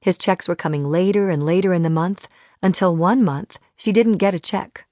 His 0.00 0.16
checks 0.16 0.48
were 0.48 0.56
coming 0.56 0.84
later 0.84 1.28
and 1.28 1.42
later 1.42 1.74
in 1.74 1.82
the 1.82 1.90
month 1.90 2.28
until 2.62 2.96
one 2.96 3.22
month 3.22 3.58
she 3.76 3.92
didn't 3.92 4.16
get 4.18 4.34
a 4.34 4.40
check. 4.40 4.86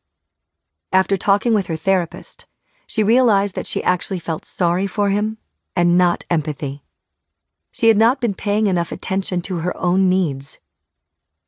After 0.93 1.17
talking 1.17 1.55
with 1.55 1.67
her 1.69 1.77
therapist, 1.77 2.47
she 2.87 3.03
realized 3.03 3.55
that 3.55 3.67
she 3.67 3.83
actually 3.83 4.19
felt 4.19 4.45
sorry 4.45 4.87
for 4.87 5.11
him 5.11 5.39
and 5.75 5.97
not 5.97 6.27
empathy. 6.31 6.83
She 7.71 7.89
had 7.89 7.97
not 7.97 8.21
been 8.21 8.35
paying 8.35 8.67
enough 8.67 8.93
attention 8.93 9.41
to 9.43 9.59
her 9.59 9.77
own 9.77 10.09
needs. 10.09 10.61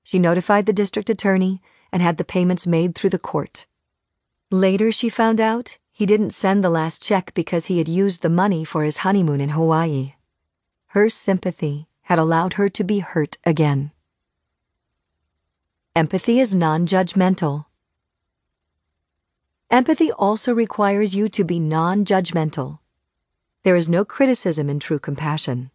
She 0.02 0.18
notified 0.18 0.66
the 0.66 0.72
district 0.72 1.10
attorney 1.10 1.60
and 1.92 2.00
had 2.00 2.16
the 2.16 2.24
payments 2.24 2.66
made 2.66 2.94
through 2.94 3.10
the 3.10 3.18
court. 3.18 3.66
Later, 4.50 4.90
she 4.90 5.08
found 5.08 5.40
out 5.40 5.78
he 5.92 6.06
didn't 6.06 6.30
send 6.30 6.64
the 6.64 6.70
last 6.70 7.02
check 7.02 7.34
because 7.34 7.66
he 7.66 7.78
had 7.78 7.88
used 7.88 8.22
the 8.22 8.30
money 8.30 8.64
for 8.64 8.84
his 8.84 8.98
honeymoon 8.98 9.40
in 9.40 9.50
Hawaii. 9.50 10.14
Her 10.88 11.08
sympathy 11.08 11.89
had 12.10 12.18
allowed 12.18 12.54
her 12.54 12.68
to 12.68 12.82
be 12.82 12.98
hurt 12.98 13.38
again. 13.44 13.92
Empathy 15.94 16.40
is 16.40 16.52
non 16.52 16.84
judgmental. 16.84 17.66
Empathy 19.70 20.10
also 20.10 20.52
requires 20.52 21.14
you 21.14 21.28
to 21.28 21.44
be 21.44 21.60
non 21.60 22.04
judgmental. 22.04 22.80
There 23.62 23.76
is 23.76 23.88
no 23.88 24.04
criticism 24.04 24.68
in 24.68 24.80
true 24.80 24.98
compassion. 24.98 25.70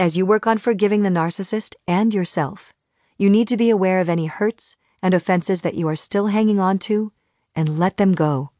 As 0.00 0.16
you 0.16 0.26
work 0.26 0.44
on 0.44 0.58
forgiving 0.58 1.04
the 1.04 1.08
narcissist 1.08 1.76
and 1.86 2.12
yourself, 2.12 2.74
you 3.16 3.30
need 3.30 3.46
to 3.46 3.56
be 3.56 3.70
aware 3.70 4.00
of 4.00 4.10
any 4.10 4.26
hurts 4.26 4.76
and 5.00 5.14
offenses 5.14 5.62
that 5.62 5.76
you 5.76 5.86
are 5.86 5.94
still 5.94 6.26
hanging 6.26 6.58
on 6.58 6.80
to 6.80 7.12
and 7.54 7.78
let 7.78 7.96
them 7.96 8.12
go. 8.12 8.50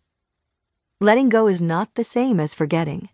Letting 1.00 1.28
go 1.28 1.48
is 1.48 1.60
not 1.60 1.96
the 1.96 2.04
same 2.04 2.38
as 2.38 2.54
forgetting. 2.54 3.08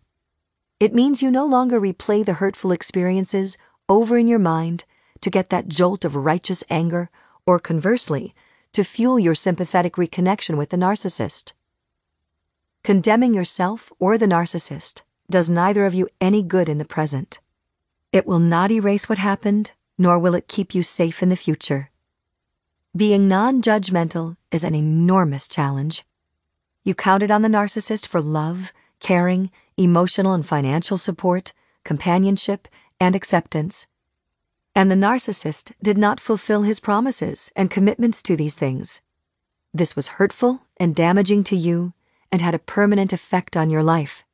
It 0.79 0.95
means 0.95 1.23
you 1.23 1.31
no 1.31 1.47
longer 1.47 1.81
replay 1.81 2.27
the 2.27 2.41
hurtful 2.41 2.73
experiences 2.73 3.57
over 3.91 4.17
in 4.17 4.29
your 4.29 4.39
mind 4.39 4.85
to 5.21 5.29
get 5.29 5.51
that 5.51 5.69
jolt 5.69 6.05
of 6.05 6.17
righteous 6.17 6.65
anger, 6.71 7.11
or 7.45 7.59
conversely, 7.59 8.35
to 8.73 8.85
fuel 8.85 9.19
your 9.19 9.35
sympathetic 9.35 9.95
reconnection 9.95 10.57
with 10.57 10.71
the 10.71 10.77
narcissist. 10.77 11.53
Condemning 12.85 13.35
yourself 13.35 13.93
or 13.99 14.17
the 14.17 14.27
narcissist 14.27 15.03
does 15.29 15.51
neither 15.51 15.85
of 15.85 15.93
you 15.93 16.09
any 16.21 16.43
good 16.43 16.69
in 16.69 16.79
the 16.79 16.85
present. 16.85 17.41
It 18.13 18.27
will 18.27 18.39
not 18.39 18.71
erase 18.71 19.09
what 19.09 19.19
happened, 19.19 19.73
nor 19.99 20.19
will 20.19 20.35
it 20.35 20.49
keep 20.49 20.75
you 20.75 20.83
safe 20.83 21.23
in 21.23 21.29
the 21.29 21.37
future. 21.37 21.91
Being 22.97 23.29
non 23.29 23.61
judgmental 23.61 24.37
is 24.51 24.65
an 24.65 24.75
enormous 24.75 25.47
challenge. 25.47 26.05
You 26.85 26.95
counted 26.95 27.31
on 27.31 27.43
the 27.43 27.49
narcissist 27.49 28.07
for 28.07 28.21
love, 28.21 28.73
caring, 29.01 29.51
emotional 29.77 30.33
and 30.33 30.47
financial 30.47 30.97
support, 30.97 31.53
companionship, 31.85 32.69
and 33.01 33.17
acceptance. 33.17 33.89
And 34.75 34.91
the 34.91 34.95
narcissist 34.95 35.73
did 35.83 35.99
not 35.99 36.21
fulfill 36.21 36.63
his 36.63 36.79
promises 36.79 37.51
and 37.57 37.71
commitments 37.71 38.23
to 38.23 38.37
these 38.37 38.55
things. 38.55 39.03
This 39.75 39.97
was 39.97 40.19
hurtful 40.19 40.63
and 40.77 40.95
damaging 40.95 41.43
to 41.45 41.57
you 41.57 41.95
and 42.31 42.41
had 42.41 42.55
a 42.55 42.59
permanent 42.59 43.13
effect 43.13 43.57
on 43.57 43.71
your 43.71 43.83
life. 43.83 44.25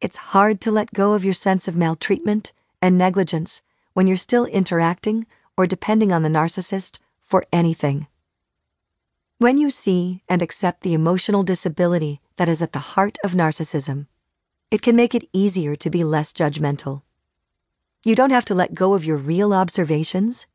It's 0.00 0.32
hard 0.32 0.60
to 0.60 0.70
let 0.70 0.92
go 0.92 1.14
of 1.14 1.24
your 1.24 1.34
sense 1.34 1.66
of 1.66 1.76
maltreatment 1.76 2.52
and 2.80 2.96
negligence 2.96 3.64
when 3.94 4.06
you're 4.06 4.16
still 4.16 4.44
interacting 4.46 5.26
or 5.56 5.66
depending 5.66 6.12
on 6.12 6.22
the 6.22 6.28
narcissist 6.28 6.98
for 7.20 7.44
anything. 7.52 8.06
When 9.38 9.58
you 9.58 9.70
see 9.70 10.22
and 10.28 10.40
accept 10.42 10.82
the 10.82 10.94
emotional 10.94 11.42
disability 11.42 12.20
that 12.36 12.48
is 12.48 12.62
at 12.62 12.72
the 12.72 12.94
heart 12.94 13.18
of 13.24 13.32
narcissism, 13.32 14.06
it 14.70 14.82
can 14.82 14.94
make 14.94 15.14
it 15.14 15.28
easier 15.32 15.74
to 15.76 15.90
be 15.90 16.04
less 16.04 16.32
judgmental. 16.32 17.02
You 18.04 18.14
don't 18.14 18.30
have 18.30 18.44
to 18.46 18.54
let 18.54 18.74
go 18.74 18.94
of 18.94 19.04
your 19.04 19.16
real 19.16 19.52
observations, 19.52 20.46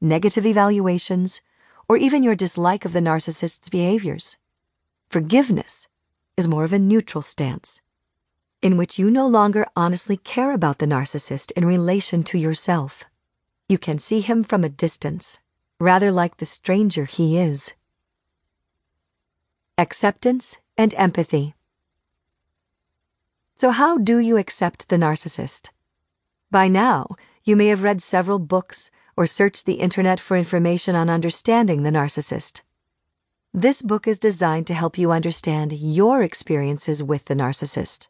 negative 0.00 0.44
evaluations, 0.44 1.40
or 1.88 1.96
even 1.96 2.22
your 2.22 2.34
dislike 2.34 2.84
of 2.84 2.92
the 2.92 3.00
narcissist's 3.00 3.68
behaviors. 3.68 4.38
Forgiveness 5.08 5.88
is 6.36 6.46
more 6.46 6.62
of 6.62 6.72
a 6.72 6.78
neutral 6.78 7.22
stance, 7.22 7.82
in 8.62 8.76
which 8.76 8.98
you 8.98 9.10
no 9.10 9.26
longer 9.26 9.66
honestly 9.74 10.16
care 10.16 10.52
about 10.52 10.78
the 10.78 10.86
narcissist 10.86 11.50
in 11.52 11.64
relation 11.64 12.22
to 12.24 12.38
yourself. 12.38 13.04
You 13.68 13.78
can 13.78 13.98
see 13.98 14.20
him 14.20 14.44
from 14.44 14.62
a 14.62 14.68
distance, 14.68 15.40
rather 15.78 16.12
like 16.12 16.36
the 16.36 16.46
stranger 16.46 17.06
he 17.06 17.38
is. 17.38 17.74
Acceptance 19.78 20.60
and 20.76 20.94
empathy. 20.94 21.54
So, 23.56 23.70
how 23.70 23.96
do 23.98 24.18
you 24.18 24.36
accept 24.36 24.90
the 24.90 24.96
narcissist? 24.96 25.70
By 26.50 26.66
now, 26.66 27.14
you 27.44 27.54
may 27.54 27.68
have 27.68 27.84
read 27.84 28.02
several 28.02 28.40
books 28.40 28.90
or 29.16 29.26
searched 29.26 29.66
the 29.66 29.74
internet 29.74 30.18
for 30.18 30.36
information 30.36 30.96
on 30.96 31.08
understanding 31.08 31.82
the 31.82 31.90
narcissist. 31.90 32.62
This 33.54 33.82
book 33.82 34.08
is 34.08 34.18
designed 34.18 34.66
to 34.66 34.74
help 34.74 34.98
you 34.98 35.12
understand 35.12 35.72
your 35.72 36.22
experiences 36.22 37.02
with 37.04 37.26
the 37.26 37.34
narcissist. 37.34 38.08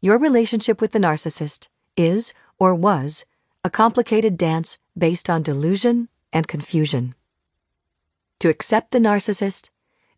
Your 0.00 0.18
relationship 0.18 0.80
with 0.80 0.92
the 0.92 0.98
narcissist 0.98 1.68
is, 1.96 2.34
or 2.58 2.74
was, 2.74 3.24
a 3.64 3.70
complicated 3.70 4.36
dance 4.36 4.80
based 4.96 5.30
on 5.30 5.42
delusion 5.42 6.08
and 6.32 6.48
confusion. 6.48 7.14
To 8.40 8.48
accept 8.48 8.90
the 8.90 8.98
narcissist, 8.98 9.70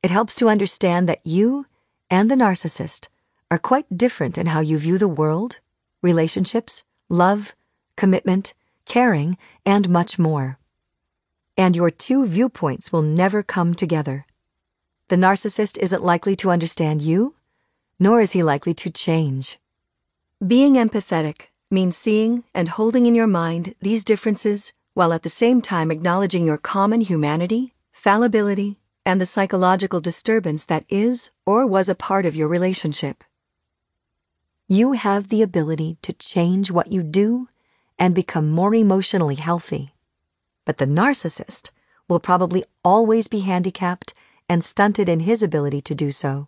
it 0.03 0.11
helps 0.11 0.37
to 0.37 0.49
understand 0.49 1.09
that 1.09 1.21
you 1.25 1.67
and 2.11 2.31
the 2.31 2.35
narcissist 2.35 3.09
are 3.51 3.59
quite 3.59 3.97
different 3.97 4.39
in 4.39 4.47
how 4.47 4.61
you 4.61 4.79
view 4.79 4.97
the 4.97 5.09
world, 5.09 5.61
relationships, 6.03 6.85
love, 7.11 7.55
commitment, 7.97 8.55
caring, 8.87 9.37
and 9.67 9.91
much 9.91 10.19
more. 10.19 10.59
And 11.57 11.77
your 11.77 11.91
two 11.91 12.25
viewpoints 12.25 12.93
will 12.93 13.03
never 13.03 13.43
come 13.43 13.75
together. 13.75 14.25
The 15.09 15.17
narcissist 15.17 15.77
isn't 15.77 16.03
likely 16.03 16.37
to 16.37 16.51
understand 16.51 17.03
you, 17.03 17.35
nor 17.99 18.21
is 18.21 18.33
he 18.33 18.43
likely 18.43 18.73
to 18.75 18.91
change. 18.91 19.59
Being 20.47 20.75
empathetic 20.75 21.49
means 21.71 21.97
seeing 21.97 22.45
and 22.55 22.69
holding 22.69 23.07
in 23.07 23.15
your 23.15 23.27
mind 23.27 23.75
these 23.81 24.05
differences 24.05 24.73
while 24.95 25.13
at 25.13 25.23
the 25.23 25.29
same 25.29 25.61
time 25.61 25.91
acknowledging 25.91 26.47
your 26.47 26.59
common 26.59 27.01
humanity, 27.01 27.75
fallibility, 27.93 28.79
and 29.05 29.21
the 29.21 29.27
psychological 29.27 30.01
disturbance 30.01 30.65
that 30.67 30.85
is 30.89 31.33
or 31.45 31.67
was 31.67 31.89
a 31.89 31.95
part 31.95 32.25
of 32.25 32.37
your 32.37 32.49
relationship. 32.49 33.25
You 34.73 34.93
have 34.93 35.31
the 35.31 35.43
ability 35.43 35.99
to 36.03 36.13
change 36.13 36.71
what 36.71 36.93
you 36.93 37.03
do 37.03 37.49
and 37.99 38.15
become 38.15 38.53
more 38.53 38.73
emotionally 38.73 39.35
healthy. 39.35 39.95
But 40.65 40.79
the 40.79 40.87
narcissist 40.87 41.73
will 42.07 42.21
probably 42.21 42.63
always 42.85 43.27
be 43.27 43.41
handicapped 43.41 44.15
and 44.49 44.65
stunted 44.65 45.09
in 45.09 45.27
his 45.27 45.43
ability 45.43 45.81
to 45.81 45.95
do 45.97 46.13
so. 46.13 46.47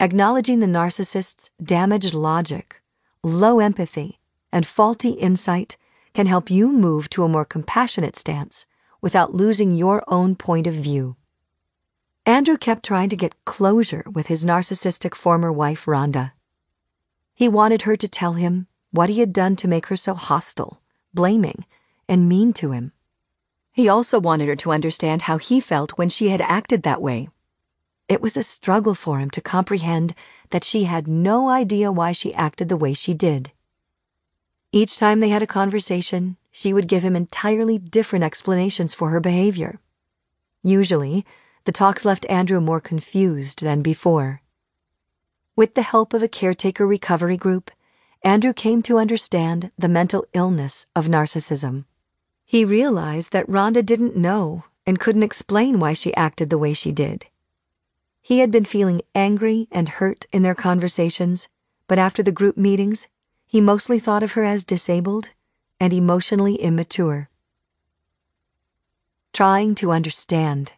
Acknowledging 0.00 0.58
the 0.58 0.66
narcissist's 0.66 1.52
damaged 1.62 2.14
logic, 2.14 2.82
low 3.22 3.60
empathy, 3.60 4.18
and 4.50 4.66
faulty 4.66 5.10
insight 5.10 5.76
can 6.14 6.26
help 6.26 6.50
you 6.50 6.72
move 6.72 7.08
to 7.10 7.22
a 7.22 7.28
more 7.28 7.44
compassionate 7.44 8.16
stance 8.16 8.66
without 9.00 9.32
losing 9.32 9.72
your 9.72 10.02
own 10.08 10.34
point 10.34 10.66
of 10.66 10.74
view. 10.74 11.14
Andrew 12.26 12.56
kept 12.56 12.84
trying 12.84 13.08
to 13.10 13.16
get 13.16 13.44
closure 13.44 14.02
with 14.12 14.26
his 14.26 14.44
narcissistic 14.44 15.14
former 15.14 15.52
wife, 15.52 15.84
Rhonda. 15.84 16.32
He 17.38 17.48
wanted 17.48 17.82
her 17.82 17.96
to 17.96 18.08
tell 18.08 18.32
him 18.32 18.66
what 18.90 19.10
he 19.10 19.20
had 19.20 19.32
done 19.32 19.54
to 19.58 19.68
make 19.68 19.86
her 19.86 19.96
so 19.96 20.14
hostile, 20.14 20.80
blaming, 21.14 21.64
and 22.08 22.28
mean 22.28 22.52
to 22.54 22.72
him. 22.72 22.90
He 23.70 23.88
also 23.88 24.18
wanted 24.18 24.48
her 24.48 24.56
to 24.56 24.72
understand 24.72 25.22
how 25.22 25.38
he 25.38 25.60
felt 25.60 25.96
when 25.96 26.08
she 26.08 26.30
had 26.30 26.40
acted 26.40 26.82
that 26.82 27.00
way. 27.00 27.28
It 28.08 28.20
was 28.20 28.36
a 28.36 28.42
struggle 28.42 28.96
for 28.96 29.20
him 29.20 29.30
to 29.30 29.40
comprehend 29.40 30.14
that 30.50 30.64
she 30.64 30.82
had 30.82 31.06
no 31.06 31.48
idea 31.48 31.92
why 31.92 32.10
she 32.10 32.34
acted 32.34 32.68
the 32.68 32.76
way 32.76 32.92
she 32.92 33.14
did. 33.14 33.52
Each 34.72 34.98
time 34.98 35.20
they 35.20 35.28
had 35.28 35.44
a 35.44 35.46
conversation, 35.46 36.38
she 36.50 36.72
would 36.72 36.88
give 36.88 37.04
him 37.04 37.14
entirely 37.14 37.78
different 37.78 38.24
explanations 38.24 38.94
for 38.94 39.10
her 39.10 39.20
behavior. 39.20 39.78
Usually, 40.64 41.24
the 41.66 41.70
talks 41.70 42.04
left 42.04 42.26
Andrew 42.28 42.60
more 42.60 42.80
confused 42.80 43.62
than 43.62 43.80
before. 43.80 44.42
With 45.58 45.74
the 45.74 45.82
help 45.82 46.14
of 46.14 46.22
a 46.22 46.28
caretaker 46.28 46.86
recovery 46.86 47.36
group, 47.36 47.72
Andrew 48.22 48.52
came 48.52 48.80
to 48.82 48.98
understand 48.98 49.72
the 49.76 49.88
mental 49.88 50.24
illness 50.32 50.86
of 50.94 51.08
narcissism. 51.08 51.84
He 52.44 52.64
realized 52.64 53.32
that 53.32 53.48
Rhonda 53.48 53.84
didn't 53.84 54.16
know 54.16 54.62
and 54.86 55.00
couldn't 55.00 55.24
explain 55.24 55.80
why 55.80 55.94
she 55.94 56.14
acted 56.14 56.48
the 56.48 56.58
way 56.58 56.74
she 56.74 56.92
did. 56.92 57.26
He 58.22 58.38
had 58.38 58.52
been 58.52 58.64
feeling 58.64 59.02
angry 59.16 59.66
and 59.72 59.88
hurt 59.88 60.26
in 60.30 60.42
their 60.42 60.54
conversations, 60.54 61.48
but 61.88 61.98
after 61.98 62.22
the 62.22 62.30
group 62.30 62.56
meetings, 62.56 63.08
he 63.44 63.60
mostly 63.60 63.98
thought 63.98 64.22
of 64.22 64.34
her 64.34 64.44
as 64.44 64.62
disabled 64.62 65.30
and 65.80 65.92
emotionally 65.92 66.54
immature. 66.54 67.30
Trying 69.32 69.74
to 69.74 69.90
understand. 69.90 70.74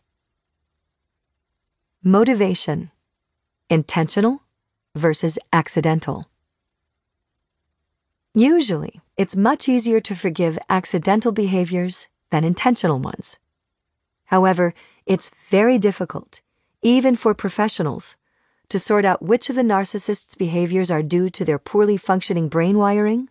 Motivation. 2.02 2.90
Intentional 3.68 4.40
versus 4.94 5.38
accidental. 5.52 6.26
Usually, 8.34 9.00
it's 9.16 9.36
much 9.36 9.68
easier 9.68 10.00
to 10.00 10.14
forgive 10.14 10.58
accidental 10.68 11.32
behaviors 11.32 12.08
than 12.30 12.44
intentional 12.44 12.98
ones. 12.98 13.38
However, 14.26 14.72
it's 15.04 15.32
very 15.48 15.78
difficult, 15.78 16.40
even 16.82 17.16
for 17.16 17.34
professionals, 17.34 18.16
to 18.68 18.78
sort 18.78 19.04
out 19.04 19.22
which 19.22 19.50
of 19.50 19.56
the 19.56 19.62
narcissist's 19.62 20.36
behaviors 20.36 20.90
are 20.90 21.02
due 21.02 21.28
to 21.30 21.44
their 21.44 21.58
poorly 21.58 21.96
functioning 21.96 22.48
brain 22.48 22.78
wiring, 22.78 23.28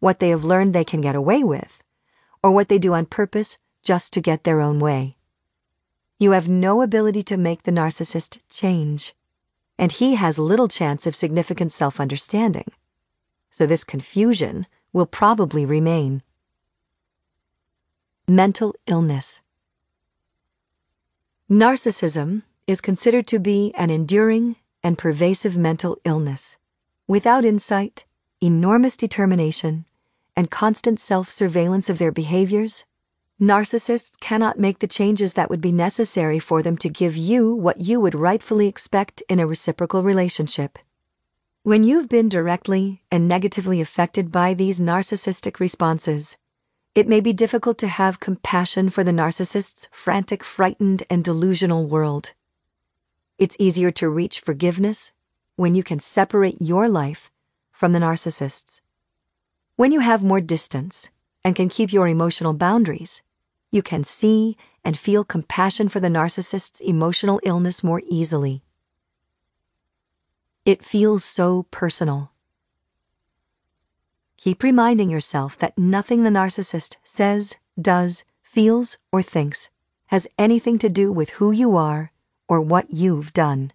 what 0.00 0.18
they 0.18 0.30
have 0.30 0.44
learned 0.44 0.74
they 0.74 0.84
can 0.84 1.02
get 1.02 1.14
away 1.14 1.44
with, 1.44 1.82
or 2.42 2.50
what 2.50 2.68
they 2.68 2.78
do 2.78 2.94
on 2.94 3.04
purpose 3.04 3.58
just 3.82 4.12
to 4.14 4.22
get 4.22 4.44
their 4.44 4.60
own 4.60 4.80
way. 4.80 5.16
You 6.18 6.30
have 6.30 6.48
no 6.48 6.80
ability 6.80 7.22
to 7.24 7.36
make 7.36 7.64
the 7.64 7.70
narcissist 7.70 8.40
change, 8.48 9.14
and 9.78 9.92
he 9.92 10.16
has 10.16 10.38
little 10.38 10.68
chance 10.68 11.06
of 11.06 11.14
significant 11.14 11.72
self 11.72 12.00
understanding. 12.00 12.70
So 13.50 13.66
this 13.66 13.84
confusion 13.84 14.66
will 14.92 15.06
probably 15.06 15.64
remain. 15.64 16.22
Mental 18.26 18.74
illness. 18.86 19.42
Narcissism 21.50 22.42
is 22.66 22.80
considered 22.82 23.26
to 23.28 23.38
be 23.38 23.72
an 23.76 23.88
enduring 23.88 24.56
and 24.82 24.98
pervasive 24.98 25.56
mental 25.56 25.98
illness. 26.04 26.58
Without 27.06 27.44
insight, 27.44 28.04
enormous 28.42 28.96
determination, 28.96 29.86
and 30.36 30.50
constant 30.50 31.00
self 31.00 31.30
surveillance 31.30 31.88
of 31.88 31.98
their 31.98 32.12
behaviors, 32.12 32.84
narcissists 33.40 34.18
cannot 34.18 34.58
make 34.58 34.80
the 34.80 34.88
changes 34.88 35.34
that 35.34 35.48
would 35.48 35.60
be 35.60 35.70
necessary 35.70 36.40
for 36.40 36.60
them 36.60 36.76
to 36.76 36.88
give 36.88 37.16
you 37.16 37.54
what 37.54 37.80
you 37.80 38.00
would 38.00 38.14
rightfully 38.14 38.66
expect 38.66 39.22
in 39.28 39.38
a 39.38 39.46
reciprocal 39.46 40.02
relationship. 40.02 40.76
When 41.62 41.84
you've 41.84 42.08
been 42.08 42.28
directly 42.28 43.02
and 43.12 43.28
negatively 43.28 43.80
affected 43.80 44.32
by 44.32 44.54
these 44.54 44.80
narcissistic 44.80 45.60
responses, 45.60 46.36
it 46.96 47.06
may 47.06 47.20
be 47.20 47.32
difficult 47.32 47.78
to 47.78 47.86
have 47.86 48.18
compassion 48.18 48.90
for 48.90 49.04
the 49.04 49.12
narcissist's 49.12 49.88
frantic, 49.92 50.42
frightened, 50.42 51.04
and 51.08 51.22
delusional 51.22 51.86
world. 51.86 52.34
It's 53.38 53.56
easier 53.60 53.92
to 53.92 54.08
reach 54.08 54.40
forgiveness 54.40 55.14
when 55.54 55.76
you 55.76 55.84
can 55.84 56.00
separate 56.00 56.60
your 56.60 56.88
life 56.88 57.30
from 57.70 57.92
the 57.92 58.00
narcissist's. 58.00 58.82
When 59.76 59.92
you 59.92 60.00
have 60.00 60.24
more 60.24 60.40
distance 60.40 61.10
and 61.44 61.54
can 61.54 61.68
keep 61.68 61.92
your 61.92 62.08
emotional 62.08 62.52
boundaries, 62.52 63.22
you 63.70 63.82
can 63.82 64.04
see 64.04 64.56
and 64.84 64.98
feel 64.98 65.24
compassion 65.24 65.88
for 65.88 66.00
the 66.00 66.08
narcissist's 66.08 66.80
emotional 66.80 67.40
illness 67.42 67.84
more 67.84 68.02
easily. 68.08 68.62
It 70.64 70.84
feels 70.84 71.24
so 71.24 71.64
personal. 71.70 72.30
Keep 74.36 74.62
reminding 74.62 75.10
yourself 75.10 75.58
that 75.58 75.76
nothing 75.76 76.22
the 76.22 76.30
narcissist 76.30 76.96
says, 77.02 77.58
does, 77.80 78.24
feels, 78.42 78.98
or 79.10 79.22
thinks 79.22 79.70
has 80.06 80.28
anything 80.38 80.78
to 80.78 80.88
do 80.88 81.10
with 81.10 81.30
who 81.30 81.50
you 81.50 81.76
are 81.76 82.12
or 82.48 82.60
what 82.60 82.90
you've 82.90 83.32
done. 83.32 83.72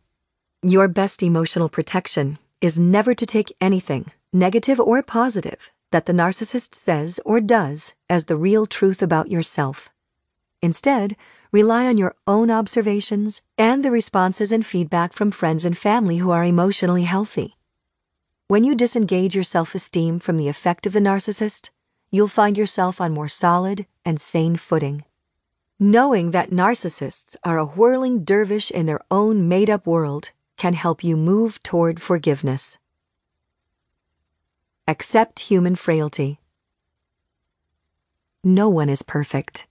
Your 0.62 0.88
best 0.88 1.22
emotional 1.22 1.68
protection 1.68 2.38
is 2.62 2.80
never 2.80 3.14
to 3.14 3.26
take 3.26 3.54
anything, 3.60 4.10
negative 4.32 4.80
or 4.80 5.04
positive, 5.04 5.73
that 5.94 6.08
the 6.08 6.12
narcissist 6.14 6.74
says 6.74 7.20
or 7.24 7.40
does 7.40 7.94
as 8.10 8.26
the 8.26 8.36
real 8.36 8.66
truth 8.66 9.04
about 9.04 9.30
yourself. 9.30 9.92
Instead, 10.60 11.16
rely 11.52 11.86
on 11.86 12.00
your 12.00 12.16
own 12.26 12.50
observations 12.50 13.44
and 13.60 13.84
the 13.84 13.92
responses 13.92 14.52
and 14.52 14.66
feedback 14.66 15.14
from 15.14 15.30
friends 15.30 15.64
and 15.66 15.78
family 15.78 16.18
who 16.18 16.32
are 16.32 16.44
emotionally 16.44 17.04
healthy. 17.04 17.58
When 18.48 18.64
you 18.64 18.74
disengage 18.74 19.36
your 19.36 19.44
self 19.44 19.76
esteem 19.76 20.18
from 20.18 20.38
the 20.38 20.48
effect 20.48 20.88
of 20.88 20.94
the 20.94 21.00
narcissist, 21.00 21.70
you'll 22.10 22.28
find 22.28 22.58
yourself 22.58 23.00
on 23.00 23.14
more 23.14 23.30
solid 23.30 23.86
and 24.04 24.20
sane 24.20 24.56
footing. 24.56 25.06
Knowing 25.80 26.32
that 26.32 26.50
narcissists 26.50 27.36
are 27.44 27.60
a 27.60 27.66
whirling 27.66 28.24
dervish 28.24 28.72
in 28.72 28.88
their 28.88 29.02
own 29.12 29.48
made 29.48 29.70
up 29.70 29.86
world 29.86 30.32
can 30.58 30.74
help 30.74 31.04
you 31.04 31.16
move 31.16 31.62
toward 31.62 32.02
forgiveness. 32.02 32.80
Accept 34.86 35.40
human 35.40 35.78
frailty. 35.78 36.42
No 38.44 38.68
one 38.68 38.90
is 38.90 39.02
perfect. 39.02 39.66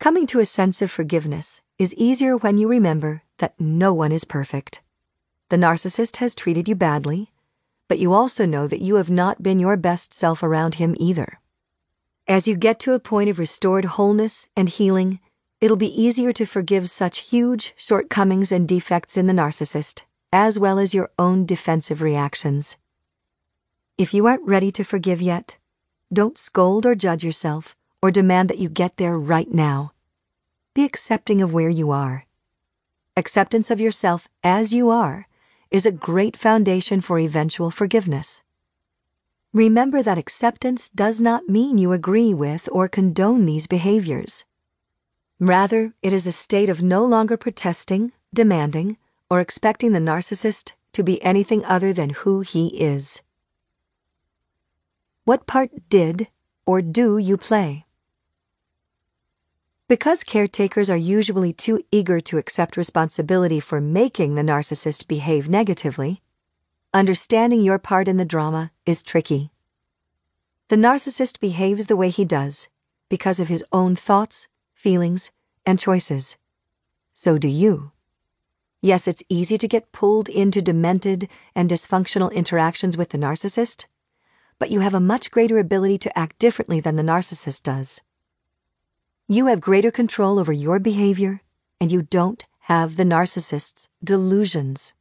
Coming 0.00 0.26
to 0.26 0.40
a 0.40 0.46
sense 0.46 0.82
of 0.82 0.90
forgiveness 0.90 1.62
is 1.78 1.94
easier 1.94 2.36
when 2.36 2.58
you 2.58 2.66
remember 2.66 3.22
that 3.38 3.54
no 3.60 3.94
one 3.94 4.10
is 4.10 4.24
perfect. 4.24 4.82
The 5.48 5.56
narcissist 5.56 6.16
has 6.16 6.34
treated 6.34 6.68
you 6.68 6.74
badly, 6.74 7.30
but 7.86 8.00
you 8.00 8.12
also 8.12 8.46
know 8.46 8.66
that 8.66 8.82
you 8.82 8.96
have 8.96 9.10
not 9.10 9.44
been 9.44 9.60
your 9.60 9.76
best 9.76 10.12
self 10.12 10.42
around 10.42 10.74
him 10.74 10.96
either. 10.98 11.38
As 12.26 12.48
you 12.48 12.56
get 12.56 12.80
to 12.80 12.94
a 12.94 12.98
point 12.98 13.30
of 13.30 13.38
restored 13.38 13.84
wholeness 13.84 14.50
and 14.56 14.68
healing, 14.68 15.20
it'll 15.60 15.76
be 15.76 16.02
easier 16.02 16.32
to 16.32 16.46
forgive 16.46 16.90
such 16.90 17.30
huge 17.30 17.74
shortcomings 17.76 18.50
and 18.50 18.66
defects 18.66 19.16
in 19.16 19.28
the 19.28 19.32
narcissist, 19.32 20.02
as 20.32 20.58
well 20.58 20.80
as 20.80 20.94
your 20.94 21.12
own 21.16 21.46
defensive 21.46 22.02
reactions. 22.02 22.76
If 23.96 24.12
you 24.12 24.26
aren't 24.26 24.42
ready 24.42 24.72
to 24.72 24.82
forgive 24.82 25.22
yet, 25.22 25.58
don't 26.12 26.36
scold 26.36 26.84
or 26.84 26.96
judge 26.96 27.22
yourself 27.22 27.76
or 28.02 28.10
demand 28.10 28.50
that 28.50 28.58
you 28.58 28.68
get 28.68 28.96
there 28.96 29.16
right 29.16 29.48
now. 29.54 29.92
Be 30.74 30.82
accepting 30.84 31.40
of 31.40 31.52
where 31.52 31.70
you 31.70 31.92
are. 31.92 32.26
Acceptance 33.16 33.70
of 33.70 33.78
yourself 33.78 34.26
as 34.42 34.74
you 34.74 34.90
are 34.90 35.28
is 35.70 35.86
a 35.86 35.92
great 35.92 36.36
foundation 36.36 37.00
for 37.00 37.20
eventual 37.20 37.70
forgiveness. 37.70 38.42
Remember 39.52 40.02
that 40.02 40.18
acceptance 40.18 40.90
does 40.90 41.20
not 41.20 41.48
mean 41.48 41.78
you 41.78 41.92
agree 41.92 42.34
with 42.34 42.68
or 42.72 42.88
condone 42.88 43.46
these 43.46 43.68
behaviors. 43.68 44.44
Rather, 45.38 45.94
it 46.02 46.12
is 46.12 46.26
a 46.26 46.32
state 46.32 46.68
of 46.68 46.82
no 46.82 47.04
longer 47.04 47.36
protesting, 47.36 48.10
demanding, 48.34 48.96
or 49.30 49.40
expecting 49.40 49.92
the 49.92 50.00
narcissist 50.00 50.72
to 50.90 51.04
be 51.04 51.22
anything 51.22 51.64
other 51.64 51.92
than 51.92 52.10
who 52.10 52.40
he 52.40 52.66
is. 52.82 53.22
What 55.24 55.46
part 55.46 55.88
did 55.88 56.28
or 56.66 56.82
do 56.82 57.16
you 57.16 57.38
play? 57.38 57.86
Because 59.88 60.22
caretakers 60.22 60.90
are 60.90 60.98
usually 60.98 61.54
too 61.54 61.82
eager 61.90 62.20
to 62.20 62.36
accept 62.36 62.76
responsibility 62.76 63.58
for 63.58 63.80
making 63.80 64.34
the 64.34 64.42
narcissist 64.42 65.08
behave 65.08 65.48
negatively, 65.48 66.20
understanding 66.92 67.62
your 67.62 67.78
part 67.78 68.06
in 68.06 68.18
the 68.18 68.26
drama 68.26 68.70
is 68.84 69.02
tricky. 69.02 69.50
The 70.68 70.76
narcissist 70.76 71.40
behaves 71.40 71.86
the 71.86 71.96
way 71.96 72.10
he 72.10 72.26
does 72.26 72.68
because 73.08 73.40
of 73.40 73.48
his 73.48 73.64
own 73.72 73.96
thoughts, 73.96 74.48
feelings, 74.74 75.32
and 75.64 75.78
choices. 75.78 76.36
So 77.14 77.38
do 77.38 77.48
you. 77.48 77.92
Yes, 78.82 79.08
it's 79.08 79.22
easy 79.30 79.56
to 79.56 79.68
get 79.68 79.90
pulled 79.90 80.28
into 80.28 80.60
demented 80.60 81.30
and 81.54 81.70
dysfunctional 81.70 82.30
interactions 82.30 82.98
with 82.98 83.08
the 83.08 83.18
narcissist, 83.18 83.86
but 84.64 84.70
you 84.70 84.80
have 84.80 84.94
a 84.94 85.10
much 85.14 85.30
greater 85.30 85.58
ability 85.58 85.98
to 85.98 86.18
act 86.18 86.38
differently 86.38 86.80
than 86.80 86.96
the 86.96 87.02
narcissist 87.02 87.62
does. 87.64 88.00
You 89.28 89.48
have 89.48 89.60
greater 89.60 89.90
control 89.90 90.38
over 90.38 90.54
your 90.54 90.78
behavior, 90.78 91.42
and 91.78 91.92
you 91.92 92.00
don't 92.00 92.42
have 92.60 92.96
the 92.96 93.04
narcissist's 93.04 93.90
delusions. 94.02 94.94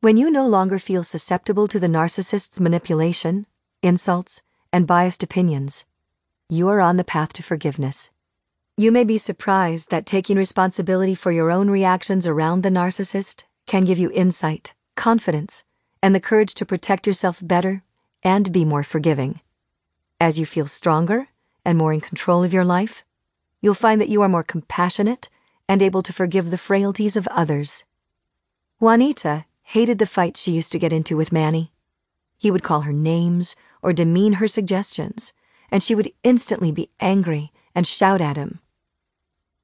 When 0.00 0.16
you 0.16 0.30
no 0.30 0.46
longer 0.46 0.78
feel 0.78 1.02
susceptible 1.02 1.66
to 1.66 1.80
the 1.80 1.88
narcissist's 1.88 2.60
manipulation, 2.60 3.46
insults, 3.82 4.44
and 4.72 4.86
biased 4.86 5.24
opinions, 5.24 5.84
you 6.48 6.68
are 6.68 6.80
on 6.80 6.98
the 6.98 7.02
path 7.02 7.32
to 7.32 7.42
forgiveness. 7.42 8.12
You 8.76 8.92
may 8.92 9.02
be 9.02 9.18
surprised 9.18 9.90
that 9.90 10.06
taking 10.06 10.36
responsibility 10.36 11.16
for 11.16 11.32
your 11.32 11.50
own 11.50 11.68
reactions 11.68 12.28
around 12.28 12.62
the 12.62 12.70
narcissist 12.70 13.42
can 13.66 13.84
give 13.84 13.98
you 13.98 14.12
insight, 14.12 14.76
confidence, 14.94 15.64
and 16.00 16.14
the 16.14 16.20
courage 16.20 16.54
to 16.54 16.64
protect 16.64 17.08
yourself 17.08 17.40
better 17.42 17.82
and 18.22 18.52
be 18.52 18.64
more 18.64 18.82
forgiving. 18.82 19.40
As 20.20 20.38
you 20.38 20.46
feel 20.46 20.66
stronger 20.66 21.28
and 21.64 21.76
more 21.76 21.92
in 21.92 22.00
control 22.00 22.44
of 22.44 22.52
your 22.52 22.64
life, 22.64 23.04
you'll 23.60 23.74
find 23.74 24.00
that 24.00 24.08
you 24.08 24.22
are 24.22 24.28
more 24.28 24.42
compassionate 24.42 25.28
and 25.68 25.82
able 25.82 26.02
to 26.02 26.12
forgive 26.12 26.50
the 26.50 26.58
frailties 26.58 27.16
of 27.16 27.28
others. 27.28 27.84
Juanita 28.78 29.46
hated 29.62 29.98
the 29.98 30.06
fights 30.06 30.42
she 30.42 30.52
used 30.52 30.72
to 30.72 30.78
get 30.78 30.92
into 30.92 31.16
with 31.16 31.32
Manny. 31.32 31.72
He 32.38 32.50
would 32.50 32.62
call 32.62 32.80
her 32.80 32.92
names 32.92 33.56
or 33.80 33.92
demean 33.92 34.34
her 34.34 34.48
suggestions, 34.48 35.32
and 35.70 35.82
she 35.82 35.94
would 35.94 36.12
instantly 36.22 36.72
be 36.72 36.90
angry 37.00 37.52
and 37.74 37.86
shout 37.86 38.20
at 38.20 38.36
him. 38.36 38.60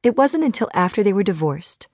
It 0.03 0.17
wasn't 0.17 0.45
until 0.45 0.71
after 0.73 1.03
they 1.03 1.13
were 1.13 1.25
divorced 1.25 1.89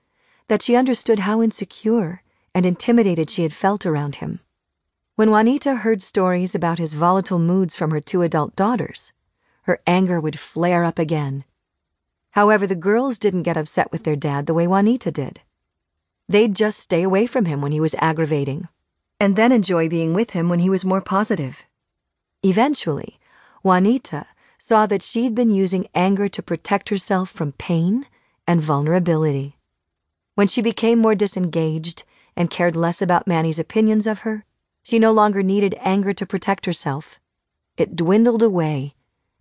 that 0.49 0.63
she 0.63 0.77
understood 0.77 1.21
how 1.21 1.43
insecure 1.43 2.23
and 2.55 2.67
intimidated 2.67 3.31
she 3.31 3.43
had 3.43 3.55
felt 3.55 3.87
around 3.87 4.17
him. 4.17 4.41
When 5.17 5.31
Juanita 5.31 5.77
heard 5.77 6.03
stories 6.03 6.55
about 6.55 6.79
his 6.79 6.95
volatile 6.95 7.39
moods 7.39 7.75
from 7.77 7.91
her 7.93 8.01
two 8.01 8.23
adult 8.23 8.57
daughters, 8.57 9.13
her 9.63 9.81
anger 9.87 10.21
would 10.21 10.39
flare 10.39 10.85
up 10.85 10.99
again 10.99 11.45
However, 12.35 12.67
the 12.67 12.75
girls 12.75 13.17
didn't 13.17 13.45
get 13.45 13.57
upset 13.57 13.93
with 13.93 14.03
their 14.03 14.17
dad 14.17 14.47
the 14.47 14.55
way 14.55 14.67
Juanita 14.67 15.13
did. 15.13 15.41
They'd 16.29 16.57
just 16.57 16.81
stay 16.81 17.05
away 17.05 17.29
from 17.29 17.45
him 17.45 17.61
when 17.61 17.71
he 17.71 17.79
was 17.79 17.95
aggravating. 18.01 18.69
and 19.21 19.37
then 19.37 19.53
enjoy 19.53 19.89
being 19.89 20.13
with 20.13 20.31
him 20.31 20.49
when 20.49 20.59
he 20.59 20.69
was 20.69 20.85
more 20.85 21.01
positive. 21.01 21.65
Eventually, 22.43 23.21
Juanita 23.63 24.27
saw 24.59 24.87
that 24.87 25.05
she'd 25.05 25.37
been 25.37 25.53
using 25.53 25.87
anger 25.95 26.29
to 26.29 26.43
protect 26.43 26.89
herself 26.89 27.31
from 27.31 27.53
pain 27.53 28.07
and 28.49 28.61
vulnerability. 28.61 29.57
When 30.35 30.49
she 30.49 30.61
became 30.61 30.99
more 30.99 31.15
disengaged 31.15 32.03
and 32.35 32.51
cared 32.51 32.75
less 32.75 33.01
about 33.01 33.29
Manny's 33.29 33.61
opinions 33.61 34.09
of 34.09 34.21
her, 34.27 34.45
she 34.85 35.01
no 35.01 35.11
longer 35.11 35.43
needed 35.43 35.75
anger 35.81 36.13
to 36.13 36.27
protect 36.27 36.67
herself. 36.67 37.19
It 37.77 37.97
dwindled 37.97 38.43
away, 38.43 38.95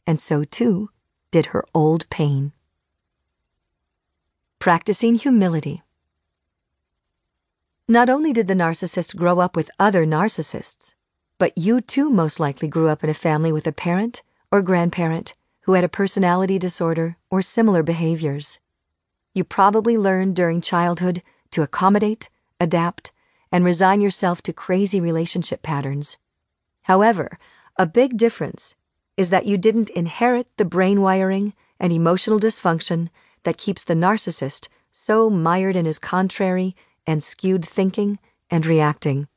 and 0.07 0.19
so 0.19 0.43
too 0.43 0.89
did 1.29 1.47
her 1.47 1.65
old 1.75 2.09
pain. 2.09 2.53
Practicing 4.57 5.15
humility. 5.15 5.83
Not 7.89 8.09
only 8.09 8.31
did 8.31 8.47
the 8.47 8.55
narcissist 8.55 9.17
grow 9.17 9.39
up 9.39 9.55
with 9.55 9.69
other 9.77 10.05
narcissists, 10.05 10.95
but 11.37 11.57
you 11.57 11.81
too 11.81 12.09
most 12.09 12.39
likely 12.39 12.69
grew 12.69 12.87
up 12.87 13.03
in 13.03 13.09
a 13.09 13.13
family 13.13 13.51
with 13.51 13.67
a 13.67 13.73
parent 13.73 14.23
or 14.49 14.61
grandparent 14.61 15.33
who 15.63 15.73
had 15.73 15.83
a 15.83 15.89
personality 15.89 16.57
disorder 16.57 17.17
or 17.29 17.41
similar 17.41 17.83
behaviors. 17.83 18.61
You 19.33 19.43
probably 19.43 19.97
learned 19.97 20.37
during 20.37 20.61
childhood 20.61 21.21
to 21.51 21.61
accommodate, 21.61 22.29
adapt, 22.59 23.11
and 23.53 23.63
resign 23.63 24.01
yourself 24.01 24.41
to 24.41 24.51
crazy 24.51 24.99
relationship 24.99 25.61
patterns. 25.61 26.17
However, 26.83 27.37
a 27.77 27.85
big 27.85 28.17
difference 28.17 28.73
is 29.15 29.29
that 29.29 29.45
you 29.45 29.59
didn't 29.59 29.91
inherit 29.91 30.47
the 30.57 30.65
brain 30.65 31.01
wiring 31.01 31.53
and 31.79 31.93
emotional 31.93 32.39
dysfunction 32.39 33.09
that 33.43 33.59
keeps 33.59 33.83
the 33.83 33.93
narcissist 33.93 34.69
so 34.91 35.29
mired 35.29 35.75
in 35.75 35.85
his 35.85 35.99
contrary 35.99 36.75
and 37.05 37.23
skewed 37.23 37.63
thinking 37.63 38.17
and 38.49 38.65
reacting. 38.65 39.27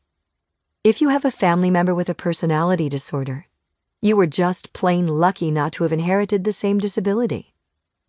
If 0.83 1.03
you 1.03 1.11
have 1.11 1.27
a 1.27 1.31
family 1.31 1.71
member 1.71 1.95
with 1.95 2.09
a 2.09 2.15
personality 2.15 2.89
disorder, 2.89 3.47
you 4.01 4.17
were 4.17 4.27
just 4.27 4.73
plain 4.73 5.07
lucky 5.07 5.51
not 5.51 5.73
to 5.73 5.83
have 5.83 5.93
inherited 5.93 6.45
the 6.45 6.55
same 6.55 6.79
disability. 6.79 7.53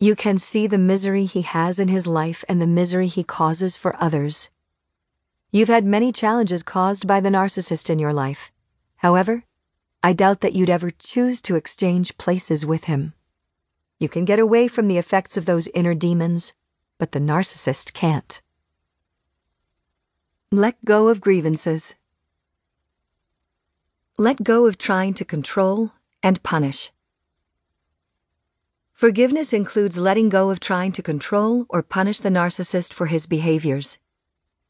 You 0.00 0.16
can 0.16 0.38
see 0.38 0.66
the 0.66 0.78
misery 0.78 1.26
he 1.26 1.42
has 1.42 1.78
in 1.78 1.88
his 1.88 2.06
life 2.06 2.44
and 2.48 2.62
the 2.62 2.66
misery 2.66 3.08
he 3.08 3.24
causes 3.24 3.76
for 3.76 3.94
others. 4.02 4.48
You've 5.50 5.68
had 5.68 5.84
many 5.86 6.12
challenges 6.12 6.62
caused 6.62 7.06
by 7.06 7.20
the 7.20 7.30
narcissist 7.30 7.88
in 7.88 7.98
your 7.98 8.12
life. 8.12 8.52
However, 8.96 9.44
I 10.02 10.12
doubt 10.12 10.42
that 10.42 10.52
you'd 10.52 10.68
ever 10.68 10.90
choose 10.90 11.40
to 11.42 11.56
exchange 11.56 12.18
places 12.18 12.66
with 12.66 12.84
him. 12.84 13.14
You 13.98 14.10
can 14.10 14.26
get 14.26 14.38
away 14.38 14.68
from 14.68 14.88
the 14.88 14.98
effects 14.98 15.38
of 15.38 15.46
those 15.46 15.68
inner 15.68 15.94
demons, 15.94 16.52
but 16.98 17.12
the 17.12 17.18
narcissist 17.18 17.94
can't. 17.94 18.42
Let 20.52 20.84
go 20.84 21.08
of 21.08 21.22
grievances. 21.22 21.96
Let 24.18 24.42
go 24.42 24.66
of 24.66 24.76
trying 24.76 25.14
to 25.14 25.24
control 25.24 25.92
and 26.22 26.42
punish. 26.42 26.92
Forgiveness 28.92 29.54
includes 29.54 29.98
letting 29.98 30.28
go 30.28 30.50
of 30.50 30.60
trying 30.60 30.92
to 30.92 31.02
control 31.02 31.64
or 31.70 31.82
punish 31.82 32.20
the 32.20 32.28
narcissist 32.28 32.92
for 32.92 33.06
his 33.06 33.26
behaviors. 33.26 33.98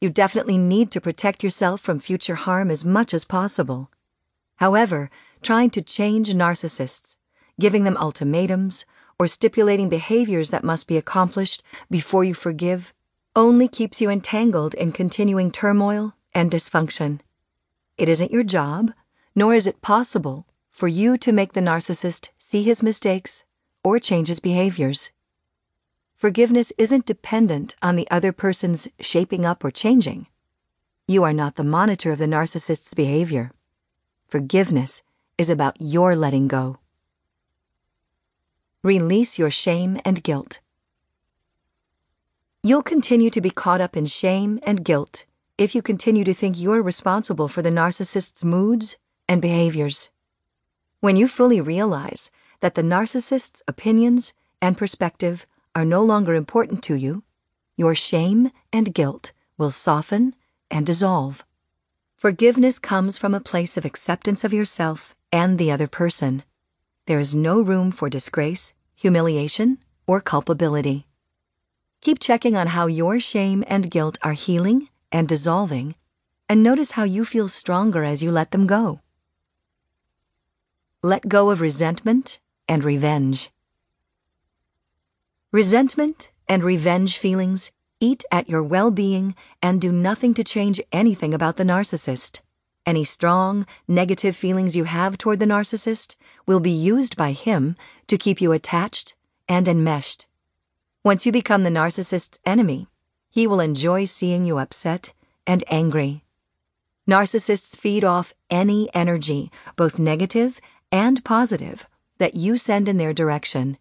You 0.01 0.09
definitely 0.09 0.57
need 0.57 0.91
to 0.91 1.01
protect 1.01 1.43
yourself 1.43 1.81
from 1.81 1.99
future 1.99 2.35
harm 2.35 2.71
as 2.71 2.85
much 2.85 3.13
as 3.13 3.25
possible. 3.25 3.91
However, 4.55 5.09
trying 5.41 5.69
to 5.71 5.81
change 5.81 6.33
narcissists, 6.33 7.17
giving 7.59 7.83
them 7.83 7.97
ultimatums, 7.97 8.85
or 9.19 9.27
stipulating 9.27 9.89
behaviors 9.89 10.49
that 10.51 10.63
must 10.63 10.87
be 10.87 10.95
accomplished 10.95 11.61
before 11.89 12.23
you 12.23 12.33
forgive 12.33 12.93
only 13.35 13.67
keeps 13.67 13.99
you 13.99 14.09
entangled 14.09 14.73
in 14.73 14.91
continuing 14.91 15.51
turmoil 15.51 16.13
and 16.33 16.49
dysfunction. 16.49 17.19
It 17.97 18.07
isn't 18.07 18.31
your 18.31 18.43
job 18.43 18.93
nor 19.35 19.53
is 19.53 19.67
it 19.67 19.81
possible 19.81 20.45
for 20.71 20.87
you 20.87 21.17
to 21.17 21.31
make 21.31 21.53
the 21.53 21.61
narcissist 21.61 22.29
see 22.37 22.63
his 22.63 22.83
mistakes 22.83 23.45
or 23.83 23.99
change 23.99 24.27
his 24.27 24.39
behaviors. 24.39 25.11
Forgiveness 26.19 26.73
isn't 26.77 27.05
dependent 27.05 27.77
on 27.81 27.95
the 27.95 28.05
other 28.11 28.33
person's 28.33 28.89
shaping 28.99 29.45
up 29.45 29.63
or 29.63 29.71
changing. 29.71 30.27
You 31.07 31.23
are 31.23 31.31
not 31.31 31.55
the 31.55 31.63
monitor 31.63 32.11
of 32.11 32.19
the 32.19 32.25
narcissist's 32.25 32.93
behavior. 32.93 33.53
Forgiveness 34.27 35.01
is 35.37 35.49
about 35.49 35.77
your 35.79 36.17
letting 36.17 36.49
go. 36.49 36.79
Release 38.83 39.39
your 39.39 39.49
shame 39.49 39.97
and 40.03 40.21
guilt. 40.21 40.59
You'll 42.63 42.83
continue 42.83 43.29
to 43.29 43.39
be 43.39 43.49
caught 43.49 43.79
up 43.79 43.95
in 43.95 44.05
shame 44.05 44.59
and 44.63 44.83
guilt 44.83 45.25
if 45.57 45.73
you 45.73 45.81
continue 45.81 46.25
to 46.25 46.33
think 46.33 46.59
you're 46.59 46.83
responsible 46.83 47.47
for 47.47 47.61
the 47.61 47.71
narcissist's 47.71 48.43
moods 48.43 48.99
and 49.29 49.41
behaviors. 49.41 50.11
When 50.99 51.15
you 51.15 51.29
fully 51.29 51.61
realize 51.61 52.29
that 52.59 52.73
the 52.73 52.81
narcissist's 52.83 53.63
opinions 53.69 54.33
and 54.61 54.77
perspective 54.77 55.47
are 55.79 55.85
no 55.85 56.03
longer 56.03 56.35
important 56.35 56.83
to 56.83 56.95
you, 56.95 57.23
your 57.77 57.95
shame 57.95 58.51
and 58.73 58.93
guilt 58.93 59.31
will 59.57 59.71
soften 59.71 60.35
and 60.69 60.85
dissolve. 60.85 61.45
Forgiveness 62.17 62.79
comes 62.79 63.17
from 63.17 63.33
a 63.33 63.39
place 63.39 63.77
of 63.77 63.85
acceptance 63.85 64.43
of 64.43 64.51
yourself 64.51 65.15
and 65.31 65.57
the 65.57 65.71
other 65.71 65.87
person. 65.87 66.43
There 67.05 67.21
is 67.21 67.33
no 67.33 67.61
room 67.61 67.91
for 67.91 68.09
disgrace, 68.09 68.73
humiliation, 68.93 69.77
or 70.05 70.19
culpability. 70.19 71.07
Keep 72.01 72.19
checking 72.19 72.57
on 72.57 72.67
how 72.67 72.87
your 72.87 73.17
shame 73.21 73.63
and 73.65 73.89
guilt 73.89 74.17
are 74.21 74.33
healing 74.33 74.89
and 75.13 75.29
dissolving, 75.29 75.95
and 76.49 76.61
notice 76.61 76.91
how 76.91 77.05
you 77.05 77.23
feel 77.23 77.47
stronger 77.47 78.03
as 78.03 78.21
you 78.21 78.31
let 78.31 78.51
them 78.51 78.67
go. 78.67 78.99
Let 81.01 81.29
go 81.29 81.51
of 81.51 81.61
resentment 81.61 82.41
and 82.67 82.83
revenge. 82.83 83.49
Resentment 85.51 86.29
and 86.47 86.63
revenge 86.63 87.17
feelings 87.17 87.71
eat 87.99 88.23
at 88.31 88.47
your 88.47 88.61
well 88.61 88.91
being 88.91 89.33
and 89.63 89.81
do 89.81 89.91
nothing 89.91 90.35
to 90.35 90.43
change 90.43 90.79
anything 90.91 91.33
about 91.33 91.55
the 91.55 91.63
narcissist. 91.63 92.41
Any 92.85 93.03
strong, 93.03 93.65
negative 93.87 94.35
feelings 94.35 94.75
you 94.75 94.83
have 94.83 95.17
toward 95.17 95.39
the 95.39 95.47
narcissist 95.47 96.17
will 96.45 96.59
be 96.59 96.69
used 96.69 97.17
by 97.17 97.31
him 97.31 97.75
to 98.05 98.15
keep 98.15 98.39
you 98.39 98.51
attached 98.51 99.15
and 99.47 99.67
enmeshed. 99.67 100.27
Once 101.03 101.25
you 101.25 101.31
become 101.31 101.63
the 101.63 101.71
narcissist's 101.71 102.37
enemy, 102.45 102.87
he 103.31 103.47
will 103.47 103.59
enjoy 103.59 104.05
seeing 104.05 104.45
you 104.45 104.59
upset 104.59 105.13
and 105.47 105.63
angry. 105.67 106.23
Narcissists 107.09 107.75
feed 107.75 108.03
off 108.03 108.35
any 108.51 108.87
energy, 108.93 109.51
both 109.75 109.97
negative 109.97 110.61
and 110.91 111.25
positive 111.25 111.87
that 112.19 112.35
you 112.35 112.55
send 112.55 112.87
in 112.87 112.97
their 112.97 113.13
direction. 113.13 113.79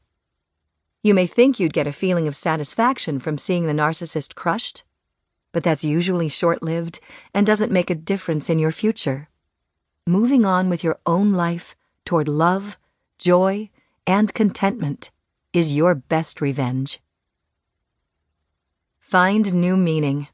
You 1.02 1.14
may 1.14 1.26
think 1.26 1.60
you'd 1.60 1.72
get 1.72 1.86
a 1.86 1.92
feeling 1.92 2.26
of 2.26 2.34
satisfaction 2.34 3.20
from 3.20 3.38
seeing 3.38 3.66
the 3.66 3.72
narcissist 3.72 4.34
crushed, 4.34 4.84
but 5.52 5.62
that's 5.62 5.84
usually 5.84 6.28
short 6.28 6.62
lived 6.62 7.00
and 7.32 7.46
doesn't 7.46 7.72
make 7.72 7.88
a 7.88 7.94
difference 7.94 8.50
in 8.50 8.58
your 8.58 8.72
future. 8.72 9.28
Moving 10.06 10.44
on 10.44 10.68
with 10.68 10.82
your 10.82 10.98
own 11.06 11.32
life 11.32 11.76
toward 12.04 12.28
love, 12.28 12.78
joy, 13.18 13.70
and 14.06 14.32
contentment 14.34 15.10
is 15.52 15.76
your 15.76 15.94
best 15.94 16.40
revenge. 16.40 17.00
Find 18.98 19.54
new 19.54 19.76
meaning. 19.76 20.28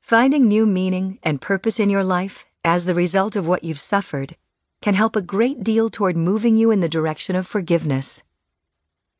Finding 0.00 0.46
new 0.46 0.66
meaning 0.66 1.18
and 1.22 1.40
purpose 1.40 1.80
in 1.80 1.90
your 1.90 2.04
life 2.04 2.46
as 2.64 2.84
the 2.84 2.94
result 2.94 3.34
of 3.34 3.48
what 3.48 3.64
you've 3.64 3.80
suffered 3.80 4.36
can 4.80 4.94
help 4.94 5.16
a 5.16 5.22
great 5.22 5.64
deal 5.64 5.90
toward 5.90 6.16
moving 6.16 6.56
you 6.56 6.70
in 6.70 6.80
the 6.80 6.88
direction 6.88 7.34
of 7.34 7.46
forgiveness. 7.46 8.22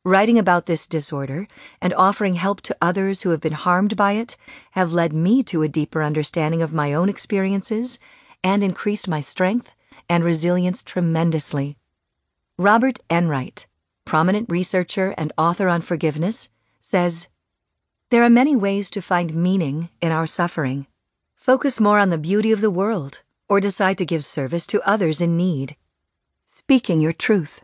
Writing 0.09 0.39
about 0.39 0.65
this 0.65 0.87
disorder 0.87 1.47
and 1.79 1.93
offering 1.93 2.33
help 2.33 2.61
to 2.61 2.75
others 2.81 3.21
who 3.21 3.29
have 3.29 3.41
been 3.41 3.53
harmed 3.53 3.95
by 3.95 4.13
it 4.13 4.37
have 4.71 4.91
led 4.91 5.13
me 5.13 5.43
to 5.43 5.61
a 5.61 5.67
deeper 5.67 6.01
understanding 6.01 6.63
of 6.63 6.73
my 6.73 6.95
own 6.95 7.09
experiences 7.09 7.99
and 8.43 8.63
increased 8.63 9.07
my 9.07 9.21
strength 9.21 9.75
and 10.09 10.23
resilience 10.23 10.81
tremendously. 10.81 11.77
Robert 12.57 12.97
Enright, 13.07 13.67
prominent 14.03 14.49
researcher 14.49 15.13
and 15.15 15.31
author 15.37 15.67
on 15.69 15.79
forgiveness, 15.79 16.49
says 16.79 17.29
There 18.09 18.23
are 18.23 18.31
many 18.31 18.55
ways 18.55 18.89
to 18.89 19.03
find 19.03 19.35
meaning 19.35 19.89
in 20.01 20.11
our 20.11 20.25
suffering. 20.25 20.87
Focus 21.35 21.79
more 21.79 21.99
on 21.99 22.09
the 22.09 22.17
beauty 22.17 22.51
of 22.51 22.61
the 22.61 22.71
world 22.71 23.21
or 23.47 23.59
decide 23.59 23.99
to 23.99 24.07
give 24.07 24.25
service 24.25 24.65
to 24.65 24.81
others 24.89 25.21
in 25.21 25.37
need. 25.37 25.75
Speaking 26.47 26.99
your 26.99 27.13
truth. 27.13 27.63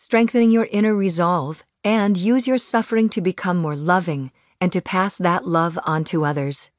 Strengthening 0.00 0.52
your 0.52 0.68
inner 0.70 0.94
resolve 0.94 1.64
and 1.82 2.16
use 2.16 2.46
your 2.46 2.56
suffering 2.56 3.08
to 3.08 3.20
become 3.20 3.56
more 3.56 3.74
loving 3.74 4.30
and 4.60 4.70
to 4.70 4.80
pass 4.80 5.18
that 5.18 5.44
love 5.44 5.76
on 5.84 6.04
to 6.04 6.24
others. 6.24 6.70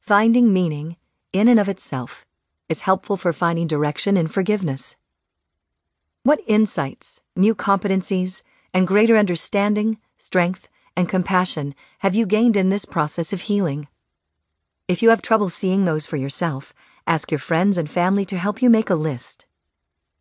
Finding 0.00 0.52
meaning, 0.52 0.96
in 1.32 1.46
and 1.46 1.60
of 1.60 1.68
itself, 1.68 2.26
is 2.68 2.80
helpful 2.80 3.16
for 3.16 3.32
finding 3.32 3.68
direction 3.68 4.16
in 4.16 4.26
forgiveness. 4.26 4.96
What 6.24 6.40
insights, 6.48 7.22
new 7.36 7.54
competencies, 7.54 8.42
and 8.74 8.84
greater 8.84 9.16
understanding, 9.16 9.98
strength, 10.18 10.68
and 10.96 11.08
compassion 11.08 11.72
have 12.00 12.16
you 12.16 12.26
gained 12.26 12.56
in 12.56 12.70
this 12.70 12.84
process 12.84 13.32
of 13.32 13.42
healing? 13.42 13.86
If 14.88 15.04
you 15.04 15.10
have 15.10 15.22
trouble 15.22 15.50
seeing 15.50 15.84
those 15.84 16.04
for 16.04 16.16
yourself, 16.16 16.74
ask 17.06 17.30
your 17.30 17.38
friends 17.38 17.78
and 17.78 17.88
family 17.88 18.24
to 18.24 18.36
help 18.36 18.60
you 18.60 18.68
make 18.68 18.90
a 18.90 18.96
list. 18.96 19.46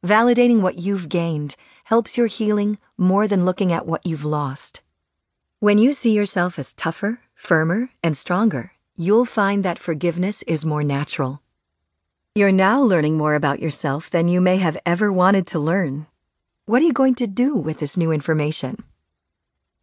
Validating 0.06 0.62
what 0.62 0.78
you've 0.78 1.10
gained 1.10 1.56
helps 1.86 2.18
your 2.18 2.26
healing 2.26 2.80
more 2.98 3.28
than 3.28 3.46
looking 3.46 3.72
at 3.72 3.86
what 3.86 4.04
you've 4.04 4.26
lost. 4.26 4.82
When 5.60 5.78
you 5.78 5.94
see 5.94 6.14
yourself 6.14 6.58
as 6.58 6.74
tougher, 6.74 7.20
firmer, 7.36 7.90
and 8.04 8.18
stronger, 8.18 8.72
you'll 8.96 9.26
find 9.26 9.64
that 9.64 9.78
forgiveness 9.78 10.42
is 10.44 10.66
more 10.66 10.84
natural. 10.84 11.44
You're 12.34 12.52
now 12.52 12.82
learning 12.82 13.18
more 13.18 13.36
about 13.36 13.60
yourself 13.60 14.10
than 14.10 14.28
you 14.28 14.42
may 14.42 14.58
have 14.58 14.80
ever 14.84 15.14
wanted 15.14 15.46
to 15.48 15.60
learn. 15.60 16.08
What 16.66 16.82
are 16.82 16.86
you 16.86 16.92
going 16.92 17.14
to 17.16 17.28
do 17.28 17.56
with 17.56 17.78
this 17.78 17.96
new 17.96 18.12
information? 18.12 18.84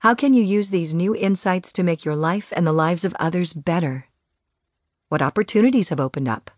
How 0.00 0.16
can 0.16 0.34
you 0.34 0.42
use 0.42 0.70
these 0.70 0.92
new 0.92 1.14
insights 1.14 1.72
to 1.74 1.84
make 1.84 2.04
your 2.04 2.16
life 2.16 2.52
and 2.56 2.66
the 2.66 2.72
lives 2.72 3.04
of 3.04 3.14
others 3.20 3.52
better? 3.52 4.08
What 5.08 5.22
opportunities 5.22 5.90
have 5.90 6.00
opened 6.00 6.26
up? 6.26 6.50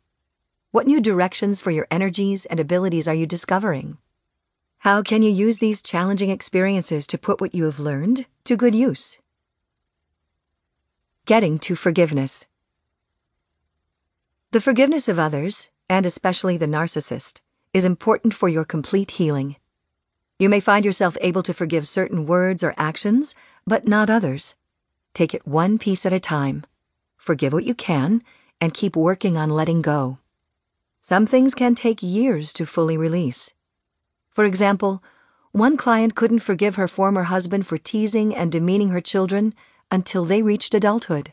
What 0.71 0.87
new 0.87 1.03
directions 1.03 1.61
for 1.61 1.71
your 1.71 1.87
energies 1.91 2.47
and 2.47 2.59
abilities 2.59 3.07
are 3.07 3.15
you 3.15 3.27
discovering? 3.27 3.99
How 4.85 5.01
can 5.01 5.23
you 5.23 5.31
use 5.31 5.61
these 5.61 5.81
challenging 5.81 6.29
experiences 6.29 7.07
to 7.07 7.17
put 7.17 7.41
what 7.41 7.55
you 7.55 7.65
have 7.65 7.81
learned 7.81 8.27
to 8.45 8.55
good 8.55 8.75
use? 8.75 9.19
Getting 11.25 11.59
to 11.61 11.75
forgiveness. 11.75 12.49
The 14.51 14.61
forgiveness 14.61 15.09
of 15.09 15.19
others, 15.19 15.71
and 15.89 16.05
especially 16.05 16.59
the 16.59 16.67
narcissist, 16.67 17.41
is 17.73 17.87
important 17.87 18.35
for 18.35 18.51
your 18.51 18.67
complete 18.67 19.13
healing. 19.13 19.57
You 20.39 20.51
may 20.51 20.61
find 20.61 20.85
yourself 20.85 21.17
able 21.23 21.43
to 21.45 21.55
forgive 21.55 21.89
certain 21.89 22.27
words 22.27 22.63
or 22.63 22.75
actions, 22.77 23.35
but 23.67 23.89
not 23.89 24.11
others. 24.11 24.55
Take 25.15 25.33
it 25.33 25.49
one 25.49 25.79
piece 25.79 26.05
at 26.05 26.13
a 26.13 26.21
time. 26.21 26.63
Forgive 27.17 27.55
what 27.55 27.65
you 27.65 27.75
can, 27.75 28.23
and 28.61 28.75
keep 28.75 28.97
working 28.97 29.39
on 29.39 29.49
letting 29.49 29.81
go. 29.81 30.19
Some 31.01 31.25
things 31.25 31.55
can 31.55 31.75
take 31.75 32.03
years 32.03 32.53
to 32.53 32.67
fully 32.67 32.99
release. 32.99 33.54
For 34.35 34.45
example, 34.45 35.03
one 35.53 35.77
client 35.77 36.17
couldn't 36.17 36.41
forgive 36.41 36.75
her 36.75 36.89
former 36.89 37.23
husband 37.23 37.67
for 37.69 37.79
teasing 37.79 38.35
and 38.35 38.51
demeaning 38.51 38.89
her 38.89 39.01
children 39.01 39.55
until 39.91 40.25
they 40.25 40.43
reached 40.43 40.75
adulthood. 40.75 41.33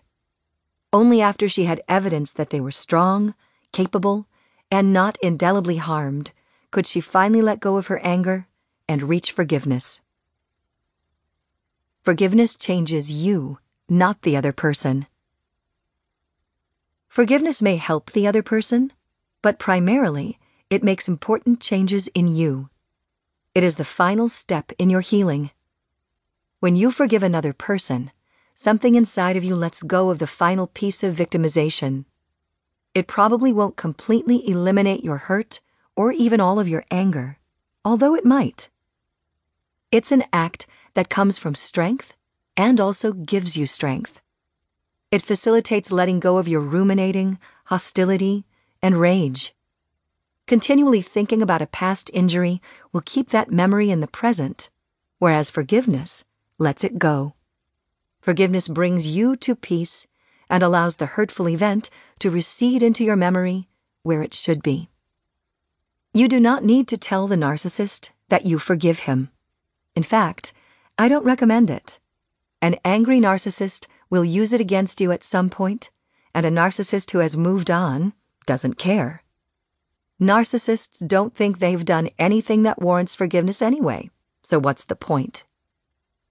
Only 0.93 1.19
after 1.19 1.49
she 1.49 1.65
had 1.65 1.81
evidence 1.89 2.31
that 2.33 2.51
they 2.51 2.61
were 2.61 2.71
strong, 2.71 3.33
capable, 3.71 4.27
and 4.69 4.93
not 4.93 5.17
indelibly 5.23 5.77
harmed 5.77 6.31
could 6.69 6.85
she 6.85 7.01
finally 7.01 7.41
let 7.41 7.59
go 7.59 7.77
of 7.77 7.87
her 7.87 7.99
anger 7.99 8.47
and 8.87 9.03
reach 9.03 9.31
forgiveness. 9.31 10.01
Forgiveness 12.03 12.55
changes 12.55 13.11
you, 13.11 13.59
not 13.89 14.21
the 14.21 14.37
other 14.37 14.51
person. 14.51 15.07
Forgiveness 17.07 17.61
may 17.61 17.75
help 17.75 18.11
the 18.11 18.27
other 18.27 18.43
person, 18.43 18.93
but 19.41 19.59
primarily, 19.59 20.39
it 20.69 20.83
makes 20.83 21.09
important 21.09 21.59
changes 21.59 22.07
in 22.09 22.27
you. 22.27 22.70
It 23.53 23.65
is 23.65 23.75
the 23.75 23.83
final 23.83 24.29
step 24.29 24.71
in 24.79 24.89
your 24.89 25.01
healing. 25.01 25.51
When 26.61 26.77
you 26.77 26.89
forgive 26.89 27.21
another 27.21 27.51
person, 27.51 28.11
something 28.55 28.95
inside 28.95 29.35
of 29.35 29.43
you 29.43 29.57
lets 29.57 29.83
go 29.83 30.09
of 30.09 30.19
the 30.19 30.27
final 30.27 30.67
piece 30.67 31.03
of 31.03 31.15
victimization. 31.15 32.05
It 32.95 33.07
probably 33.07 33.51
won't 33.51 33.75
completely 33.75 34.47
eliminate 34.47 35.03
your 35.03 35.17
hurt 35.17 35.59
or 35.97 36.13
even 36.13 36.39
all 36.39 36.59
of 36.59 36.69
your 36.69 36.85
anger, 36.91 37.39
although 37.83 38.15
it 38.15 38.23
might. 38.23 38.69
It's 39.91 40.13
an 40.13 40.23
act 40.31 40.65
that 40.93 41.09
comes 41.09 41.37
from 41.37 41.53
strength 41.53 42.13
and 42.55 42.79
also 42.79 43.11
gives 43.11 43.57
you 43.57 43.67
strength. 43.67 44.21
It 45.11 45.21
facilitates 45.21 45.91
letting 45.91 46.21
go 46.21 46.37
of 46.37 46.47
your 46.47 46.61
ruminating, 46.61 47.37
hostility, 47.65 48.45
and 48.81 48.95
rage. 48.95 49.53
Continually 50.51 51.01
thinking 51.01 51.41
about 51.41 51.61
a 51.61 51.65
past 51.65 52.11
injury 52.13 52.61
will 52.91 53.03
keep 53.05 53.29
that 53.29 53.53
memory 53.53 53.89
in 53.89 54.01
the 54.01 54.05
present, 54.05 54.69
whereas 55.17 55.49
forgiveness 55.49 56.25
lets 56.57 56.83
it 56.83 56.99
go. 56.99 57.35
Forgiveness 58.19 58.67
brings 58.67 59.07
you 59.07 59.37
to 59.37 59.55
peace 59.55 60.07
and 60.49 60.61
allows 60.61 60.97
the 60.97 61.15
hurtful 61.15 61.47
event 61.47 61.89
to 62.19 62.29
recede 62.29 62.83
into 62.83 63.01
your 63.01 63.15
memory 63.15 63.69
where 64.03 64.21
it 64.21 64.33
should 64.33 64.61
be. 64.61 64.89
You 66.13 66.27
do 66.27 66.37
not 66.37 66.65
need 66.65 66.85
to 66.89 66.97
tell 66.97 67.29
the 67.29 67.37
narcissist 67.37 68.09
that 68.27 68.45
you 68.45 68.59
forgive 68.59 69.07
him. 69.07 69.29
In 69.95 70.03
fact, 70.03 70.51
I 70.97 71.07
don't 71.07 71.23
recommend 71.23 71.69
it. 71.69 72.01
An 72.61 72.75
angry 72.83 73.21
narcissist 73.21 73.87
will 74.09 74.25
use 74.25 74.51
it 74.51 74.59
against 74.59 74.99
you 74.99 75.13
at 75.13 75.23
some 75.23 75.49
point, 75.49 75.91
and 76.35 76.45
a 76.45 76.51
narcissist 76.51 77.11
who 77.11 77.19
has 77.19 77.37
moved 77.37 77.71
on 77.71 78.11
doesn't 78.45 78.77
care. 78.77 79.23
Narcissists 80.21 81.07
don't 81.07 81.33
think 81.33 81.57
they've 81.57 81.83
done 81.83 82.11
anything 82.19 82.61
that 82.61 82.79
warrants 82.79 83.15
forgiveness 83.15 83.59
anyway, 83.59 84.11
so 84.43 84.59
what's 84.59 84.85
the 84.85 84.95
point? 84.95 85.45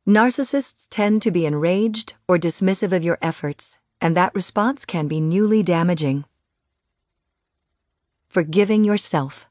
Narcissists 0.07 0.87
tend 0.91 1.23
to 1.23 1.33
be 1.33 1.45
enraged 1.45 2.15
or 2.29 2.39
dismissive 2.39 2.93
of 2.93 3.03
your 3.03 3.19
efforts, 3.21 3.79
and 4.01 4.17
that 4.17 4.33
response 4.33 4.85
can 4.85 5.09
be 5.09 5.21
newly 5.21 5.65
damaging. 5.65 6.25
Forgiving 8.29 8.85
yourself. 8.85 9.49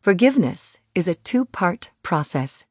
Forgiveness 0.00 0.80
is 0.94 1.06
a 1.06 1.16
two 1.16 1.44
part 1.44 1.90
process. 2.02 2.66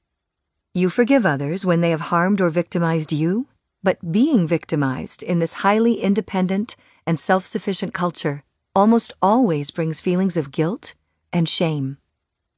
You 0.73 0.89
forgive 0.89 1.27
others 1.27 1.63
when 1.63 1.81
they 1.81 1.91
have 1.91 2.09
harmed 2.09 2.41
or 2.41 2.49
victimized 2.49 3.13
you, 3.13 3.45
but 3.83 4.11
being 4.11 4.47
victimized 4.47 5.21
in 5.21 5.37
this 5.37 5.61
highly 5.61 6.01
independent 6.01 6.75
and 7.05 7.19
self 7.19 7.45
sufficient 7.45 7.93
culture 7.93 8.43
almost 8.75 9.13
always 9.21 9.71
brings 9.71 9.99
feelings 9.99 10.37
of 10.37 10.51
guilt 10.51 10.95
and 11.33 11.47
shame. 11.47 11.97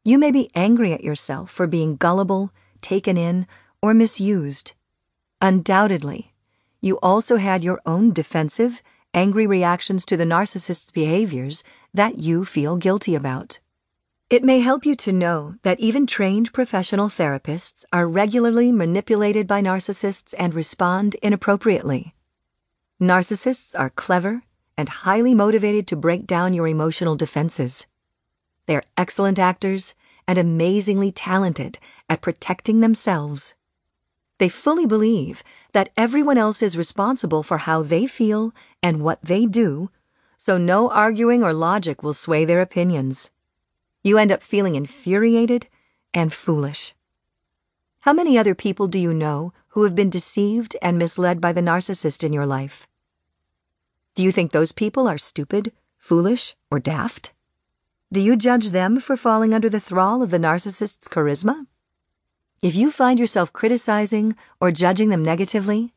You 0.03 0.17
may 0.17 0.31
be 0.31 0.49
angry 0.55 0.93
at 0.93 1.03
yourself 1.03 1.51
for 1.51 1.67
being 1.67 1.95
gullible, 1.95 2.51
taken 2.81 3.17
in, 3.17 3.47
or 3.81 3.93
misused. 3.93 4.73
Undoubtedly, 5.41 6.33
you 6.81 6.97
also 6.99 7.37
had 7.37 7.63
your 7.63 7.81
own 7.85 8.11
defensive, 8.11 8.81
angry 9.13 9.45
reactions 9.45 10.05
to 10.05 10.17
the 10.17 10.25
narcissist's 10.25 10.91
behaviors 10.91 11.63
that 11.93 12.17
you 12.17 12.45
feel 12.45 12.77
guilty 12.77 13.15
about. 13.15 13.59
It 14.29 14.43
may 14.43 14.61
help 14.61 14.85
you 14.85 14.95
to 14.95 15.11
know 15.11 15.55
that 15.63 15.79
even 15.79 16.07
trained 16.07 16.53
professional 16.53 17.09
therapists 17.09 17.83
are 17.91 18.07
regularly 18.07 18.71
manipulated 18.71 19.45
by 19.45 19.61
narcissists 19.61 20.33
and 20.39 20.53
respond 20.53 21.15
inappropriately. 21.15 22.15
Narcissists 22.99 23.77
are 23.77 23.89
clever 23.89 24.43
and 24.81 24.89
highly 24.89 25.35
motivated 25.35 25.85
to 25.87 25.95
break 25.95 26.25
down 26.25 26.55
your 26.55 26.67
emotional 26.67 27.15
defenses. 27.15 27.87
They're 28.65 28.83
excellent 28.97 29.37
actors 29.37 29.95
and 30.27 30.39
amazingly 30.39 31.11
talented 31.11 31.77
at 32.09 32.21
protecting 32.21 32.79
themselves. 32.79 33.53
They 34.39 34.49
fully 34.49 34.87
believe 34.87 35.43
that 35.73 35.91
everyone 35.95 36.39
else 36.39 36.63
is 36.63 36.75
responsible 36.75 37.43
for 37.43 37.59
how 37.59 37.83
they 37.83 38.07
feel 38.07 38.55
and 38.81 39.03
what 39.03 39.21
they 39.21 39.45
do, 39.45 39.91
so 40.35 40.57
no 40.57 40.89
arguing 40.89 41.43
or 41.43 41.53
logic 41.53 42.01
will 42.01 42.15
sway 42.15 42.43
their 42.43 42.59
opinions. 42.59 43.29
You 44.01 44.17
end 44.17 44.31
up 44.31 44.41
feeling 44.41 44.73
infuriated 44.73 45.67
and 46.11 46.33
foolish. 46.33 46.95
How 47.99 48.13
many 48.13 48.35
other 48.35 48.55
people 48.55 48.87
do 48.87 48.97
you 48.97 49.13
know 49.13 49.53
who 49.69 49.83
have 49.83 49.93
been 49.93 50.09
deceived 50.09 50.75
and 50.81 50.97
misled 50.97 51.39
by 51.39 51.53
the 51.53 51.61
narcissist 51.61 52.23
in 52.23 52.33
your 52.33 52.47
life? 52.47 52.87
Do 54.15 54.23
you 54.23 54.31
think 54.31 54.51
those 54.51 54.71
people 54.71 55.07
are 55.07 55.17
stupid, 55.17 55.71
foolish, 55.97 56.55
or 56.69 56.79
daft? 56.79 57.33
Do 58.11 58.21
you 58.21 58.35
judge 58.35 58.71
them 58.71 58.99
for 58.99 59.15
falling 59.15 59.53
under 59.53 59.69
the 59.69 59.79
thrall 59.79 60.21
of 60.21 60.31
the 60.31 60.37
narcissist's 60.37 61.07
charisma? 61.07 61.65
If 62.61 62.75
you 62.75 62.91
find 62.91 63.17
yourself 63.19 63.53
criticizing 63.53 64.35
or 64.59 64.71
judging 64.71 65.09
them 65.09 65.23
negatively, 65.23 65.93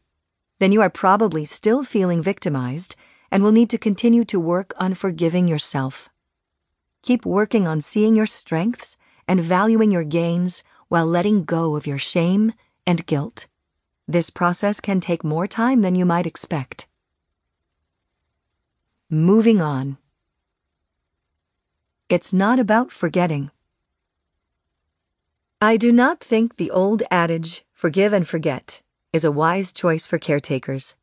then 0.61 0.71
you 0.71 0.81
are 0.81 0.91
probably 0.91 1.45
still 1.45 1.83
feeling 1.83 2.23
victimized 2.23 2.95
and 3.33 3.43
will 3.43 3.51
need 3.53 3.69
to 3.71 3.79
continue 3.79 4.25
to 4.27 4.39
work 4.39 4.73
on 4.79 4.95
forgiving 4.95 5.49
yourself. 5.49 6.09
Keep 7.03 7.27
working 7.27 7.67
on 7.67 7.81
seeing 7.81 8.15
your 8.15 8.27
strengths 8.27 8.97
and 9.27 9.41
valuing 9.41 9.91
your 9.91 10.05
gains 10.05 10.63
while 10.89 11.07
letting 11.07 11.45
go 11.45 11.75
of 11.75 11.87
your 11.87 11.99
shame 11.99 12.53
and 12.87 13.07
guilt. 13.07 13.49
This 14.07 14.31
process 14.31 14.81
can 14.81 15.01
take 15.01 15.25
more 15.25 15.49
time 15.49 15.83
than 15.83 15.97
you 15.97 16.07
might 16.07 16.27
expect. 16.27 16.87
Moving 19.11 19.61
on. 19.61 19.99
It's 22.09 22.33
not 22.33 22.59
about 22.59 22.91
forgetting. 22.91 23.51
I 25.61 25.77
do 25.77 25.93
not 25.93 26.21
think 26.21 26.57
the 26.57 26.71
old 26.71 27.03
adage, 27.11 27.67
forgive 27.75 28.15
and 28.15 28.27
forget, 28.27 28.81
is 29.13 29.23
a 29.23 29.31
wise 29.31 29.73
choice 29.73 30.07
for 30.07 30.19
caretakers. 30.19 30.97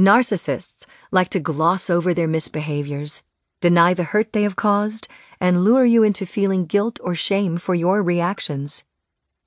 Narcissists 0.00 0.86
like 1.10 1.28
to 1.28 1.38
gloss 1.38 1.90
over 1.90 2.14
their 2.14 2.26
misbehaviors, 2.26 3.22
deny 3.60 3.92
the 3.92 4.04
hurt 4.04 4.32
they 4.32 4.42
have 4.44 4.56
caused, 4.56 5.06
and 5.38 5.62
lure 5.62 5.84
you 5.84 6.02
into 6.02 6.24
feeling 6.24 6.64
guilt 6.64 6.98
or 7.04 7.14
shame 7.14 7.58
for 7.58 7.74
your 7.74 8.02
reactions. 8.02 8.86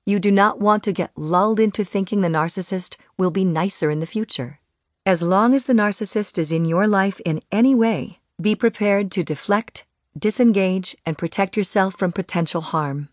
You 0.06 0.20
do 0.20 0.30
not 0.30 0.60
want 0.60 0.84
to 0.84 0.92
get 0.92 1.18
lulled 1.18 1.58
into 1.58 1.84
thinking 1.84 2.20
the 2.20 2.28
narcissist 2.28 2.98
will 3.18 3.32
be 3.32 3.44
nicer 3.44 3.90
in 3.90 3.98
the 3.98 4.06
future. 4.06 4.59
As 5.06 5.22
long 5.22 5.54
as 5.54 5.64
the 5.64 5.72
narcissist 5.72 6.36
is 6.36 6.52
in 6.52 6.66
your 6.66 6.86
life 6.86 7.20
in 7.24 7.40
any 7.50 7.74
way, 7.74 8.18
be 8.38 8.54
prepared 8.54 9.10
to 9.12 9.24
deflect, 9.24 9.86
disengage, 10.16 10.94
and 11.06 11.16
protect 11.16 11.56
yourself 11.56 11.94
from 11.94 12.12
potential 12.12 12.60
harm. 12.60 13.08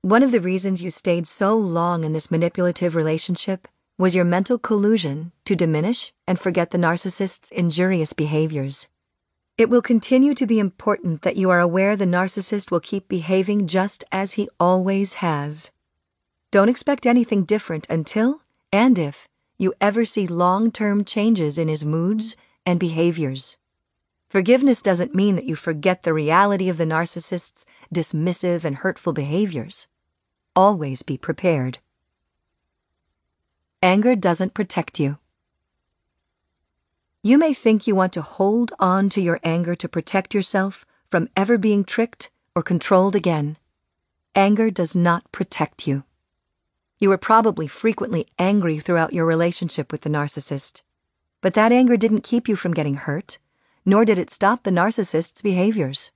One 0.00 0.22
of 0.22 0.32
the 0.32 0.40
reasons 0.40 0.82
you 0.82 0.90
stayed 0.90 1.26
so 1.26 1.54
long 1.54 2.04
in 2.04 2.14
this 2.14 2.30
manipulative 2.30 2.96
relationship 2.96 3.68
was 3.98 4.14
your 4.14 4.24
mental 4.24 4.58
collusion 4.58 5.32
to 5.44 5.54
diminish 5.54 6.14
and 6.26 6.40
forget 6.40 6.70
the 6.70 6.78
narcissist's 6.78 7.50
injurious 7.50 8.14
behaviors. 8.14 8.88
It 9.58 9.68
will 9.68 9.82
continue 9.82 10.34
to 10.34 10.46
be 10.46 10.58
important 10.58 11.20
that 11.20 11.36
you 11.36 11.50
are 11.50 11.60
aware 11.60 11.96
the 11.96 12.06
narcissist 12.06 12.70
will 12.70 12.80
keep 12.80 13.08
behaving 13.08 13.66
just 13.66 14.04
as 14.10 14.32
he 14.32 14.48
always 14.58 15.16
has. 15.16 15.72
Don't 16.50 16.70
expect 16.70 17.04
anything 17.04 17.44
different 17.44 17.86
until, 17.90 18.40
and 18.72 18.98
if, 18.98 19.28
you 19.58 19.74
ever 19.80 20.04
see 20.04 20.26
long 20.26 20.70
term 20.70 21.04
changes 21.04 21.58
in 21.58 21.68
his 21.68 21.84
moods 21.84 22.36
and 22.64 22.78
behaviors. 22.78 23.58
Forgiveness 24.28 24.82
doesn't 24.82 25.14
mean 25.14 25.36
that 25.36 25.44
you 25.44 25.54
forget 25.54 26.02
the 26.02 26.12
reality 26.12 26.68
of 26.68 26.78
the 26.78 26.84
narcissist's 26.84 27.64
dismissive 27.94 28.64
and 28.64 28.76
hurtful 28.76 29.12
behaviors. 29.12 29.88
Always 30.54 31.02
be 31.02 31.16
prepared. 31.16 31.78
Anger 33.82 34.16
doesn't 34.16 34.54
protect 34.54 34.98
you. 34.98 35.18
You 37.22 37.38
may 37.38 37.54
think 37.54 37.86
you 37.86 37.94
want 37.94 38.12
to 38.14 38.22
hold 38.22 38.72
on 38.78 39.08
to 39.10 39.20
your 39.20 39.40
anger 39.42 39.74
to 39.76 39.88
protect 39.88 40.34
yourself 40.34 40.84
from 41.08 41.28
ever 41.36 41.56
being 41.56 41.84
tricked 41.84 42.30
or 42.54 42.62
controlled 42.62 43.16
again. 43.16 43.56
Anger 44.34 44.70
does 44.70 44.94
not 44.94 45.30
protect 45.32 45.86
you. 45.86 46.04
You 46.98 47.10
were 47.10 47.18
probably 47.18 47.66
frequently 47.66 48.26
angry 48.38 48.78
throughout 48.78 49.12
your 49.12 49.26
relationship 49.26 49.92
with 49.92 50.00
the 50.00 50.10
narcissist. 50.10 50.82
But 51.42 51.52
that 51.54 51.70
anger 51.70 51.96
didn't 51.98 52.22
keep 52.22 52.48
you 52.48 52.56
from 52.56 52.72
getting 52.72 52.94
hurt, 52.94 53.38
nor 53.84 54.06
did 54.06 54.18
it 54.18 54.30
stop 54.30 54.62
the 54.62 54.70
narcissist's 54.70 55.42
behaviors. 55.42 56.10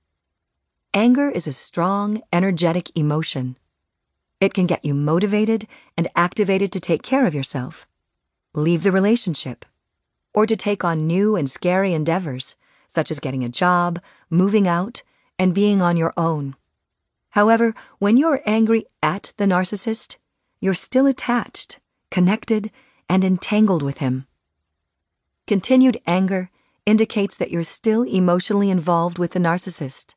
Anger 0.93 1.29
is 1.29 1.45
a 1.45 1.53
strong, 1.53 2.21
energetic 2.33 2.97
emotion. 2.97 3.57
It 4.39 4.55
can 4.55 4.65
get 4.65 4.83
you 4.83 4.95
motivated 4.95 5.67
and 5.95 6.07
activated 6.15 6.71
to 6.71 6.79
take 6.79 7.03
care 7.03 7.27
of 7.27 7.35
yourself, 7.35 7.87
leave 8.55 8.81
the 8.81 8.91
relationship, 8.91 9.65
or 10.33 10.47
to 10.47 10.55
take 10.55 10.83
on 10.83 11.05
new 11.05 11.35
and 11.35 11.49
scary 11.49 11.93
endeavors, 11.93 12.55
such 12.87 13.11
as 13.11 13.19
getting 13.19 13.43
a 13.43 13.49
job, 13.49 14.01
moving 14.31 14.67
out, 14.67 15.03
and 15.37 15.53
being 15.53 15.81
on 15.81 15.95
your 15.95 16.13
own. 16.17 16.55
However, 17.29 17.75
when 17.99 18.17
you're 18.17 18.41
angry 18.45 18.85
at 19.03 19.31
the 19.37 19.45
narcissist, 19.45 20.17
you're 20.61 20.73
still 20.73 21.07
attached, 21.07 21.81
connected, 22.11 22.71
and 23.09 23.23
entangled 23.23 23.81
with 23.81 23.97
him. 23.97 24.27
Continued 25.47 25.99
anger 26.07 26.49
indicates 26.85 27.35
that 27.35 27.51
you're 27.51 27.63
still 27.63 28.03
emotionally 28.03 28.69
involved 28.69 29.19
with 29.19 29.31
the 29.31 29.39
narcissist. 29.39 30.15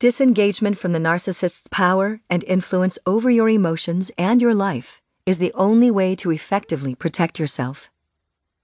Disengagement 0.00 0.76
from 0.76 0.92
the 0.92 0.98
narcissist's 0.98 1.68
power 1.68 2.20
and 2.28 2.44
influence 2.44 2.98
over 3.06 3.30
your 3.30 3.48
emotions 3.48 4.10
and 4.18 4.42
your 4.42 4.54
life 4.54 5.00
is 5.24 5.38
the 5.38 5.52
only 5.54 5.90
way 5.90 6.14
to 6.16 6.30
effectively 6.30 6.94
protect 6.94 7.38
yourself. 7.38 7.90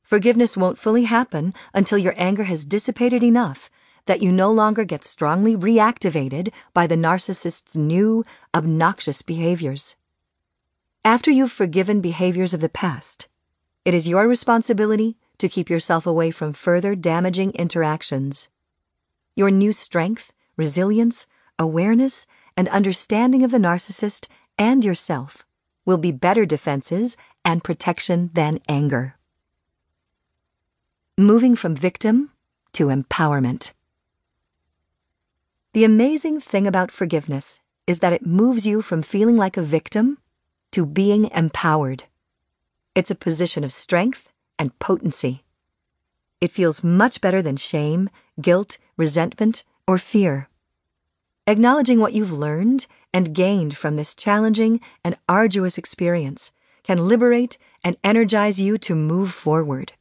Forgiveness 0.02 0.56
won't 0.56 0.78
fully 0.78 1.04
happen 1.04 1.54
until 1.72 1.96
your 1.96 2.14
anger 2.16 2.44
has 2.44 2.64
dissipated 2.64 3.22
enough 3.22 3.70
that 4.06 4.20
you 4.20 4.32
no 4.32 4.50
longer 4.50 4.84
get 4.84 5.04
strongly 5.04 5.56
reactivated 5.56 6.50
by 6.74 6.86
the 6.86 6.96
narcissist's 6.96 7.76
new, 7.76 8.24
obnoxious 8.54 9.22
behaviors. 9.22 9.96
After 11.04 11.30
you've 11.30 11.50
forgiven 11.50 12.02
behaviors 12.02 12.52
of 12.52 12.60
the 12.60 12.68
past, 12.68 13.26
it 13.86 13.94
is 13.94 14.06
your 14.06 14.28
responsibility 14.28 15.16
to 15.38 15.48
keep 15.48 15.70
yourself 15.70 16.06
away 16.06 16.30
from 16.30 16.52
further 16.52 16.94
damaging 16.94 17.52
interactions. 17.52 18.50
Your 19.34 19.50
new 19.50 19.72
strength 19.72 20.32
resilience, 20.58 21.26
awareness, 21.58 22.26
and 22.54 22.68
understanding 22.68 23.42
of 23.42 23.50
the 23.50 23.56
narcissist 23.56 24.26
and 24.58 24.84
yourself 24.84 25.46
will 25.86 25.96
be 25.96 26.12
better 26.12 26.44
defenses 26.44 27.16
and 27.46 27.64
protection 27.64 28.28
than 28.34 28.60
anger. 28.68 29.16
Moving 31.16 31.56
from 31.56 31.74
victim 31.74 32.30
to 32.72 32.88
empowerment. 32.88 33.72
The 35.72 35.84
amazing 35.84 36.40
thing 36.40 36.66
about 36.66 36.90
forgiveness 36.90 37.62
is 37.86 38.00
that 38.00 38.12
it 38.12 38.26
moves 38.26 38.66
you 38.66 38.82
from 38.82 39.00
feeling 39.00 39.38
like 39.38 39.56
a 39.56 39.62
victim 39.62 40.18
to 40.72 40.86
being 40.86 41.30
empowered. 41.32 42.04
It's 42.94 43.10
a 43.10 43.14
position 43.14 43.64
of 43.64 43.72
strength 43.72 44.32
and 44.58 44.78
potency. 44.78 45.44
It 46.40 46.50
feels 46.50 46.84
much 46.84 47.20
better 47.20 47.42
than 47.42 47.56
shame, 47.56 48.10
guilt, 48.40 48.78
resentment, 48.96 49.64
or 49.86 49.98
fear. 49.98 50.48
Acknowledging 51.46 52.00
what 52.00 52.12
you've 52.12 52.32
learned 52.32 52.86
and 53.12 53.34
gained 53.34 53.76
from 53.76 53.96
this 53.96 54.14
challenging 54.14 54.80
and 55.04 55.18
arduous 55.28 55.76
experience 55.76 56.54
can 56.82 57.08
liberate 57.08 57.58
and 57.84 57.96
energize 58.04 58.60
you 58.60 58.78
to 58.78 58.94
move 58.94 59.32
forward. 59.32 59.92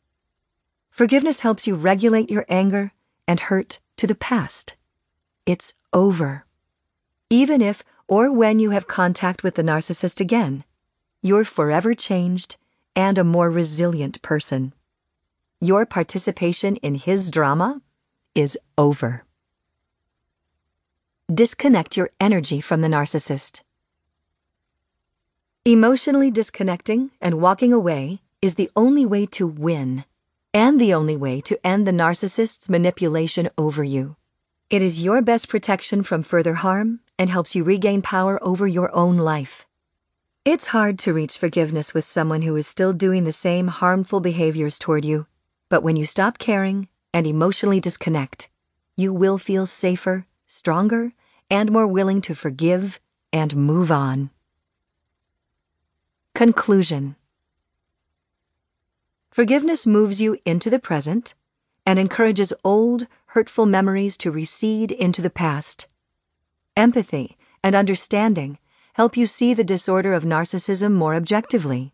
Forgiveness 0.91 1.41
helps 1.41 1.67
you 1.67 1.75
regulate 1.75 2.29
your 2.29 2.45
anger 2.49 2.91
and 3.27 3.39
hurt 3.39 3.79
to 3.97 4.07
the 4.07 4.15
past. 4.15 4.75
It's 5.45 5.73
over. 5.93 6.45
Even 7.29 7.61
if 7.61 7.83
or 8.09 8.31
when 8.31 8.57
you 8.57 8.71
have 8.71 8.87
contact 8.87 9.43
with 9.43 9.53
the 9.53 9.61
narcissist 9.61 10.19
again, 10.19 10.63
you're 11.21 11.45
forever 11.45 11.93
changed 11.93 12.57
and 12.95 13.19
a 13.19 13.23
more 13.23 13.51
resilient 13.51 14.19
person. 14.23 14.73
Your 15.61 15.85
participation 15.85 16.77
in 16.77 16.95
his 16.95 17.29
drama 17.29 17.81
is 18.33 18.57
over. 18.79 19.25
Disconnect 21.31 21.95
your 21.95 22.09
energy 22.19 22.59
from 22.59 22.81
the 22.81 22.87
narcissist. 22.87 23.61
Emotionally 25.63 26.31
disconnecting 26.31 27.11
and 27.21 27.39
walking 27.39 27.71
away 27.71 28.21
is 28.41 28.55
the 28.55 28.71
only 28.75 29.05
way 29.05 29.27
to 29.27 29.45
win, 29.45 30.03
and 30.51 30.81
the 30.81 30.95
only 30.95 31.15
way 31.15 31.41
to 31.41 31.59
end 31.63 31.85
the 31.85 31.91
narcissist's 31.91 32.69
manipulation 32.69 33.49
over 33.55 33.83
you. 33.83 34.15
It 34.71 34.81
is 34.81 35.05
your 35.05 35.21
best 35.21 35.47
protection 35.47 36.01
from 36.01 36.23
further 36.23 36.55
harm 36.55 37.01
and 37.19 37.29
helps 37.29 37.53
you 37.53 37.65
regain 37.65 38.01
power 38.01 38.41
over 38.41 38.65
your 38.65 38.95
own 38.95 39.17
life. 39.17 39.67
It's 40.45 40.67
hard 40.67 40.97
to 40.99 41.13
reach 41.13 41.37
forgiveness 41.37 41.93
with 41.93 42.05
someone 42.05 42.43
who 42.43 42.55
is 42.55 42.65
still 42.65 42.93
doing 42.93 43.25
the 43.25 43.33
same 43.33 43.67
harmful 43.67 44.21
behaviors 44.21 44.79
toward 44.79 45.03
you, 45.03 45.27
but 45.67 45.83
when 45.83 45.97
you 45.97 46.05
stop 46.05 46.37
caring 46.37 46.87
and 47.13 47.27
emotionally 47.27 47.81
disconnect, 47.81 48.49
you 48.95 49.13
will 49.13 49.37
feel 49.37 49.65
safer, 49.65 50.25
stronger, 50.47 51.11
and 51.51 51.71
more 51.71 51.85
willing 51.85 52.21
to 52.21 52.33
forgive 52.33 53.01
and 53.33 53.53
move 53.55 53.91
on. 53.91 54.29
Conclusion 56.33 57.17
Forgiveness 59.29 59.85
moves 59.85 60.21
you 60.21 60.37
into 60.45 60.69
the 60.69 60.79
present 60.79 61.35
and 61.85 61.99
encourages 61.99 62.53
old, 62.63 63.07
hurtful 63.27 63.65
memories 63.65 64.15
to 64.15 64.31
recede 64.31 64.91
into 64.91 65.21
the 65.21 65.29
past. 65.29 65.88
Empathy 66.79 67.35
and 67.61 67.75
understanding 67.75 68.57
help 68.93 69.17
you 69.17 69.25
see 69.25 69.53
the 69.53 69.65
disorder 69.65 70.13
of 70.13 70.23
narcissism 70.23 70.93
more 70.93 71.13
objectively. 71.13 71.91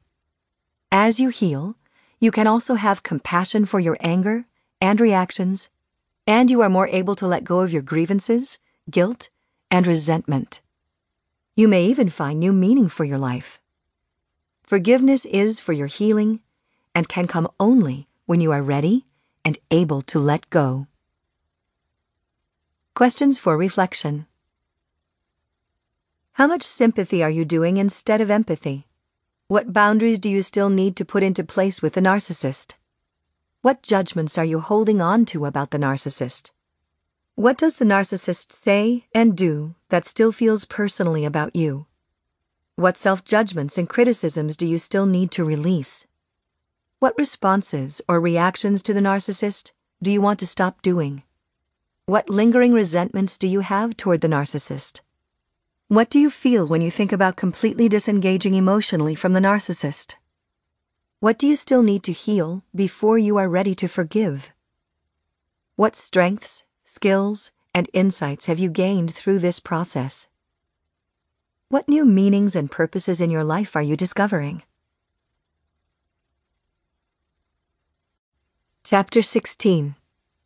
As 0.92 1.20
you 1.20 1.30
heal, 1.30 1.76
you 2.20 2.30
can 2.30 2.46
also 2.46 2.76
have 2.76 3.02
compassion 3.02 3.66
for 3.66 3.80
your 3.80 3.98
anger 4.00 4.46
and 4.80 5.02
reactions, 5.02 5.72
and 6.28 6.52
you 6.52 6.62
are 6.62 6.70
more 6.70 6.88
able 6.90 7.16
to 7.16 7.26
let 7.26 7.44
go 7.44 7.62
of 7.62 7.74
your 7.74 7.82
grievances, 7.82 8.60
guilt, 8.88 9.30
and 9.72 9.88
resentment. 9.88 10.62
You 11.56 11.68
may 11.68 11.86
even 11.86 12.12
find 12.12 12.40
new 12.40 12.54
meaning 12.54 12.88
for 12.88 13.06
your 13.06 13.18
life. 13.18 13.60
Forgiveness 14.62 15.26
is 15.26 15.60
for 15.60 15.74
your 15.74 15.88
healing 15.88 16.42
and 16.94 17.10
can 17.10 17.26
come 17.26 17.50
only 17.60 18.06
when 18.28 18.40
you 18.40 18.52
are 18.52 18.62
ready 18.62 19.08
and 19.44 19.58
able 19.72 20.04
to 20.04 20.20
let 20.20 20.48
go. 20.52 20.86
Questions 22.94 23.40
for 23.40 23.58
reflection. 23.58 24.28
How 26.36 26.48
much 26.48 26.64
sympathy 26.64 27.24
are 27.24 27.30
you 27.30 27.46
doing 27.46 27.78
instead 27.78 28.20
of 28.20 28.30
empathy? 28.30 28.88
What 29.48 29.72
boundaries 29.72 30.20
do 30.20 30.30
you 30.30 30.42
still 30.42 30.68
need 30.68 30.98
to 30.98 31.06
put 31.06 31.24
into 31.24 31.46
place 31.46 31.82
with 31.82 31.94
the 31.94 32.02
narcissist? 32.02 32.74
What 33.62 33.82
judgments 33.82 34.38
are 34.38 34.44
you 34.44 34.60
holding 34.60 35.02
on 35.02 35.24
to 35.28 35.46
about 35.46 35.72
the 35.72 35.78
narcissist? 35.78 36.52
What 37.36 37.58
does 37.58 37.78
the 37.78 37.86
narcissist 37.86 38.52
say 38.52 39.06
and 39.16 39.38
do 39.38 39.76
that 39.88 40.06
still 40.06 40.34
feels 40.34 40.66
personally 40.66 41.24
about 41.24 41.56
you? 41.56 41.86
What 42.76 42.98
self 42.98 43.24
judgments 43.24 43.78
and 43.78 43.88
criticisms 43.88 44.58
do 44.58 44.68
you 44.68 44.78
still 44.78 45.06
need 45.06 45.32
to 45.32 45.46
release? 45.46 46.06
What 47.00 47.18
responses 47.18 48.02
or 48.10 48.20
reactions 48.20 48.82
to 48.82 48.94
the 48.94 49.00
narcissist 49.00 49.72
do 50.04 50.12
you 50.12 50.20
want 50.20 50.40
to 50.40 50.48
stop 50.48 50.82
doing? 50.82 51.24
What 52.08 52.30
lingering 52.30 52.74
resentments 52.74 53.38
do 53.38 53.48
you 53.48 53.62
have 53.62 53.96
toward 53.96 54.20
the 54.20 54.28
narcissist? 54.28 55.00
What 55.96 56.10
do 56.10 56.20
you 56.20 56.30
feel 56.30 56.68
when 56.68 56.82
you 56.82 56.92
think 56.92 57.14
about 57.14 57.38
completely 57.38 57.88
disengaging 57.88 58.54
emotionally 58.54 59.16
from 59.16 59.32
the 59.32 59.40
narcissist? 59.40 60.16
What 61.22 61.38
do 61.38 61.48
you 61.48 61.56
still 61.56 61.84
need 61.84 62.04
to 62.04 62.12
heal 62.12 62.66
before 62.76 63.18
you 63.18 63.38
are 63.38 63.48
ready 63.48 63.74
to 63.76 63.88
forgive? 63.88 64.52
What 65.78 65.96
strengths, 65.96 66.66
skills, 66.84 67.54
and 67.74 67.90
insights 67.94 68.48
have 68.48 68.60
you 68.60 68.70
gained 68.70 69.14
through 69.14 69.40
this 69.40 69.62
process? 69.62 70.28
What 71.70 71.88
new 71.88 72.04
meanings 72.04 72.58
and 72.58 72.70
purposes 72.70 73.22
in 73.22 73.32
your 73.32 73.46
life 73.46 73.74
are 73.74 73.82
you 73.82 73.96
discovering? 73.96 74.64
Chapter 78.84 79.22
16 79.22 79.96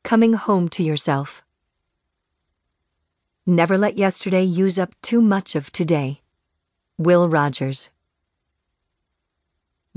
Coming 0.04 0.34
Home 0.34 0.70
to 0.70 0.84
Yourself. 0.84 1.44
Never 3.50 3.80
let 3.80 3.98
yesterday 3.98 4.44
use 4.44 4.78
up 4.78 4.94
too 5.02 5.24
much 5.24 5.56
of 5.56 5.72
today. 5.72 6.22
Will 7.00 7.28
Rogers. 7.28 7.90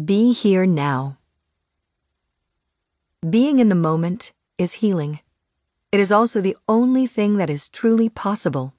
Be 0.03 0.33
here 0.33 0.65
now. 0.65 1.19
Being 3.21 3.59
in 3.59 3.69
the 3.69 3.75
moment 3.75 4.33
is 4.57 4.81
healing. 4.81 5.21
It 5.93 6.01
is 6.01 6.11
also 6.11 6.41
the 6.41 6.57
only 6.67 7.07
thing 7.07 7.37
that 7.37 7.51
is 7.51 7.69
truly 7.69 8.09
possible. 8.09 8.73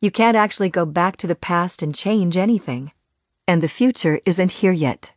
You 0.00 0.10
can't 0.10 0.34
actually 0.34 0.70
go 0.70 0.86
back 0.86 1.18
to 1.18 1.26
the 1.26 1.34
past 1.34 1.82
and 1.82 1.94
change 1.94 2.38
anything. 2.38 2.92
And 3.46 3.62
the 3.62 3.68
future 3.68 4.18
isn't 4.24 4.62
here 4.62 4.72
yet. 4.72 5.12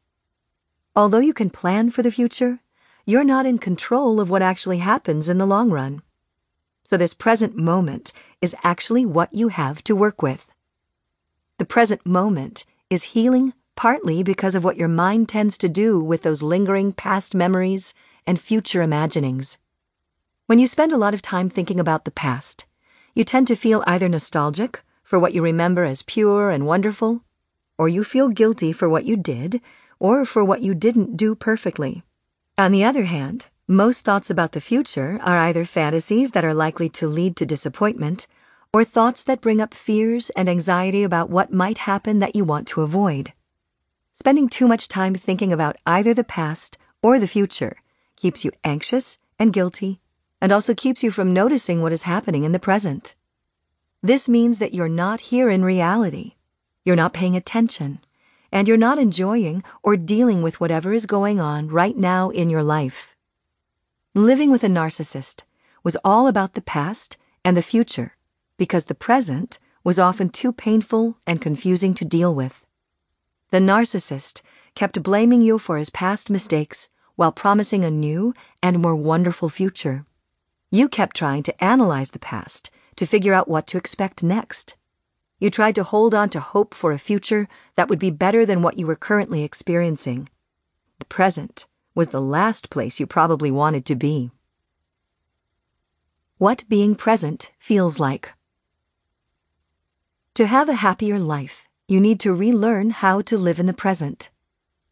Although 0.94 1.20
you 1.20 1.34
can 1.34 1.50
plan 1.50 1.90
for 1.90 2.02
the 2.02 2.12
future, 2.12 2.60
you're 3.06 3.24
not 3.24 3.46
in 3.46 3.60
control 3.60 4.20
of 4.20 4.30
what 4.30 4.42
actually 4.42 4.80
happens 4.80 5.30
in 5.30 5.38
the 5.38 5.46
long 5.48 5.70
run. 5.70 6.02
So 6.86 6.98
this 6.98 7.14
present 7.14 7.56
moment 7.56 8.12
is 8.44 8.56
actually 8.62 9.06
what 9.06 9.34
you 9.34 9.48
have 9.48 9.82
to 9.86 9.96
work 9.96 10.22
with. 10.22 10.52
The 11.60 11.66
present 11.66 12.06
moment 12.06 12.66
is 12.90 13.14
healing 13.16 13.54
partly 13.78 14.22
because 14.22 14.54
of 14.54 14.66
what 14.66 14.76
your 14.76 14.90
mind 14.90 15.30
tends 15.30 15.58
to 15.60 15.70
do 15.70 16.04
with 16.04 16.24
those 16.24 16.44
lingering 16.44 16.92
past 16.92 17.34
memories 17.34 17.94
and 18.28 18.38
future 18.38 18.82
imaginings. 18.82 19.60
When 20.46 20.60
you 20.60 20.68
spend 20.68 20.92
a 20.92 20.98
lot 20.98 21.14
of 21.14 21.22
time 21.22 21.48
thinking 21.48 21.80
about 21.80 22.04
the 22.04 22.12
past, 22.12 22.66
you 23.16 23.24
tend 23.24 23.48
to 23.48 23.56
feel 23.56 23.82
either 23.88 24.10
nostalgic 24.10 24.82
for 25.06 25.18
what 25.18 25.34
you 25.34 25.42
remember 25.42 25.86
as 25.86 26.02
pure 26.02 26.50
and 26.50 26.66
wonderful, 26.66 27.24
or 27.78 27.88
you 27.88 28.04
feel 28.04 28.28
guilty 28.28 28.74
for 28.74 28.90
what 28.90 29.06
you 29.06 29.16
did, 29.16 29.62
or 30.00 30.26
for 30.26 30.44
what 30.44 30.62
you 30.62 30.76
didn't 30.76 31.16
do 31.16 31.34
perfectly. 31.34 32.04
On 32.58 32.74
the 32.74 32.84
other 32.84 33.06
hand, 33.06 33.48
most 33.68 34.04
thoughts 34.04 34.30
about 34.30 34.52
the 34.52 34.60
future 34.60 35.20
are 35.24 35.38
either 35.38 35.64
fantasies 35.64 36.34
that 36.34 36.44
are 36.44 36.54
likely 36.54 36.90
to 36.90 37.08
lead 37.08 37.38
to 37.38 37.46
disappointment, 37.46 38.28
or 38.74 38.84
thoughts 38.84 39.24
that 39.24 39.40
bring 39.40 39.62
up 39.62 39.74
fears 39.74 40.30
and 40.32 40.50
anxiety 40.50 41.04
about 41.04 41.30
what 41.30 41.54
might 41.54 41.78
happen 41.80 42.20
that 42.20 42.36
you 42.36 42.44
want 42.44 42.68
to 42.68 42.82
avoid. 42.82 43.32
Spending 44.12 44.50
too 44.50 44.68
much 44.68 44.90
time 44.90 45.16
thinking 45.16 45.54
about 45.54 45.78
either 45.86 46.14
the 46.14 46.26
past 46.26 46.78
or 47.02 47.20
the 47.20 47.28
future 47.28 47.78
keeps 48.18 48.44
you 48.44 48.52
anxious 48.66 49.18
and 49.40 49.54
guilty 49.54 50.02
and 50.42 50.52
also 50.52 50.74
keeps 50.74 51.02
you 51.02 51.10
from 51.10 51.32
noticing 51.32 51.82
what 51.82 51.94
is 51.94 52.04
happening 52.04 52.44
in 52.44 52.52
the 52.52 52.60
present. 52.60 53.16
This 54.02 54.28
means 54.28 54.60
that 54.60 54.74
you're 54.74 54.90
not 54.90 55.32
here 55.32 55.50
in 55.50 55.64
reality. 55.64 56.34
You're 56.84 56.98
not 56.98 57.14
paying 57.14 57.38
attention, 57.38 58.00
and 58.52 58.68
you're 58.68 58.76
not 58.76 59.00
enjoying 59.00 59.64
or 59.82 59.96
dealing 59.96 60.44
with 60.44 60.60
whatever 60.60 60.92
is 60.92 61.06
going 61.06 61.40
on 61.40 61.70
right 61.70 61.96
now 61.96 62.30
in 62.30 62.50
your 62.50 62.62
life. 62.62 63.13
Living 64.16 64.52
with 64.52 64.64
a 64.64 64.68
narcissist 64.68 65.42
was 65.84 65.98
all 66.06 66.28
about 66.28 66.54
the 66.54 66.62
past 66.62 67.18
and 67.44 67.58
the 67.58 67.64
future 67.64 68.16
because 68.58 68.86
the 68.86 68.94
present 68.94 69.58
was 69.84 69.98
often 69.98 70.30
too 70.30 70.54
painful 70.54 71.18
and 71.26 71.42
confusing 71.42 71.96
to 71.96 72.06
deal 72.06 72.36
with. 72.36 72.68
The 73.50 73.58
narcissist 73.58 74.44
kept 74.76 75.02
blaming 75.02 75.42
you 75.42 75.58
for 75.58 75.80
his 75.80 75.90
past 75.90 76.30
mistakes 76.30 76.92
while 77.16 77.32
promising 77.32 77.84
a 77.84 77.90
new 77.90 78.36
and 78.62 78.80
more 78.80 78.96
wonderful 78.96 79.50
future. 79.50 80.06
You 80.70 80.90
kept 80.90 81.16
trying 81.16 81.42
to 81.44 81.64
analyze 81.64 82.12
the 82.12 82.20
past 82.20 82.70
to 82.98 83.08
figure 83.08 83.34
out 83.34 83.48
what 83.48 83.66
to 83.66 83.80
expect 83.80 84.22
next. 84.22 84.78
You 85.40 85.50
tried 85.50 85.74
to 85.74 85.84
hold 85.84 86.14
on 86.14 86.30
to 86.30 86.40
hope 86.40 86.76
for 86.76 86.92
a 86.92 87.00
future 87.00 87.48
that 87.76 87.90
would 87.90 87.98
be 87.98 88.12
better 88.12 88.46
than 88.46 88.62
what 88.62 88.78
you 88.78 88.86
were 88.86 88.96
currently 88.96 89.44
experiencing. 89.44 90.30
The 91.00 91.06
present 91.06 91.66
was 91.96 92.10
the 92.10 92.22
last 92.22 92.70
place 92.70 93.00
you 93.00 93.08
probably 93.08 93.52
wanted 93.52 93.86
to 93.86 93.96
be. 93.96 94.32
What 96.38 96.66
being 96.68 96.96
present 96.96 97.52
feels 97.58 98.00
like. 98.00 98.34
To 100.34 100.48
have 100.48 100.68
a 100.68 100.76
happier 100.76 101.20
life, 101.20 101.70
you 101.88 102.00
need 102.00 102.20
to 102.22 102.34
relearn 102.34 102.90
how 102.90 103.22
to 103.22 103.38
live 103.38 103.60
in 103.60 103.68
the 103.68 103.74
present. 103.74 104.32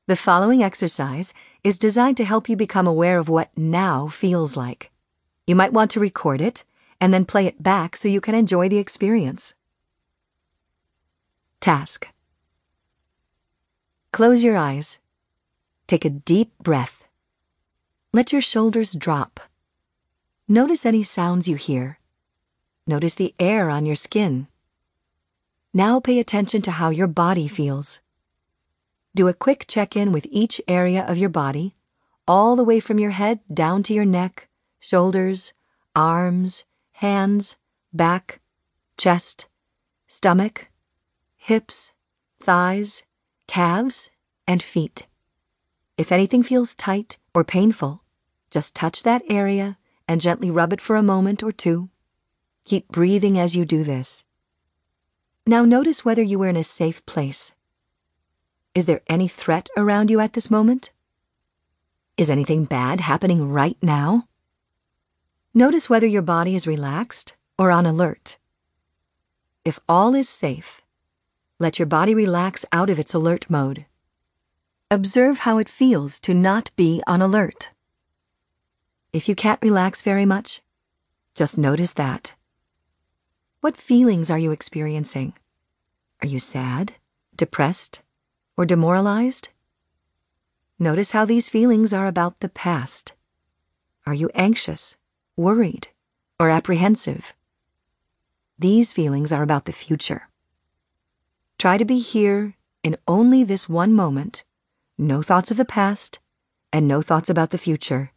The 0.08 0.16
following 0.16 0.62
exercise 0.62 1.34
is 1.64 1.80
designed 1.80 2.18
to 2.18 2.26
help 2.26 2.48
you 2.48 2.56
become 2.56 2.88
aware 2.88 3.18
of 3.18 3.30
what 3.30 3.50
now 3.58 4.08
feels 4.08 4.56
like. 4.56 4.92
You 5.48 5.56
might 5.56 5.74
want 5.74 5.92
to 5.92 6.00
record 6.00 6.42
it 6.42 6.64
and 7.00 7.14
then 7.14 7.26
play 7.26 7.48
it 7.48 7.64
back 7.64 7.96
so 7.96 8.08
you 8.08 8.22
can 8.22 8.36
enjoy 8.36 8.70
the 8.70 8.78
experience. 8.78 9.56
Task 11.60 12.08
Close 14.14 14.44
your 14.44 14.56
eyes. 14.56 15.01
Take 15.92 16.06
a 16.06 16.10
deep 16.10 16.58
breath. 16.58 17.06
Let 18.14 18.32
your 18.32 18.42
shoulders 18.42 18.94
drop. 18.94 19.42
Notice 20.48 20.86
any 20.86 21.04
sounds 21.04 21.50
you 21.50 21.58
hear. 21.58 22.00
Notice 22.88 23.16
the 23.16 23.36
air 23.38 23.70
on 23.70 23.86
your 23.86 23.98
skin. 23.98 24.48
Now 25.74 26.00
pay 26.00 26.18
attention 26.18 26.62
to 26.62 26.72
how 26.72 26.92
your 26.92 27.08
body 27.08 27.50
feels. 27.50 28.02
Do 29.14 29.28
a 29.28 29.34
quick 29.34 29.66
check 29.68 29.98
in 29.98 30.14
with 30.14 30.26
each 30.32 30.62
area 30.66 31.04
of 31.06 31.18
your 31.18 31.28
body, 31.28 31.76
all 32.26 32.56
the 32.56 32.64
way 32.64 32.80
from 32.80 32.98
your 32.98 33.12
head 33.12 33.42
down 33.54 33.84
to 33.84 33.94
your 33.94 34.06
neck 34.06 34.48
shoulders, 34.80 35.54
arms, 35.94 36.64
hands, 37.04 37.58
back, 37.92 38.40
chest, 38.98 39.50
stomach, 40.08 40.70
hips, 41.36 41.92
thighs, 42.40 43.06
calves, 43.46 44.10
and 44.48 44.64
feet. 44.64 45.06
If 45.98 46.12
anything 46.12 46.44
feels 46.44 46.76
tight 46.76 47.20
or 47.34 47.44
painful, 47.44 48.04
just 48.50 48.76
touch 48.76 49.04
that 49.04 49.24
area 49.30 49.78
and 50.08 50.22
gently 50.22 50.52
rub 50.52 50.74
it 50.74 50.82
for 50.82 50.96
a 50.96 51.04
moment 51.04 51.44
or 51.44 51.52
two. 51.52 51.90
Keep 52.66 52.90
breathing 52.90 53.38
as 53.38 53.56
you 53.56 53.66
do 53.66 53.84
this. 53.84 54.26
Now 55.46 55.66
notice 55.66 56.06
whether 56.06 56.22
you 56.22 56.42
are 56.44 56.50
in 56.50 56.56
a 56.56 56.64
safe 56.64 57.06
place. 57.06 57.56
Is 58.74 58.86
there 58.86 59.02
any 59.08 59.28
threat 59.28 59.70
around 59.76 60.10
you 60.10 60.20
at 60.20 60.34
this 60.34 60.52
moment? 60.52 60.92
Is 62.18 62.30
anything 62.30 62.66
bad 62.66 63.00
happening 63.00 63.52
right 63.52 63.78
now? 63.82 64.28
Notice 65.54 65.90
whether 65.90 66.08
your 66.08 66.22
body 66.22 66.56
is 66.56 66.68
relaxed 66.68 67.36
or 67.58 67.72
on 67.72 67.86
alert. 67.86 68.38
If 69.66 69.80
all 69.90 70.16
is 70.16 70.30
safe, 70.30 70.82
let 71.60 71.80
your 71.80 71.86
body 71.86 72.16
relax 72.16 72.66
out 72.72 72.90
of 72.90 73.00
its 73.00 73.14
alert 73.14 73.50
mode. 73.50 73.86
Observe 74.94 75.40
how 75.40 75.58
it 75.58 75.70
feels 75.70 76.20
to 76.20 76.34
not 76.34 76.70
be 76.76 77.02
on 77.08 77.22
alert. 77.22 77.72
If 79.14 79.30
you 79.30 79.36
can't 79.36 79.62
relax 79.62 80.02
very 80.02 80.26
much, 80.26 80.62
just 81.34 81.58
notice 81.58 81.94
that. 81.94 82.36
What 83.62 83.78
feelings 83.78 84.30
are 84.30 84.38
you 84.38 84.52
experiencing? 84.52 85.32
Are 86.22 86.28
you 86.28 86.40
sad, 86.40 86.98
depressed, 87.34 88.02
or 88.58 88.66
demoralized? 88.66 89.48
Notice 90.78 91.12
how 91.12 91.24
these 91.24 91.48
feelings 91.48 91.94
are 91.94 92.06
about 92.06 92.42
the 92.42 92.50
past. 92.50 93.14
Are 94.06 94.14
you 94.14 94.30
anxious? 94.36 94.98
worried, 95.38 95.88
or 96.38 96.50
apprehensive. 96.50 97.34
These 98.60 98.92
feelings 98.92 99.32
are 99.32 99.42
about 99.42 99.64
the 99.64 99.72
future. 99.72 100.28
Try 101.58 101.78
to 101.78 101.86
be 101.86 102.00
here 102.00 102.56
in 102.84 102.98
only 103.08 103.46
this 103.46 103.70
one 103.70 103.94
moment, 103.94 104.44
no 105.02 105.24
thoughts 105.24 105.50
of 105.50 105.58
the 105.58 105.66
past, 105.66 106.20
and 106.72 106.88
no 106.88 107.02
thoughts 107.02 107.28
about 107.28 107.50
the 107.50 107.58
future. 107.58 108.12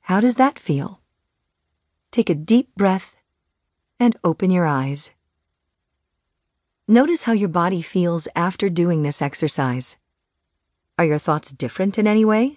How 0.00 0.18
does 0.18 0.34
that 0.34 0.58
feel? 0.58 1.00
Take 2.10 2.28
a 2.28 2.34
deep 2.34 2.74
breath 2.74 3.16
and 4.00 4.16
open 4.24 4.50
your 4.50 4.66
eyes. 4.66 5.14
Notice 6.88 7.22
how 7.22 7.32
your 7.32 7.48
body 7.48 7.80
feels 7.80 8.26
after 8.34 8.68
doing 8.68 9.02
this 9.02 9.22
exercise. 9.22 9.98
Are 10.98 11.04
your 11.04 11.20
thoughts 11.20 11.52
different 11.52 11.96
in 11.96 12.08
any 12.08 12.24
way? 12.24 12.56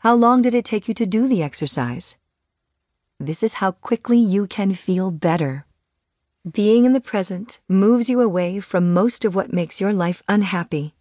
How 0.00 0.14
long 0.14 0.42
did 0.42 0.52
it 0.52 0.66
take 0.66 0.86
you 0.86 0.92
to 0.92 1.06
do 1.06 1.26
the 1.28 1.42
exercise? 1.42 2.18
This 3.18 3.42
is 3.42 3.54
how 3.54 3.72
quickly 3.72 4.18
you 4.18 4.46
can 4.46 4.74
feel 4.74 5.10
better. 5.10 5.64
Being 6.50 6.84
in 6.84 6.92
the 6.92 7.00
present 7.00 7.60
moves 7.68 8.10
you 8.10 8.20
away 8.20 8.60
from 8.60 8.92
most 8.92 9.24
of 9.24 9.34
what 9.34 9.54
makes 9.54 9.80
your 9.80 9.94
life 9.94 10.22
unhappy, 10.28 10.94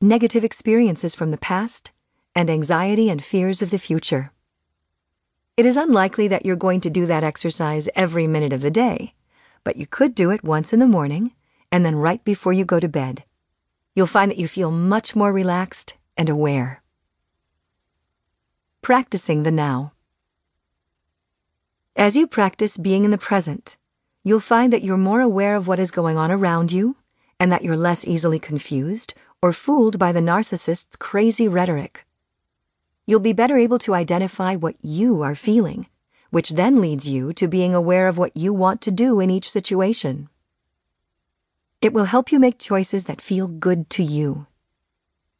negative 0.00 0.44
experiences 0.44 1.14
from 1.14 1.30
the 1.30 1.38
past, 1.38 1.92
and 2.34 2.50
anxiety 2.50 3.08
and 3.08 3.24
fears 3.24 3.62
of 3.62 3.70
the 3.70 3.78
future. 3.78 4.30
It 5.56 5.64
is 5.64 5.78
unlikely 5.78 6.28
that 6.28 6.44
you're 6.44 6.54
going 6.54 6.82
to 6.82 6.90
do 6.90 7.06
that 7.06 7.24
exercise 7.24 7.88
every 7.96 8.26
minute 8.26 8.52
of 8.52 8.60
the 8.60 8.70
day, 8.70 9.14
but 9.64 9.76
you 9.76 9.86
could 9.86 10.14
do 10.14 10.30
it 10.30 10.44
once 10.44 10.74
in 10.74 10.80
the 10.80 10.86
morning 10.86 11.32
and 11.72 11.84
then 11.84 11.96
right 11.96 12.22
before 12.24 12.52
you 12.52 12.66
go 12.66 12.78
to 12.78 12.88
bed. 12.88 13.24
You'll 13.94 14.06
find 14.06 14.30
that 14.30 14.38
you 14.38 14.46
feel 14.46 14.70
much 14.70 15.16
more 15.16 15.32
relaxed 15.32 15.94
and 16.14 16.28
aware. 16.28 16.82
Practicing 18.82 19.44
the 19.44 19.50
now. 19.50 19.92
As 21.96 22.16
you 22.16 22.26
practice 22.26 22.76
being 22.76 23.06
in 23.06 23.10
the 23.10 23.18
present, 23.18 23.78
you'll 24.22 24.40
find 24.40 24.70
that 24.74 24.82
you're 24.82 24.98
more 24.98 25.22
aware 25.22 25.56
of 25.56 25.66
what 25.66 25.78
is 25.78 25.90
going 25.90 26.18
on 26.18 26.30
around 26.30 26.70
you 26.70 26.96
and 27.40 27.50
that 27.50 27.64
you're 27.64 27.76
less 27.78 28.06
easily 28.06 28.38
confused 28.38 29.14
or 29.46 29.52
fooled 29.52 29.96
by 29.96 30.10
the 30.10 30.18
narcissist's 30.18 30.96
crazy 30.96 31.46
rhetoric. 31.46 32.04
You'll 33.06 33.20
be 33.20 33.32
better 33.32 33.56
able 33.56 33.78
to 33.78 33.94
identify 33.94 34.56
what 34.56 34.74
you 34.82 35.22
are 35.22 35.36
feeling, 35.36 35.86
which 36.30 36.50
then 36.50 36.80
leads 36.80 37.08
you 37.08 37.32
to 37.34 37.46
being 37.46 37.72
aware 37.72 38.08
of 38.08 38.18
what 38.18 38.36
you 38.36 38.52
want 38.52 38.80
to 38.80 38.90
do 38.90 39.20
in 39.20 39.30
each 39.30 39.48
situation. 39.48 40.28
It 41.80 41.92
will 41.92 42.06
help 42.06 42.32
you 42.32 42.40
make 42.40 42.58
choices 42.58 43.04
that 43.04 43.20
feel 43.20 43.46
good 43.46 43.88
to 43.90 44.02
you. 44.02 44.48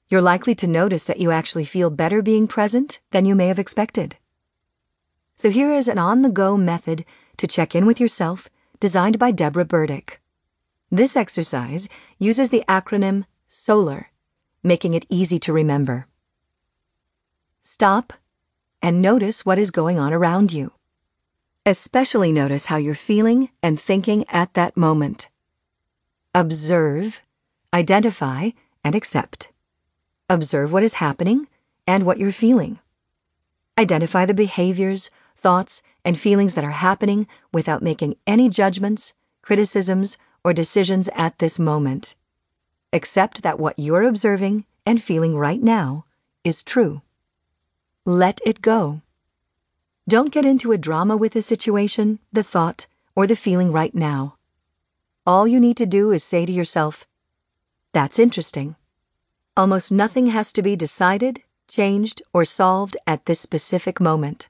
You're 0.09 0.23
likely 0.23 0.55
to 0.55 0.69
notice 0.69 1.03
that 1.03 1.19
you 1.19 1.33
actually 1.33 1.65
feel 1.65 1.91
better 1.91 2.23
being 2.23 2.47
present 2.47 3.01
than 3.11 3.27
you 3.27 3.35
may 3.35 3.49
have 3.49 3.59
expected. 3.59 4.19
So 5.35 5.51
here 5.51 5.73
is 5.73 5.89
an 5.89 5.99
on 5.99 6.23
the 6.23 6.31
go 6.31 6.57
method 6.57 7.05
to 7.39 7.49
check 7.49 7.75
in 7.75 7.87
with 7.87 7.99
yourself 7.99 8.49
designed 8.79 9.19
by 9.19 9.33
Deborah 9.33 9.65
Burdick. 9.65 10.21
This 10.93 11.17
exercise 11.17 11.89
uses 12.21 12.51
the 12.51 12.63
acronym 12.69 13.25
SOLAR, 13.59 14.11
making 14.63 14.93
it 14.93 15.07
easy 15.09 15.39
to 15.39 15.51
remember. 15.51 16.07
Stop 17.63 18.13
and 18.83 19.01
notice 19.01 19.47
what 19.47 19.59
is 19.59 19.71
going 19.71 19.99
on 19.99 20.13
around 20.13 20.53
you. 20.53 20.73
Especially 21.65 22.33
notice 22.33 22.67
how 22.67 22.77
you're 22.77 22.95
feeling 22.95 23.49
and 23.63 23.81
thinking 23.81 24.27
at 24.29 24.53
that 24.53 24.77
moment. 24.77 25.29
Observe, 26.35 27.23
identify, 27.73 28.51
and 28.85 28.95
accept. 28.95 29.53
Observe 30.29 30.71
what 30.71 30.83
is 30.83 30.97
happening 30.97 31.49
and 31.87 32.05
what 32.05 32.19
you're 32.19 32.33
feeling. 32.33 32.79
Identify 33.79 34.27
the 34.27 34.35
behaviors, 34.35 35.11
thoughts, 35.35 35.83
and 36.05 36.19
feelings 36.19 36.53
that 36.57 36.65
are 36.65 36.83
happening 36.87 37.27
without 37.55 37.83
making 37.83 38.17
any 38.27 38.51
judgments, 38.51 39.15
criticisms, 39.41 40.19
or 40.45 40.53
decisions 40.53 41.09
at 41.15 41.39
this 41.39 41.59
moment. 41.59 42.17
Accept 42.93 43.43
that 43.43 43.59
what 43.59 43.79
you're 43.79 44.03
observing 44.03 44.65
and 44.85 45.03
feeling 45.03 45.37
right 45.37 45.63
now 45.63 46.05
is 46.45 46.63
true. 46.63 47.03
Let 48.05 48.41
it 48.47 48.63
go. 48.63 49.03
Don't 50.09 50.33
get 50.33 50.45
into 50.45 50.71
a 50.71 50.79
drama 50.79 51.17
with 51.17 51.33
the 51.33 51.43
situation, 51.43 52.21
the 52.33 52.45
thought, 52.45 52.87
or 53.17 53.27
the 53.27 53.35
feeling 53.35 53.73
right 53.73 53.95
now. 53.95 54.37
All 55.27 55.49
you 55.49 55.59
need 55.59 55.77
to 55.79 55.87
do 55.87 56.13
is 56.13 56.23
say 56.23 56.47
to 56.47 56.53
yourself, 56.53 57.09
That's 57.93 58.21
interesting. 58.21 58.77
Almost 59.57 59.91
nothing 59.91 60.29
has 60.29 60.53
to 60.53 60.63
be 60.63 60.77
decided, 60.77 61.43
changed, 61.67 62.23
or 62.33 62.45
solved 62.45 62.97
at 63.07 63.27
this 63.27 63.41
specific 63.41 64.01
moment. 64.01 64.49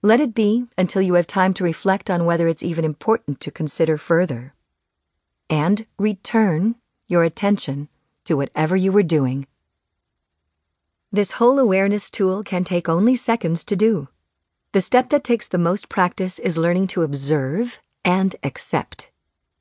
Let 0.00 0.20
it 0.20 0.34
be 0.34 0.66
until 0.76 1.02
you 1.02 1.14
have 1.14 1.26
time 1.26 1.52
to 1.54 1.64
reflect 1.64 2.08
on 2.08 2.24
whether 2.24 2.46
it's 2.46 2.62
even 2.62 2.84
important 2.84 3.40
to 3.40 3.50
consider 3.50 3.96
further. 3.96 4.54
And 5.50 5.86
return 5.98 6.76
your 7.08 7.24
attention 7.24 7.88
to 8.24 8.36
whatever 8.36 8.76
you 8.76 8.92
were 8.92 9.02
doing. 9.02 9.46
This 11.10 11.32
whole 11.32 11.58
awareness 11.58 12.10
tool 12.10 12.44
can 12.44 12.64
take 12.64 12.88
only 12.88 13.16
seconds 13.16 13.64
to 13.64 13.74
do. 13.74 14.08
The 14.72 14.82
step 14.82 15.08
that 15.08 15.24
takes 15.24 15.48
the 15.48 15.56
most 15.56 15.88
practice 15.88 16.38
is 16.38 16.58
learning 16.58 16.88
to 16.88 17.02
observe 17.02 17.80
and 18.04 18.36
accept. 18.42 19.10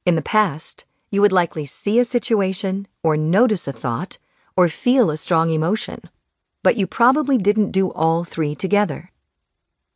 In 0.05 0.15
the 0.15 0.21
past, 0.21 0.83
you 1.09 1.21
would 1.21 1.31
likely 1.31 1.65
see 1.65 1.99
a 1.99 2.05
situation, 2.05 2.87
or 3.01 3.15
notice 3.15 3.67
a 3.67 3.71
thought, 3.71 4.17
or 4.57 4.67
feel 4.67 5.09
a 5.09 5.15
strong 5.15 5.49
emotion, 5.49 6.01
but 6.63 6.75
you 6.75 6.85
probably 6.85 7.37
didn't 7.37 7.71
do 7.71 7.91
all 7.91 8.25
three 8.25 8.53
together. 8.53 9.11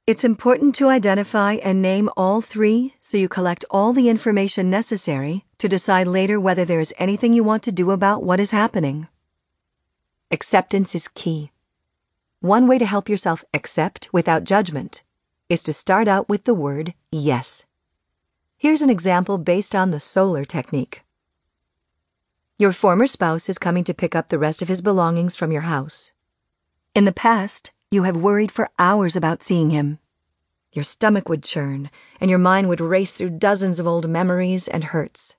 It's 0.07 0.23
important 0.23 0.73
to 0.75 0.89
identify 0.89 1.53
and 1.53 1.79
name 1.79 2.09
all 2.17 2.41
three 2.41 2.95
so 2.99 3.17
you 3.17 3.29
collect 3.29 3.65
all 3.69 3.93
the 3.93 4.09
information 4.09 4.67
necessary 4.67 5.45
to 5.59 5.69
decide 5.69 6.07
later 6.07 6.39
whether 6.39 6.65
there 6.65 6.79
is 6.79 6.93
anything 6.97 7.33
you 7.33 7.43
want 7.43 7.61
to 7.63 7.71
do 7.71 7.91
about 7.91 8.23
what 8.23 8.39
is 8.39 8.49
happening. 8.49 9.07
Acceptance 10.31 10.95
is 10.95 11.07
key. 11.07 11.51
One 12.39 12.67
way 12.67 12.79
to 12.79 12.85
help 12.85 13.09
yourself 13.09 13.45
accept 13.53 14.09
without 14.11 14.43
judgment 14.43 15.03
is 15.49 15.61
to 15.63 15.73
start 15.73 16.07
out 16.07 16.27
with 16.27 16.45
the 16.45 16.55
word 16.55 16.95
yes. 17.11 17.67
Here's 18.57 18.81
an 18.81 18.89
example 18.89 19.37
based 19.37 19.75
on 19.75 19.91
the 19.91 19.99
solar 19.99 20.45
technique. 20.45 21.03
Your 22.57 22.71
former 22.71 23.05
spouse 23.05 23.49
is 23.49 23.59
coming 23.59 23.83
to 23.83 23.93
pick 23.93 24.15
up 24.15 24.29
the 24.29 24.39
rest 24.39 24.63
of 24.63 24.67
his 24.67 24.81
belongings 24.81 25.35
from 25.35 25.51
your 25.51 25.63
house. 25.63 26.11
In 26.95 27.05
the 27.05 27.11
past, 27.11 27.69
you 27.93 28.03
have 28.03 28.15
worried 28.15 28.53
for 28.53 28.69
hours 28.79 29.17
about 29.17 29.43
seeing 29.43 29.69
him. 29.69 29.99
Your 30.71 30.83
stomach 30.83 31.27
would 31.27 31.43
churn, 31.43 31.91
and 32.21 32.29
your 32.29 32.39
mind 32.39 32.69
would 32.69 32.79
race 32.79 33.11
through 33.11 33.31
dozens 33.31 33.79
of 33.79 33.85
old 33.85 34.09
memories 34.09 34.69
and 34.69 34.85
hurts. 34.85 35.35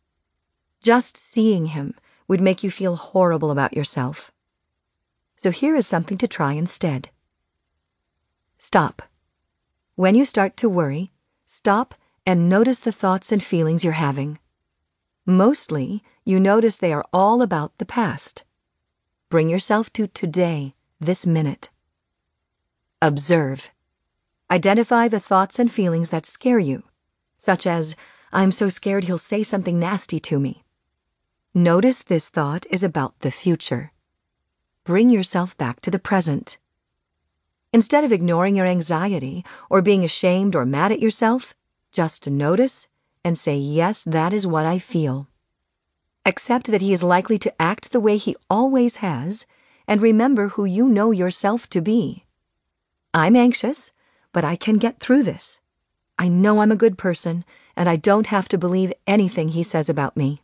Just 0.82 1.16
seeing 1.16 1.66
him 1.66 1.94
would 2.28 2.42
make 2.42 2.62
you 2.62 2.70
feel 2.70 2.96
horrible 2.96 3.50
about 3.50 3.72
yourself. 3.72 4.30
So 5.36 5.50
here 5.50 5.74
is 5.74 5.86
something 5.86 6.18
to 6.18 6.28
try 6.28 6.52
instead. 6.52 7.08
Stop. 8.58 9.00
When 9.94 10.14
you 10.14 10.26
start 10.26 10.58
to 10.58 10.68
worry, 10.68 11.10
stop 11.46 11.94
and 12.26 12.50
notice 12.50 12.80
the 12.80 12.92
thoughts 12.92 13.32
and 13.32 13.42
feelings 13.42 13.82
you're 13.82 13.94
having. 13.94 14.38
Mostly, 15.24 16.04
you 16.24 16.38
notice 16.38 16.76
they 16.76 16.92
are 16.92 17.06
all 17.14 17.40
about 17.40 17.78
the 17.78 17.86
past. 17.86 18.44
Bring 19.30 19.48
yourself 19.48 19.90
to 19.94 20.06
today, 20.06 20.74
this 21.00 21.26
minute. 21.26 21.70
Observe. 23.04 23.72
Identify 24.48 25.08
the 25.08 25.18
thoughts 25.18 25.58
and 25.58 25.72
feelings 25.72 26.10
that 26.10 26.24
scare 26.24 26.60
you, 26.60 26.84
such 27.36 27.66
as, 27.66 27.96
I'm 28.32 28.52
so 28.52 28.68
scared 28.68 29.02
he'll 29.04 29.18
say 29.18 29.42
something 29.42 29.76
nasty 29.76 30.20
to 30.20 30.38
me. 30.38 30.62
Notice 31.52 32.04
this 32.04 32.30
thought 32.30 32.64
is 32.70 32.84
about 32.84 33.18
the 33.18 33.32
future. 33.32 33.90
Bring 34.84 35.10
yourself 35.10 35.56
back 35.56 35.80
to 35.80 35.90
the 35.90 35.98
present. 35.98 36.58
Instead 37.72 38.04
of 38.04 38.12
ignoring 38.12 38.54
your 38.54 38.66
anxiety 38.66 39.44
or 39.68 39.82
being 39.82 40.04
ashamed 40.04 40.54
or 40.54 40.64
mad 40.64 40.92
at 40.92 41.00
yourself, 41.00 41.56
just 41.90 42.30
notice 42.30 42.88
and 43.24 43.36
say, 43.36 43.56
Yes, 43.56 44.04
that 44.04 44.32
is 44.32 44.46
what 44.46 44.64
I 44.64 44.78
feel. 44.78 45.26
Accept 46.24 46.68
that 46.68 46.82
he 46.82 46.92
is 46.92 47.02
likely 47.02 47.40
to 47.40 47.60
act 47.60 47.90
the 47.90 47.98
way 47.98 48.16
he 48.16 48.36
always 48.48 48.98
has, 48.98 49.48
and 49.88 50.00
remember 50.00 50.50
who 50.50 50.64
you 50.64 50.88
know 50.88 51.10
yourself 51.10 51.68
to 51.70 51.80
be. 51.80 52.26
I'm 53.14 53.36
anxious, 53.36 53.92
but 54.32 54.44
I 54.44 54.56
can 54.56 54.78
get 54.78 54.98
through 54.98 55.24
this. 55.24 55.60
I 56.18 56.28
know 56.28 56.60
I'm 56.60 56.72
a 56.72 56.76
good 56.76 56.96
person, 56.96 57.44
and 57.76 57.88
I 57.88 57.96
don't 57.96 58.28
have 58.28 58.48
to 58.48 58.58
believe 58.58 58.94
anything 59.06 59.48
he 59.48 59.62
says 59.62 59.90
about 59.90 60.16
me. 60.16 60.42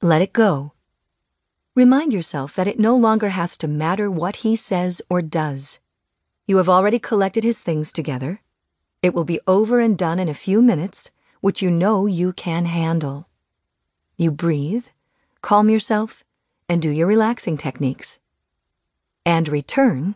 Let 0.00 0.22
it 0.22 0.32
go. 0.32 0.72
Remind 1.74 2.12
yourself 2.12 2.54
that 2.54 2.68
it 2.68 2.78
no 2.78 2.96
longer 2.96 3.30
has 3.30 3.56
to 3.58 3.68
matter 3.68 4.08
what 4.08 4.36
he 4.36 4.54
says 4.54 5.02
or 5.10 5.20
does. 5.20 5.80
You 6.46 6.58
have 6.58 6.68
already 6.68 7.00
collected 7.00 7.42
his 7.42 7.60
things 7.60 7.90
together. 7.92 8.40
It 9.02 9.12
will 9.12 9.24
be 9.24 9.40
over 9.46 9.80
and 9.80 9.98
done 9.98 10.20
in 10.20 10.28
a 10.28 10.34
few 10.34 10.62
minutes, 10.62 11.10
which 11.40 11.62
you 11.62 11.70
know 11.70 12.06
you 12.06 12.32
can 12.32 12.66
handle. 12.66 13.28
You 14.16 14.30
breathe, 14.30 14.86
calm 15.42 15.68
yourself, 15.68 16.24
and 16.68 16.80
do 16.80 16.90
your 16.90 17.08
relaxing 17.08 17.56
techniques. 17.56 18.20
And 19.26 19.48
return 19.48 20.14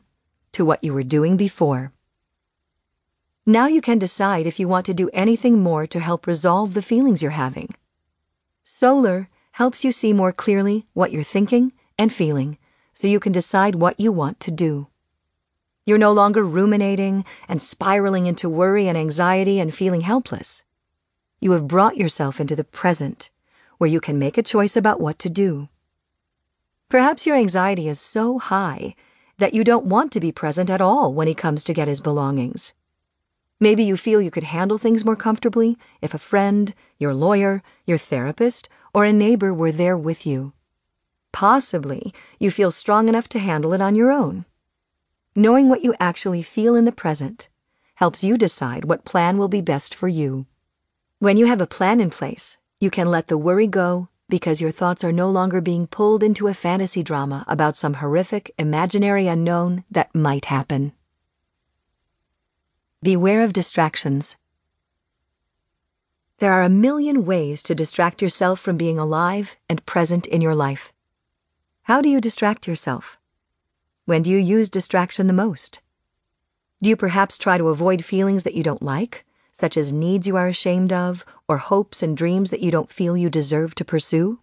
to 0.53 0.65
what 0.65 0.83
you 0.85 0.93
were 0.95 1.03
doing 1.03 1.37
before. 1.37 1.93
Now 3.45 3.67
you 3.67 3.81
can 3.81 3.99
decide 3.99 4.47
if 4.47 4.61
you 4.61 4.69
want 4.69 4.87
to 4.87 4.95
do 4.95 5.11
anything 5.13 5.63
more 5.63 5.87
to 5.89 5.99
help 5.99 6.27
resolve 6.27 6.75
the 6.75 6.83
feelings 6.83 7.23
you're 7.23 7.33
having. 7.33 7.75
Solar 8.63 9.29
helps 9.53 9.85
you 9.85 9.91
see 9.91 10.13
more 10.13 10.33
clearly 10.33 10.87
what 10.93 11.13
you're 11.13 11.25
thinking 11.25 11.73
and 11.99 12.13
feeling 12.13 12.59
so 12.95 13.09
you 13.09 13.19
can 13.19 13.33
decide 13.33 13.75
what 13.75 13.99
you 13.99 14.13
want 14.13 14.39
to 14.41 14.51
do. 14.51 14.87
You're 15.85 15.99
no 15.99 16.13
longer 16.13 16.45
ruminating 16.45 17.25
and 17.49 17.61
spiraling 17.61 18.27
into 18.27 18.49
worry 18.49 18.87
and 18.87 18.97
anxiety 18.97 19.59
and 19.59 19.75
feeling 19.75 20.03
helpless. 20.03 20.65
You 21.41 21.53
have 21.53 21.67
brought 21.67 21.97
yourself 21.97 22.41
into 22.41 22.55
the 22.55 22.63
present, 22.63 23.31
where 23.79 23.91
you 23.91 24.01
can 24.01 24.19
make 24.19 24.39
a 24.39 24.45
choice 24.45 24.77
about 24.77 25.01
what 25.01 25.19
to 25.19 25.29
do. 25.29 25.69
Perhaps 26.89 27.27
your 27.27 27.35
anxiety 27.35 27.89
is 27.89 27.99
so 27.99 28.39
high 28.39 28.95
that 29.43 29.55
you 29.55 29.65
don't 29.65 29.85
want 29.85 30.13
to 30.13 30.21
be 30.21 30.31
present 30.31 30.71
at 30.71 30.81
all 30.81 31.13
when 31.13 31.27
he 31.27 31.35
comes 31.35 31.65
to 31.65 31.75
get 31.75 31.89
his 31.89 32.01
belongings. 32.01 32.77
Maybe 33.59 33.83
you 33.83 33.97
feel 33.97 34.23
you 34.23 34.31
could 34.31 34.45
handle 34.45 34.79
things 34.79 35.05
more 35.05 35.17
comfortably 35.17 35.77
if 36.01 36.15
a 36.15 36.19
friend, 36.19 36.73
your 36.97 37.13
lawyer, 37.13 37.61
your 37.85 37.99
therapist, 37.99 38.69
or 38.95 39.05
a 39.05 39.13
neighbor 39.13 39.53
were 39.53 39.73
there 39.73 39.99
with 39.99 40.25
you. 40.25 40.53
Possibly 41.33 42.15
you 42.39 42.53
feel 42.53 42.71
strong 42.71 43.09
enough 43.09 43.29
to 43.31 43.41
handle 43.41 43.73
it 43.73 43.81
on 43.81 43.97
your 43.97 44.13
own. 44.13 44.45
Knowing 45.35 45.69
what 45.69 45.83
you 45.83 45.93
actually 45.99 46.43
feel 46.43 46.77
in 46.77 46.85
the 46.85 46.93
present 46.93 47.49
helps 47.97 48.23
you 48.23 48.39
decide 48.39 48.85
what 48.85 49.05
plan 49.05 49.39
will 49.39 49.49
be 49.49 49.61
best 49.61 49.93
for 49.93 50.07
you. 50.07 50.47
When 51.19 51.37
you 51.37 51.47
have 51.47 51.61
a 51.61 51.67
plan 51.67 51.99
in 51.99 52.11
place, 52.11 52.61
you 52.79 52.91
can 52.91 53.11
let 53.11 53.27
the 53.27 53.37
worry 53.37 53.67
go 53.67 54.09
because 54.29 54.61
your 54.61 54.71
thoughts 54.71 55.05
are 55.05 55.13
no 55.13 55.29
longer 55.29 55.61
being 55.61 55.87
pulled 55.87 56.23
into 56.23 56.49
a 56.49 56.55
fantasy 56.55 57.03
drama 57.03 57.45
about 57.47 57.77
some 57.77 57.95
horrific, 57.95 58.51
imaginary 58.59 59.27
unknown 59.27 59.85
that 59.91 60.15
might 60.15 60.47
happen. 60.47 60.93
Beware 63.03 63.43
of 63.43 63.53
distractions. 63.53 64.37
There 66.39 66.53
are 66.53 66.63
a 66.63 66.69
million 66.69 67.25
ways 67.25 67.63
to 67.65 67.75
distract 67.75 68.23
yourself 68.23 68.59
from 68.59 68.77
being 68.77 68.99
alive 68.99 69.57
and 69.69 69.85
present 69.87 70.27
in 70.27 70.41
your 70.41 70.55
life. 70.55 70.93
How 71.83 72.01
do 72.01 72.09
you 72.09 72.21
distract 72.21 72.67
yourself? 72.67 73.19
When 74.05 74.23
do 74.23 74.31
you 74.31 74.39
use 74.39 74.71
distraction 74.71 75.27
the 75.27 75.33
most? 75.33 75.81
Do 76.81 76.91
you 76.91 76.97
perhaps 76.97 77.39
try 77.39 77.59
to 77.59 77.69
avoid 77.69 78.05
feelings 78.05 78.43
that 78.43 78.55
you 78.55 78.63
don't 78.63 78.83
like, 78.83 79.25
such 79.63 79.77
as 79.77 79.93
needs 79.93 80.27
you 80.27 80.35
are 80.35 80.49
ashamed 80.49 80.93
of 80.93 81.25
or 81.47 81.59
hopes 81.59 82.03
and 82.03 82.17
dreams 82.17 82.51
that 82.51 82.59
you 82.65 82.73
don't 82.73 82.91
feel 82.91 83.17
you 83.17 83.31
deserve 83.31 83.77
to 83.77 83.85
pursue? 83.85 84.41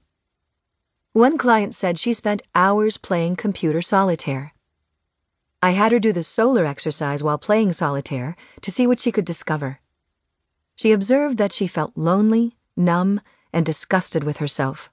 One 1.12 1.38
client 1.38 1.76
said 1.76 2.00
she 2.00 2.14
spent 2.14 2.42
hours 2.56 2.96
playing 2.96 3.36
computer 3.36 3.82
solitaire. 3.82 4.54
I 5.62 5.72
had 5.72 5.92
her 5.92 6.00
do 6.00 6.14
the 6.14 6.24
solar 6.24 6.66
exercise 6.66 7.22
while 7.22 7.38
playing 7.38 7.74
solitaire 7.74 8.38
to 8.62 8.72
see 8.72 8.88
what 8.88 9.02
she 9.02 9.12
could 9.12 9.26
discover. 9.26 9.82
She 10.78 10.94
observed 10.94 11.38
that 11.38 11.52
she 11.52 11.68
felt 11.68 11.98
lonely, 11.98 12.56
numb, 12.78 13.20
and 13.52 13.66
disgusted 13.66 14.24
with 14.24 14.38
herself. 14.38 14.90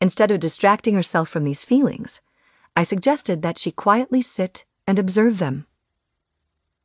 Instead 0.00 0.30
of 0.30 0.38
distracting 0.38 0.94
herself 0.94 1.28
from 1.28 1.42
these 1.42 1.64
feelings, 1.64 2.20
I 2.76 2.84
suggested 2.84 3.42
that 3.42 3.58
she 3.58 3.72
quietly 3.72 4.22
sit 4.22 4.64
and 4.86 4.96
observe 4.96 5.38
them. 5.38 5.66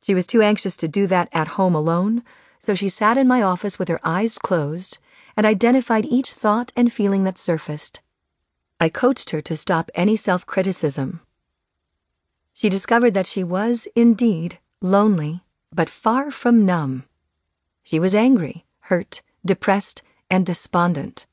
She 0.04 0.14
was 0.14 0.26
too 0.26 0.42
anxious 0.42 0.76
to 0.76 0.86
do 0.86 1.06
that 1.06 1.30
at 1.32 1.56
home 1.56 1.74
alone, 1.74 2.24
so 2.58 2.74
she 2.74 2.90
sat 2.90 3.16
in 3.16 3.26
my 3.26 3.40
office 3.40 3.78
with 3.78 3.88
her 3.88 4.00
eyes 4.04 4.36
closed 4.36 4.98
and 5.34 5.46
identified 5.46 6.04
each 6.04 6.30
thought 6.30 6.74
and 6.76 6.92
feeling 6.92 7.24
that 7.24 7.38
surfaced. 7.38 8.02
I 8.78 8.90
coached 8.90 9.30
her 9.30 9.40
to 9.40 9.56
stop 9.56 9.90
any 9.94 10.16
self 10.16 10.44
criticism. 10.44 11.22
She 12.52 12.68
discovered 12.68 13.14
that 13.14 13.26
she 13.26 13.42
was, 13.42 13.88
indeed, 13.96 14.58
lonely, 14.82 15.42
but 15.72 15.88
far 15.88 16.30
from 16.30 16.66
numb. 16.66 17.04
She 17.82 17.98
was 17.98 18.14
angry, 18.14 18.66
hurt, 18.90 19.22
depressed, 19.42 20.02
and 20.28 20.44
despondent. 20.44 21.26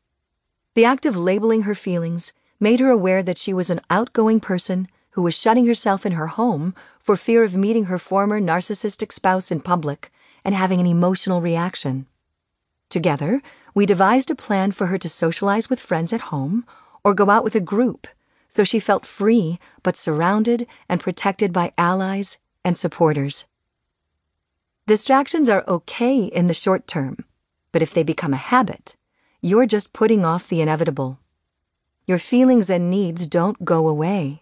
The 0.76 0.86
act 0.86 1.06
of 1.06 1.18
labeling 1.18 1.64
her 1.64 1.76
feelings 1.76 2.34
made 2.58 2.80
her 2.80 2.90
aware 2.90 3.22
that 3.22 3.38
she 3.38 3.54
was 3.54 3.70
an 3.70 3.82
outgoing 3.90 4.40
person 4.40 4.88
who 5.12 5.22
was 5.22 5.38
shutting 5.38 5.66
herself 5.66 6.06
in 6.06 6.14
her 6.14 6.28
home 6.28 6.74
for 7.00 7.16
fear 7.16 7.44
of 7.44 7.56
meeting 7.56 7.86
her 7.86 7.98
former 7.98 8.40
narcissistic 8.40 9.12
spouse 9.12 9.52
in 9.52 9.60
public 9.60 10.12
and 10.44 10.56
having 10.56 10.80
an 10.80 10.86
emotional 10.86 11.42
reaction. 11.42 12.06
Together, 12.90 13.42
we 13.74 13.86
devised 13.86 14.32
a 14.32 14.36
plan 14.36 14.72
for 14.72 14.88
her 14.88 14.98
to 14.98 15.10
socialize 15.10 15.70
with 15.70 15.80
friends 15.80 16.12
at 16.12 16.32
home 16.32 16.66
or 17.04 17.14
go 17.14 17.30
out 17.30 17.44
with 17.44 17.56
a 17.56 17.62
group 17.62 18.08
so 18.52 18.66
she 18.66 18.82
felt 18.82 19.06
free 19.06 19.58
but 19.82 19.96
surrounded 19.96 20.68
and 20.90 21.00
protected 21.00 21.54
by 21.54 21.72
allies 21.78 22.38
and 22.66 22.78
supporters. 22.78 23.48
Distractions 24.86 25.48
are 25.50 25.64
okay 25.70 26.26
in 26.26 26.48
the 26.48 26.54
short 26.54 26.86
term, 26.86 27.24
but 27.72 27.82
if 27.82 27.94
they 27.94 28.04
become 28.04 28.34
a 28.34 28.48
habit, 28.52 28.98
you're 29.42 29.66
just 29.66 29.94
putting 29.94 30.26
off 30.26 30.50
the 30.50 30.60
inevitable. 30.60 31.18
Your 32.06 32.20
feelings 32.20 32.70
and 32.70 32.92
needs 32.92 33.26
don't 33.26 33.64
go 33.64 33.88
away. 33.88 34.41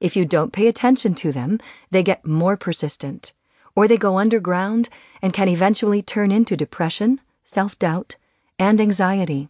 If 0.00 0.14
you 0.16 0.24
don't 0.24 0.52
pay 0.52 0.68
attention 0.68 1.14
to 1.16 1.32
them, 1.32 1.58
they 1.90 2.02
get 2.02 2.26
more 2.26 2.56
persistent, 2.56 3.34
or 3.74 3.88
they 3.88 3.96
go 3.96 4.18
underground 4.18 4.88
and 5.20 5.32
can 5.32 5.48
eventually 5.48 6.02
turn 6.02 6.30
into 6.30 6.56
depression, 6.56 7.20
self 7.44 7.78
doubt, 7.78 8.16
and 8.58 8.80
anxiety. 8.80 9.48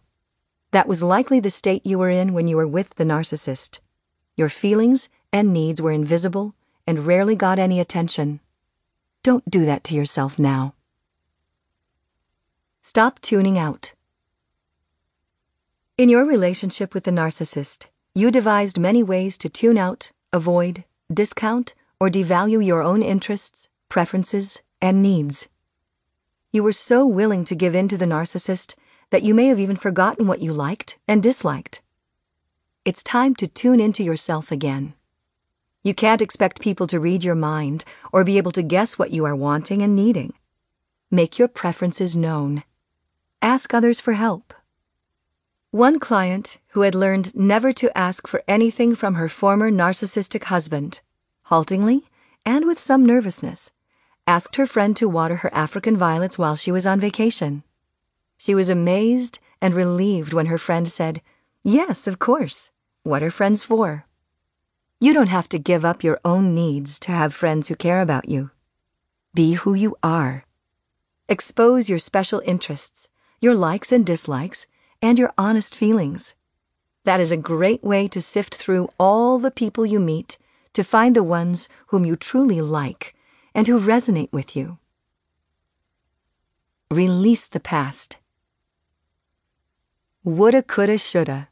That 0.71 0.87
was 0.87 1.03
likely 1.03 1.39
the 1.39 1.51
state 1.51 1.85
you 1.85 1.99
were 1.99 2.09
in 2.09 2.33
when 2.33 2.47
you 2.47 2.57
were 2.57 2.67
with 2.67 2.95
the 2.95 3.03
narcissist. 3.03 3.79
Your 4.35 4.49
feelings 4.49 5.09
and 5.31 5.53
needs 5.53 5.81
were 5.81 5.91
invisible 5.91 6.55
and 6.87 7.05
rarely 7.05 7.35
got 7.35 7.59
any 7.59 7.79
attention. 7.79 8.39
Don't 9.21 9.49
do 9.49 9.65
that 9.65 9.83
to 9.85 9.95
yourself 9.95 10.39
now. 10.39 10.73
Stop 12.81 13.19
tuning 13.19 13.57
out. 13.57 13.93
In 15.97 16.09
your 16.09 16.25
relationship 16.25 16.93
with 16.93 17.03
the 17.03 17.11
narcissist, 17.11 17.89
you 18.15 18.31
devised 18.31 18.79
many 18.79 19.03
ways 19.03 19.37
to 19.39 19.49
tune 19.49 19.77
out, 19.77 20.11
avoid, 20.31 20.83
discount, 21.13 21.75
or 21.99 22.09
devalue 22.09 22.65
your 22.65 22.81
own 22.81 23.01
interests, 23.01 23.69
preferences, 23.89 24.63
and 24.81 25.01
needs. 25.01 25.49
You 26.51 26.63
were 26.63 26.73
so 26.73 27.05
willing 27.05 27.45
to 27.45 27.55
give 27.55 27.75
in 27.75 27.87
to 27.89 27.97
the 27.97 28.05
narcissist 28.05 28.75
that 29.09 29.23
you 29.23 29.33
may 29.33 29.47
have 29.47 29.59
even 29.59 29.75
forgotten 29.75 30.27
what 30.27 30.41
you 30.41 30.53
liked 30.53 30.97
and 31.07 31.21
disliked. 31.21 31.81
It's 32.85 33.03
time 33.03 33.35
to 33.35 33.47
tune 33.47 33.79
into 33.79 34.03
yourself 34.03 34.51
again. 34.51 34.93
You 35.83 35.93
can't 35.93 36.21
expect 36.21 36.61
people 36.61 36.87
to 36.87 36.99
read 36.99 37.23
your 37.23 37.35
mind 37.35 37.85
or 38.11 38.23
be 38.23 38.37
able 38.37 38.51
to 38.53 38.63
guess 38.63 38.99
what 38.99 39.11
you 39.11 39.25
are 39.25 39.35
wanting 39.35 39.81
and 39.81 39.95
needing. 39.95 40.33
Make 41.11 41.39
your 41.39 41.47
preferences 41.47 42.15
known. 42.15 42.63
Ask 43.41 43.73
others 43.73 43.99
for 43.99 44.13
help. 44.13 44.48
One 45.71 45.99
client 45.99 46.59
who 46.69 46.81
had 46.81 46.95
learned 46.95 47.35
never 47.35 47.71
to 47.73 47.95
ask 47.95 48.27
for 48.27 48.41
anything 48.47 48.95
from 48.95 49.13
her 49.13 49.29
former 49.29 49.69
narcissistic 49.69 50.45
husband, 50.45 51.01
haltingly 51.43 52.05
and 52.43 52.65
with 52.65 52.79
some 52.79 53.05
nervousness, 53.05 53.71
asked 54.25 54.55
her 54.55 54.65
friend 54.65 54.97
to 54.97 55.07
water 55.07 55.37
her 55.37 55.53
African 55.53 55.95
violets 55.95 56.39
while 56.39 56.55
she 56.55 56.71
was 56.71 56.87
on 56.87 56.99
vacation. 56.99 57.61
She 58.35 58.55
was 58.55 58.71
amazed 58.71 59.37
and 59.61 59.75
relieved 59.75 60.33
when 60.33 60.47
her 60.47 60.57
friend 60.57 60.87
said, 60.87 61.21
Yes, 61.61 62.07
of 62.07 62.17
course. 62.17 62.71
What 63.03 63.21
are 63.21 63.29
friends 63.29 63.63
for? 63.63 64.07
You 64.99 65.13
don't 65.13 65.27
have 65.27 65.49
to 65.49 65.59
give 65.59 65.85
up 65.85 66.03
your 66.03 66.19
own 66.25 66.55
needs 66.55 66.99
to 67.01 67.11
have 67.11 67.31
friends 67.31 67.67
who 67.67 67.75
care 67.75 68.01
about 68.01 68.27
you. 68.27 68.49
Be 69.35 69.53
who 69.53 69.75
you 69.75 69.95
are. 70.01 70.45
Expose 71.27 71.91
your 71.91 71.99
special 71.99 72.41
interests, 72.43 73.07
your 73.39 73.53
likes 73.53 73.91
and 73.91 74.03
dislikes, 74.03 74.65
and 75.01 75.17
your 75.17 75.33
honest 75.37 75.75
feelings. 75.75 76.35
That 77.05 77.19
is 77.19 77.31
a 77.31 77.37
great 77.37 77.83
way 77.83 78.07
to 78.09 78.21
sift 78.21 78.55
through 78.55 78.89
all 78.99 79.39
the 79.39 79.51
people 79.51 79.85
you 79.85 79.99
meet 79.99 80.37
to 80.73 80.83
find 80.83 81.15
the 81.15 81.23
ones 81.23 81.69
whom 81.87 82.05
you 82.05 82.15
truly 82.15 82.61
like 82.61 83.15
and 83.55 83.67
who 83.67 83.79
resonate 83.79 84.31
with 84.31 84.55
you. 84.55 84.77
Release 86.91 87.47
the 87.47 87.59
past. 87.59 88.17
Woulda, 90.23 90.61
coulda, 90.61 90.97
shoulda. 90.97 91.49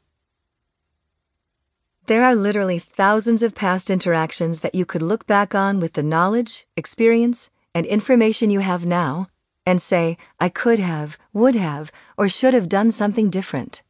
There 2.06 2.24
are 2.24 2.34
literally 2.34 2.78
thousands 2.78 3.42
of 3.42 3.54
past 3.54 3.90
interactions 3.90 4.60
that 4.60 4.74
you 4.74 4.84
could 4.84 5.02
look 5.02 5.26
back 5.26 5.54
on 5.54 5.80
with 5.80 5.94
the 5.94 6.02
knowledge, 6.02 6.66
experience, 6.76 7.50
and 7.74 7.84
information 7.86 8.50
you 8.50 8.60
have 8.60 8.86
now 8.86 9.28
and 9.68 9.82
say, 9.82 10.16
I 10.40 10.48
could 10.48 10.78
have, 10.78 11.18
would 11.34 11.54
have, 11.54 11.92
or 12.16 12.26
should 12.26 12.54
have 12.54 12.70
done 12.70 12.90
something 12.90 13.28
different. 13.28 13.82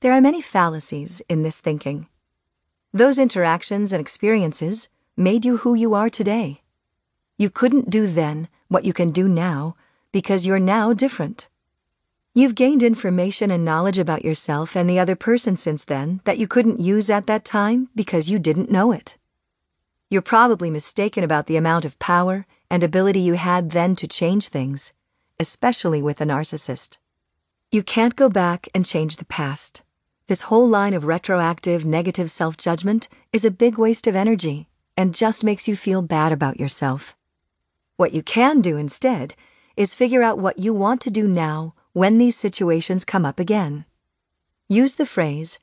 There 0.00 0.14
are 0.14 0.20
many 0.22 0.40
fallacies 0.40 1.20
in 1.28 1.42
this 1.42 1.60
thinking. 1.60 2.08
Those 2.90 3.18
interactions 3.18 3.92
and 3.92 4.00
experiences 4.00 4.88
made 5.14 5.44
you 5.44 5.58
who 5.58 5.74
you 5.74 5.92
are 5.92 6.08
today. 6.08 6.62
You 7.36 7.50
couldn't 7.50 7.90
do 7.90 8.06
then 8.06 8.48
what 8.68 8.86
you 8.86 8.94
can 8.94 9.10
do 9.10 9.28
now 9.28 9.76
because 10.10 10.46
you're 10.46 10.58
now 10.58 10.94
different. 10.94 11.48
You've 12.32 12.54
gained 12.54 12.82
information 12.82 13.50
and 13.50 13.62
knowledge 13.62 13.98
about 13.98 14.24
yourself 14.24 14.74
and 14.74 14.88
the 14.88 14.98
other 14.98 15.16
person 15.16 15.58
since 15.58 15.84
then 15.84 16.22
that 16.24 16.38
you 16.38 16.48
couldn't 16.48 16.80
use 16.80 17.10
at 17.10 17.26
that 17.26 17.44
time 17.44 17.90
because 17.94 18.30
you 18.30 18.38
didn't 18.38 18.70
know 18.70 18.90
it. 18.90 19.18
You're 20.08 20.22
probably 20.22 20.70
mistaken 20.70 21.22
about 21.24 21.46
the 21.46 21.58
amount 21.58 21.84
of 21.84 21.98
power 21.98 22.46
and 22.74 22.82
ability 22.82 23.20
you 23.20 23.34
had 23.34 23.70
then 23.70 23.94
to 23.94 24.08
change 24.08 24.48
things, 24.48 24.94
especially 25.38 26.02
with 26.02 26.20
a 26.20 26.24
narcissist. 26.24 26.98
You 27.70 27.84
can't 27.84 28.16
go 28.16 28.28
back 28.28 28.66
and 28.74 28.84
change 28.84 29.16
the 29.16 29.24
past. 29.24 29.82
This 30.26 30.42
whole 30.48 30.68
line 30.68 30.92
of 30.92 31.04
retroactive 31.04 31.84
negative 31.84 32.32
self 32.32 32.56
judgment 32.56 33.08
is 33.32 33.44
a 33.44 33.52
big 33.52 33.78
waste 33.78 34.08
of 34.08 34.16
energy 34.16 34.66
and 34.96 35.14
just 35.14 35.44
makes 35.44 35.68
you 35.68 35.76
feel 35.76 36.02
bad 36.02 36.32
about 36.32 36.58
yourself. 36.58 37.16
What 37.96 38.12
you 38.12 38.24
can 38.24 38.60
do 38.60 38.76
instead 38.76 39.36
is 39.76 39.94
figure 39.94 40.24
out 40.24 40.40
what 40.40 40.58
you 40.58 40.74
want 40.74 41.00
to 41.02 41.10
do 41.10 41.28
now 41.28 41.74
when 41.92 42.18
these 42.18 42.36
situations 42.36 43.04
come 43.04 43.24
up 43.24 43.38
again. 43.38 43.84
Use 44.68 44.96
the 44.96 45.06
phrase, 45.06 45.60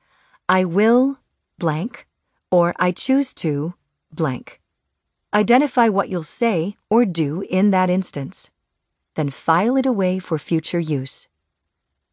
I 0.48 0.64
will 0.64 1.18
blank 1.60 2.08
or 2.50 2.74
I 2.80 2.94
choose 2.94 3.34
to 3.44 3.74
blank. 4.14 4.61
Identify 5.34 5.88
what 5.88 6.10
you'll 6.10 6.24
say 6.24 6.76
or 6.90 7.06
do 7.06 7.46
in 7.50 7.72
that 7.72 7.90
instance. 7.90 8.52
Then 9.16 9.30
file 9.30 9.78
it 9.78 9.86
away 9.86 10.20
for 10.20 10.38
future 10.38 10.80
use. 10.80 11.30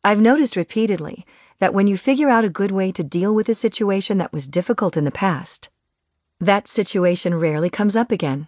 I've 0.05 0.21
noticed 0.21 0.55
repeatedly 0.55 1.27
that 1.59 1.75
when 1.75 1.89
you 1.89 1.97
figure 1.97 2.29
out 2.29 2.45
a 2.45 2.49
good 2.49 2.71
way 2.71 2.93
to 2.93 3.03
deal 3.03 3.35
with 3.35 3.49
a 3.49 3.55
situation 3.55 4.19
that 4.19 4.33
was 4.33 4.47
difficult 4.47 4.97
in 4.97 5.05
the 5.05 5.11
past, 5.11 5.69
that 6.39 6.69
situation 6.69 7.35
rarely 7.35 7.69
comes 7.69 7.97
up 7.97 8.13
again. 8.13 8.47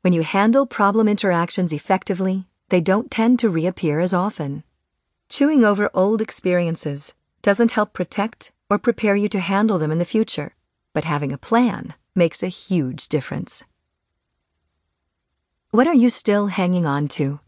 When 0.00 0.12
you 0.12 0.22
handle 0.22 0.66
problem 0.66 1.06
interactions 1.06 1.72
effectively, 1.72 2.46
they 2.70 2.80
don't 2.80 3.08
tend 3.08 3.38
to 3.38 3.48
reappear 3.48 4.00
as 4.00 4.12
often. 4.12 4.64
Chewing 5.28 5.64
over 5.64 5.88
old 5.94 6.20
experiences, 6.20 7.14
doesn't 7.40 7.72
help 7.72 7.92
protect 7.92 8.50
or 8.68 8.78
prepare 8.78 9.14
you 9.14 9.28
to 9.28 9.38
handle 9.38 9.78
them 9.78 9.92
in 9.92 9.98
the 9.98 10.04
future, 10.04 10.54
but 10.92 11.04
having 11.04 11.32
a 11.32 11.38
plan 11.38 11.94
makes 12.16 12.42
a 12.42 12.48
huge 12.48 13.08
difference. 13.08 13.64
What 15.72 15.86
are 15.86 15.94
you 15.94 16.10
still 16.10 16.48
hanging 16.48 16.84
on 16.84 17.08
to? 17.16 17.40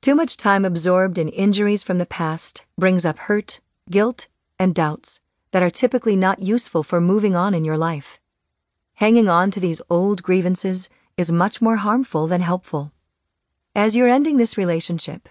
Too 0.00 0.16
much 0.16 0.36
time 0.36 0.64
absorbed 0.64 1.18
in 1.18 1.28
injuries 1.28 1.84
from 1.84 1.98
the 1.98 2.04
past 2.04 2.64
brings 2.76 3.06
up 3.06 3.16
hurt, 3.16 3.60
guilt, 3.88 4.26
and 4.58 4.74
doubts 4.74 5.20
that 5.52 5.62
are 5.62 5.70
typically 5.70 6.16
not 6.16 6.40
useful 6.40 6.82
for 6.82 7.00
moving 7.00 7.36
on 7.36 7.54
in 7.54 7.64
your 7.64 7.76
life. 7.76 8.18
Hanging 8.94 9.28
on 9.28 9.52
to 9.52 9.60
these 9.60 9.80
old 9.88 10.24
grievances 10.24 10.90
is 11.16 11.30
much 11.30 11.62
more 11.62 11.76
harmful 11.76 12.26
than 12.26 12.40
helpful. 12.40 12.90
As 13.72 13.94
you're 13.94 14.08
ending 14.08 14.36
this 14.36 14.58
relationship, 14.58 15.28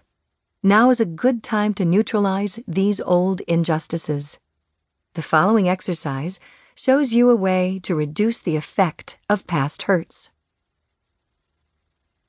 now 0.63 0.91
is 0.91 1.01
a 1.01 1.05
good 1.05 1.43
time 1.43 1.73
to 1.73 1.83
neutralize 1.83 2.61
these 2.65 3.01
old 3.01 3.41
injustices. 3.41 4.39
The 5.15 5.21
following 5.21 5.67
exercise 5.67 6.39
shows 6.73 7.13
you 7.13 7.29
a 7.29 7.35
way 7.35 7.81
to 7.83 7.95
reduce 7.95 8.39
the 8.39 8.55
effect 8.55 9.17
of 9.29 9.45
past 9.45 9.83
hurts. 9.83 10.31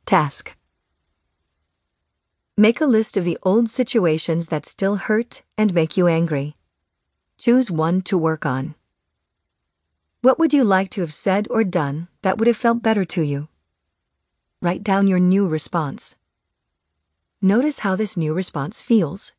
Task 0.06 0.56
Make 2.56 2.80
a 2.80 2.86
list 2.86 3.16
of 3.16 3.24
the 3.24 3.36
old 3.42 3.68
situations 3.68 4.46
that 4.50 4.64
still 4.64 4.94
hurt 4.94 5.42
and 5.58 5.74
make 5.74 5.96
you 5.96 6.06
angry. 6.06 6.54
Choose 7.38 7.72
one 7.72 8.02
to 8.02 8.16
work 8.16 8.46
on. 8.46 8.76
What 10.22 10.38
would 10.38 10.54
you 10.54 10.62
like 10.62 10.90
to 10.90 11.00
have 11.00 11.12
said 11.12 11.48
or 11.50 11.64
done 11.64 12.06
that 12.22 12.38
would 12.38 12.46
have 12.46 12.56
felt 12.56 12.84
better 12.84 13.04
to 13.04 13.22
you? 13.22 13.48
Write 14.62 14.84
down 14.84 15.08
your 15.08 15.18
new 15.18 15.48
response. 15.48 16.14
Notice 17.42 17.80
how 17.80 17.96
this 17.96 18.16
new 18.16 18.32
response 18.32 18.82
feels. 18.82 19.34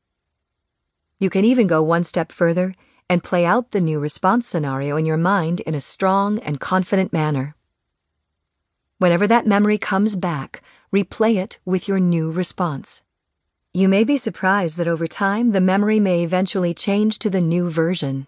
You 1.18 1.30
can 1.30 1.46
even 1.46 1.68
go 1.68 1.82
one 1.82 2.04
step 2.04 2.30
further 2.30 2.76
and 3.10 3.24
play 3.24 3.46
out 3.46 3.72
the 3.72 3.80
new 3.80 4.02
response 4.02 4.50
scenario 4.50 4.98
in 4.98 5.06
your 5.06 5.16
mind 5.16 5.62
in 5.62 5.76
a 5.76 5.80
strong 5.80 6.40
and 6.40 6.60
confident 6.60 7.14
manner. 7.14 7.56
Whenever 9.00 9.28
that 9.28 9.46
memory 9.46 9.78
comes 9.78 10.16
back, 10.16 10.62
replay 10.92 11.36
it 11.36 11.60
with 11.66 11.88
your 11.88 12.00
new 12.00 12.32
response. 12.32 13.04
You 13.74 13.88
may 13.88 14.04
be 14.04 14.18
surprised 14.18 14.78
that 14.78 14.88
over 14.88 15.06
time 15.06 15.52
the 15.52 15.62
memory 15.62 16.00
may 16.00 16.24
eventually 16.24 16.74
change 16.74 17.20
to 17.20 17.30
the 17.30 17.42
new 17.42 17.70
version. 17.70 18.26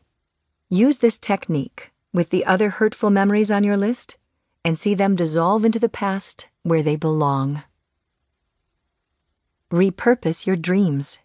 Use 0.69 0.99
this 0.99 1.17
technique 1.17 1.91
with 2.13 2.29
the 2.29 2.45
other 2.45 2.69
hurtful 2.69 3.09
memories 3.09 3.49
on 3.49 3.63
your 3.63 3.77
list 3.77 4.17
and 4.63 4.77
see 4.77 4.93
them 4.93 5.15
dissolve 5.15 5.65
into 5.65 5.79
the 5.79 5.89
past 5.89 6.47
where 6.61 6.83
they 6.83 6.95
belong. 6.95 7.63
Repurpose 9.71 10.45
your 10.45 10.55
dreams. 10.55 11.21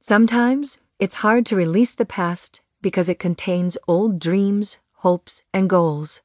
Sometimes 0.00 0.80
it's 1.00 1.16
hard 1.16 1.44
to 1.46 1.56
release 1.56 1.94
the 1.94 2.06
past 2.06 2.60
because 2.80 3.08
it 3.08 3.18
contains 3.18 3.78
old 3.88 4.20
dreams, 4.20 4.78
hopes, 4.98 5.42
and 5.52 5.68
goals. 5.68 6.22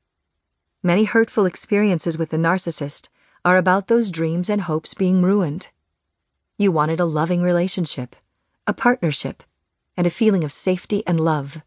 Many 0.84 1.06
hurtful 1.06 1.46
experiences 1.46 2.18
with 2.18 2.30
the 2.30 2.38
narcissist 2.38 3.10
are 3.44 3.58
about 3.58 3.88
those 3.88 4.12
dreams 4.12 4.50
and 4.50 4.62
hopes 4.62 4.94
being 4.94 5.24
ruined. 5.24 5.70
You 6.58 6.72
wanted 6.72 7.00
a 7.00 7.06
loving 7.06 7.42
relationship, 7.42 8.16
a 8.68 8.74
partnership, 8.74 9.44
and 9.96 10.06
a 10.06 10.12
feeling 10.12 10.44
of 10.44 10.52
safety 10.52 11.04
and 11.08 11.20
love. 11.20 11.64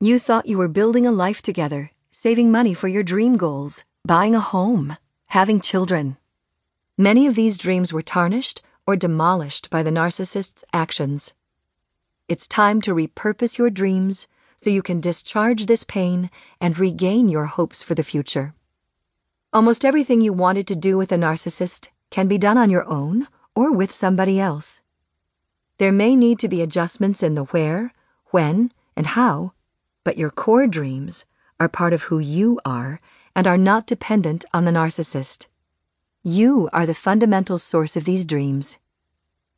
You 0.00 0.18
thought 0.18 0.46
you 0.46 0.58
were 0.58 0.68
building 0.68 1.06
a 1.06 1.12
life 1.12 1.40
together, 1.40 1.90
saving 2.10 2.50
money 2.52 2.74
for 2.74 2.88
your 2.88 3.02
dream 3.02 3.38
goals, 3.38 3.84
buying 4.04 4.34
a 4.34 4.40
home, 4.40 4.98
having 5.28 5.58
children. 5.58 6.18
Many 6.98 7.26
of 7.26 7.34
these 7.34 7.56
dreams 7.56 7.92
were 7.92 8.02
tarnished 8.02 8.62
or 8.86 8.96
demolished 8.96 9.70
by 9.70 9.82
the 9.82 9.90
narcissist's 9.90 10.64
actions. 10.72 11.34
It's 12.28 12.46
time 12.46 12.80
to 12.82 12.94
repurpose 12.94 13.56
your 13.56 13.70
dreams 13.70 14.28
so 14.56 14.70
you 14.70 14.82
can 14.82 15.00
discharge 15.00 15.66
this 15.66 15.84
pain 15.84 16.30
and 16.60 16.78
regain 16.78 17.28
your 17.28 17.46
hopes 17.46 17.82
for 17.82 17.94
the 17.94 18.02
future. 18.02 18.54
Almost 19.52 19.84
everything 19.84 20.20
you 20.20 20.32
wanted 20.32 20.66
to 20.68 20.76
do 20.76 20.96
with 20.96 21.12
a 21.12 21.16
narcissist 21.16 21.88
can 22.10 22.28
be 22.28 22.38
done 22.38 22.58
on 22.58 22.70
your 22.70 22.86
own 22.88 23.28
or 23.54 23.72
with 23.72 23.92
somebody 23.92 24.40
else. 24.40 24.82
There 25.78 25.92
may 25.92 26.16
need 26.16 26.38
to 26.40 26.48
be 26.48 26.62
adjustments 26.62 27.22
in 27.22 27.34
the 27.34 27.44
where, 27.44 27.92
when, 28.26 28.72
and 28.96 29.08
how, 29.08 29.52
but 30.04 30.18
your 30.18 30.30
core 30.30 30.66
dreams 30.66 31.24
are 31.60 31.68
part 31.68 31.92
of 31.92 32.04
who 32.04 32.18
you 32.18 32.60
are 32.64 33.00
and 33.34 33.46
are 33.46 33.58
not 33.58 33.86
dependent 33.86 34.44
on 34.54 34.64
the 34.64 34.70
narcissist. 34.70 35.46
You 36.22 36.68
are 36.72 36.86
the 36.86 36.94
fundamental 36.94 37.58
source 37.58 37.96
of 37.96 38.04
these 38.04 38.24
dreams. 38.24 38.78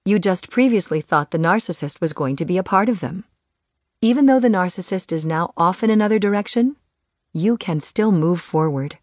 You 0.05 0.18
just 0.18 0.51
previously 0.51 1.01
thought 1.01 1.30
the 1.30 1.38
narcissist 1.38 2.01
was 2.01 2.12
going 2.12 2.36
to 2.36 2.44
be 2.44 2.59
a 2.59 2.62
part 2.62 2.88
of 2.88 3.01
them. 3.01 3.24
Even 4.01 4.26
though 4.26 4.40
the 4.40 4.49
narcissist 4.49 5.12
is 5.12 5.26
now 5.26 5.53
off 5.57 5.82
in 5.82 5.90
another 5.90 6.18
direction, 6.18 6.76
you 7.32 7.57
can 7.57 7.80
still 7.80 8.12
move 8.12 8.40
forward. 8.40 8.99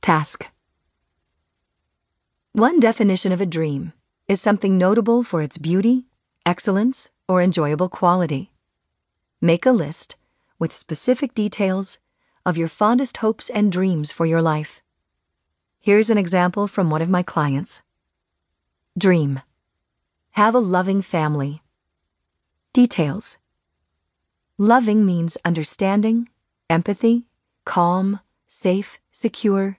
Task 0.00 0.50
one 2.56 2.80
definition 2.80 3.32
of 3.32 3.40
a 3.42 3.44
dream 3.44 3.92
is 4.28 4.40
something 4.40 4.78
notable 4.78 5.22
for 5.22 5.42
its 5.42 5.58
beauty, 5.58 6.06
excellence, 6.46 7.10
or 7.28 7.42
enjoyable 7.42 7.90
quality. 7.90 8.50
Make 9.42 9.66
a 9.66 9.72
list 9.72 10.16
with 10.58 10.72
specific 10.72 11.34
details 11.34 12.00
of 12.46 12.56
your 12.56 12.68
fondest 12.68 13.18
hopes 13.18 13.50
and 13.50 13.70
dreams 13.70 14.10
for 14.10 14.24
your 14.24 14.40
life. 14.40 14.80
Here's 15.80 16.08
an 16.08 16.16
example 16.16 16.66
from 16.66 16.88
one 16.88 17.02
of 17.02 17.10
my 17.10 17.22
clients. 17.22 17.82
Dream. 18.96 19.42
Have 20.30 20.54
a 20.54 20.58
loving 20.58 21.02
family. 21.02 21.60
Details. 22.76 23.38
Loving 24.58 25.06
means 25.06 25.38
understanding, 25.46 26.28
empathy, 26.68 27.24
calm, 27.64 28.20
safe, 28.48 29.00
secure, 29.10 29.78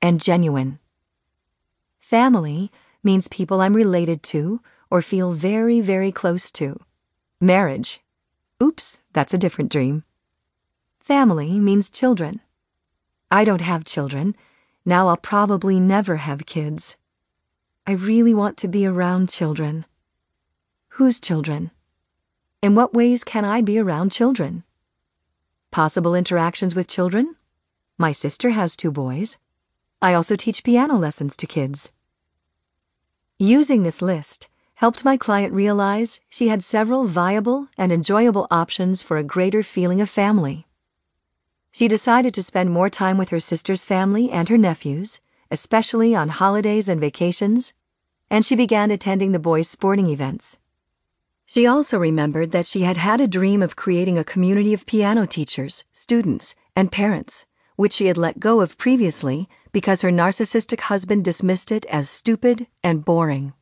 and 0.00 0.18
genuine. 0.18 0.78
Family 1.98 2.72
means 3.04 3.28
people 3.28 3.60
I'm 3.60 3.76
related 3.76 4.22
to 4.32 4.62
or 4.90 5.02
feel 5.02 5.34
very, 5.34 5.82
very 5.82 6.10
close 6.10 6.50
to. 6.52 6.80
Marriage. 7.38 8.00
Oops, 8.62 8.98
that's 9.12 9.34
a 9.34 9.38
different 9.44 9.70
dream. 9.70 10.04
Family 11.00 11.60
means 11.60 11.90
children. 11.90 12.40
I 13.30 13.44
don't 13.44 13.60
have 13.60 13.84
children. 13.84 14.34
Now 14.86 15.08
I'll 15.08 15.18
probably 15.18 15.78
never 15.80 16.16
have 16.16 16.46
kids. 16.46 16.96
I 17.86 17.92
really 17.92 18.32
want 18.32 18.56
to 18.56 18.68
be 18.68 18.86
around 18.86 19.28
children. 19.28 19.84
Whose 20.96 21.20
children? 21.20 21.72
In 22.60 22.74
what 22.74 22.92
ways 22.92 23.22
can 23.22 23.44
I 23.44 23.62
be 23.62 23.78
around 23.78 24.10
children? 24.10 24.64
Possible 25.70 26.16
interactions 26.16 26.74
with 26.74 26.88
children? 26.88 27.36
My 27.96 28.10
sister 28.10 28.50
has 28.50 28.74
two 28.74 28.90
boys. 28.90 29.38
I 30.02 30.12
also 30.12 30.34
teach 30.34 30.64
piano 30.64 30.96
lessons 30.96 31.36
to 31.36 31.46
kids. 31.46 31.92
Using 33.38 33.84
this 33.84 34.02
list 34.02 34.48
helped 34.74 35.04
my 35.04 35.16
client 35.16 35.52
realize 35.52 36.20
she 36.28 36.48
had 36.48 36.64
several 36.64 37.04
viable 37.04 37.68
and 37.78 37.92
enjoyable 37.92 38.48
options 38.50 39.04
for 39.04 39.18
a 39.18 39.22
greater 39.22 39.62
feeling 39.62 40.00
of 40.00 40.10
family. 40.10 40.66
She 41.70 41.86
decided 41.86 42.34
to 42.34 42.42
spend 42.42 42.72
more 42.72 42.90
time 42.90 43.18
with 43.18 43.28
her 43.28 43.38
sister's 43.38 43.84
family 43.84 44.32
and 44.32 44.48
her 44.48 44.58
nephews, 44.58 45.20
especially 45.48 46.12
on 46.12 46.28
holidays 46.30 46.88
and 46.88 47.00
vacations, 47.00 47.74
and 48.28 48.44
she 48.44 48.56
began 48.56 48.90
attending 48.90 49.30
the 49.30 49.38
boys' 49.38 49.68
sporting 49.68 50.08
events. 50.08 50.58
She 51.50 51.66
also 51.66 51.98
remembered 51.98 52.52
that 52.52 52.66
she 52.66 52.82
had 52.82 52.98
had 52.98 53.22
a 53.22 53.26
dream 53.26 53.62
of 53.62 53.74
creating 53.74 54.18
a 54.18 54.22
community 54.32 54.74
of 54.74 54.84
piano 54.84 55.26
teachers, 55.26 55.86
students, 55.94 56.54
and 56.76 56.92
parents, 56.92 57.46
which 57.76 57.94
she 57.94 58.04
had 58.08 58.18
let 58.18 58.38
go 58.38 58.60
of 58.60 58.76
previously 58.76 59.48
because 59.72 60.02
her 60.02 60.10
narcissistic 60.10 60.80
husband 60.80 61.24
dismissed 61.24 61.72
it 61.72 61.86
as 61.86 62.10
stupid 62.10 62.66
and 62.84 63.02
boring. 63.02 63.54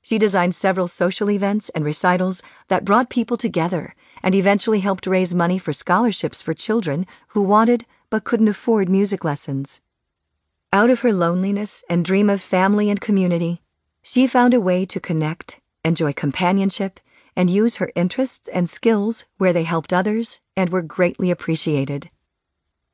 She 0.00 0.16
designed 0.16 0.54
several 0.54 0.88
social 0.88 1.30
events 1.30 1.68
and 1.74 1.84
recitals 1.84 2.42
that 2.68 2.86
brought 2.86 3.10
people 3.10 3.36
together 3.36 3.94
and 4.22 4.34
eventually 4.34 4.80
helped 4.80 5.06
raise 5.06 5.34
money 5.34 5.58
for 5.58 5.74
scholarships 5.74 6.40
for 6.40 6.54
children 6.54 7.06
who 7.28 7.42
wanted 7.42 7.84
but 8.08 8.24
couldn't 8.24 8.48
afford 8.48 8.88
music 8.88 9.22
lessons. 9.22 9.82
Out 10.72 10.88
of 10.88 11.00
her 11.00 11.12
loneliness 11.12 11.84
and 11.90 12.06
dream 12.06 12.30
of 12.30 12.40
family 12.40 12.88
and 12.88 13.02
community, 13.02 13.60
she 14.02 14.26
found 14.26 14.54
a 14.54 14.60
way 14.62 14.86
to 14.86 14.98
connect, 14.98 15.60
enjoy 15.84 16.12
companionship, 16.12 17.00
and 17.34 17.48
use 17.48 17.76
her 17.76 17.90
interests 17.94 18.48
and 18.48 18.68
skills 18.68 19.26
where 19.38 19.52
they 19.52 19.64
helped 19.64 19.92
others 19.92 20.40
and 20.56 20.70
were 20.70 20.82
greatly 20.82 21.30
appreciated. 21.30 22.10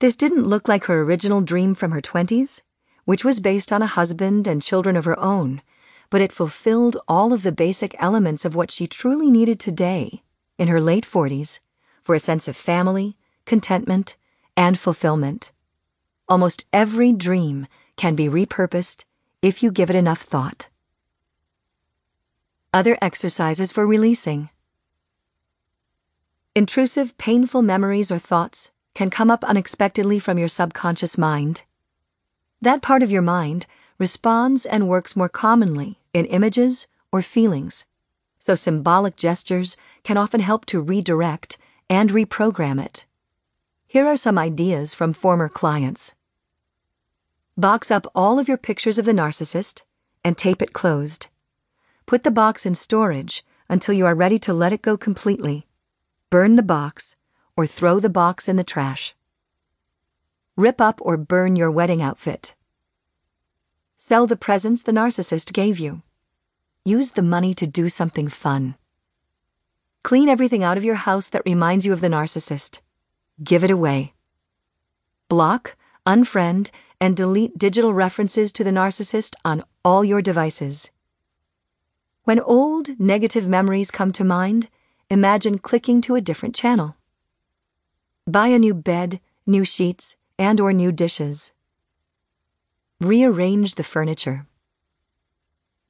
This 0.00 0.16
didn't 0.16 0.46
look 0.46 0.68
like 0.68 0.84
her 0.84 1.02
original 1.02 1.40
dream 1.40 1.74
from 1.74 1.90
her 1.90 2.00
20s, 2.00 2.62
which 3.04 3.24
was 3.24 3.40
based 3.40 3.72
on 3.72 3.82
a 3.82 3.86
husband 3.86 4.46
and 4.46 4.62
children 4.62 4.96
of 4.96 5.04
her 5.04 5.18
own, 5.18 5.60
but 6.10 6.20
it 6.20 6.32
fulfilled 6.32 6.96
all 7.08 7.32
of 7.32 7.42
the 7.42 7.52
basic 7.52 7.94
elements 7.98 8.44
of 8.44 8.54
what 8.54 8.70
she 8.70 8.86
truly 8.86 9.30
needed 9.30 9.58
today, 9.58 10.22
in 10.56 10.68
her 10.68 10.80
late 10.80 11.04
40s, 11.04 11.60
for 12.02 12.14
a 12.14 12.20
sense 12.20 12.48
of 12.48 12.56
family, 12.56 13.16
contentment, 13.44 14.16
and 14.56 14.78
fulfillment. 14.78 15.52
Almost 16.28 16.64
every 16.72 17.12
dream 17.12 17.66
can 17.96 18.14
be 18.14 18.28
repurposed 18.28 19.04
if 19.42 19.62
you 19.62 19.72
give 19.72 19.90
it 19.90 19.96
enough 19.96 20.20
thought. 20.20 20.68
Other 22.72 22.98
exercises 23.00 23.72
for 23.72 23.86
releasing. 23.86 24.50
Intrusive, 26.54 27.16
painful 27.16 27.62
memories 27.62 28.12
or 28.12 28.18
thoughts 28.18 28.72
can 28.94 29.08
come 29.08 29.30
up 29.30 29.42
unexpectedly 29.42 30.18
from 30.18 30.36
your 30.36 30.48
subconscious 30.48 31.16
mind. 31.16 31.62
That 32.60 32.82
part 32.82 33.02
of 33.02 33.10
your 33.10 33.22
mind 33.22 33.64
responds 33.96 34.66
and 34.66 34.86
works 34.86 35.16
more 35.16 35.30
commonly 35.30 35.98
in 36.12 36.26
images 36.26 36.88
or 37.10 37.22
feelings, 37.22 37.86
so 38.38 38.54
symbolic 38.54 39.16
gestures 39.16 39.78
can 40.04 40.18
often 40.18 40.40
help 40.40 40.66
to 40.66 40.82
redirect 40.82 41.56
and 41.88 42.10
reprogram 42.10 42.84
it. 42.84 43.06
Here 43.86 44.06
are 44.06 44.18
some 44.18 44.36
ideas 44.36 44.94
from 44.94 45.14
former 45.14 45.48
clients. 45.48 46.14
Box 47.56 47.90
up 47.90 48.06
all 48.14 48.38
of 48.38 48.46
your 48.46 48.58
pictures 48.58 48.98
of 48.98 49.06
the 49.06 49.12
narcissist 49.12 49.84
and 50.22 50.36
tape 50.36 50.60
it 50.60 50.74
closed. 50.74 51.28
Put 52.08 52.22
the 52.22 52.30
box 52.30 52.64
in 52.64 52.74
storage 52.74 53.44
until 53.68 53.92
you 53.92 54.06
are 54.06 54.14
ready 54.14 54.38
to 54.38 54.54
let 54.54 54.72
it 54.72 54.80
go 54.80 54.96
completely. 54.96 55.66
Burn 56.30 56.56
the 56.56 56.62
box 56.62 57.16
or 57.54 57.66
throw 57.66 58.00
the 58.00 58.08
box 58.08 58.48
in 58.48 58.56
the 58.56 58.64
trash. 58.64 59.14
Rip 60.56 60.80
up 60.80 61.00
or 61.02 61.18
burn 61.18 61.54
your 61.54 61.70
wedding 61.70 62.00
outfit. 62.00 62.54
Sell 63.98 64.26
the 64.26 64.36
presents 64.36 64.82
the 64.82 64.90
narcissist 64.90 65.52
gave 65.52 65.78
you. 65.78 66.00
Use 66.82 67.10
the 67.10 67.20
money 67.20 67.52
to 67.52 67.66
do 67.66 67.90
something 67.90 68.28
fun. 68.28 68.76
Clean 70.02 70.30
everything 70.30 70.62
out 70.62 70.78
of 70.78 70.84
your 70.86 70.94
house 70.94 71.28
that 71.28 71.42
reminds 71.44 71.84
you 71.84 71.92
of 71.92 72.00
the 72.00 72.08
narcissist. 72.08 72.80
Give 73.44 73.62
it 73.62 73.70
away. 73.70 74.14
Block, 75.28 75.76
unfriend, 76.06 76.70
and 77.02 77.14
delete 77.14 77.58
digital 77.58 77.92
references 77.92 78.50
to 78.54 78.64
the 78.64 78.70
narcissist 78.70 79.34
on 79.44 79.62
all 79.84 80.06
your 80.06 80.22
devices. 80.22 80.90
When 82.28 82.40
old, 82.40 83.00
negative 83.00 83.48
memories 83.48 83.90
come 83.90 84.12
to 84.12 84.22
mind, 84.22 84.68
imagine 85.08 85.56
clicking 85.56 86.02
to 86.02 86.14
a 86.14 86.20
different 86.20 86.54
channel. 86.54 86.94
Buy 88.26 88.48
a 88.48 88.58
new 88.58 88.74
bed, 88.74 89.20
new 89.46 89.64
sheets, 89.64 90.18
and 90.38 90.60
or 90.60 90.74
new 90.74 90.92
dishes. 90.92 91.52
Rearrange 93.00 93.76
the 93.76 93.82
furniture. 93.82 94.46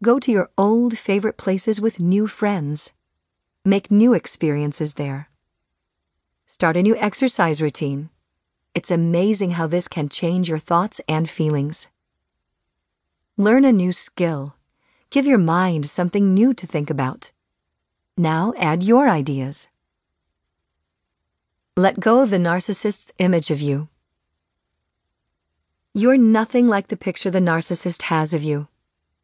Go 0.00 0.20
to 0.20 0.30
your 0.30 0.48
old 0.56 0.96
favorite 0.96 1.38
places 1.38 1.80
with 1.80 1.98
new 1.98 2.28
friends. 2.28 2.94
Make 3.64 3.90
new 3.90 4.14
experiences 4.14 4.94
there. 4.94 5.30
Start 6.46 6.76
a 6.76 6.84
new 6.84 6.94
exercise 6.98 7.60
routine. 7.60 8.10
It's 8.76 8.92
amazing 8.92 9.58
how 9.58 9.66
this 9.66 9.88
can 9.88 10.08
change 10.08 10.48
your 10.48 10.60
thoughts 10.60 11.00
and 11.08 11.28
feelings. 11.28 11.90
Learn 13.36 13.64
a 13.64 13.72
new 13.72 13.90
skill. 13.90 14.54
Give 15.10 15.26
your 15.26 15.38
mind 15.38 15.88
something 15.88 16.34
new 16.34 16.52
to 16.52 16.66
think 16.66 16.90
about. 16.90 17.32
Now 18.18 18.52
add 18.58 18.82
your 18.82 19.08
ideas. 19.08 19.70
Let 21.78 21.98
go 21.98 22.20
of 22.20 22.28
the 22.28 22.36
narcissist's 22.36 23.10
image 23.18 23.50
of 23.50 23.62
you. 23.62 23.88
You're 25.94 26.18
nothing 26.18 26.68
like 26.68 26.88
the 26.88 26.96
picture 26.96 27.30
the 27.30 27.38
narcissist 27.40 28.02
has 28.02 28.34
of 28.34 28.42
you. 28.42 28.68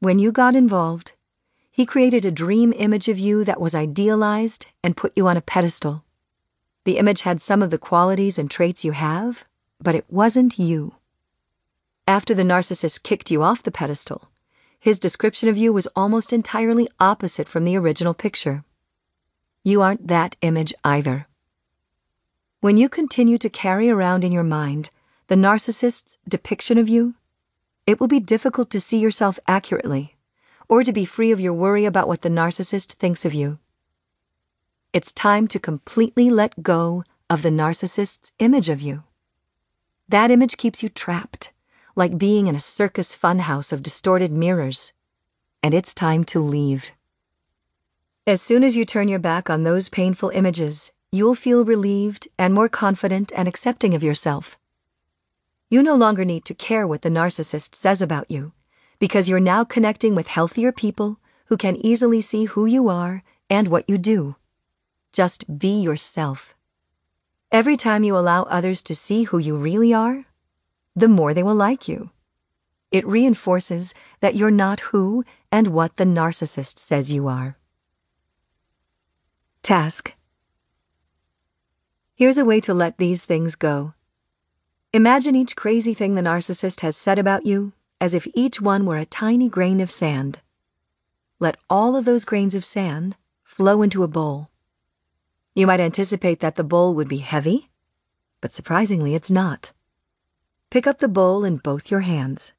When 0.00 0.18
you 0.18 0.32
got 0.32 0.56
involved, 0.56 1.12
he 1.70 1.84
created 1.84 2.24
a 2.24 2.30
dream 2.30 2.72
image 2.76 3.08
of 3.08 3.18
you 3.18 3.44
that 3.44 3.60
was 3.60 3.74
idealized 3.74 4.68
and 4.82 4.96
put 4.96 5.12
you 5.14 5.28
on 5.28 5.36
a 5.36 5.42
pedestal. 5.42 6.02
The 6.84 6.96
image 6.96 7.22
had 7.22 7.42
some 7.42 7.60
of 7.60 7.70
the 7.70 7.78
qualities 7.78 8.38
and 8.38 8.50
traits 8.50 8.86
you 8.86 8.92
have, 8.92 9.44
but 9.82 9.94
it 9.94 10.06
wasn't 10.08 10.58
you. 10.58 10.94
After 12.08 12.34
the 12.34 12.42
narcissist 12.42 13.02
kicked 13.02 13.30
you 13.30 13.42
off 13.42 13.62
the 13.62 13.70
pedestal, 13.70 14.30
his 14.84 15.00
description 15.00 15.48
of 15.48 15.56
you 15.56 15.72
was 15.72 15.88
almost 15.96 16.30
entirely 16.30 16.86
opposite 17.00 17.48
from 17.48 17.64
the 17.64 17.74
original 17.74 18.12
picture. 18.12 18.64
You 19.62 19.80
aren't 19.80 20.08
that 20.08 20.36
image 20.42 20.74
either. 20.84 21.26
When 22.60 22.76
you 22.76 22.90
continue 22.90 23.38
to 23.38 23.48
carry 23.48 23.88
around 23.88 24.24
in 24.24 24.30
your 24.30 24.44
mind 24.44 24.90
the 25.28 25.36
narcissist's 25.36 26.18
depiction 26.28 26.76
of 26.76 26.86
you, 26.86 27.14
it 27.86 27.98
will 27.98 28.08
be 28.08 28.20
difficult 28.20 28.68
to 28.72 28.78
see 28.78 28.98
yourself 28.98 29.38
accurately 29.48 30.16
or 30.68 30.84
to 30.84 30.92
be 30.92 31.06
free 31.06 31.32
of 31.32 31.40
your 31.40 31.54
worry 31.54 31.86
about 31.86 32.06
what 32.06 32.20
the 32.20 32.28
narcissist 32.28 32.92
thinks 32.92 33.24
of 33.24 33.32
you. 33.32 33.58
It's 34.92 35.12
time 35.12 35.48
to 35.48 35.58
completely 35.58 36.28
let 36.28 36.62
go 36.62 37.04
of 37.30 37.40
the 37.40 37.48
narcissist's 37.48 38.32
image 38.38 38.68
of 38.68 38.82
you. 38.82 39.04
That 40.10 40.30
image 40.30 40.58
keeps 40.58 40.82
you 40.82 40.90
trapped 40.90 41.53
like 41.96 42.18
being 42.18 42.46
in 42.46 42.54
a 42.54 42.60
circus 42.60 43.16
funhouse 43.16 43.72
of 43.72 43.82
distorted 43.82 44.32
mirrors. 44.32 44.92
And 45.62 45.74
it's 45.74 45.94
time 45.94 46.24
to 46.24 46.40
leave. 46.40 46.90
As 48.26 48.42
soon 48.42 48.64
as 48.64 48.76
you 48.76 48.84
turn 48.84 49.08
your 49.08 49.18
back 49.18 49.50
on 49.50 49.62
those 49.62 49.88
painful 49.88 50.30
images, 50.30 50.92
you'll 51.12 51.34
feel 51.34 51.64
relieved 51.64 52.26
and 52.38 52.52
more 52.52 52.68
confident 52.68 53.32
and 53.36 53.46
accepting 53.46 53.94
of 53.94 54.02
yourself. 54.02 54.58
You 55.70 55.82
no 55.82 55.94
longer 55.94 56.24
need 56.24 56.44
to 56.46 56.54
care 56.54 56.86
what 56.86 57.02
the 57.02 57.08
narcissist 57.08 57.74
says 57.74 58.02
about 58.02 58.30
you, 58.30 58.52
because 58.98 59.28
you're 59.28 59.40
now 59.40 59.64
connecting 59.64 60.14
with 60.14 60.28
healthier 60.28 60.72
people 60.72 61.18
who 61.46 61.56
can 61.56 61.76
easily 61.76 62.20
see 62.20 62.46
who 62.46 62.66
you 62.66 62.88
are 62.88 63.22
and 63.48 63.68
what 63.68 63.88
you 63.88 63.98
do. 63.98 64.36
Just 65.12 65.58
be 65.58 65.80
yourself. 65.80 66.54
Every 67.52 67.76
time 67.76 68.02
you 68.02 68.16
allow 68.16 68.42
others 68.44 68.82
to 68.82 68.94
see 68.96 69.24
who 69.24 69.38
you 69.38 69.56
really 69.56 69.94
are, 69.94 70.24
the 70.94 71.08
more 71.08 71.34
they 71.34 71.42
will 71.42 71.54
like 71.54 71.88
you. 71.88 72.10
It 72.90 73.06
reinforces 73.06 73.94
that 74.20 74.36
you're 74.36 74.50
not 74.50 74.80
who 74.80 75.24
and 75.50 75.68
what 75.68 75.96
the 75.96 76.04
narcissist 76.04 76.78
says 76.78 77.12
you 77.12 77.26
are. 77.26 77.56
Task 79.62 80.14
Here's 82.14 82.38
a 82.38 82.44
way 82.44 82.60
to 82.60 82.72
let 82.72 82.98
these 82.98 83.24
things 83.24 83.56
go. 83.56 83.94
Imagine 84.92 85.34
each 85.34 85.56
crazy 85.56 85.94
thing 85.94 86.14
the 86.14 86.22
narcissist 86.22 86.80
has 86.80 86.96
said 86.96 87.18
about 87.18 87.44
you 87.44 87.72
as 88.00 88.14
if 88.14 88.28
each 88.34 88.60
one 88.60 88.86
were 88.86 88.98
a 88.98 89.04
tiny 89.04 89.48
grain 89.48 89.80
of 89.80 89.90
sand. 89.90 90.40
Let 91.40 91.56
all 91.68 91.96
of 91.96 92.04
those 92.04 92.24
grains 92.24 92.54
of 92.54 92.64
sand 92.64 93.16
flow 93.42 93.82
into 93.82 94.04
a 94.04 94.08
bowl. 94.08 94.50
You 95.54 95.66
might 95.66 95.80
anticipate 95.80 96.40
that 96.40 96.54
the 96.54 96.62
bowl 96.62 96.94
would 96.94 97.08
be 97.08 97.18
heavy, 97.18 97.70
but 98.40 98.52
surprisingly, 98.52 99.14
it's 99.14 99.30
not. 99.30 99.72
Pick 100.74 100.88
up 100.88 100.98
the 100.98 101.06
bowl 101.06 101.44
in 101.44 101.58
both 101.58 101.88
your 101.88 102.00
hands. 102.00 102.52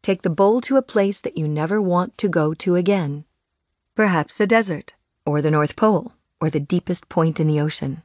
Take 0.00 0.22
the 0.22 0.30
bowl 0.30 0.62
to 0.62 0.78
a 0.78 0.82
place 0.94 1.20
that 1.20 1.36
you 1.36 1.46
never 1.46 1.78
want 1.78 2.16
to 2.16 2.26
go 2.26 2.54
to 2.54 2.74
again. 2.74 3.26
Perhaps 3.94 4.38
the 4.38 4.46
desert, 4.46 4.94
or 5.26 5.42
the 5.42 5.50
North 5.50 5.76
Pole, 5.76 6.12
or 6.40 6.48
the 6.48 6.58
deepest 6.58 7.10
point 7.10 7.38
in 7.38 7.48
the 7.48 7.60
ocean. 7.60 8.02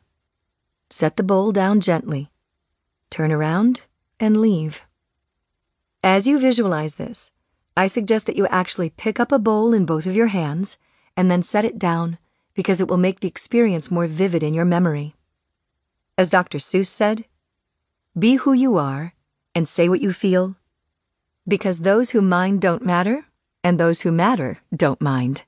Set 0.89 1.15
the 1.15 1.23
bowl 1.23 1.53
down 1.53 1.79
gently. 1.79 2.31
Turn 3.09 3.31
around 3.31 3.83
and 4.19 4.41
leave. 4.41 4.81
As 6.03 6.27
you 6.27 6.37
visualize 6.37 6.95
this, 6.95 7.31
I 7.77 7.87
suggest 7.87 8.25
that 8.25 8.35
you 8.35 8.45
actually 8.47 8.89
pick 8.89 9.21
up 9.21 9.31
a 9.31 9.39
bowl 9.39 9.73
in 9.73 9.85
both 9.85 10.05
of 10.05 10.17
your 10.17 10.35
hands 10.35 10.77
and 11.15 11.31
then 11.31 11.43
set 11.43 11.63
it 11.63 11.79
down 11.79 12.17
because 12.53 12.81
it 12.81 12.89
will 12.89 12.97
make 12.97 13.21
the 13.21 13.29
experience 13.29 13.89
more 13.89 14.07
vivid 14.07 14.43
in 14.43 14.53
your 14.53 14.65
memory. 14.65 15.15
As 16.17 16.29
Dr. 16.29 16.57
Seuss 16.57 16.87
said, 16.87 17.23
be 18.17 18.35
who 18.35 18.51
you 18.51 18.77
are 18.77 19.13
and 19.55 19.67
say 19.67 19.87
what 19.87 20.01
you 20.01 20.11
feel. 20.11 20.57
Because 21.47 21.79
those 21.79 22.11
who 22.11 22.21
mind 22.21 22.61
don't 22.61 22.85
matter, 22.85 23.25
and 23.63 23.79
those 23.79 24.01
who 24.01 24.11
matter 24.11 24.59
don't 24.75 25.01
mind. 25.01 25.43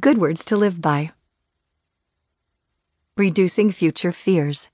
Good 0.00 0.18
words 0.18 0.44
to 0.46 0.56
live 0.56 0.80
by. 0.80 1.12
Reducing 3.16 3.70
future 3.70 4.12
fears. 4.12 4.70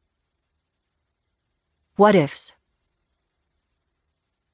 What 1.96 2.14
ifs? 2.14 2.56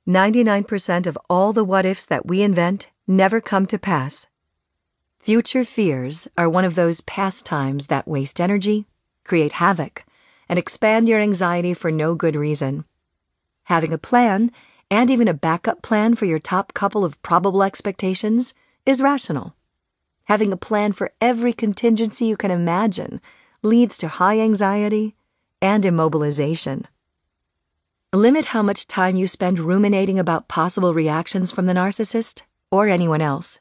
99% 0.08 1.06
of 1.06 1.18
all 1.30 1.52
the 1.52 1.64
what 1.64 1.84
ifs 1.84 2.06
that 2.06 2.26
we 2.26 2.42
invent 2.42 2.90
never 3.06 3.40
come 3.40 3.66
to 3.66 3.78
pass. 3.78 4.28
Future 5.20 5.64
fears 5.64 6.28
are 6.36 6.48
one 6.48 6.64
of 6.64 6.74
those 6.74 7.00
pastimes 7.02 7.88
that 7.88 8.08
waste 8.08 8.40
energy, 8.40 8.86
create 9.24 9.52
havoc, 9.52 10.04
and 10.48 10.58
expand 10.58 11.08
your 11.08 11.20
anxiety 11.20 11.74
for 11.74 11.90
no 11.90 12.14
good 12.14 12.36
reason. 12.36 12.84
Having 13.64 13.92
a 13.92 13.98
plan, 13.98 14.52
and 14.90 15.10
even 15.10 15.28
a 15.28 15.34
backup 15.34 15.82
plan 15.82 16.14
for 16.14 16.24
your 16.24 16.38
top 16.38 16.72
couple 16.72 17.04
of 17.04 17.20
probable 17.22 17.62
expectations, 17.62 18.54
is 18.84 19.02
rational. 19.02 19.54
Having 20.24 20.52
a 20.52 20.56
plan 20.56 20.92
for 20.92 21.12
every 21.20 21.52
contingency 21.52 22.26
you 22.26 22.36
can 22.36 22.50
imagine 22.50 23.20
leads 23.62 23.98
to 23.98 24.08
high 24.08 24.38
anxiety 24.40 25.14
and 25.60 25.84
immobilization. 25.84 26.84
Limit 28.12 28.46
how 28.46 28.62
much 28.62 28.86
time 28.86 29.16
you 29.16 29.26
spend 29.26 29.58
ruminating 29.58 30.18
about 30.18 30.48
possible 30.48 30.94
reactions 30.94 31.52
from 31.52 31.66
the 31.66 31.74
narcissist 31.74 32.42
or 32.70 32.86
anyone 32.86 33.20
else. 33.20 33.60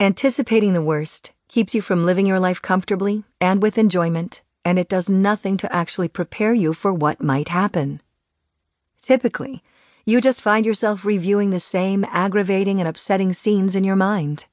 Anticipating 0.00 0.72
the 0.72 0.82
worst 0.82 1.32
keeps 1.48 1.74
you 1.74 1.80
from 1.82 2.04
living 2.04 2.26
your 2.26 2.40
life 2.40 2.60
comfortably 2.60 3.24
and 3.40 3.62
with 3.62 3.78
enjoyment 3.78 4.42
and 4.66 4.80
it 4.80 4.88
does 4.88 5.08
nothing 5.08 5.56
to 5.56 5.72
actually 5.72 6.08
prepare 6.08 6.52
you 6.52 6.72
for 6.72 6.92
what 6.92 7.22
might 7.22 7.50
happen. 7.50 8.00
Typically, 9.00 9.62
you 10.04 10.20
just 10.20 10.42
find 10.42 10.66
yourself 10.66 11.04
reviewing 11.04 11.50
the 11.50 11.60
same 11.60 12.04
aggravating 12.10 12.80
and 12.80 12.88
upsetting 12.88 13.32
scenes 13.32 13.76
in 13.76 13.84
your 13.84 13.94
mind. 13.94 14.46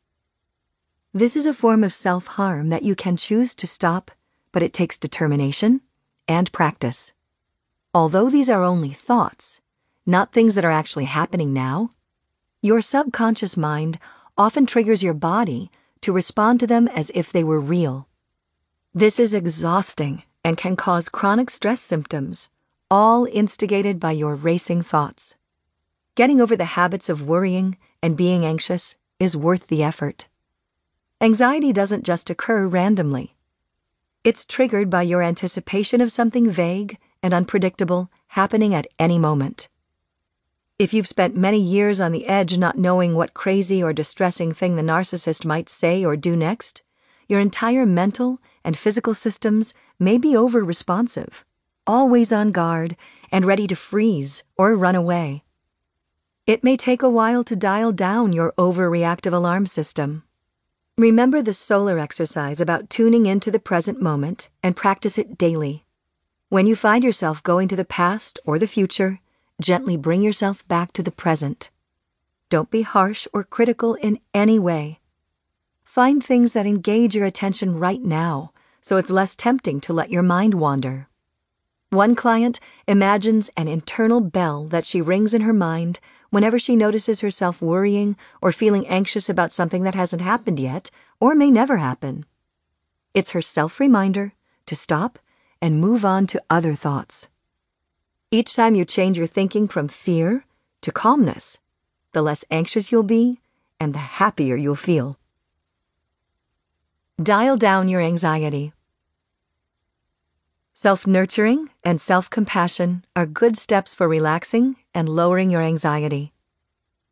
This 1.16 1.36
is 1.36 1.48
a 1.48 1.54
form 1.54 1.84
of 1.84 1.92
self 1.94 2.28
harm 2.28 2.70
that 2.70 2.84
you 2.84 2.94
can 2.94 3.18
choose 3.18 3.56
to 3.56 3.66
stop, 3.66 4.12
but 4.52 4.62
it 4.62 4.72
takes 4.72 5.00
determination 5.00 5.82
and 6.28 6.52
practice. 6.52 7.14
Although 7.92 8.30
these 8.30 8.52
are 8.52 8.64
only 8.64 8.92
thoughts, 8.92 9.62
not 10.06 10.32
things 10.32 10.54
that 10.54 10.66
are 10.66 10.70
actually 10.70 11.06
happening 11.06 11.54
now, 11.54 11.90
your 12.62 12.82
subconscious 12.82 13.58
mind 13.58 13.98
often 14.38 14.68
triggers 14.68 15.02
your 15.02 15.16
body 15.16 15.72
to 16.02 16.14
respond 16.14 16.60
to 16.60 16.68
them 16.68 16.88
as 16.90 17.12
if 17.16 17.32
they 17.32 17.44
were 17.44 17.60
real. 17.60 18.08
This 18.96 19.20
is 19.20 19.34
exhausting 19.34 20.22
and 20.44 20.56
can 20.56 20.76
cause 20.76 21.10
chronic 21.10 21.50
stress 21.50 21.82
symptoms, 21.82 22.52
all 22.92 23.26
instigated 23.32 24.00
by 24.00 24.12
your 24.12 24.36
racing 24.36 24.84
thoughts. 24.84 25.36
Getting 26.14 26.40
over 26.40 26.56
the 26.56 26.78
habits 26.78 27.10
of 27.10 27.28
worrying 27.28 27.80
and 28.04 28.16
being 28.16 28.46
anxious 28.46 29.00
is 29.20 29.36
worth 29.36 29.66
the 29.66 29.82
effort. 29.82 30.30
Anxiety 31.20 31.74
doesn't 31.74 32.04
just 32.04 32.30
occur 32.30 32.68
randomly. 32.68 33.36
It's 34.24 34.46
triggered 34.46 34.92
by 34.92 35.02
your 35.02 35.24
anticipation 35.24 36.00
of 36.00 36.12
something 36.12 36.52
vague 36.52 37.00
and 37.24 37.34
unpredictable 37.34 38.12
happening 38.28 38.76
at 38.76 38.86
any 39.00 39.18
moment. 39.18 39.70
If 40.78 40.94
you've 40.94 41.08
spent 41.08 41.36
many 41.36 41.60
years 41.60 42.00
on 42.00 42.12
the 42.12 42.28
edge 42.28 42.60
not 42.60 42.78
knowing 42.78 43.16
what 43.16 43.34
crazy 43.34 43.82
or 43.82 43.92
distressing 43.92 44.54
thing 44.54 44.76
the 44.76 44.84
narcissist 44.84 45.46
might 45.46 45.68
say 45.68 46.06
or 46.06 46.16
do 46.16 46.36
next, 46.36 46.84
your 47.28 47.40
entire 47.40 47.88
mental 47.88 48.40
and 48.64 48.78
physical 48.78 49.14
systems 49.14 49.74
may 50.00 50.18
be 50.18 50.36
over 50.36 50.64
responsive, 50.64 51.46
always 51.86 52.32
on 52.32 52.52
guard 52.52 52.96
and 53.32 53.46
ready 53.46 53.68
to 53.68 53.76
freeze 53.76 54.44
or 54.58 54.76
run 54.76 54.96
away. 54.96 55.44
It 56.46 56.64
may 56.64 56.78
take 56.78 57.02
a 57.02 57.10
while 57.10 57.44
to 57.46 57.56
dial 57.56 57.92
down 57.92 58.34
your 58.34 58.54
overreactive 58.58 59.34
alarm 59.34 59.66
system. 59.66 60.24
Remember 60.98 61.42
the 61.42 61.54
solar 61.54 61.98
exercise 61.98 62.62
about 62.62 62.90
tuning 62.90 63.26
into 63.26 63.50
the 63.50 63.60
present 63.60 64.02
moment 64.02 64.50
and 64.62 64.76
practice 64.76 65.18
it 65.18 65.38
daily. 65.38 65.86
When 66.50 66.68
you 66.68 66.76
find 66.76 67.04
yourself 67.04 67.42
going 67.42 67.68
to 67.70 67.76
the 67.76 67.86
past 67.86 68.40
or 68.46 68.60
the 68.60 68.68
future, 68.68 69.20
gently 69.60 69.98
bring 69.98 70.22
yourself 70.22 70.68
back 70.68 70.94
to 70.94 71.02
the 71.02 71.12
present. 71.12 71.72
Don't 72.50 72.70
be 72.70 72.84
harsh 72.84 73.28
or 73.34 73.44
critical 73.44 73.96
in 73.96 74.20
any 74.34 74.60
way. 74.60 75.00
Find 75.84 76.24
things 76.24 76.54
that 76.54 76.68
engage 76.68 77.16
your 77.16 77.26
attention 77.26 77.80
right 77.80 78.02
now 78.02 78.53
so 78.84 78.98
it's 78.98 79.10
less 79.10 79.36
tempting 79.36 79.80
to 79.80 79.94
let 79.94 80.12
your 80.12 80.22
mind 80.22 80.54
wander. 80.54 81.08
One 81.90 82.16
client 82.16 82.60
imagines 82.86 83.50
an 83.56 83.70
internal 83.70 84.20
bell 84.20 84.66
that 84.66 84.86
she 84.86 85.02
rings 85.02 85.34
in 85.34 85.42
her 85.44 85.54
mind 85.54 86.02
whenever 86.32 86.60
she 86.60 86.76
notices 86.76 87.22
herself 87.22 87.62
worrying 87.62 88.18
or 88.42 88.52
feeling 88.52 88.86
anxious 88.88 89.30
about 89.30 89.54
something 89.54 89.84
that 89.84 89.96
hasn't 89.96 90.22
happened 90.22 90.60
yet 90.60 90.92
or 91.22 91.34
may 91.34 91.50
never 91.50 91.78
happen. 91.78 92.26
It's 93.14 93.32
her 93.32 93.42
self 93.42 93.80
reminder 93.80 94.34
to 94.66 94.76
stop 94.76 95.18
and 95.62 95.80
move 95.80 96.04
on 96.04 96.28
to 96.28 96.44
other 96.50 96.76
thoughts. 96.76 97.30
Each 98.32 98.54
time 98.54 98.76
you 98.76 98.84
change 98.84 99.18
your 99.18 99.28
thinking 99.28 99.70
from 99.70 99.88
fear 99.88 100.44
to 100.82 100.92
calmness, 100.92 101.60
the 102.12 102.22
less 102.22 102.44
anxious 102.52 102.92
you'll 102.92 103.04
be 103.04 103.40
and 103.80 103.94
the 103.94 104.20
happier 104.20 104.58
you'll 104.58 104.76
feel. 104.76 105.18
Dial 107.22 107.58
down 107.58 107.90
your 107.90 108.02
anxiety. 108.02 108.74
Self 110.74 111.06
nurturing 111.06 111.70
and 111.84 112.02
self 112.02 112.28
compassion 112.28 113.06
are 113.16 113.28
good 113.28 113.56
steps 113.56 113.94
for 113.94 114.08
relaxing 114.08 114.78
and 114.96 115.08
lowering 115.08 115.52
your 115.52 115.62
anxiety. 115.62 116.34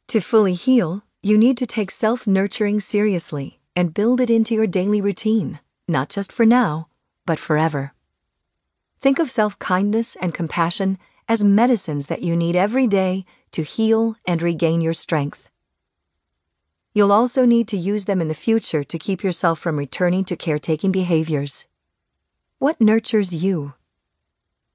To 0.07 0.19
fully 0.19 0.55
heal, 0.55 1.03
you 1.21 1.37
need 1.37 1.55
to 1.59 1.67
take 1.67 1.91
self 1.91 2.25
nurturing 2.25 2.79
seriously 2.79 3.59
and 3.75 3.93
build 3.93 4.19
it 4.19 4.31
into 4.31 4.55
your 4.55 4.65
daily 4.65 5.01
routine, 5.01 5.59
not 5.87 6.09
just 6.09 6.31
for 6.31 6.47
now, 6.47 6.87
but 7.27 7.37
forever. 7.37 7.93
Think 9.01 9.19
of 9.19 9.29
self 9.29 9.59
kindness 9.59 10.15
and 10.15 10.33
compassion 10.33 10.97
as 11.29 11.43
medicines 11.43 12.07
that 12.07 12.23
you 12.23 12.35
need 12.35 12.55
every 12.55 12.87
day 12.87 13.23
to 13.51 13.61
heal 13.61 14.15
and 14.25 14.41
regain 14.41 14.81
your 14.81 14.95
strength. 14.95 15.50
You'll 16.93 17.11
also 17.11 17.45
need 17.45 17.67
to 17.69 17.77
use 17.77 18.05
them 18.05 18.19
in 18.19 18.27
the 18.27 18.33
future 18.33 18.83
to 18.83 18.97
keep 18.97 19.23
yourself 19.23 19.59
from 19.59 19.77
returning 19.77 20.25
to 20.25 20.35
caretaking 20.35 20.91
behaviors. 20.91 21.67
What 22.59 22.81
nurtures 22.81 23.33
you? 23.33 23.73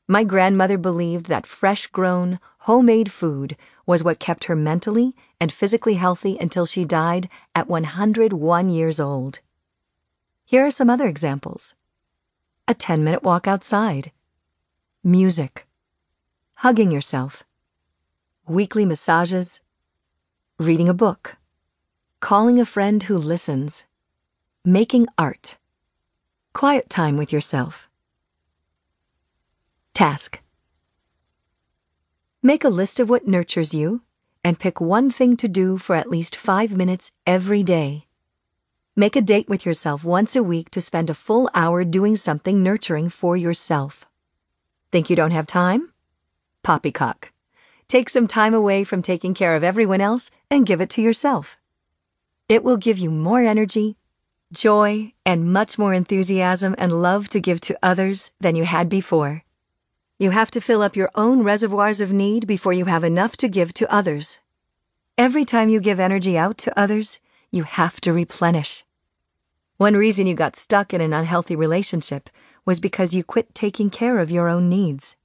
My 0.08 0.24
grandmother 0.24 0.78
believed 0.78 1.26
that 1.26 1.46
fresh 1.46 1.86
grown, 1.88 2.40
homemade 2.60 3.12
food 3.12 3.56
was 3.84 4.02
what 4.02 4.18
kept 4.18 4.44
her 4.44 4.56
mentally 4.56 5.14
and 5.40 5.52
physically 5.52 5.94
healthy 5.94 6.38
until 6.38 6.64
she 6.64 6.84
died 6.84 7.28
at 7.54 7.68
101 7.68 8.70
years 8.70 8.98
old. 8.98 9.40
Here 10.44 10.64
are 10.64 10.70
some 10.70 10.88
other 10.88 11.06
examples 11.06 11.76
a 12.68 12.74
10 12.74 13.04
minute 13.04 13.22
walk 13.22 13.46
outside, 13.46 14.10
music 15.04 15.66
hugging 16.60 16.90
yourself, 16.90 17.44
weekly 18.48 18.86
massages, 18.86 19.60
reading 20.58 20.88
a 20.88 20.94
book, 20.94 21.36
calling 22.20 22.58
a 22.58 22.64
friend 22.64 23.02
who 23.04 23.16
listens, 23.16 23.86
making 24.64 25.06
art, 25.18 25.58
quiet 26.52 26.88
time 26.88 27.16
with 27.16 27.32
yourself. 27.32 27.88
Task 29.92 30.40
Make 32.42 32.64
a 32.64 32.68
list 32.68 33.00
of 33.00 33.10
what 33.10 33.26
nurtures 33.26 33.74
you 33.74 34.02
and 34.42 34.58
pick 34.58 34.80
one 34.80 35.10
thing 35.10 35.36
to 35.36 35.48
do 35.48 35.76
for 35.76 35.94
at 35.94 36.08
least 36.08 36.36
five 36.36 36.76
minutes 36.76 37.12
every 37.26 37.62
day. 37.62 38.06
Make 38.94 39.16
a 39.16 39.20
date 39.20 39.48
with 39.48 39.66
yourself 39.66 40.04
once 40.04 40.34
a 40.36 40.42
week 40.42 40.70
to 40.70 40.80
spend 40.80 41.10
a 41.10 41.14
full 41.14 41.50
hour 41.54 41.84
doing 41.84 42.16
something 42.16 42.62
nurturing 42.62 43.10
for 43.10 43.36
yourself. 43.36 44.06
Think 44.90 45.10
you 45.10 45.16
don't 45.16 45.32
have 45.32 45.46
time? 45.46 45.92
Poppycock. 46.62 47.32
Take 47.88 48.08
some 48.08 48.26
time 48.26 48.54
away 48.54 48.84
from 48.84 49.02
taking 49.02 49.34
care 49.34 49.54
of 49.54 49.62
everyone 49.62 50.00
else 50.00 50.30
and 50.50 50.66
give 50.66 50.80
it 50.80 50.90
to 50.90 51.02
yourself. 51.02 51.58
It 52.48 52.62
will 52.62 52.76
give 52.76 52.98
you 52.98 53.10
more 53.10 53.40
energy, 53.40 53.96
joy, 54.52 55.12
and 55.24 55.52
much 55.52 55.78
more 55.78 55.92
enthusiasm 55.92 56.76
and 56.78 57.02
love 57.02 57.28
to 57.30 57.40
give 57.40 57.60
to 57.62 57.76
others 57.82 58.32
than 58.38 58.54
you 58.54 58.64
had 58.64 58.88
before. 58.88 59.42
You 60.18 60.30
have 60.30 60.52
to 60.52 60.60
fill 60.60 60.80
up 60.80 60.94
your 60.94 61.10
own 61.16 61.42
reservoirs 61.42 62.00
of 62.00 62.12
need 62.12 62.46
before 62.46 62.72
you 62.72 62.84
have 62.84 63.02
enough 63.02 63.36
to 63.38 63.48
give 63.48 63.74
to 63.74 63.92
others. 63.92 64.38
Every 65.18 65.44
time 65.44 65.68
you 65.68 65.80
give 65.80 65.98
energy 65.98 66.38
out 66.38 66.56
to 66.58 66.78
others, 66.78 67.20
you 67.50 67.64
have 67.64 68.00
to 68.02 68.12
replenish. 68.12 68.84
One 69.76 69.94
reason 69.94 70.28
you 70.28 70.34
got 70.34 70.54
stuck 70.54 70.94
in 70.94 71.00
an 71.00 71.12
unhealthy 71.12 71.56
relationship 71.56 72.30
was 72.64 72.78
because 72.78 73.12
you 73.12 73.24
quit 73.24 73.56
taking 73.56 73.90
care 73.90 74.20
of 74.20 74.30
your 74.30 74.48
own 74.48 74.68
needs. 74.68 75.16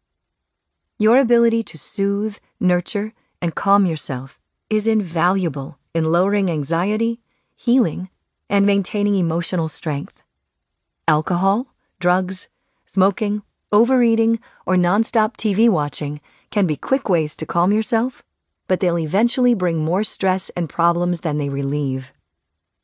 Your 0.97 1.19
ability 1.19 1.61
to 1.63 1.77
soothe, 1.77 2.37
nurture, 2.59 3.13
and 3.41 3.53
calm 3.53 3.85
yourself 3.85 4.39
is 4.71 4.87
invaluable 4.87 5.77
in 5.93 6.11
lowering 6.11 6.49
anxiety, 6.49 7.19
healing, 7.55 8.09
and 8.49 8.65
maintaining 8.65 9.15
emotional 9.15 9.67
strength. 9.67 10.23
Alcohol, 11.07 11.67
drugs, 11.99 12.49
smoking, 12.85 13.43
overeating, 13.71 14.39
or 14.65 14.75
nonstop 14.75 15.37
TV 15.37 15.69
watching 15.69 16.21
can 16.49 16.67
be 16.67 16.75
quick 16.75 17.09
ways 17.09 17.35
to 17.35 17.45
calm 17.45 17.71
yourself, 17.71 18.23
but 18.67 18.79
they'll 18.79 18.99
eventually 18.99 19.53
bring 19.53 19.77
more 19.77 20.03
stress 20.03 20.49
and 20.51 20.69
problems 20.69 21.21
than 21.21 21.37
they 21.37 21.49
relieve. 21.49 22.11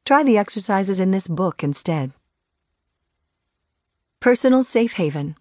Try 0.06 0.24
the 0.24 0.38
exercises 0.38 1.00
in 1.00 1.12
this 1.12 1.28
book 1.28 1.64
instead. 1.64 2.12
Personal 4.20 4.64
Safe 4.64 4.94
Haven 4.94 5.36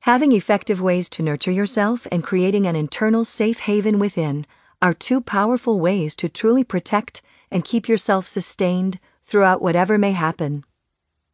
Having 0.00 0.32
effective 0.32 0.82
ways 0.82 1.08
to 1.10 1.22
nurture 1.22 1.50
yourself 1.50 2.06
and 2.12 2.22
creating 2.22 2.66
an 2.66 2.76
internal 2.76 3.24
safe 3.24 3.60
haven 3.60 3.98
within 3.98 4.44
are 4.84 4.92
two 4.92 5.18
powerful 5.18 5.80
ways 5.80 6.14
to 6.14 6.28
truly 6.28 6.62
protect 6.62 7.22
and 7.50 7.64
keep 7.64 7.88
yourself 7.88 8.26
sustained 8.26 9.00
throughout 9.22 9.62
whatever 9.62 9.96
may 9.96 10.12
happen. 10.12 10.62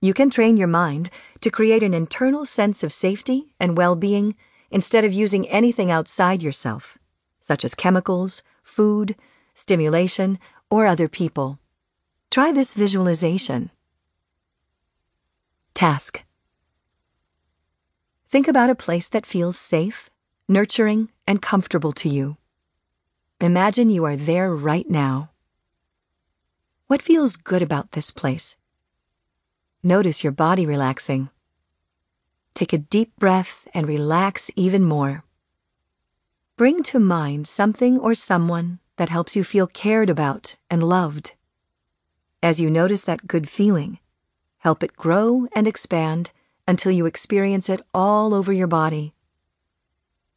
You 0.01 0.15
can 0.15 0.31
train 0.31 0.57
your 0.57 0.69
mind 0.69 1.11
to 1.41 1.51
create 1.51 1.83
an 1.83 1.93
internal 1.93 2.47
sense 2.47 2.85
of 2.85 2.93
safety 2.93 3.53
and 3.59 3.77
well 3.77 3.97
being 3.97 4.37
instead 4.71 5.05
of 5.05 5.13
using 5.13 5.49
anything 5.49 5.91
outside 5.91 6.45
yourself, 6.45 6.97
such 7.41 7.65
as 7.65 7.75
chemicals, 7.75 8.45
food, 8.63 9.17
stimulation, 9.53 10.39
or 10.71 10.87
other 10.87 11.09
people. 11.09 11.59
Try 12.31 12.53
this 12.53 12.75
visualization. 12.75 13.73
Task 15.75 16.25
Think 18.29 18.47
about 18.47 18.71
a 18.71 18.77
place 18.77 19.09
that 19.09 19.27
feels 19.27 19.59
safe, 19.59 20.09
nurturing, 20.49 21.11
and 21.27 21.43
comfortable 21.43 21.91
to 21.95 22.09
you. 22.09 22.37
Imagine 23.43 23.89
you 23.89 24.05
are 24.05 24.17
there 24.17 24.55
right 24.55 24.89
now. 24.91 25.31
What 26.89 27.01
feels 27.01 27.37
good 27.37 27.63
about 27.63 27.93
this 27.93 28.11
place? 28.11 28.59
Notice 29.83 30.23
your 30.23 30.33
body 30.33 30.67
relaxing. 30.67 31.31
Take 32.53 32.75
a 32.75 32.85
deep 32.97 33.17
breath 33.19 33.67
and 33.73 33.89
relax 33.89 34.51
even 34.57 34.85
more. 34.85 35.25
Bring 36.59 36.83
to 36.83 36.99
mind 36.99 37.49
something 37.49 37.99
or 37.99 38.15
someone 38.15 38.79
that 38.97 39.09
helps 39.09 39.35
you 39.35 39.43
feel 39.43 39.67
cared 39.67 40.11
about 40.11 40.57
and 40.69 40.83
loved. 40.83 41.33
As 42.43 42.61
you 42.61 42.69
notice 42.69 43.05
that 43.05 43.27
good 43.27 43.49
feeling, 43.49 44.01
help 44.59 44.83
it 44.83 44.99
grow 44.99 45.47
and 45.55 45.67
expand 45.67 46.31
until 46.69 46.93
you 46.93 47.07
experience 47.07 47.71
it 47.71 47.81
all 47.95 48.35
over 48.35 48.53
your 48.53 48.67
body. 48.67 49.15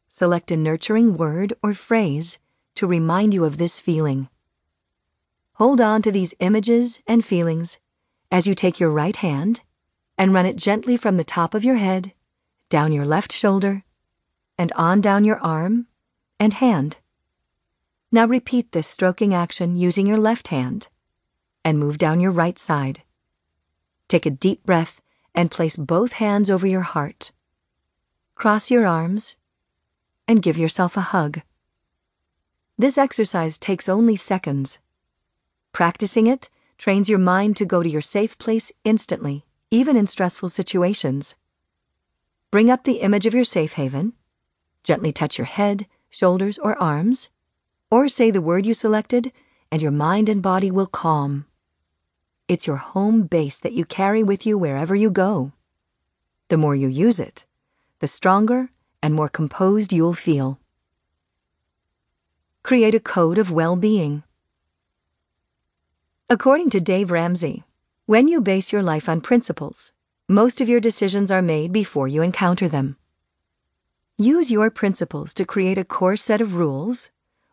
Select 0.08 0.50
a 0.50 0.56
nurturing 0.56 1.18
word 1.18 1.52
or 1.62 1.74
phrase 1.74 2.38
to 2.74 2.86
remind 2.86 3.34
you 3.34 3.44
of 3.44 3.58
this 3.58 3.80
feeling. 3.80 4.28
Hold 5.54 5.80
on 5.80 6.02
to 6.02 6.10
these 6.10 6.34
images 6.40 7.02
and 7.06 7.24
feelings 7.24 7.78
as 8.30 8.46
you 8.46 8.54
take 8.54 8.80
your 8.80 8.90
right 8.90 9.16
hand 9.16 9.60
and 10.18 10.32
run 10.32 10.46
it 10.46 10.56
gently 10.56 10.96
from 10.96 11.16
the 11.16 11.24
top 11.24 11.54
of 11.54 11.64
your 11.64 11.76
head, 11.76 12.12
down 12.68 12.92
your 12.92 13.04
left 13.04 13.32
shoulder, 13.32 13.84
and 14.58 14.72
on 14.72 15.00
down 15.00 15.24
your 15.24 15.38
arm 15.38 15.86
and 16.40 16.54
hand. 16.54 16.98
Now 18.10 18.26
repeat 18.26 18.72
this 18.72 18.86
stroking 18.86 19.34
action 19.34 19.76
using 19.76 20.06
your 20.06 20.18
left 20.18 20.48
hand 20.48 20.88
and 21.64 21.78
move 21.78 21.98
down 21.98 22.20
your 22.20 22.30
right 22.30 22.58
side. 22.58 23.02
Take 24.08 24.26
a 24.26 24.30
deep 24.30 24.64
breath 24.64 25.00
and 25.34 25.50
place 25.50 25.76
both 25.76 26.14
hands 26.14 26.50
over 26.50 26.66
your 26.66 26.82
heart. 26.82 27.32
Cross 28.34 28.70
your 28.70 28.86
arms 28.86 29.36
and 30.28 30.42
give 30.42 30.58
yourself 30.58 30.96
a 30.96 31.00
hug. 31.00 31.40
This 32.76 32.98
exercise 32.98 33.56
takes 33.56 33.88
only 33.88 34.16
seconds. 34.16 34.80
Practicing 35.72 36.26
it 36.26 36.50
trains 36.76 37.08
your 37.08 37.20
mind 37.20 37.56
to 37.58 37.64
go 37.64 37.84
to 37.84 37.88
your 37.88 38.00
safe 38.00 38.36
place 38.36 38.72
instantly, 38.82 39.44
even 39.70 39.96
in 39.96 40.08
stressful 40.08 40.48
situations. 40.48 41.36
Bring 42.50 42.70
up 42.70 42.82
the 42.82 43.00
image 43.00 43.26
of 43.26 43.34
your 43.34 43.44
safe 43.44 43.74
haven. 43.74 44.12
Gently 44.82 45.12
touch 45.12 45.38
your 45.38 45.46
head, 45.46 45.86
shoulders, 46.10 46.58
or 46.58 46.80
arms, 46.82 47.30
or 47.92 48.08
say 48.08 48.32
the 48.32 48.42
word 48.42 48.66
you 48.66 48.74
selected, 48.74 49.30
and 49.70 49.80
your 49.80 49.92
mind 49.92 50.28
and 50.28 50.42
body 50.42 50.70
will 50.70 50.86
calm. 50.86 51.46
It's 52.48 52.66
your 52.66 52.76
home 52.76 53.22
base 53.22 53.60
that 53.60 53.72
you 53.72 53.84
carry 53.84 54.22
with 54.22 54.44
you 54.44 54.58
wherever 54.58 54.96
you 54.96 55.10
go. 55.10 55.52
The 56.48 56.58
more 56.58 56.74
you 56.74 56.88
use 56.88 57.20
it, 57.20 57.44
the 58.00 58.08
stronger 58.08 58.70
and 59.00 59.14
more 59.14 59.28
composed 59.28 59.92
you'll 59.92 60.12
feel. 60.12 60.58
Create 62.64 62.94
a 62.94 62.98
code 62.98 63.36
of 63.36 63.52
well 63.52 63.76
being. 63.76 64.22
According 66.30 66.70
to 66.70 66.80
Dave 66.80 67.10
Ramsey, 67.10 67.62
when 68.06 68.26
you 68.26 68.40
base 68.40 68.72
your 68.72 68.82
life 68.82 69.06
on 69.06 69.20
principles, 69.20 69.92
most 70.30 70.62
of 70.62 70.68
your 70.70 70.80
decisions 70.80 71.30
are 71.30 71.42
made 71.42 71.74
before 71.74 72.08
you 72.08 72.22
encounter 72.22 72.66
them. 72.66 72.96
Use 74.16 74.50
your 74.50 74.70
principles 74.70 75.34
to 75.34 75.44
create 75.44 75.76
a 75.76 75.84
core 75.84 76.16
set 76.16 76.40
of 76.40 76.54
rules 76.54 77.12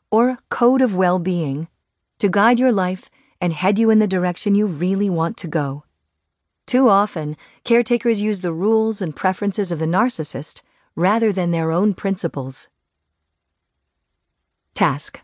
or 0.09 0.37
code 0.47 0.81
of 0.81 0.95
well 0.95 1.19
being 1.19 1.67
to 2.19 2.29
guide 2.29 2.57
your 2.57 2.71
life 2.71 3.09
and 3.41 3.51
head 3.51 3.77
you 3.77 3.89
in 3.89 3.99
the 3.99 4.07
direction 4.07 4.55
you 4.55 4.65
really 4.65 5.09
want 5.09 5.35
to 5.35 5.47
go. 5.49 5.83
Too 6.65 6.87
often, 6.87 7.35
caretakers 7.65 8.21
use 8.21 8.39
the 8.39 8.53
rules 8.53 9.01
and 9.01 9.13
preferences 9.13 9.73
of 9.73 9.79
the 9.79 9.85
narcissist 9.85 10.63
rather 10.95 11.33
than 11.33 11.51
their 11.51 11.73
own 11.73 11.93
principles. 11.93 12.69
Task 14.81 15.21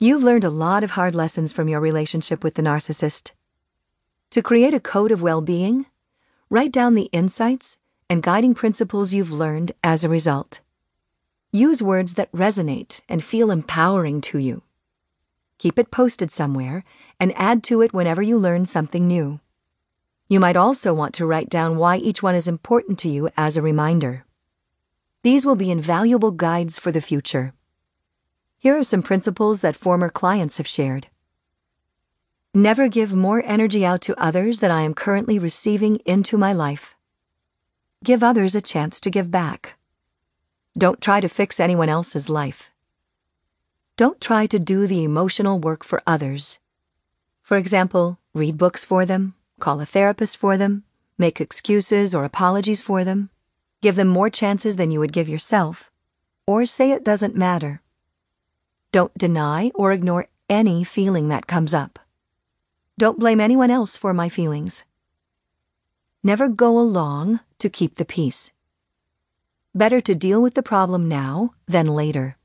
You've 0.00 0.24
learned 0.24 0.42
a 0.42 0.50
lot 0.50 0.82
of 0.82 0.90
hard 0.90 1.14
lessons 1.14 1.52
from 1.52 1.68
your 1.68 1.78
relationship 1.78 2.42
with 2.42 2.54
the 2.54 2.62
narcissist. 2.62 3.30
To 4.30 4.42
create 4.42 4.74
a 4.74 4.80
code 4.80 5.12
of 5.12 5.22
well 5.22 5.40
being, 5.40 5.86
write 6.50 6.72
down 6.72 6.96
the 6.96 7.08
insights 7.12 7.78
and 8.10 8.24
guiding 8.24 8.54
principles 8.54 9.14
you've 9.14 9.30
learned 9.30 9.70
as 9.84 10.02
a 10.02 10.08
result. 10.08 10.62
Use 11.52 11.80
words 11.80 12.14
that 12.14 12.32
resonate 12.32 13.02
and 13.08 13.22
feel 13.22 13.52
empowering 13.52 14.20
to 14.22 14.38
you. 14.38 14.64
Keep 15.58 15.78
it 15.78 15.92
posted 15.92 16.32
somewhere 16.32 16.82
and 17.20 17.32
add 17.36 17.62
to 17.70 17.82
it 17.82 17.94
whenever 17.94 18.20
you 18.20 18.36
learn 18.36 18.66
something 18.66 19.06
new. 19.06 19.38
You 20.26 20.40
might 20.40 20.56
also 20.56 20.92
want 20.92 21.14
to 21.14 21.24
write 21.24 21.50
down 21.50 21.76
why 21.76 21.98
each 21.98 22.20
one 22.20 22.34
is 22.34 22.48
important 22.48 22.98
to 22.98 23.08
you 23.08 23.30
as 23.36 23.56
a 23.56 23.62
reminder. 23.62 24.24
These 25.24 25.46
will 25.46 25.56
be 25.56 25.70
invaluable 25.70 26.32
guides 26.32 26.78
for 26.78 26.92
the 26.92 27.00
future. 27.00 27.54
Here 28.58 28.76
are 28.76 28.84
some 28.84 29.00
principles 29.00 29.62
that 29.62 29.74
former 29.74 30.10
clients 30.10 30.58
have 30.58 30.66
shared. 30.66 31.06
Never 32.52 32.88
give 32.88 33.14
more 33.14 33.42
energy 33.46 33.86
out 33.86 34.02
to 34.02 34.22
others 34.22 34.60
than 34.60 34.70
I 34.70 34.82
am 34.82 34.92
currently 34.92 35.38
receiving 35.38 35.96
into 36.04 36.36
my 36.36 36.52
life. 36.52 36.94
Give 38.04 38.22
others 38.22 38.54
a 38.54 38.60
chance 38.60 39.00
to 39.00 39.10
give 39.10 39.30
back. 39.30 39.78
Don't 40.76 41.00
try 41.00 41.22
to 41.22 41.28
fix 41.30 41.58
anyone 41.58 41.88
else's 41.88 42.28
life. 42.28 42.70
Don't 43.96 44.20
try 44.20 44.46
to 44.46 44.58
do 44.58 44.86
the 44.86 45.04
emotional 45.04 45.58
work 45.58 45.84
for 45.84 46.02
others. 46.06 46.60
For 47.40 47.56
example, 47.56 48.18
read 48.34 48.58
books 48.58 48.84
for 48.84 49.06
them, 49.06 49.32
call 49.58 49.80
a 49.80 49.86
therapist 49.86 50.36
for 50.36 50.58
them, 50.58 50.84
make 51.16 51.40
excuses 51.40 52.14
or 52.14 52.24
apologies 52.24 52.82
for 52.82 53.04
them, 53.04 53.30
give 53.84 53.96
them 53.96 54.08
more 54.08 54.30
chances 54.30 54.76
than 54.76 54.90
you 54.90 54.98
would 54.98 55.12
give 55.12 55.28
yourself, 55.28 55.92
or 56.46 56.64
say 56.64 56.90
it 56.90 57.04
doesn't 57.04 57.36
matter. 57.36 57.82
Don't 58.92 59.12
deny 59.18 59.70
or 59.74 59.92
ignore 59.92 60.28
any 60.48 60.82
feeling 60.84 61.28
that 61.28 61.46
comes 61.46 61.74
up. 61.74 61.98
Don't 62.96 63.18
blame 63.18 63.40
anyone 63.40 63.70
else 63.70 63.94
for 63.94 64.14
my 64.14 64.30
feelings. 64.30 64.86
Never 66.22 66.48
go 66.48 66.78
along 66.78 67.40
to 67.58 67.68
keep 67.68 67.96
the 67.96 68.06
peace. 68.06 68.54
Better 69.74 70.00
to 70.00 70.14
deal 70.14 70.40
with 70.40 70.54
the 70.54 70.62
problem 70.62 71.06
now 71.06 71.52
than 71.68 71.86
later. 71.86 72.38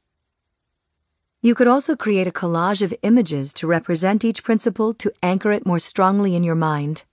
You 1.42 1.56
could 1.56 1.68
also 1.68 1.96
create 1.96 2.28
a 2.28 2.38
collage 2.42 2.82
of 2.82 2.94
images 3.02 3.54
to 3.54 3.66
represent 3.66 4.26
each 4.26 4.44
principle 4.44 4.94
to 4.96 5.14
anchor 5.24 5.54
it 5.54 5.66
more 5.66 5.80
strongly 5.80 6.36
in 6.36 6.44
your 6.44 6.56
mind. 6.56 7.04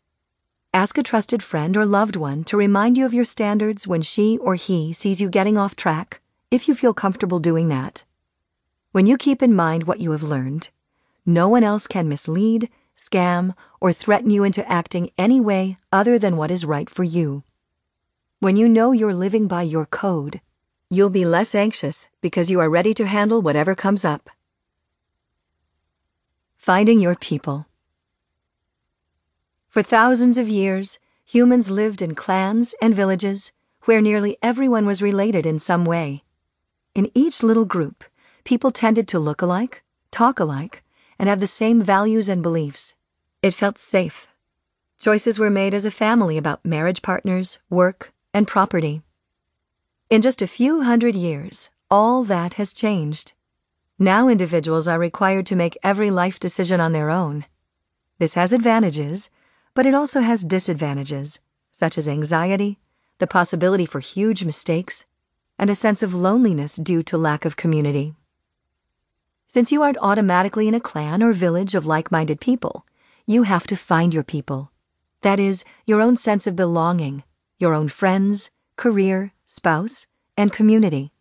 Ask 0.77 0.99
a 0.99 1.03
trusted 1.03 1.43
friend 1.43 1.75
or 1.75 1.87
loved 1.87 2.17
one 2.17 2.45
to 2.45 2.57
remind 2.59 2.99
you 2.99 3.07
of 3.07 3.15
your 3.15 3.25
standards 3.25 3.89
when 3.89 4.03
she 4.03 4.37
or 4.37 4.57
he 4.57 4.93
sees 4.93 5.23
you 5.23 5.31
getting 5.31 5.57
off 5.57 5.75
track, 5.75 6.21
if 6.51 6.69
you 6.69 6.75
feel 6.75 6.93
comfortable 6.93 7.39
doing 7.39 7.69
that. 7.69 8.05
When 8.93 9.07
you 9.07 9.17
keep 9.17 9.43
in 9.43 9.55
mind 9.55 9.85
what 9.85 10.01
you 10.01 10.11
have 10.11 10.23
learned, 10.23 10.69
no 11.25 11.49
one 11.49 11.65
else 11.65 11.87
can 11.87 12.11
mislead, 12.11 12.69
scam, 12.95 13.55
or 13.81 13.95
threaten 13.95 14.29
you 14.29 14.45
into 14.45 14.71
acting 14.71 15.09
any 15.17 15.41
way 15.41 15.79
other 15.95 16.19
than 16.19 16.37
what 16.37 16.51
is 16.51 16.67
right 16.67 16.91
for 16.91 17.05
you. 17.05 17.43
When 18.41 18.57
you 18.57 18.69
know 18.69 18.93
you're 18.93 19.15
living 19.15 19.49
by 19.49 19.63
your 19.63 19.87
code, 19.87 20.43
you'll 20.91 21.09
be 21.09 21.25
less 21.25 21.55
anxious 21.55 22.11
because 22.21 22.51
you 22.51 22.61
are 22.61 22.69
ready 22.69 22.93
to 22.93 23.07
handle 23.07 23.41
whatever 23.41 23.75
comes 23.75 24.05
up. 24.05 24.29
Finding 26.59 27.01
your 27.01 27.15
people. 27.15 27.65
For 29.77 29.83
thousands 29.83 30.39
of 30.39 30.49
years, 30.49 31.01
humans 31.27 31.71
lived 31.71 32.01
in 32.01 32.15
clans 32.15 32.75
and 32.81 32.95
villages 32.95 33.53
where 33.85 34.01
nearly 34.01 34.39
everyone 34.43 34.87
was 34.87 35.03
related 35.03 35.45
in 35.45 35.59
some 35.59 35.85
way. 35.85 36.25
In 36.95 37.11
each 37.13 37.43
little 37.43 37.67
group, 37.67 38.03
people 38.43 38.71
tended 38.71 39.07
to 39.09 39.19
look 39.19 39.43
alike, 39.43 39.85
talk 40.11 40.41
alike, 40.41 40.83
and 41.19 41.29
have 41.29 41.41
the 41.41 41.47
same 41.47 41.83
values 41.83 42.27
and 42.27 42.43
beliefs. 42.43 42.95
It 43.43 43.53
felt 43.53 43.77
safe. 43.77 44.29
Choices 44.99 45.39
were 45.39 45.51
made 45.51 45.75
as 45.75 45.85
a 45.85 45.91
family 45.91 46.39
about 46.39 46.65
marriage 46.65 47.03
partners, 47.03 47.61
work, 47.69 48.15
and 48.33 48.49
property. 48.49 49.03
In 50.09 50.23
just 50.23 50.41
a 50.41 50.47
few 50.47 50.85
hundred 50.85 51.15
years, 51.15 51.69
all 51.91 52.25
that 52.25 52.55
has 52.55 52.73
changed. 52.73 53.35
Now 53.99 54.29
individuals 54.29 54.89
are 54.89 54.99
required 54.99 55.45
to 55.45 55.55
make 55.55 55.77
every 55.83 56.11
life 56.11 56.41
decision 56.41 56.81
on 56.81 56.93
their 56.93 57.11
own. 57.11 57.45
This 58.19 58.33
has 58.37 58.55
advantages, 58.55 59.31
but 59.77 59.85
it 59.85 59.93
also 59.93 60.23
has 60.23 60.43
disadvantages, 60.43 61.43
such 61.71 61.99
as 61.99 62.09
anxiety, 62.09 62.79
the 63.19 63.27
possibility 63.27 63.85
for 63.85 64.01
huge 64.01 64.43
mistakes, 64.43 65.05
and 65.59 65.69
a 65.69 65.75
sense 65.75 66.03
of 66.03 66.15
loneliness 66.15 66.77
due 66.77 67.03
to 67.03 67.19
lack 67.19 67.45
of 67.45 67.59
community. 67.59 68.15
Since 69.47 69.71
you 69.71 69.83
aren't 69.83 69.99
automatically 70.01 70.67
in 70.67 70.75
a 70.75 70.81
clan 70.81 71.23
or 71.23 71.35
village 71.35 71.75
of 71.75 71.85
like 71.85 72.11
minded 72.11 72.41
people, 72.41 72.87
you 73.27 73.43
have 73.43 73.67
to 73.67 73.77
find 73.77 74.15
your 74.15 74.23
people. 74.25 74.73
That 75.21 75.39
is, 75.39 75.63
your 75.85 76.01
own 76.01 76.17
sense 76.17 76.47
of 76.47 76.57
belonging, 76.57 77.23
your 77.59 77.75
own 77.75 77.89
friends, 77.89 78.53
career, 78.77 79.35
spouse, 79.45 80.09
and 80.39 80.55
community. 80.55 81.13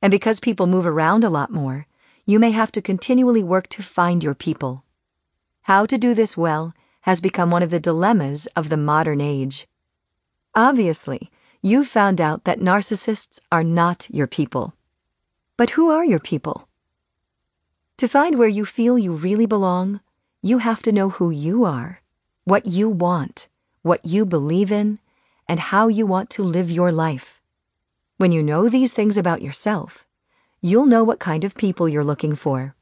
And 0.00 0.12
because 0.12 0.38
people 0.38 0.68
move 0.68 0.86
around 0.86 1.24
a 1.24 1.28
lot 1.28 1.50
more, 1.50 1.88
you 2.24 2.38
may 2.38 2.52
have 2.52 2.70
to 2.70 2.80
continually 2.80 3.42
work 3.42 3.66
to 3.70 3.82
find 3.82 4.22
your 4.22 4.36
people. 4.36 4.84
How 5.62 5.86
to 5.86 5.98
do 5.98 6.14
this 6.14 6.36
well 6.36 6.72
has 7.04 7.20
become 7.20 7.50
one 7.50 7.62
of 7.62 7.68
the 7.68 7.78
dilemmas 7.78 8.46
of 8.56 8.70
the 8.70 8.78
modern 8.78 9.20
age. 9.20 9.66
Obviously, 10.54 11.30
you've 11.60 11.86
found 11.86 12.18
out 12.18 12.44
that 12.44 12.60
narcissists 12.60 13.40
are 13.52 13.62
not 13.62 14.08
your 14.08 14.26
people. 14.26 14.72
But 15.58 15.70
who 15.70 15.90
are 15.90 16.04
your 16.04 16.18
people? 16.18 16.66
To 17.98 18.08
find 18.08 18.38
where 18.38 18.48
you 18.48 18.64
feel 18.64 18.96
you 18.96 19.12
really 19.12 19.44
belong, 19.44 20.00
you 20.40 20.58
have 20.58 20.80
to 20.80 20.92
know 20.92 21.10
who 21.10 21.28
you 21.30 21.64
are, 21.64 22.00
what 22.44 22.64
you 22.64 22.88
want, 22.88 23.48
what 23.82 24.00
you 24.06 24.24
believe 24.24 24.72
in, 24.72 24.98
and 25.46 25.60
how 25.60 25.88
you 25.88 26.06
want 26.06 26.30
to 26.30 26.42
live 26.42 26.70
your 26.70 26.90
life. 26.90 27.38
When 28.16 28.32
you 28.32 28.42
know 28.42 28.70
these 28.70 28.94
things 28.94 29.18
about 29.18 29.42
yourself, 29.42 30.06
you'll 30.62 30.86
know 30.86 31.04
what 31.04 31.20
kind 31.20 31.44
of 31.44 31.54
people 31.54 31.86
you're 31.86 32.02
looking 32.02 32.34
for. 32.34 32.74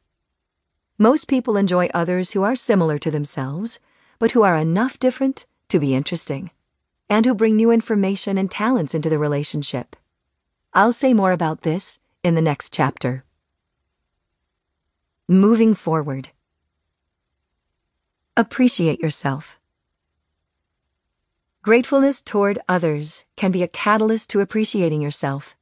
Most 0.97 1.27
people 1.27 1.57
enjoy 1.57 1.91
others 1.93 2.31
who 2.31 2.45
are 2.45 2.55
similar 2.55 2.99
to 3.01 3.11
themselves, 3.11 3.81
but 4.23 4.31
who 4.31 4.45
are 4.45 4.57
enough 4.57 5.01
different 5.01 5.47
to 5.67 5.81
be 5.81 5.97
interesting, 5.97 6.53
and 7.11 7.27
who 7.27 7.35
bring 7.35 7.57
new 7.57 7.73
information 7.73 8.39
and 8.39 8.49
talents 8.49 8.95
into 8.95 9.11
the 9.11 9.19
relationship. 9.19 9.97
I'll 10.73 10.93
say 10.93 11.13
more 11.13 11.33
about 11.33 11.63
this 11.63 11.99
in 12.23 12.37
the 12.37 12.41
next 12.41 12.73
chapter. 12.73 13.25
Moving 15.29 15.75
forward. 15.75 16.29
Appreciate 18.37 19.01
yourself. 19.01 19.59
Gratefulness 21.63 22.23
toward 22.23 22.61
others 22.69 23.27
can 23.35 23.51
be 23.51 23.65
a 23.65 23.75
catalyst 23.83 24.31
to 24.31 24.39
appreciating 24.39 25.03
yourself. 25.03 25.57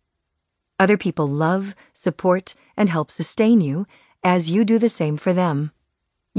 Other 0.79 0.99
people 0.99 1.27
love, 1.27 1.75
support, 1.95 2.55
and 2.77 2.91
help 2.91 3.11
sustain 3.11 3.63
you 3.63 3.87
as 4.23 4.51
you 4.51 4.67
do 4.67 4.79
the 4.79 4.91
same 4.91 5.17
for 5.17 5.33
them. 5.33 5.73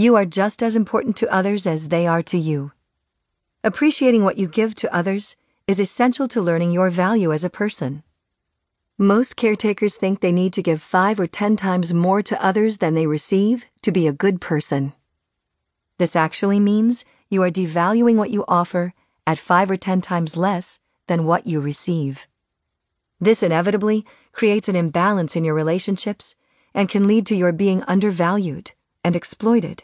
You 0.01 0.15
are 0.15 0.25
just 0.25 0.63
as 0.63 0.75
important 0.75 1.15
to 1.17 1.31
others 1.31 1.67
as 1.67 1.89
they 1.89 2.07
are 2.07 2.23
to 2.23 2.35
you. 2.35 2.71
Appreciating 3.63 4.23
what 4.23 4.35
you 4.35 4.47
give 4.47 4.73
to 4.73 4.91
others 4.91 5.37
is 5.67 5.79
essential 5.79 6.27
to 6.29 6.41
learning 6.41 6.71
your 6.71 6.89
value 6.89 7.31
as 7.31 7.43
a 7.43 7.51
person. 7.51 8.01
Most 8.97 9.35
caretakers 9.35 9.97
think 9.97 10.19
they 10.19 10.31
need 10.31 10.53
to 10.53 10.63
give 10.63 10.81
five 10.81 11.19
or 11.19 11.27
ten 11.27 11.55
times 11.55 11.93
more 11.93 12.23
to 12.23 12.43
others 12.43 12.79
than 12.79 12.95
they 12.95 13.05
receive 13.05 13.69
to 13.83 13.91
be 13.91 14.07
a 14.07 14.11
good 14.11 14.41
person. 14.41 14.93
This 15.99 16.15
actually 16.15 16.59
means 16.59 17.05
you 17.29 17.43
are 17.43 17.51
devaluing 17.51 18.15
what 18.15 18.31
you 18.31 18.43
offer 18.47 18.95
at 19.27 19.37
five 19.37 19.69
or 19.69 19.77
ten 19.77 20.01
times 20.01 20.35
less 20.35 20.79
than 21.05 21.25
what 21.25 21.45
you 21.45 21.61
receive. 21.61 22.27
This 23.19 23.43
inevitably 23.43 24.07
creates 24.31 24.67
an 24.67 24.75
imbalance 24.75 25.35
in 25.35 25.43
your 25.43 25.53
relationships 25.53 26.37
and 26.73 26.89
can 26.89 27.05
lead 27.05 27.27
to 27.27 27.35
your 27.35 27.51
being 27.51 27.83
undervalued 27.83 28.71
and 29.03 29.15
exploited. 29.15 29.83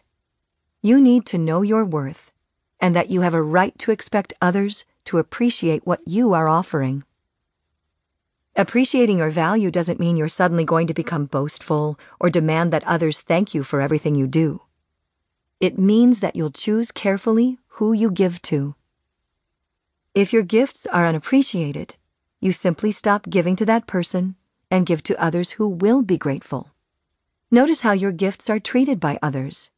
You 0.81 1.01
need 1.01 1.25
to 1.27 1.39
know 1.39 1.63
your 1.63 1.83
worth 1.83 2.31
and 2.79 2.95
that 2.95 3.09
you 3.09 3.21
have 3.21 3.33
a 3.33 3.41
right 3.41 3.77
to 3.79 3.91
expect 3.91 4.33
others 4.39 4.85
to 5.05 5.17
appreciate 5.17 5.87
what 5.87 6.01
you 6.05 6.33
are 6.33 6.47
offering. 6.47 7.03
Appreciating 8.55 9.17
your 9.17 9.29
value 9.29 9.71
doesn't 9.71 9.99
mean 9.99 10.17
you're 10.17 10.29
suddenly 10.29 10.65
going 10.65 10.87
to 10.87 10.93
become 10.93 11.25
boastful 11.25 11.99
or 12.19 12.29
demand 12.29 12.71
that 12.73 12.83
others 12.85 13.21
thank 13.21 13.55
you 13.55 13.63
for 13.63 13.81
everything 13.81 14.15
you 14.15 14.27
do. 14.27 14.61
It 15.59 15.79
means 15.79 16.19
that 16.19 16.35
you'll 16.35 16.51
choose 16.51 16.91
carefully 16.91 17.57
who 17.67 17.93
you 17.93 18.11
give 18.11 18.41
to. 18.43 18.75
If 20.13 20.31
your 20.31 20.43
gifts 20.43 20.85
are 20.87 21.07
unappreciated, 21.07 21.95
you 22.39 22.51
simply 22.51 22.91
stop 22.91 23.29
giving 23.29 23.55
to 23.55 23.65
that 23.65 23.87
person 23.87 24.35
and 24.69 24.85
give 24.85 25.01
to 25.03 25.23
others 25.23 25.51
who 25.51 25.67
will 25.67 26.03
be 26.03 26.17
grateful. 26.17 26.69
Notice 27.49 27.81
how 27.81 27.93
your 27.93 28.11
gifts 28.11 28.49
are 28.49 28.59
treated 28.59 28.99
by 28.99 29.17
others 29.23 29.71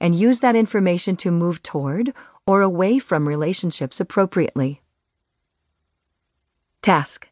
and 0.00 0.14
use 0.14 0.40
that 0.40 0.56
information 0.56 1.16
to 1.16 1.30
move 1.30 1.62
toward 1.62 2.12
or 2.46 2.62
away 2.62 2.98
from 2.98 3.28
relationships 3.28 4.00
appropriately. 4.00 4.80
Task 6.82 7.28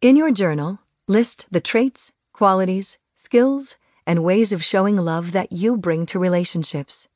In 0.00 0.16
your 0.16 0.32
journal, 0.32 0.80
list 1.06 1.46
the 1.50 1.60
traits, 1.60 2.12
qualities, 2.32 2.98
skills, 3.14 3.78
and 4.06 4.24
ways 4.24 4.52
of 4.52 4.64
showing 4.64 4.96
love 4.96 5.32
that 5.32 5.52
you 5.52 5.76
bring 5.76 6.06
to 6.06 6.18
relationships. 6.18 7.08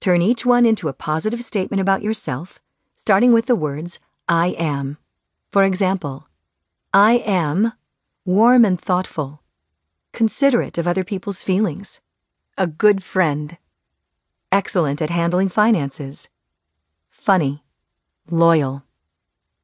Turn 0.00 0.22
each 0.22 0.46
one 0.46 0.64
into 0.64 0.88
a 0.88 0.92
positive 0.92 1.42
statement 1.42 1.80
about 1.80 2.02
yourself 2.02 2.60
starting 2.96 3.32
with 3.32 3.46
the 3.46 3.54
words 3.54 4.00
I 4.26 4.48
am. 4.58 4.96
For 5.52 5.62
example, 5.62 6.26
I 6.92 7.22
am 7.24 7.72
warm 8.24 8.64
and 8.64 8.80
thoughtful, 8.80 9.42
considerate 10.12 10.78
of 10.78 10.88
other 10.88 11.04
people's 11.04 11.44
feelings, 11.44 12.00
a 12.58 12.66
good 12.66 13.02
friend, 13.02 13.58
excellent 14.50 15.02
at 15.02 15.10
handling 15.10 15.48
finances, 15.48 16.30
funny, 17.10 17.62
loyal. 18.30 18.82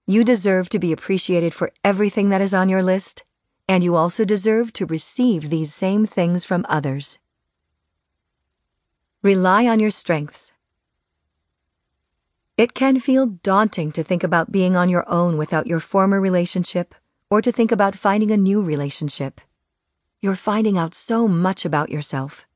You 0.07 0.25
deserve 0.25 0.69
to 0.69 0.79
be 0.79 0.93
appreciated 0.93 1.55
for 1.55 1.73
everything 1.83 2.29
that 2.29 2.43
is 2.43 2.53
on 2.53 2.69
your 2.69 2.83
list, 2.83 3.25
and 3.67 3.83
you 3.83 3.97
also 3.97 4.27
deserve 4.27 4.75
to 4.75 4.85
receive 4.85 5.49
these 5.49 5.73
same 5.73 6.05
things 6.05 6.45
from 6.45 6.67
others. 6.69 7.21
Rely 9.23 9.67
on 9.67 9.81
your 9.81 9.91
strengths. 9.91 10.53
It 12.59 12.75
can 12.75 13.01
feel 13.01 13.27
daunting 13.27 13.91
to 13.93 14.03
think 14.03 14.23
about 14.23 14.53
being 14.53 14.77
on 14.77 14.91
your 14.91 15.09
own 15.09 15.39
without 15.39 15.67
your 15.67 15.81
former 15.81 16.21
relationship 16.21 16.95
or 17.31 17.41
to 17.41 17.51
think 17.51 17.73
about 17.73 17.95
finding 17.95 18.31
a 18.31 18.37
new 18.37 18.61
relationship. 18.61 19.41
You're 20.21 20.35
finding 20.35 20.77
out 20.77 20.95
so 20.95 21.27
much 21.27 21.65
about 21.65 21.89
yourself. 21.89 22.47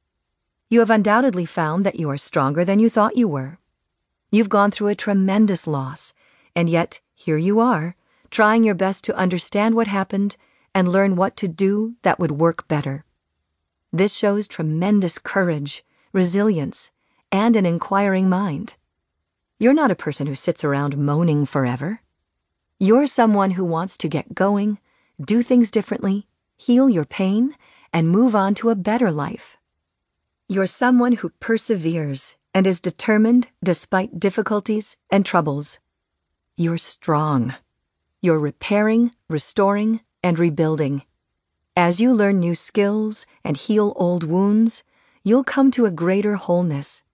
You 0.68 0.80
have 0.80 0.90
undoubtedly 0.90 1.46
found 1.46 1.86
that 1.86 2.00
you 2.00 2.10
are 2.10 2.18
stronger 2.18 2.64
than 2.64 2.80
you 2.80 2.90
thought 2.90 3.16
you 3.16 3.28
were. 3.28 3.60
You've 4.32 4.48
gone 4.48 4.72
through 4.72 4.88
a 4.88 4.96
tremendous 4.96 5.68
loss, 5.68 6.12
and 6.56 6.68
yet 6.68 7.00
here 7.14 7.36
you 7.36 7.60
are, 7.60 7.94
trying 8.30 8.64
your 8.64 8.74
best 8.74 9.04
to 9.04 9.16
understand 9.16 9.76
what 9.76 9.86
happened 9.86 10.36
and 10.74 10.88
learn 10.88 11.14
what 11.14 11.36
to 11.36 11.46
do 11.46 11.94
that 12.02 12.18
would 12.18 12.32
work 12.32 12.66
better. 12.66 13.04
This 13.92 14.16
shows 14.16 14.48
tremendous 14.48 15.20
courage, 15.20 15.84
resilience, 16.12 16.90
and 17.30 17.54
an 17.54 17.64
inquiring 17.64 18.28
mind. 18.28 18.74
You're 19.60 19.72
not 19.72 19.92
a 19.92 19.94
person 19.94 20.26
who 20.26 20.34
sits 20.34 20.64
around 20.64 20.98
moaning 20.98 21.46
forever. 21.46 22.00
You're 22.80 23.06
someone 23.06 23.52
who 23.52 23.64
wants 23.64 23.96
to 23.98 24.08
get 24.08 24.34
going, 24.34 24.80
do 25.24 25.42
things 25.42 25.70
differently, 25.70 26.26
heal 26.56 26.90
your 26.90 27.04
pain, 27.04 27.54
and 27.92 28.10
move 28.10 28.34
on 28.34 28.54
to 28.56 28.70
a 28.70 28.74
better 28.74 29.12
life. 29.12 29.58
You're 30.48 30.66
someone 30.66 31.12
who 31.12 31.30
perseveres 31.40 32.36
and 32.54 32.66
is 32.66 32.80
determined 32.80 33.50
despite 33.62 34.20
difficulties 34.20 34.98
and 35.10 35.26
troubles. 35.26 35.80
You're 36.56 36.78
strong. 36.78 37.54
You're 38.22 38.38
repairing, 38.38 39.12
restoring, 39.28 40.00
and 40.22 40.38
rebuilding. 40.38 41.02
As 41.76 42.00
you 42.00 42.12
learn 42.12 42.40
new 42.40 42.54
skills 42.54 43.26
and 43.44 43.56
heal 43.56 43.92
old 43.96 44.24
wounds, 44.24 44.84
you'll 45.22 45.44
come 45.44 45.70
to 45.72 45.84
a 45.84 45.90
greater 45.90 46.36
wholeness. 46.36 47.04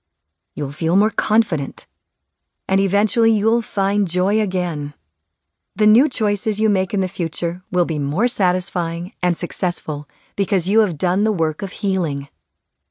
You'll 0.55 0.73
feel 0.73 0.97
more 0.97 1.11
confident 1.11 1.87
and 2.73 2.81
eventually 2.81 3.31
you'll 3.31 3.61
find 3.61 4.09
joy 4.09 4.41
again. 4.41 4.95
The 5.77 5.87
new 5.87 6.09
choices 6.09 6.59
you 6.59 6.71
make 6.71 6.95
in 6.95 7.01
the 7.01 7.07
future 7.09 7.63
will 7.71 7.85
be 7.85 7.99
more 7.99 8.27
satisfying 8.27 9.13
and 9.23 9.37
successful 9.37 10.09
because 10.37 10.71
you 10.71 10.81
have 10.81 10.97
done 10.97 11.25
the 11.25 11.33
work 11.33 11.61
of 11.61 11.73
healing. 11.73 12.29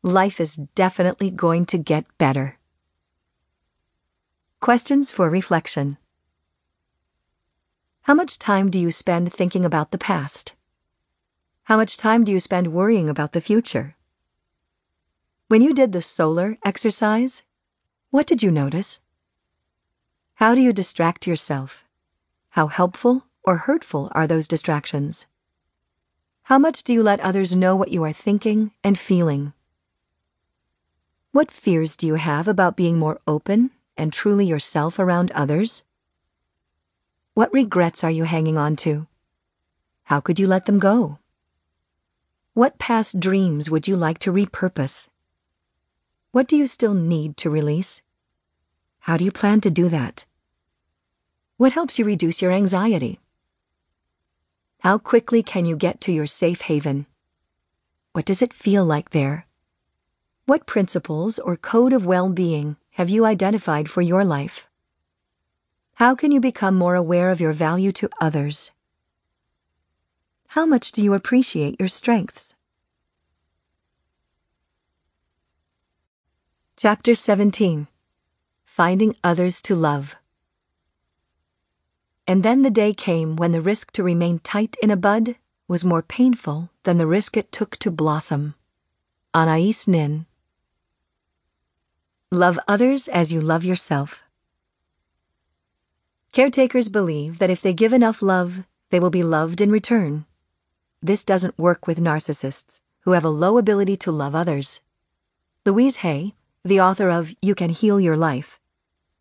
Life 0.03 0.41
is 0.41 0.55
definitely 0.55 1.29
going 1.29 1.67
to 1.67 1.77
get 1.77 2.05
better. 2.17 2.57
Questions 4.59 5.11
for 5.11 5.29
reflection. 5.29 5.97
How 8.05 8.15
much 8.15 8.39
time 8.39 8.71
do 8.71 8.79
you 8.79 8.91
spend 8.91 9.31
thinking 9.31 9.63
about 9.63 9.91
the 9.91 9.99
past? 9.99 10.55
How 11.65 11.77
much 11.77 11.97
time 11.97 12.23
do 12.23 12.31
you 12.31 12.39
spend 12.39 12.73
worrying 12.73 13.09
about 13.09 13.33
the 13.33 13.41
future? 13.41 13.95
When 15.49 15.61
you 15.61 15.71
did 15.71 15.91
the 15.91 16.01
solar 16.01 16.57
exercise, 16.65 17.43
what 18.09 18.25
did 18.25 18.41
you 18.41 18.49
notice? 18.49 19.01
How 20.35 20.55
do 20.55 20.61
you 20.61 20.73
distract 20.73 21.27
yourself? 21.27 21.85
How 22.49 22.65
helpful 22.65 23.25
or 23.43 23.69
hurtful 23.69 24.11
are 24.13 24.25
those 24.25 24.47
distractions? 24.47 25.27
How 26.45 26.57
much 26.57 26.83
do 26.83 26.91
you 26.91 27.03
let 27.03 27.19
others 27.19 27.55
know 27.55 27.75
what 27.75 27.91
you 27.91 28.03
are 28.03 28.11
thinking 28.11 28.71
and 28.83 28.97
feeling? 28.97 29.53
What 31.33 31.49
fears 31.49 31.95
do 31.95 32.07
you 32.07 32.15
have 32.15 32.49
about 32.49 32.75
being 32.75 32.99
more 32.99 33.17
open 33.25 33.71
and 33.95 34.11
truly 34.11 34.45
yourself 34.45 34.99
around 34.99 35.31
others? 35.31 35.81
What 37.35 37.53
regrets 37.53 38.03
are 38.03 38.11
you 38.11 38.25
hanging 38.25 38.57
on 38.57 38.75
to? 38.83 39.07
How 40.03 40.19
could 40.19 40.41
you 40.41 40.47
let 40.47 40.65
them 40.65 40.77
go? 40.77 41.19
What 42.53 42.77
past 42.77 43.21
dreams 43.21 43.71
would 43.71 43.87
you 43.87 43.95
like 43.95 44.19
to 44.19 44.33
repurpose? 44.33 45.09
What 46.33 46.49
do 46.49 46.57
you 46.57 46.67
still 46.67 46.93
need 46.93 47.37
to 47.37 47.49
release? 47.49 48.03
How 48.99 49.15
do 49.15 49.23
you 49.23 49.31
plan 49.31 49.61
to 49.61 49.71
do 49.71 49.87
that? 49.87 50.25
What 51.55 51.71
helps 51.71 51.97
you 51.97 52.03
reduce 52.03 52.41
your 52.41 52.51
anxiety? 52.51 53.21
How 54.81 54.97
quickly 54.97 55.43
can 55.43 55.63
you 55.63 55.77
get 55.77 56.01
to 56.01 56.11
your 56.11 56.27
safe 56.27 56.63
haven? 56.63 57.05
What 58.11 58.25
does 58.25 58.41
it 58.41 58.53
feel 58.53 58.83
like 58.83 59.11
there? 59.11 59.45
What 60.51 60.65
principles 60.65 61.39
or 61.39 61.55
code 61.55 61.93
of 61.93 62.05
well 62.05 62.27
being 62.27 62.75
have 62.99 63.09
you 63.09 63.23
identified 63.23 63.89
for 63.89 64.01
your 64.01 64.25
life? 64.25 64.67
How 65.93 66.13
can 66.13 66.33
you 66.33 66.41
become 66.41 66.77
more 66.77 66.95
aware 66.95 67.29
of 67.29 67.39
your 67.39 67.53
value 67.53 67.93
to 67.93 68.09
others? 68.19 68.73
How 70.49 70.65
much 70.65 70.91
do 70.91 71.01
you 71.01 71.13
appreciate 71.13 71.79
your 71.79 71.87
strengths? 71.87 72.57
Chapter 76.75 77.15
17 77.15 77.87
Finding 78.65 79.15
Others 79.23 79.61
to 79.61 79.73
Love. 79.73 80.17
And 82.27 82.43
then 82.43 82.63
the 82.63 82.69
day 82.69 82.93
came 82.93 83.37
when 83.37 83.53
the 83.53 83.61
risk 83.61 83.93
to 83.93 84.03
remain 84.03 84.39
tight 84.39 84.75
in 84.83 84.91
a 84.91 84.97
bud 84.97 85.37
was 85.69 85.85
more 85.85 86.01
painful 86.01 86.71
than 86.83 86.97
the 86.97 87.07
risk 87.07 87.37
it 87.37 87.53
took 87.53 87.77
to 87.77 87.89
blossom. 87.89 88.55
Anais 89.33 89.87
Nin. 89.87 90.25
Love 92.33 92.57
others 92.65 93.09
as 93.09 93.33
you 93.33 93.41
love 93.41 93.65
yourself. 93.65 94.23
Caretakers 96.31 96.87
believe 96.87 97.39
that 97.39 97.49
if 97.49 97.61
they 97.61 97.73
give 97.73 97.91
enough 97.91 98.21
love, 98.21 98.65
they 98.89 99.01
will 99.01 99.09
be 99.09 99.21
loved 99.21 99.59
in 99.59 99.69
return. 99.69 100.23
This 101.01 101.25
doesn't 101.25 101.59
work 101.59 101.87
with 101.87 101.99
narcissists, 101.99 102.83
who 103.01 103.11
have 103.11 103.25
a 103.25 103.29
low 103.29 103.57
ability 103.57 103.97
to 103.97 104.13
love 104.13 104.33
others. 104.33 104.81
Louise 105.65 105.97
Hay, 105.97 106.33
the 106.63 106.79
author 106.79 107.09
of 107.09 107.35
You 107.41 107.53
Can 107.53 107.69
Heal 107.69 107.99
Your 107.99 108.15
Life, 108.15 108.61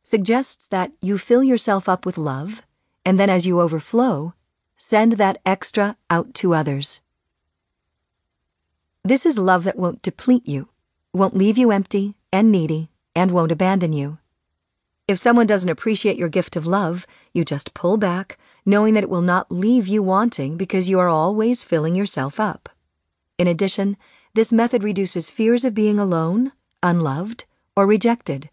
suggests 0.04 0.68
that 0.68 0.92
you 1.02 1.18
fill 1.18 1.42
yourself 1.42 1.88
up 1.88 2.06
with 2.06 2.16
love, 2.16 2.62
and 3.04 3.18
then 3.18 3.28
as 3.28 3.44
you 3.44 3.60
overflow, 3.60 4.34
send 4.76 5.14
that 5.14 5.38
extra 5.44 5.96
out 6.10 6.32
to 6.34 6.54
others. 6.54 7.02
This 9.02 9.26
is 9.26 9.36
love 9.36 9.64
that 9.64 9.76
won't 9.76 10.00
deplete 10.00 10.46
you, 10.46 10.68
won't 11.12 11.36
leave 11.36 11.58
you 11.58 11.72
empty 11.72 12.14
and 12.32 12.52
needy, 12.52 12.89
and 13.14 13.30
won't 13.30 13.52
abandon 13.52 13.92
you. 13.92 14.18
If 15.08 15.18
someone 15.18 15.46
doesn't 15.46 15.70
appreciate 15.70 16.16
your 16.16 16.28
gift 16.28 16.54
of 16.54 16.66
love, 16.66 17.06
you 17.32 17.44
just 17.44 17.74
pull 17.74 17.96
back, 17.96 18.38
knowing 18.64 18.94
that 18.94 19.02
it 19.02 19.10
will 19.10 19.22
not 19.22 19.50
leave 19.50 19.88
you 19.88 20.02
wanting 20.02 20.56
because 20.56 20.88
you 20.88 20.98
are 21.00 21.08
always 21.08 21.64
filling 21.64 21.94
yourself 21.94 22.38
up. 22.38 22.68
In 23.38 23.46
addition, 23.46 23.96
this 24.34 24.52
method 24.52 24.84
reduces 24.84 25.30
fears 25.30 25.64
of 25.64 25.74
being 25.74 25.98
alone, 25.98 26.52
unloved, 26.82 27.44
or 27.74 27.86
rejected. 27.86 28.50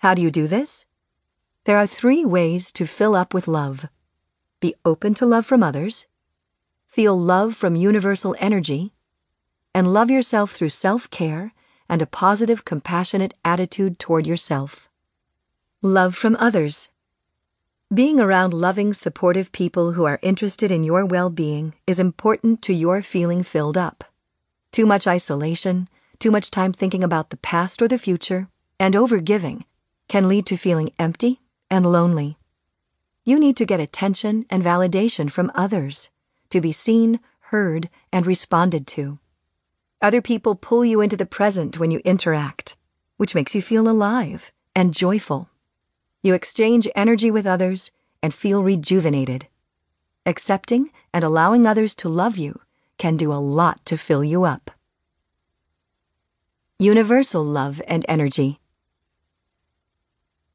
How 0.00 0.14
do 0.14 0.22
you 0.22 0.30
do 0.30 0.46
this? 0.46 0.86
There 1.64 1.76
are 1.76 1.86
three 1.86 2.24
ways 2.24 2.72
to 2.72 2.86
fill 2.86 3.14
up 3.14 3.32
with 3.32 3.46
love. 3.46 3.86
Be 4.58 4.74
open 4.84 5.14
to 5.14 5.26
love 5.26 5.46
from 5.46 5.62
others, 5.62 6.08
feel 6.86 7.16
love 7.16 7.54
from 7.54 7.76
universal 7.76 8.34
energy, 8.40 8.92
and 9.72 9.92
love 9.92 10.10
yourself 10.10 10.52
through 10.52 10.70
self-care 10.70 11.52
and 11.90 12.00
a 12.00 12.06
positive, 12.06 12.64
compassionate 12.64 13.34
attitude 13.44 13.98
toward 13.98 14.24
yourself. 14.24 14.88
Love 15.82 16.14
from 16.14 16.36
others. 16.36 16.92
Being 17.92 18.20
around 18.20 18.54
loving, 18.54 18.92
supportive 18.92 19.50
people 19.50 19.92
who 19.92 20.04
are 20.04 20.20
interested 20.22 20.70
in 20.70 20.84
your 20.84 21.04
well-being 21.04 21.74
is 21.88 21.98
important 21.98 22.62
to 22.62 22.72
your 22.72 23.02
feeling 23.02 23.42
filled 23.42 23.76
up. 23.76 24.04
Too 24.70 24.86
much 24.86 25.08
isolation, 25.08 25.88
too 26.20 26.30
much 26.30 26.52
time 26.52 26.72
thinking 26.72 27.02
about 27.02 27.30
the 27.30 27.36
past 27.36 27.82
or 27.82 27.88
the 27.88 27.98
future, 27.98 28.46
and 28.78 28.94
overgiving 28.94 29.64
can 30.06 30.28
lead 30.28 30.46
to 30.46 30.56
feeling 30.56 30.92
empty 30.96 31.40
and 31.68 31.84
lonely. 31.84 32.38
You 33.24 33.40
need 33.40 33.56
to 33.56 33.66
get 33.66 33.80
attention 33.80 34.46
and 34.48 34.62
validation 34.62 35.28
from 35.28 35.50
others 35.56 36.12
to 36.50 36.60
be 36.60 36.70
seen, 36.70 37.18
heard, 37.50 37.90
and 38.12 38.26
responded 38.26 38.86
to. 38.88 39.18
Other 40.02 40.22
people 40.22 40.54
pull 40.54 40.84
you 40.84 41.02
into 41.02 41.16
the 41.16 41.26
present 41.26 41.78
when 41.78 41.90
you 41.90 42.00
interact, 42.04 42.76
which 43.18 43.34
makes 43.34 43.54
you 43.54 43.60
feel 43.60 43.88
alive 43.88 44.50
and 44.74 44.94
joyful. 44.94 45.50
You 46.22 46.32
exchange 46.32 46.88
energy 46.94 47.30
with 47.30 47.46
others 47.46 47.90
and 48.22 48.32
feel 48.32 48.62
rejuvenated. 48.62 49.46
Accepting 50.24 50.90
and 51.12 51.22
allowing 51.22 51.66
others 51.66 51.94
to 51.96 52.08
love 52.08 52.38
you 52.38 52.60
can 52.96 53.16
do 53.16 53.32
a 53.32 53.40
lot 53.40 53.84
to 53.86 53.98
fill 53.98 54.24
you 54.24 54.44
up. 54.44 54.70
Universal 56.78 57.44
love 57.44 57.82
and 57.86 58.06
energy. 58.08 58.58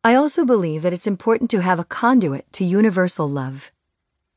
I 0.03 0.15
also 0.15 0.45
believe 0.45 0.81
that 0.81 0.93
it's 0.93 1.07
important 1.07 1.49
to 1.51 1.61
have 1.61 1.79
a 1.79 1.83
conduit 1.83 2.51
to 2.53 2.65
universal 2.65 3.27
love. 3.29 3.71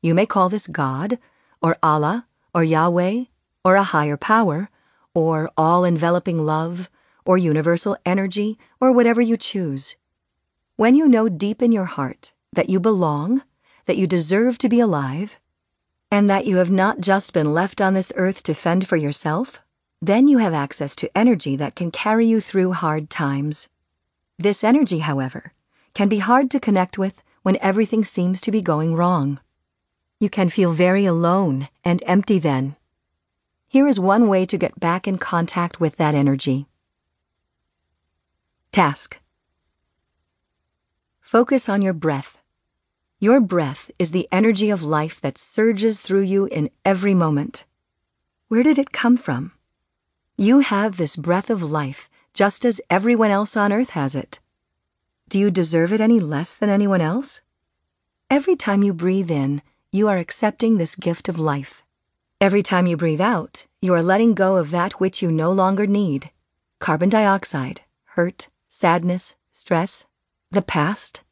You 0.01 0.13
may 0.13 0.25
call 0.25 0.49
this 0.49 0.67
God, 0.67 1.17
or 1.61 1.77
Allah, 1.81 2.27
or 2.53 2.63
Yahweh, 2.63 3.25
or 3.63 3.75
a 3.75 3.83
higher 3.83 4.17
power, 4.17 4.69
or 5.13 5.51
all 5.57 5.83
enveloping 5.83 6.39
love, 6.39 6.89
or 7.25 7.37
universal 7.37 7.97
energy, 8.05 8.57
or 8.79 8.91
whatever 8.91 9.21
you 9.21 9.37
choose. 9.37 9.97
When 10.75 10.95
you 10.95 11.07
know 11.07 11.29
deep 11.29 11.61
in 11.61 11.71
your 11.71 11.85
heart 11.85 12.33
that 12.53 12.69
you 12.69 12.79
belong, 12.79 13.43
that 13.85 13.97
you 13.97 14.07
deserve 14.07 14.57
to 14.59 14.69
be 14.69 14.79
alive, 14.79 15.39
and 16.11 16.29
that 16.29 16.45
you 16.45 16.57
have 16.57 16.71
not 16.71 16.99
just 16.99 17.33
been 17.33 17.53
left 17.53 17.81
on 17.81 17.93
this 17.93 18.13
earth 18.15 18.43
to 18.43 18.53
fend 18.53 18.87
for 18.87 18.95
yourself, 18.95 19.61
then 20.01 20.27
you 20.27 20.37
have 20.37 20.53
access 20.53 20.95
to 20.95 21.17
energy 21.17 21.55
that 21.55 21.75
can 21.75 21.91
carry 21.91 22.25
you 22.25 22.39
through 22.39 22.73
hard 22.73 23.09
times. 23.09 23.69
This 24.37 24.63
energy, 24.63 24.99
however, 24.99 25.53
can 25.93 26.07
be 26.07 26.19
hard 26.19 26.49
to 26.51 26.59
connect 26.59 26.97
with 26.97 27.21
when 27.43 27.57
everything 27.61 28.03
seems 28.03 28.39
to 28.41 28.51
be 28.51 28.61
going 28.61 28.95
wrong. 28.95 29.39
You 30.19 30.29
can 30.29 30.49
feel 30.49 30.71
very 30.71 31.05
alone 31.05 31.67
and 31.83 32.01
empty 32.05 32.39
then. 32.39 32.75
Here 33.71 33.87
is 33.87 33.99
one 33.99 34.27
way 34.27 34.47
to 34.47 34.57
get 34.57 34.79
back 34.79 35.07
in 35.07 35.19
contact 35.19 35.79
with 35.79 35.97
that 35.97 36.15
energy. 36.15 36.65
Task 38.71 39.19
Focus 41.21 41.69
on 41.69 41.83
your 41.83 41.93
breath. 41.93 42.39
Your 43.19 43.39
breath 43.39 43.91
is 43.99 44.09
the 44.09 44.27
energy 44.31 44.71
of 44.71 44.81
life 44.81 45.21
that 45.21 45.37
surges 45.37 46.01
through 46.01 46.21
you 46.21 46.47
in 46.47 46.71
every 46.83 47.13
moment. 47.13 47.65
Where 48.47 48.63
did 48.63 48.79
it 48.79 48.91
come 48.91 49.15
from? 49.15 49.51
You 50.35 50.61
have 50.61 50.97
this 50.97 51.15
breath 51.15 51.51
of 51.51 51.61
life 51.61 52.09
just 52.33 52.65
as 52.65 52.81
everyone 52.89 53.29
else 53.29 53.55
on 53.55 53.71
earth 53.71 53.91
has 53.91 54.15
it. 54.15 54.39
Do 55.27 55.37
you 55.37 55.51
deserve 55.51 55.93
it 55.93 56.01
any 56.01 56.19
less 56.19 56.55
than 56.55 56.71
anyone 56.71 57.01
else? 57.01 57.43
Every 58.31 58.55
time 58.55 58.81
you 58.81 58.95
breathe 58.95 59.29
in, 59.29 59.61
you 59.91 60.07
are 60.07 60.17
accepting 60.17 60.77
this 60.77 60.95
gift 60.95 61.29
of 61.29 61.37
life. 61.37 61.85
Every 62.41 62.63
time 62.63 62.87
you 62.87 62.95
breathe 62.95 63.19
out, 63.19 63.67
you 63.81 63.93
are 63.93 64.01
letting 64.01 64.33
go 64.33 64.55
of 64.55 64.71
that 64.71 64.93
which 64.93 65.21
you 65.21 65.29
no 65.29 65.51
longer 65.51 65.85
need 65.85 66.31
carbon 66.79 67.09
dioxide, 67.09 67.81
hurt, 68.15 68.47
sadness, 68.65 69.35
stress, 69.51 70.07
the 70.49 70.61
past? 70.61 71.23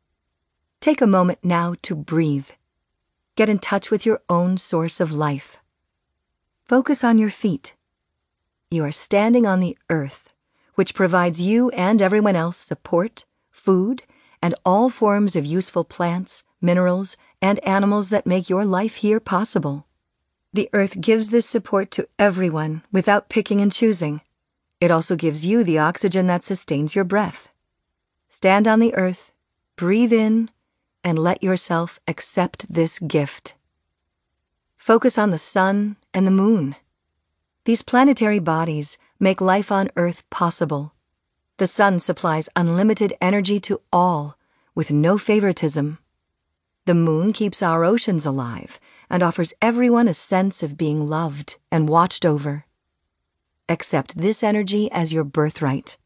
Take 0.81 0.99
a 0.99 1.07
moment 1.07 1.39
now 1.41 1.75
to 1.83 1.95
breathe. 1.95 2.49
Get 3.37 3.47
in 3.47 3.59
touch 3.59 3.89
with 3.89 4.05
your 4.05 4.21
own 4.27 4.57
source 4.57 4.99
of 4.99 5.13
life. 5.13 5.55
Focus 6.65 7.05
on 7.05 7.17
your 7.17 7.29
feet. 7.29 7.77
You 8.69 8.83
are 8.83 8.91
standing 8.91 9.45
on 9.45 9.61
the 9.61 9.77
earth, 9.89 10.33
which 10.75 10.93
provides 10.93 11.41
you 11.41 11.69
and 11.69 12.01
everyone 12.01 12.35
else 12.35 12.57
support, 12.57 13.23
food, 13.49 14.03
and 14.41 14.55
all 14.65 14.89
forms 14.89 15.37
of 15.37 15.45
useful 15.45 15.85
plants, 15.85 16.43
minerals, 16.59 17.15
and 17.41 17.63
animals 17.63 18.09
that 18.09 18.27
make 18.27 18.49
your 18.49 18.65
life 18.65 18.97
here 18.97 19.21
possible. 19.21 19.86
The 20.57 20.71
earth 20.73 21.01
gives 21.01 21.29
this 21.29 21.45
support 21.45 21.91
to 21.91 22.07
everyone 22.17 22.81
without 22.91 23.29
picking 23.29 23.61
and 23.61 23.71
choosing. 23.71 24.21
It 24.81 24.89
also 24.89 25.15
gives 25.15 25.45
you 25.45 25.63
the 25.63 25.77
oxygen 25.77 26.25
that 26.25 26.43
sustains 26.43 26.95
your 26.95 27.05
breath. 27.05 27.49
Stand 28.27 28.67
on 28.67 28.79
the 28.79 28.95
earth, 28.95 29.31
breathe 29.75 30.11
in, 30.11 30.49
and 31.03 31.19
let 31.19 31.43
yourself 31.43 31.99
accept 32.07 32.73
this 32.73 32.97
gift. 32.97 33.53
Focus 34.75 35.15
on 35.19 35.29
the 35.29 35.37
sun 35.37 35.95
and 36.11 36.25
the 36.25 36.31
moon. 36.31 36.75
These 37.65 37.83
planetary 37.83 38.39
bodies 38.39 38.97
make 39.19 39.39
life 39.39 39.71
on 39.71 39.91
Earth 39.95 40.27
possible. 40.31 40.91
The 41.57 41.67
sun 41.67 41.99
supplies 41.99 42.49
unlimited 42.55 43.13
energy 43.21 43.59
to 43.59 43.81
all, 43.93 44.39
with 44.73 44.91
no 44.91 45.19
favoritism. 45.19 45.99
The 46.85 46.95
moon 46.95 47.31
keeps 47.31 47.61
our 47.61 47.85
oceans 47.85 48.25
alive 48.25 48.79
and 49.09 49.23
offers 49.23 49.53
everyone 49.61 50.07
a 50.07 50.13
sense 50.13 50.63
of 50.63 50.77
being 50.77 51.07
loved 51.07 51.57
and 51.71 51.89
watched 51.89 52.25
over. 52.25 52.65
Accept 53.69 54.17
this 54.17 54.43
energy 54.43 54.91
as 54.91 55.13
your 55.13 55.23
birthright. 55.23 55.97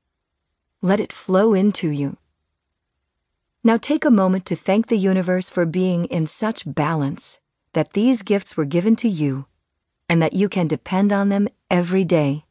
Let 0.82 0.99
it 0.99 1.14
flow 1.14 1.53
into 1.53 1.90
you. 1.90 2.18
Now 3.64 3.78
take 3.78 4.06
a 4.06 4.11
moment 4.11 4.45
to 4.48 4.56
thank 4.56 4.88
the 4.88 4.98
universe 4.98 5.49
for 5.49 5.65
being 5.65 6.06
in 6.06 6.26
such 6.26 6.64
balance 6.65 7.40
that 7.73 7.94
these 7.94 8.23
gifts 8.23 8.57
were 8.57 8.65
given 8.65 8.95
to 8.98 9.07
you 9.07 9.45
and 10.10 10.22
that 10.22 10.34
you 10.34 10.49
can 10.49 10.68
depend 10.68 11.11
on 11.11 11.30
them 11.30 11.48
every 11.69 12.03
day. 12.03 12.45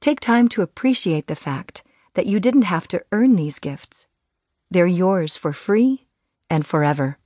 Take 0.00 0.20
time 0.20 0.48
to 0.50 0.62
appreciate 0.62 1.26
the 1.26 1.36
fact 1.36 1.82
that 2.14 2.26
you 2.26 2.38
didn't 2.38 2.62
have 2.62 2.86
to 2.88 3.04
earn 3.10 3.36
these 3.36 3.58
gifts. 3.58 4.08
They're 4.70 4.86
yours 4.86 5.36
for 5.36 5.52
free 5.52 6.06
and 6.48 6.64
forever. 6.64 7.18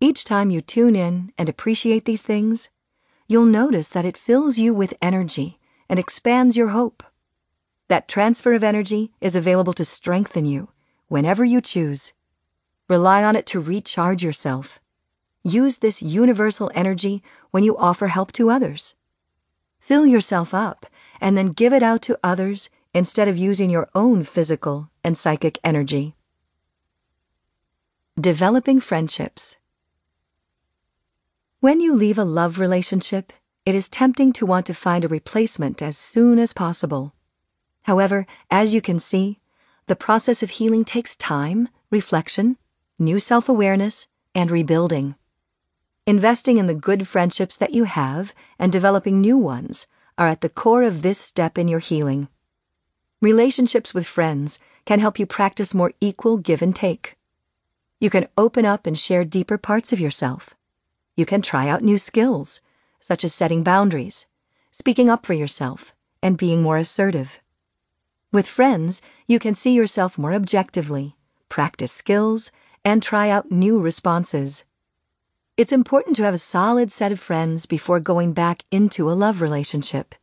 Each 0.00 0.24
time 0.24 0.50
you 0.50 0.60
tune 0.60 0.94
in 0.94 1.32
and 1.36 1.48
appreciate 1.48 2.04
these 2.04 2.24
things, 2.24 2.70
you'll 3.26 3.46
notice 3.46 3.88
that 3.88 4.04
it 4.04 4.16
fills 4.16 4.56
you 4.56 4.72
with 4.72 4.94
energy 5.02 5.58
and 5.88 5.98
expands 5.98 6.56
your 6.56 6.68
hope. 6.68 7.02
That 7.88 8.06
transfer 8.06 8.52
of 8.52 8.62
energy 8.62 9.12
is 9.20 9.34
available 9.34 9.72
to 9.72 9.84
strengthen 9.84 10.44
you 10.44 10.68
whenever 11.08 11.44
you 11.44 11.60
choose. 11.60 12.12
Rely 12.88 13.24
on 13.24 13.34
it 13.34 13.44
to 13.46 13.60
recharge 13.60 14.22
yourself. 14.22 14.80
Use 15.42 15.78
this 15.78 16.00
universal 16.00 16.70
energy 16.76 17.22
when 17.50 17.64
you 17.64 17.76
offer 17.76 18.06
help 18.06 18.30
to 18.32 18.50
others. 18.50 18.94
Fill 19.80 20.06
yourself 20.06 20.54
up 20.54 20.86
and 21.20 21.36
then 21.36 21.48
give 21.48 21.72
it 21.72 21.82
out 21.82 22.02
to 22.02 22.18
others 22.22 22.70
instead 22.94 23.26
of 23.26 23.36
using 23.36 23.68
your 23.68 23.88
own 23.96 24.22
physical 24.22 24.90
and 25.02 25.18
psychic 25.18 25.58
energy. 25.64 26.14
Developing 28.20 28.80
friendships. 28.80 29.57
When 31.60 31.80
you 31.80 31.92
leave 31.92 32.18
a 32.18 32.24
love 32.24 32.60
relationship, 32.60 33.32
it 33.66 33.74
is 33.74 33.88
tempting 33.88 34.32
to 34.34 34.46
want 34.46 34.64
to 34.66 34.74
find 34.74 35.04
a 35.04 35.08
replacement 35.08 35.82
as 35.82 35.98
soon 35.98 36.38
as 36.38 36.52
possible. 36.52 37.14
However, 37.82 38.28
as 38.48 38.76
you 38.76 38.80
can 38.80 39.00
see, 39.00 39.40
the 39.86 39.96
process 39.96 40.40
of 40.44 40.50
healing 40.50 40.84
takes 40.84 41.16
time, 41.16 41.68
reflection, 41.90 42.58
new 42.96 43.18
self 43.18 43.48
awareness, 43.48 44.06
and 44.36 44.52
rebuilding. 44.52 45.16
Investing 46.06 46.58
in 46.58 46.66
the 46.66 46.76
good 46.76 47.08
friendships 47.08 47.56
that 47.56 47.74
you 47.74 47.84
have 47.84 48.32
and 48.56 48.70
developing 48.70 49.20
new 49.20 49.36
ones 49.36 49.88
are 50.16 50.28
at 50.28 50.42
the 50.42 50.48
core 50.48 50.84
of 50.84 51.02
this 51.02 51.18
step 51.18 51.58
in 51.58 51.66
your 51.66 51.80
healing. 51.80 52.28
Relationships 53.20 53.92
with 53.92 54.06
friends 54.06 54.60
can 54.84 55.00
help 55.00 55.18
you 55.18 55.26
practice 55.26 55.74
more 55.74 55.92
equal 56.00 56.36
give 56.36 56.62
and 56.62 56.76
take. 56.76 57.16
You 57.98 58.10
can 58.10 58.28
open 58.38 58.64
up 58.64 58.86
and 58.86 58.96
share 58.96 59.24
deeper 59.24 59.58
parts 59.58 59.92
of 59.92 59.98
yourself. 59.98 60.54
You 61.18 61.26
can 61.26 61.42
try 61.42 61.66
out 61.66 61.82
new 61.82 61.98
skills, 61.98 62.60
such 63.00 63.24
as 63.24 63.34
setting 63.34 63.64
boundaries, 63.64 64.28
speaking 64.70 65.10
up 65.10 65.26
for 65.26 65.34
yourself, 65.34 65.92
and 66.22 66.38
being 66.38 66.62
more 66.62 66.76
assertive. 66.76 67.40
With 68.30 68.46
friends, 68.46 69.02
you 69.26 69.40
can 69.40 69.56
see 69.56 69.74
yourself 69.74 70.16
more 70.16 70.32
objectively, 70.32 71.16
practice 71.48 71.90
skills, 71.90 72.52
and 72.84 73.02
try 73.02 73.30
out 73.30 73.50
new 73.50 73.80
responses. 73.80 74.62
It's 75.56 75.72
important 75.72 76.14
to 76.14 76.22
have 76.22 76.34
a 76.34 76.38
solid 76.38 76.92
set 76.92 77.10
of 77.10 77.18
friends 77.18 77.66
before 77.66 77.98
going 77.98 78.32
back 78.32 78.62
into 78.70 79.10
a 79.10 79.18
love 79.18 79.40
relationship. 79.40 80.14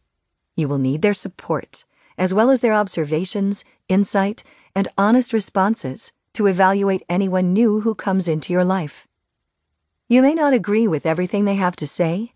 You 0.55 0.69
will 0.69 0.77
need 0.77 1.01
their 1.01 1.13
support, 1.13 1.84
as 2.17 2.34
well 2.34 2.49
as 2.49 2.61
their 2.61 2.73
observations, 2.73 3.65
insight, 3.89 4.43
and 4.73 4.88
honest 4.97 5.34
responses 5.34 6.13
to 6.35 6.47
evaluate 6.47 7.03
anyone 7.09 7.51
new 7.51 7.81
who 7.81 7.95
comes 7.95 8.30
into 8.30 8.53
your 8.53 8.63
life. 8.63 9.09
You 10.07 10.22
may 10.22 10.36
not 10.36 10.53
agree 10.53 10.88
with 10.88 11.07
everything 11.07 11.45
they 11.45 11.56
have 11.56 11.76
to 11.77 11.88
say, 11.88 12.34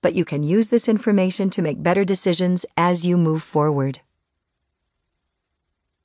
but 0.00 0.14
you 0.14 0.24
can 0.24 0.42
use 0.42 0.70
this 0.70 0.88
information 0.88 1.50
to 1.50 1.62
make 1.62 1.80
better 1.80 2.04
decisions 2.04 2.66
as 2.76 3.06
you 3.06 3.16
move 3.16 3.44
forward. 3.44 4.00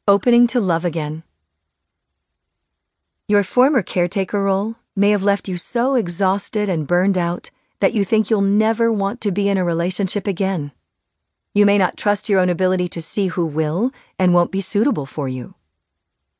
Opening 0.07 0.45
to 0.45 0.59
love 0.59 0.85
again. 0.85 1.23
Your 3.27 3.43
former 3.43 3.81
caretaker 3.81 4.43
role 4.43 4.75
may 4.95 5.09
have 5.09 5.23
left 5.23 5.47
you 5.47 5.57
so 5.57 5.95
exhausted 5.95 6.69
and 6.69 6.85
burned 6.85 7.17
out 7.17 7.49
that 7.79 7.95
you 7.95 8.05
think 8.05 8.29
you'll 8.29 8.41
never 8.41 8.91
want 8.91 9.19
to 9.21 9.31
be 9.31 9.49
in 9.49 9.57
a 9.57 9.65
relationship 9.65 10.27
again. 10.27 10.71
You 11.51 11.65
may 11.65 11.79
not 11.79 11.97
trust 11.97 12.29
your 12.29 12.39
own 12.39 12.49
ability 12.49 12.89
to 12.89 13.01
see 13.01 13.29
who 13.29 13.47
will 13.47 13.91
and 14.19 14.35
won't 14.35 14.51
be 14.51 14.61
suitable 14.61 15.07
for 15.07 15.27
you. 15.27 15.55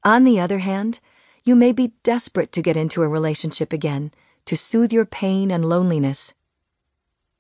On 0.04 0.24
the 0.24 0.40
other 0.40 0.60
hand, 0.60 1.00
you 1.44 1.56
may 1.56 1.72
be 1.72 1.94
desperate 2.04 2.52
to 2.52 2.62
get 2.62 2.78
into 2.78 3.02
a 3.02 3.08
relationship 3.08 3.74
again 3.74 4.12
to 4.48 4.58
soothe 4.58 4.92
your 4.92 5.06
pain 5.06 5.52
and 5.52 5.64
loneliness. 5.64 6.34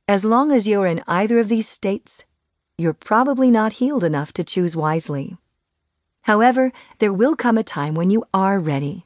As 0.07 0.23
long 0.23 0.51
as 0.51 0.67
you're 0.67 0.85
in 0.85 1.03
either 1.07 1.39
of 1.39 1.49
these 1.49 1.67
states, 1.67 2.25
you're 2.77 2.93
probably 2.93 3.49
not 3.49 3.73
healed 3.81 4.03
enough 4.03 4.31
to 4.33 4.43
choose 4.43 4.77
wisely. 4.77 5.37
However, 6.23 6.71
there 6.99 7.13
will 7.13 7.35
come 7.35 7.57
a 7.57 7.63
time 7.63 7.95
when 7.95 8.09
you 8.09 8.25
are 8.33 8.59
ready. 8.59 9.05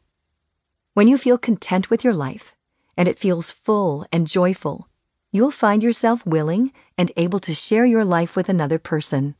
When 0.93 1.07
you 1.07 1.17
feel 1.17 1.37
content 1.37 1.89
with 1.89 2.03
your 2.03 2.13
life, 2.13 2.55
and 2.97 3.07
it 3.07 3.19
feels 3.19 3.51
full 3.51 4.05
and 4.11 4.27
joyful, 4.27 4.87
you'll 5.31 5.51
find 5.51 5.81
yourself 5.81 6.25
willing 6.25 6.73
and 6.97 7.11
able 7.15 7.39
to 7.39 7.53
share 7.53 7.85
your 7.85 8.03
life 8.03 8.35
with 8.35 8.49
another 8.49 8.79
person. 8.79 9.35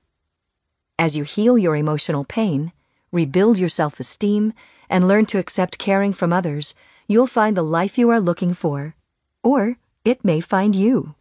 As 0.98 1.18
you 1.18 1.24
heal 1.24 1.58
your 1.58 1.76
emotional 1.76 2.24
pain, 2.24 2.72
rebuild 3.12 3.58
your 3.58 3.70
self 3.70 4.00
esteem, 4.00 4.54
and 4.90 5.08
learn 5.08 5.26
to 5.26 5.40
accept 5.40 5.78
caring 5.78 6.14
from 6.14 6.32
others, 6.32 6.76
you'll 7.12 7.28
find 7.28 7.58
the 7.58 7.64
life 7.64 7.98
you 7.98 8.10
are 8.10 8.20
looking 8.20 8.54
for. 8.54 8.96
Or 9.44 9.78
it 10.06 10.24
may 10.24 10.40
find 10.40 10.76
you. 10.76 11.16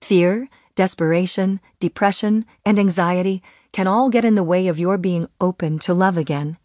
Fear, 0.00 0.48
desperation, 0.74 1.60
depression, 1.78 2.44
and 2.64 2.78
anxiety 2.78 3.42
can 3.72 3.86
all 3.86 4.10
get 4.10 4.24
in 4.24 4.34
the 4.34 4.42
way 4.42 4.68
of 4.68 4.78
your 4.78 4.98
being 4.98 5.28
open 5.40 5.78
to 5.80 5.94
love 5.94 6.16
again. 6.16 6.58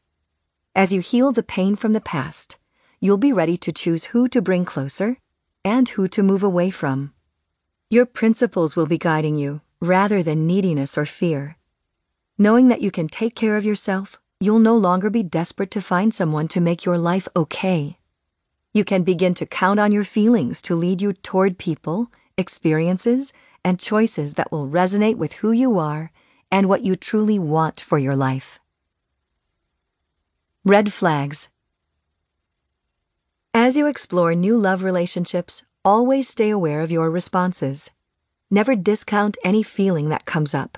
As 0.75 0.91
you 0.93 1.01
heal 1.01 1.31
the 1.31 1.43
pain 1.43 1.75
from 1.75 1.93
the 1.93 2.01
past, 2.01 2.57
you'll 2.99 3.17
be 3.17 3.33
ready 3.33 3.57
to 3.57 3.71
choose 3.71 4.05
who 4.05 4.27
to 4.29 4.41
bring 4.41 4.65
closer 4.65 5.17
and 5.63 5.89
who 5.89 6.07
to 6.07 6.23
move 6.23 6.43
away 6.43 6.69
from. 6.69 7.13
Your 7.89 8.05
principles 8.05 8.75
will 8.75 8.87
be 8.87 8.97
guiding 8.97 9.37
you 9.37 9.61
rather 9.79 10.23
than 10.23 10.47
neediness 10.47 10.97
or 10.97 11.05
fear. 11.05 11.57
Knowing 12.37 12.67
that 12.67 12.81
you 12.81 12.91
can 12.91 13.07
take 13.07 13.35
care 13.35 13.57
of 13.57 13.65
yourself, 13.65 14.21
you'll 14.39 14.59
no 14.59 14.75
longer 14.75 15.09
be 15.09 15.23
desperate 15.23 15.71
to 15.71 15.81
find 15.81 16.13
someone 16.13 16.47
to 16.47 16.61
make 16.61 16.85
your 16.85 16.97
life 16.97 17.27
okay. 17.35 17.96
You 18.73 18.83
can 18.83 19.03
begin 19.03 19.33
to 19.35 19.45
count 19.45 19.79
on 19.79 19.91
your 19.91 20.03
feelings 20.03 20.61
to 20.63 20.75
lead 20.75 21.01
you 21.01 21.13
toward 21.13 21.57
people, 21.57 22.11
experiences, 22.37 23.33
and 23.63 23.79
choices 23.79 24.35
that 24.35 24.51
will 24.51 24.67
resonate 24.67 25.17
with 25.17 25.33
who 25.33 25.51
you 25.51 25.79
are 25.79 26.11
and 26.51 26.69
what 26.69 26.83
you 26.83 26.95
truly 26.95 27.39
want 27.39 27.79
for 27.79 27.97
your 27.97 28.15
life. 28.15 28.59
Red 30.63 30.93
flags. 30.93 31.49
As 33.53 33.75
you 33.75 33.87
explore 33.87 34.35
new 34.35 34.57
love 34.57 34.83
relationships, 34.83 35.65
always 35.83 36.29
stay 36.29 36.49
aware 36.49 36.81
of 36.81 36.91
your 36.91 37.09
responses. 37.09 37.93
Never 38.51 38.75
discount 38.75 39.37
any 39.43 39.63
feeling 39.63 40.09
that 40.09 40.25
comes 40.25 40.53
up. 40.53 40.77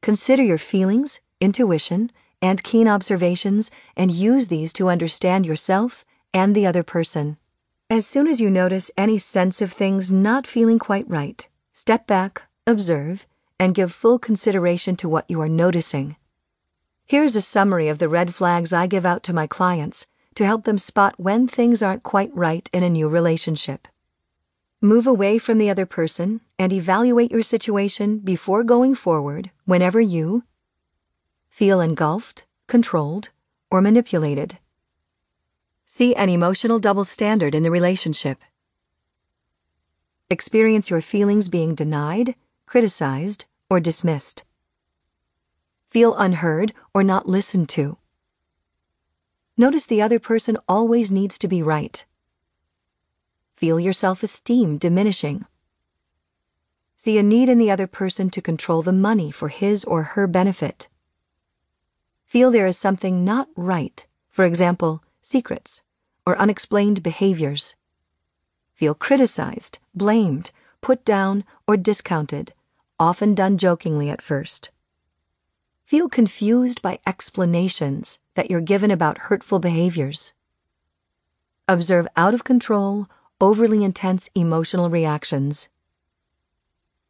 Consider 0.00 0.42
your 0.42 0.58
feelings, 0.58 1.20
intuition, 1.40 2.12
and 2.40 2.62
keen 2.62 2.86
observations 2.86 3.70
and 3.96 4.10
use 4.10 4.48
these 4.48 4.72
to 4.74 4.88
understand 4.88 5.44
yourself 5.44 6.04
and 6.32 6.54
the 6.54 6.66
other 6.66 6.82
person. 6.82 7.36
As 7.90 8.06
soon 8.06 8.26
as 8.26 8.40
you 8.40 8.50
notice 8.50 8.90
any 8.96 9.18
sense 9.18 9.62
of 9.62 9.72
things 9.72 10.12
not 10.12 10.46
feeling 10.46 10.78
quite 10.78 11.08
right, 11.08 11.48
step 11.72 12.06
back, 12.06 12.42
observe, 12.66 13.26
and 13.58 13.74
give 13.74 13.92
full 13.92 14.18
consideration 14.18 14.94
to 14.96 15.08
what 15.08 15.24
you 15.28 15.40
are 15.40 15.48
noticing. 15.48 16.16
Here's 17.06 17.34
a 17.34 17.40
summary 17.40 17.88
of 17.88 17.98
the 17.98 18.08
red 18.08 18.34
flags 18.34 18.72
I 18.72 18.86
give 18.86 19.06
out 19.06 19.22
to 19.24 19.32
my 19.32 19.46
clients 19.46 20.06
to 20.34 20.44
help 20.44 20.64
them 20.64 20.78
spot 20.78 21.14
when 21.18 21.48
things 21.48 21.82
aren't 21.82 22.02
quite 22.02 22.30
right 22.34 22.68
in 22.72 22.82
a 22.82 22.90
new 22.90 23.08
relationship. 23.08 23.88
Move 24.80 25.06
away 25.06 25.38
from 25.38 25.58
the 25.58 25.70
other 25.70 25.86
person 25.86 26.40
and 26.58 26.72
evaluate 26.72 27.32
your 27.32 27.42
situation 27.42 28.18
before 28.18 28.62
going 28.62 28.94
forward 28.94 29.50
whenever 29.64 30.00
you 30.00 30.44
feel 31.48 31.80
engulfed, 31.80 32.46
controlled, 32.68 33.30
or 33.70 33.80
manipulated. 33.80 34.58
See 35.90 36.14
an 36.14 36.28
emotional 36.28 36.78
double 36.78 37.06
standard 37.06 37.54
in 37.54 37.62
the 37.62 37.70
relationship. 37.70 38.44
Experience 40.28 40.90
your 40.90 41.00
feelings 41.00 41.48
being 41.48 41.74
denied, 41.74 42.34
criticized, 42.66 43.46
or 43.70 43.80
dismissed. 43.80 44.44
Feel 45.88 46.14
unheard 46.14 46.74
or 46.92 47.02
not 47.02 47.26
listened 47.26 47.70
to. 47.70 47.96
Notice 49.56 49.86
the 49.86 50.02
other 50.02 50.18
person 50.18 50.58
always 50.68 51.10
needs 51.10 51.38
to 51.38 51.48
be 51.48 51.62
right. 51.62 52.04
Feel 53.56 53.80
your 53.80 53.94
self 53.94 54.22
esteem 54.22 54.76
diminishing. 54.76 55.46
See 56.96 57.16
a 57.16 57.22
need 57.22 57.48
in 57.48 57.56
the 57.56 57.70
other 57.70 57.86
person 57.86 58.28
to 58.28 58.42
control 58.42 58.82
the 58.82 58.92
money 58.92 59.30
for 59.30 59.48
his 59.48 59.84
or 59.84 60.02
her 60.02 60.26
benefit. 60.26 60.90
Feel 62.26 62.50
there 62.50 62.66
is 62.66 62.76
something 62.76 63.24
not 63.24 63.48
right, 63.56 64.06
for 64.28 64.44
example, 64.44 65.02
secrets 65.28 65.82
or 66.26 66.38
unexplained 66.38 67.02
behaviors. 67.02 67.76
Feel 68.74 68.94
criticized, 68.94 69.78
blamed, 69.94 70.50
put 70.80 71.04
down, 71.04 71.44
or 71.66 71.76
discounted 71.76 72.52
often 72.98 73.34
done 73.34 73.56
jokingly 73.56 74.10
at 74.10 74.22
first. 74.22 74.70
Feel 75.82 76.08
confused 76.08 76.82
by 76.82 76.98
explanations 77.06 78.20
that 78.34 78.50
you're 78.50 78.60
given 78.60 78.90
about 78.90 79.18
hurtful 79.28 79.58
behaviors. 79.58 80.34
Observe 81.66 82.08
out 82.16 82.34
of 82.34 82.44
control, 82.44 83.06
overly 83.40 83.84
intense 83.84 84.28
emotional 84.34 84.90
reactions. 84.90 85.70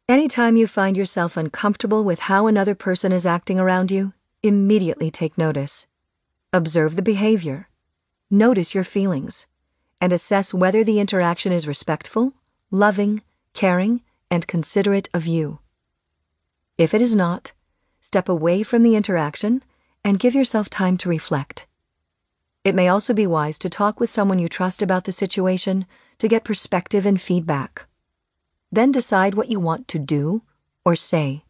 Anytime 0.07 0.55
you 0.55 0.67
find 0.67 0.95
yourself 0.95 1.37
uncomfortable 1.37 2.03
with 2.03 2.21
how 2.21 2.47
another 2.47 2.75
person 2.75 3.11
is 3.11 3.25
acting 3.25 3.59
around 3.59 3.91
you, 3.91 4.13
immediately 4.43 5.11
take 5.11 5.37
notice. 5.37 5.87
Observe 6.53 6.95
the 6.95 7.01
behavior. 7.01 7.68
Notice 8.31 8.75
your 8.75 8.83
feelings. 8.83 9.47
And 9.99 10.13
assess 10.13 10.53
whether 10.53 10.83
the 10.83 10.99
interaction 10.99 11.51
is 11.51 11.67
respectful, 11.67 12.33
loving, 12.69 13.21
caring, 13.53 14.01
and 14.29 14.45
considerate 14.45 15.09
of 15.13 15.25
you. 15.25 15.59
If 16.77 16.93
it 16.93 17.01
is 17.01 17.15
not, 17.15 17.53
step 17.99 18.29
away 18.29 18.61
from 18.61 18.83
the 18.83 18.95
interaction 18.95 19.63
and 20.03 20.19
give 20.19 20.35
yourself 20.35 20.69
time 20.69 20.95
to 20.97 21.09
reflect. 21.09 21.65
It 22.63 22.75
may 22.75 22.87
also 22.87 23.13
be 23.13 23.25
wise 23.25 23.57
to 23.59 23.69
talk 23.69 23.99
with 23.99 24.11
someone 24.11 24.37
you 24.37 24.47
trust 24.47 24.81
about 24.81 25.05
the 25.05 25.11
situation 25.11 25.87
to 26.19 26.27
get 26.27 26.43
perspective 26.43 27.05
and 27.05 27.19
feedback. 27.19 27.87
Then 28.71 28.91
decide 28.91 29.33
what 29.33 29.49
you 29.49 29.59
want 29.59 29.87
to 29.87 29.99
do 29.99 30.43
or 30.85 30.95
say. 30.95 31.45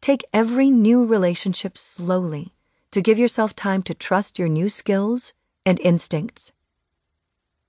Take 0.00 0.24
every 0.32 0.70
new 0.70 1.04
relationship 1.04 1.78
slowly 1.78 2.52
to 2.90 3.00
give 3.00 3.18
yourself 3.18 3.54
time 3.54 3.82
to 3.84 3.94
trust 3.94 4.38
your 4.38 4.48
new 4.48 4.68
skills 4.68 5.34
and 5.64 5.80
instincts. 5.80 6.52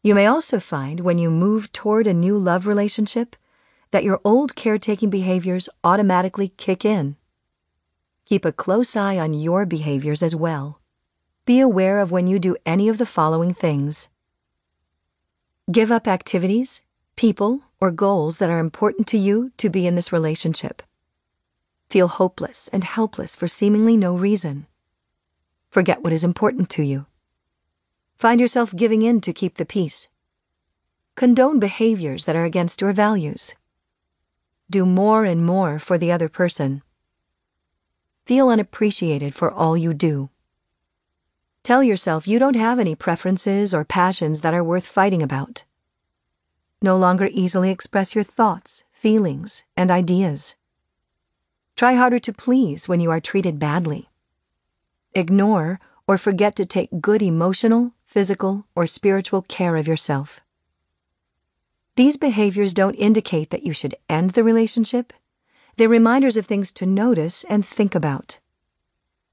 You 0.01 0.15
may 0.15 0.25
also 0.25 0.59
find 0.59 1.01
when 1.01 1.17
you 1.17 1.29
move 1.29 1.71
toward 1.71 2.07
a 2.07 2.13
new 2.13 2.37
love 2.37 2.67
relationship 2.67 3.35
that 3.91 4.03
your 4.03 4.21
old 4.23 4.55
caretaking 4.55 5.09
behaviors 5.09 5.67
automatically 5.83 6.49
kick 6.57 6.85
in. 6.85 7.17
Keep 8.25 8.45
a 8.45 8.51
close 8.51 8.95
eye 8.95 9.17
on 9.17 9.33
your 9.33 9.65
behaviors 9.65 10.21
as 10.21 10.35
well. 10.35 10.79
Be 11.45 11.59
aware 11.59 11.99
of 11.99 12.11
when 12.11 12.27
you 12.27 12.39
do 12.39 12.55
any 12.65 12.87
of 12.87 12.97
the 12.97 13.05
following 13.05 13.53
things. 13.53 14.09
Give 15.71 15.91
up 15.91 16.07
activities, 16.07 16.83
people, 17.15 17.61
or 17.81 17.91
goals 17.91 18.37
that 18.37 18.49
are 18.49 18.59
important 18.59 19.07
to 19.07 19.17
you 19.17 19.51
to 19.57 19.69
be 19.69 19.87
in 19.87 19.95
this 19.95 20.13
relationship. 20.13 20.83
Feel 21.89 22.07
hopeless 22.07 22.67
and 22.67 22.83
helpless 22.83 23.35
for 23.35 23.47
seemingly 23.47 23.97
no 23.97 24.15
reason. 24.15 24.67
Forget 25.71 26.03
what 26.03 26.13
is 26.13 26.23
important 26.23 26.69
to 26.71 26.83
you. 26.83 27.07
Find 28.19 28.41
yourself 28.41 28.75
giving 28.75 29.01
in 29.01 29.21
to 29.21 29.31
keep 29.31 29.55
the 29.55 29.65
peace. 29.65 30.09
Condone 31.15 31.57
behaviors 31.57 32.25
that 32.25 32.35
are 32.35 32.43
against 32.43 32.81
your 32.81 32.91
values. 32.91 33.55
Do 34.69 34.85
more 34.85 35.23
and 35.23 35.45
more 35.45 35.79
for 35.79 35.97
the 35.97 36.11
other 36.11 36.27
person. 36.27 36.81
Feel 38.25 38.49
unappreciated 38.49 39.33
for 39.33 39.49
all 39.49 39.77
you 39.77 39.93
do. 39.93 40.29
Tell 41.63 41.81
yourself 41.81 42.27
you 42.27 42.39
don't 42.39 42.57
have 42.57 42.77
any 42.77 42.93
preferences 42.93 43.73
or 43.73 43.85
passions 43.85 44.41
that 44.41 44.53
are 44.53 44.65
worth 44.65 44.85
fighting 44.85 45.23
about. 45.23 45.63
No 46.81 46.97
longer 46.97 47.29
easily 47.31 47.71
express 47.71 48.15
your 48.15 48.25
thoughts, 48.25 48.83
feelings, 48.91 49.63
and 49.77 49.89
ideas. 49.89 50.57
Try 51.77 51.93
harder 51.93 52.19
to 52.19 52.33
please 52.33 52.89
when 52.89 52.99
you 52.99 53.11
are 53.11 53.21
treated 53.21 53.59
badly. 53.59 54.09
Ignore 55.13 55.79
or 56.05 56.17
forget 56.17 56.57
to 56.57 56.65
take 56.65 56.99
good 56.99 57.21
emotional, 57.21 57.93
physical, 58.09 58.65
or 58.75 58.87
spiritual 58.87 59.43
care 59.43 59.77
of 59.77 59.87
yourself. 59.87 60.41
These 61.95 62.17
behaviors 62.17 62.73
don't 62.73 62.95
indicate 62.95 63.51
that 63.51 63.61
you 63.61 63.71
should 63.71 63.93
end 64.09 64.31
the 64.31 64.43
relationship. 64.43 65.13
They're 65.77 65.87
reminders 65.87 66.35
of 66.35 66.47
things 66.47 66.71
to 66.71 66.87
notice 66.87 67.43
and 67.43 67.63
think 67.63 67.93
about. 67.93 68.39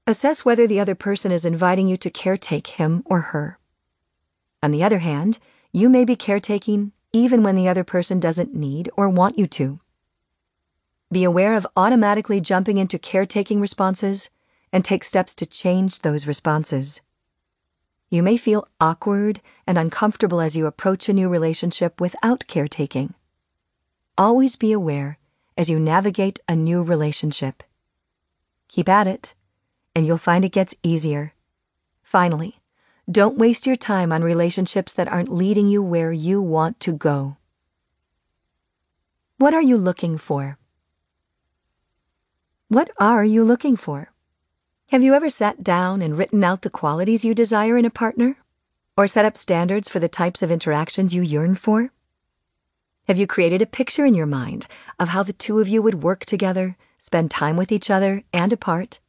Assess 0.05 0.45
whether 0.45 0.67
the 0.67 0.79
other 0.79 0.93
person 0.93 1.31
is 1.31 1.43
inviting 1.43 1.87
you 1.87 1.97
to 1.97 2.11
caretake 2.11 2.67
him 2.67 3.01
or 3.05 3.21
her. 3.33 3.57
On 4.61 4.69
the 4.69 4.83
other 4.83 4.99
hand, 4.99 5.39
you 5.71 5.89
may 5.89 6.05
be 6.05 6.15
caretaking 6.15 6.91
even 7.11 7.41
when 7.41 7.55
the 7.55 7.67
other 7.67 7.83
person 7.83 8.19
doesn't 8.19 8.53
need 8.53 8.91
or 8.95 9.09
want 9.09 9.39
you 9.39 9.47
to. 9.47 9.79
Be 11.11 11.23
aware 11.23 11.55
of 11.55 11.65
automatically 11.75 12.39
jumping 12.41 12.77
into 12.77 12.99
caretaking 12.99 13.59
responses 13.59 14.29
and 14.71 14.85
take 14.85 15.03
steps 15.03 15.33
to 15.33 15.47
change 15.47 16.01
those 16.01 16.27
responses. 16.27 17.01
You 18.09 18.23
may 18.23 18.37
feel 18.37 18.67
awkward 18.79 19.41
and 19.65 19.77
uncomfortable 19.77 20.39
as 20.39 20.55
you 20.55 20.65
approach 20.65 21.09
a 21.09 21.13
new 21.13 21.27
relationship 21.27 21.99
without 21.99 22.47
caretaking. 22.47 23.13
Always 24.17 24.55
be 24.55 24.71
aware 24.71 25.17
as 25.57 25.69
you 25.69 25.77
navigate 25.79 26.39
a 26.47 26.55
new 26.55 26.81
relationship. 26.83 27.63
Keep 28.69 28.87
at 28.87 29.07
it 29.07 29.35
and 29.93 30.05
you'll 30.05 30.17
find 30.17 30.45
it 30.45 30.51
gets 30.51 30.75
easier. 30.83 31.33
Finally, 32.01 32.59
don't 33.09 33.37
waste 33.37 33.65
your 33.65 33.75
time 33.75 34.11
on 34.11 34.23
relationships 34.23 34.93
that 34.93 35.07
aren't 35.07 35.33
leading 35.33 35.67
you 35.67 35.81
where 35.81 36.11
you 36.11 36.41
want 36.41 36.79
to 36.81 36.93
go. 36.93 37.37
What 39.37 39.53
are 39.53 39.61
you 39.61 39.75
looking 39.75 40.17
for? 40.17 40.57
What 42.69 42.89
are 42.99 43.23
you 43.23 43.43
looking 43.43 43.75
for? 43.75 44.11
Have 44.91 45.03
you 45.03 45.15
ever 45.15 45.29
sat 45.29 45.65
down 45.65 46.01
and 46.01 46.17
written 46.17 46.45
out 46.45 46.61
the 46.61 46.69
qualities 46.69 47.25
you 47.25 47.35
desire 47.35 47.77
in 47.77 47.83
a 47.83 47.89
partner? 47.89 48.37
Or 48.95 49.05
set 49.05 49.25
up 49.25 49.35
standards 49.35 49.89
for 49.89 49.99
the 49.99 50.07
types 50.07 50.41
of 50.41 50.49
interactions 50.49 51.13
you 51.13 51.21
yearn 51.21 51.55
for? 51.55 51.91
Have 53.09 53.17
you 53.17 53.27
created 53.27 53.61
a 53.61 53.65
picture 53.65 54.05
in 54.05 54.13
your 54.13 54.25
mind 54.25 54.65
of 54.97 55.09
how 55.09 55.23
the 55.23 55.33
two 55.33 55.59
of 55.59 55.67
you 55.67 55.81
would 55.81 56.03
work 56.03 56.25
together, 56.25 56.77
spend 56.97 57.29
time 57.29 57.57
with 57.57 57.69
each 57.69 57.89
other 57.89 58.23
and 58.31 58.53
apart, 58.53 59.01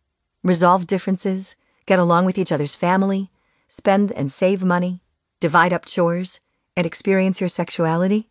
resolve 0.43 0.89
differences, 0.89 1.55
get 1.87 2.01
along 2.01 2.27
with 2.27 2.39
each 2.39 2.51
other's 2.51 2.75
family, 2.75 3.31
spend 3.69 4.11
and 4.11 4.33
save 4.33 4.65
money, 4.65 5.01
divide 5.39 5.73
up 5.73 5.87
chores, 5.87 6.41
and 6.77 6.89
experience 6.89 7.41
your 7.41 7.49
sexuality? 7.49 8.29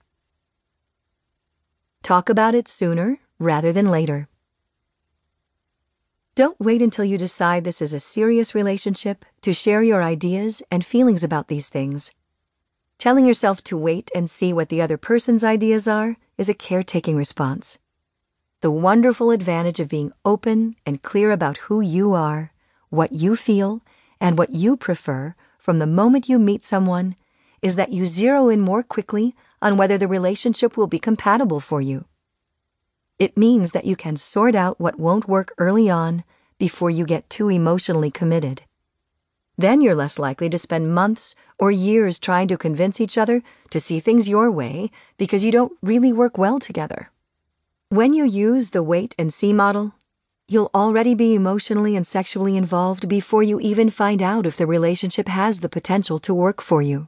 Talk 2.03 2.27
about 2.27 2.55
it 2.55 2.67
sooner 2.67 3.19
rather 3.39 3.71
than 3.71 3.89
later. 3.89 4.27
Don't 6.37 6.59
wait 6.59 6.83
until 6.83 7.03
you 7.03 7.17
decide 7.17 7.63
this 7.63 7.81
is 7.81 7.93
a 7.93 7.99
serious 7.99 8.53
relationship 8.53 9.25
to 9.41 9.55
share 9.55 9.81
your 9.81 10.03
ideas 10.03 10.61
and 10.69 10.85
feelings 10.85 11.23
about 11.23 11.47
these 11.47 11.67
things. 11.67 12.13
Telling 12.99 13.25
yourself 13.25 13.63
to 13.63 13.75
wait 13.75 14.11
and 14.13 14.29
see 14.29 14.53
what 14.53 14.69
the 14.69 14.79
other 14.79 14.97
person's 14.97 15.43
ideas 15.43 15.87
are 15.87 16.15
is 16.37 16.47
a 16.47 16.53
caretaking 16.53 17.17
response. 17.17 17.79
The 18.61 18.69
wonderful 18.69 19.31
advantage 19.31 19.79
of 19.79 19.89
being 19.89 20.13
open 20.23 20.75
and 20.85 21.01
clear 21.01 21.31
about 21.31 21.57
who 21.57 21.81
you 21.81 22.13
are, 22.13 22.51
what 22.91 23.13
you 23.13 23.35
feel, 23.35 23.81
and 24.21 24.37
what 24.37 24.51
you 24.51 24.77
prefer 24.77 25.33
from 25.57 25.79
the 25.79 25.87
moment 25.87 26.29
you 26.29 26.37
meet 26.37 26.63
someone 26.63 27.15
is 27.63 27.77
that 27.77 27.93
you 27.93 28.05
zero 28.05 28.47
in 28.47 28.61
more 28.61 28.83
quickly 28.83 29.33
on 29.59 29.75
whether 29.75 29.97
the 29.97 30.07
relationship 30.07 30.77
will 30.77 30.85
be 30.85 30.99
compatible 30.99 31.59
for 31.59 31.81
you. 31.81 32.05
It 33.19 33.35
means 33.35 33.71
that 33.71 33.85
you 33.85 33.95
can 33.95 34.15
sort 34.15 34.53
out 34.53 34.79
what 34.79 34.99
won't 34.99 35.27
work 35.27 35.51
early 35.57 35.89
on 35.89 36.23
before 36.59 36.91
you 36.91 37.05
get 37.05 37.29
too 37.29 37.49
emotionally 37.49 38.11
committed. 38.11 38.61
Then 39.57 39.81
you're 39.81 39.95
less 39.95 40.19
likely 40.19 40.49
to 40.51 40.57
spend 40.59 40.93
months 40.93 41.35
or 41.57 41.71
years 41.71 42.19
trying 42.19 42.47
to 42.49 42.57
convince 42.57 43.01
each 43.01 43.17
other 43.17 43.41
to 43.71 43.79
see 43.79 43.99
things 43.99 44.29
your 44.29 44.51
way 44.51 44.91
because 45.17 45.43
you 45.43 45.51
don't 45.51 45.73
really 45.81 46.13
work 46.13 46.37
well 46.37 46.59
together. 46.59 47.09
When 47.89 48.13
you 48.13 48.23
use 48.23 48.69
the 48.69 48.83
wait 48.83 49.15
and 49.17 49.33
see 49.33 49.51
model, 49.51 49.93
you'll 50.47 50.69
already 50.75 51.15
be 51.15 51.33
emotionally 51.33 51.95
and 51.95 52.05
sexually 52.05 52.55
involved 52.55 53.09
before 53.09 53.41
you 53.41 53.59
even 53.59 53.89
find 53.89 54.21
out 54.21 54.45
if 54.45 54.57
the 54.57 54.67
relationship 54.67 55.27
has 55.27 55.61
the 55.61 55.69
potential 55.69 56.19
to 56.19 56.35
work 56.35 56.61
for 56.61 56.83
you. 56.83 57.07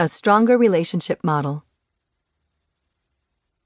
A 0.00 0.08
stronger 0.08 0.58
relationship 0.58 1.22
model. 1.22 1.64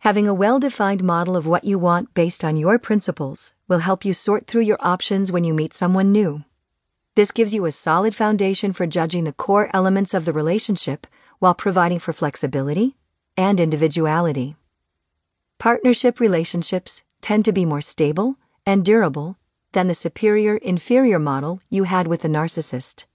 Having 0.01 0.29
a 0.29 0.35
well 0.35 0.59
defined 0.61 1.03
model 1.03 1.37
of 1.37 1.47
what 1.47 1.65
you 1.65 1.79
want 1.79 2.15
based 2.15 2.45
on 2.45 2.57
your 2.57 2.79
principles 2.79 3.55
will 3.67 3.81
help 3.81 4.05
you 4.05 4.13
sort 4.13 4.47
through 4.47 4.63
your 4.63 4.79
options 4.81 5.33
when 5.33 5.45
you 5.45 5.53
meet 5.53 5.75
someone 5.75 6.13
new. 6.13 6.45
This 7.17 7.33
gives 7.33 7.55
you 7.55 7.65
a 7.65 7.73
solid 7.73 8.15
foundation 8.15 8.73
for 8.73 8.87
judging 8.87 9.25
the 9.25 9.33
core 9.33 9.71
elements 9.73 10.15
of 10.15 10.25
the 10.25 10.33
relationship 10.33 11.07
while 11.39 11.55
providing 11.55 11.99
for 11.99 12.13
flexibility 12.13 12.95
and 13.37 13.59
individuality. 13.59 14.57
Partnership 15.59 16.21
relationships 16.21 17.05
tend 17.21 17.45
to 17.47 17.53
be 17.53 17.65
more 17.65 17.81
stable 17.81 18.37
and 18.67 18.85
durable 18.85 19.39
than 19.73 19.89
the 19.89 19.95
superior 19.95 20.57
inferior 20.59 21.19
model 21.19 21.61
you 21.71 21.85
had 21.85 22.07
with 22.07 22.23
the 22.23 22.29
narcissist. 22.29 23.07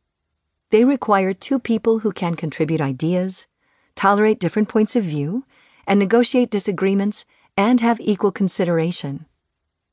They 0.71 0.83
require 0.83 1.33
two 1.33 1.59
people 1.59 1.99
who 1.99 2.11
can 2.11 2.35
contribute 2.35 2.81
ideas, 2.81 3.47
tolerate 3.95 4.39
different 4.39 4.69
points 4.69 4.95
of 4.95 5.03
view, 5.03 5.45
and 5.87 5.99
negotiate 5.99 6.49
disagreements 6.49 7.25
and 7.57 7.79
have 7.81 7.99
equal 7.99 8.31
consideration. 8.31 9.25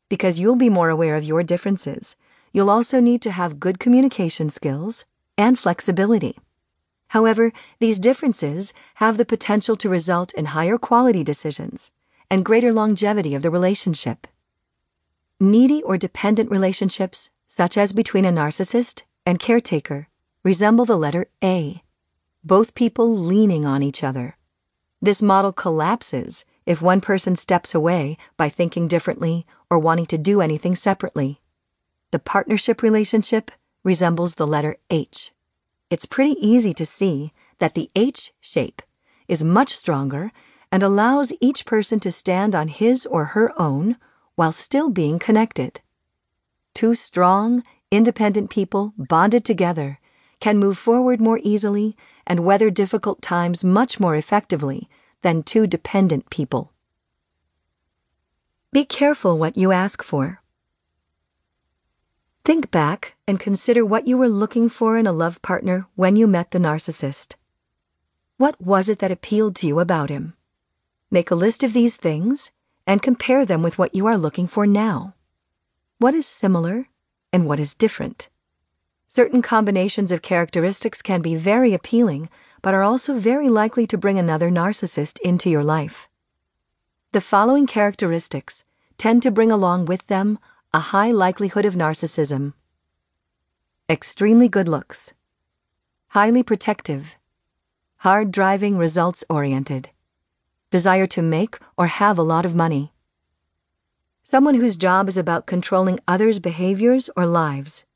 Because 0.09 0.41
you'll 0.41 0.57
be 0.57 0.71
more 0.71 0.91
aware 0.91 1.17
of 1.17 1.25
your 1.25 1.43
differences, 1.43 2.17
you'll 2.53 2.71
also 2.71 3.01
need 3.01 3.21
to 3.23 3.31
have 3.31 3.61
good 3.61 3.79
communication 3.79 4.49
skills 4.49 5.07
and 5.37 5.59
flexibility. 5.59 6.37
However, 7.09 7.53
these 7.79 7.99
differences 7.99 8.73
have 8.97 9.17
the 9.17 9.25
potential 9.25 9.77
to 9.77 9.89
result 9.89 10.33
in 10.35 10.47
higher 10.47 10.79
quality 10.79 11.25
decisions 11.25 11.93
and 12.31 12.45
greater 12.45 12.73
longevity 12.73 13.35
of 13.35 13.43
the 13.43 13.51
relationship. 13.51 14.27
Needy 15.41 15.83
or 15.83 15.97
dependent 15.97 16.51
relationships, 16.51 17.31
such 17.47 17.79
as 17.79 17.93
between 17.93 18.25
a 18.25 18.33
narcissist 18.33 19.05
and 19.25 19.39
caretaker, 19.39 20.09
resemble 20.43 20.85
the 20.85 20.97
letter 20.97 21.27
A, 21.43 21.83
both 22.43 22.75
people 22.75 23.15
leaning 23.15 23.67
on 23.67 23.83
each 23.83 24.03
other. 24.03 24.38
This 25.01 25.23
model 25.23 25.53
collapses 25.53 26.45
if 26.67 26.83
one 26.83 27.01
person 27.01 27.37
steps 27.37 27.75
away 27.75 28.19
by 28.37 28.49
thinking 28.49 28.89
differently 28.89 29.47
or 29.71 29.79
wanting 29.79 30.07
to 30.07 30.19
do 30.19 30.41
anything 30.41 30.75
separately. 30.75 31.41
The 32.11 32.19
partnership 32.19 32.83
relationship 32.83 33.51
resembles 33.85 34.35
the 34.35 34.47
letter 34.47 34.77
H. 34.91 35.33
It's 35.89 36.05
pretty 36.05 36.35
easy 36.45 36.75
to 36.75 36.85
see 36.85 37.33
that 37.59 37.75
the 37.75 37.91
H 37.95 38.33
shape 38.41 38.83
is 39.29 39.45
much 39.45 39.77
stronger 39.77 40.33
and 40.71 40.83
allows 40.83 41.33
each 41.41 41.65
person 41.65 42.01
to 42.01 42.11
stand 42.11 42.55
on 42.55 42.69
his 42.69 43.07
or 43.07 43.27
her 43.27 43.53
own 43.61 43.97
while 44.35 44.53
still 44.53 44.91
being 44.91 45.19
connected. 45.19 45.81
Two 46.75 46.95
strong, 46.95 47.63
independent 47.91 48.51
people 48.51 48.93
bonded 48.97 49.45
together 49.45 49.99
can 50.41 50.59
move 50.59 50.79
forward 50.79 51.21
more 51.21 51.41
easily 51.43 51.97
and 52.27 52.45
weather 52.45 52.71
difficult 52.71 53.23
times 53.23 53.65
much 53.65 53.99
more 53.99 54.17
effectively 54.17 54.89
than 55.23 55.43
two 55.43 55.67
dependent 55.67 56.31
people. 56.31 56.73
Be 58.73 58.85
careful 58.85 59.39
what 59.39 59.57
you 59.57 59.73
ask 59.73 60.03
for. 60.03 60.43
Think 62.45 62.71
back 62.71 63.17
and 63.27 63.41
consider 63.41 63.85
what 63.85 64.07
you 64.07 64.17
were 64.17 64.29
looking 64.29 64.69
for 64.69 64.97
in 64.97 65.07
a 65.07 65.13
love 65.13 65.43
partner 65.43 65.87
when 65.97 66.17
you 66.17 66.27
met 66.27 66.51
the 66.51 66.59
narcissist. 66.59 67.37
What 68.37 68.61
was 68.61 68.89
it 68.89 69.01
that 69.01 69.11
appealed 69.11 69.57
to 69.57 69.67
you 69.67 69.81
about 69.81 70.11
him? 70.11 70.35
Make 71.11 71.31
a 71.31 71.35
list 71.35 71.65
of 71.65 71.73
these 71.73 71.97
things 71.97 72.53
and 72.87 73.03
compare 73.03 73.45
them 73.45 73.63
with 73.63 73.79
what 73.79 73.95
you 73.95 74.07
are 74.07 74.17
looking 74.17 74.47
for 74.47 74.67
now. 74.67 75.15
What 75.99 76.15
is 76.15 76.27
similar 76.27 76.89
and 77.33 77.47
what 77.47 77.59
is 77.59 77.75
different? 77.75 78.31
Certain 79.09 79.43
combinations 79.43 80.13
of 80.13 80.23
characteristics 80.23 81.03
can 81.03 81.23
be 81.23 81.35
very 81.35 81.75
appealing, 81.75 82.29
but 82.63 82.75
are 82.75 82.83
also 82.83 83.19
very 83.19 83.49
likely 83.49 83.87
to 83.87 83.99
bring 83.99 84.19
another 84.19 84.51
narcissist 84.51 85.19
into 85.21 85.51
your 85.51 85.65
life. 85.65 86.09
The 87.13 87.21
following 87.21 87.67
characteristics 87.67 88.65
tend 88.99 89.23
to 89.23 89.31
bring 89.31 89.51
along 89.51 89.87
with 89.87 90.07
them 90.09 90.39
a 90.73 90.81
high 90.81 91.11
likelihood 91.11 91.65
of 91.65 91.75
narcissism 91.75 92.53
extremely 93.91 94.51
good 94.51 94.69
looks, 94.69 95.15
highly 96.09 96.43
protective, 96.43 97.17
hard 97.99 98.31
driving, 98.31 98.77
results 98.77 99.25
oriented, 99.31 99.89
desire 100.71 101.07
to 101.07 101.23
make 101.23 101.59
or 101.79 101.87
have 101.87 102.19
a 102.19 102.23
lot 102.23 102.45
of 102.45 102.55
money. 102.55 102.93
Someone 104.23 104.57
whose 104.57 104.77
job 104.77 105.09
is 105.09 105.17
about 105.17 105.47
controlling 105.47 105.99
others' 106.07 106.39
behaviors 106.39 107.09
or 107.17 107.25
lives. 107.25 107.87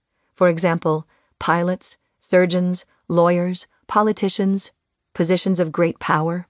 For 0.43 0.49
example, 0.49 1.07
pilots, 1.39 1.99
surgeons, 2.19 2.85
lawyers, 3.07 3.69
politicians, 3.87 4.73
positions 5.15 5.61
of 5.61 5.71
great 5.71 6.01
power. 6.01 6.49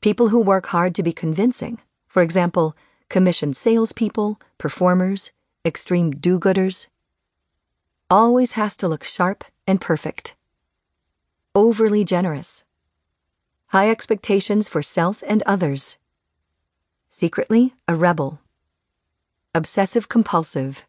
People 0.00 0.30
who 0.30 0.40
work 0.42 0.66
hard 0.66 0.92
to 0.96 1.04
be 1.04 1.12
convincing. 1.12 1.78
For 2.08 2.20
example, 2.20 2.76
commissioned 3.08 3.56
salespeople, 3.56 4.40
performers, 4.58 5.30
extreme 5.64 6.10
do 6.10 6.40
gooders. 6.40 6.88
Always 8.10 8.54
has 8.54 8.76
to 8.78 8.88
look 8.88 9.04
sharp 9.04 9.44
and 9.68 9.80
perfect. 9.80 10.34
Overly 11.54 12.04
generous. 12.04 12.64
High 13.68 13.88
expectations 13.88 14.68
for 14.68 14.82
self 14.82 15.22
and 15.28 15.44
others. 15.46 16.00
Secretly 17.08 17.74
a 17.86 17.94
rebel. 17.94 18.40
Obsessive 19.54 20.08
compulsive. 20.08 20.84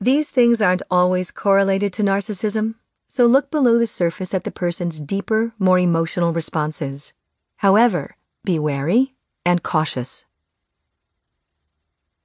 These 0.00 0.30
things 0.30 0.60
aren't 0.60 0.82
always 0.90 1.30
correlated 1.30 1.92
to 1.94 2.02
narcissism, 2.02 2.74
so 3.08 3.26
look 3.26 3.50
below 3.50 3.78
the 3.78 3.86
surface 3.86 4.34
at 4.34 4.44
the 4.44 4.50
person's 4.50 5.00
deeper, 5.00 5.54
more 5.58 5.78
emotional 5.78 6.32
responses. 6.32 7.14
However, 7.58 8.16
be 8.44 8.58
wary 8.58 9.14
and 9.46 9.62
cautious. 9.62 10.26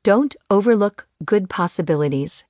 Don't 0.04 0.36
overlook 0.50 1.08
good 1.24 1.50
possibilities. 1.50 2.46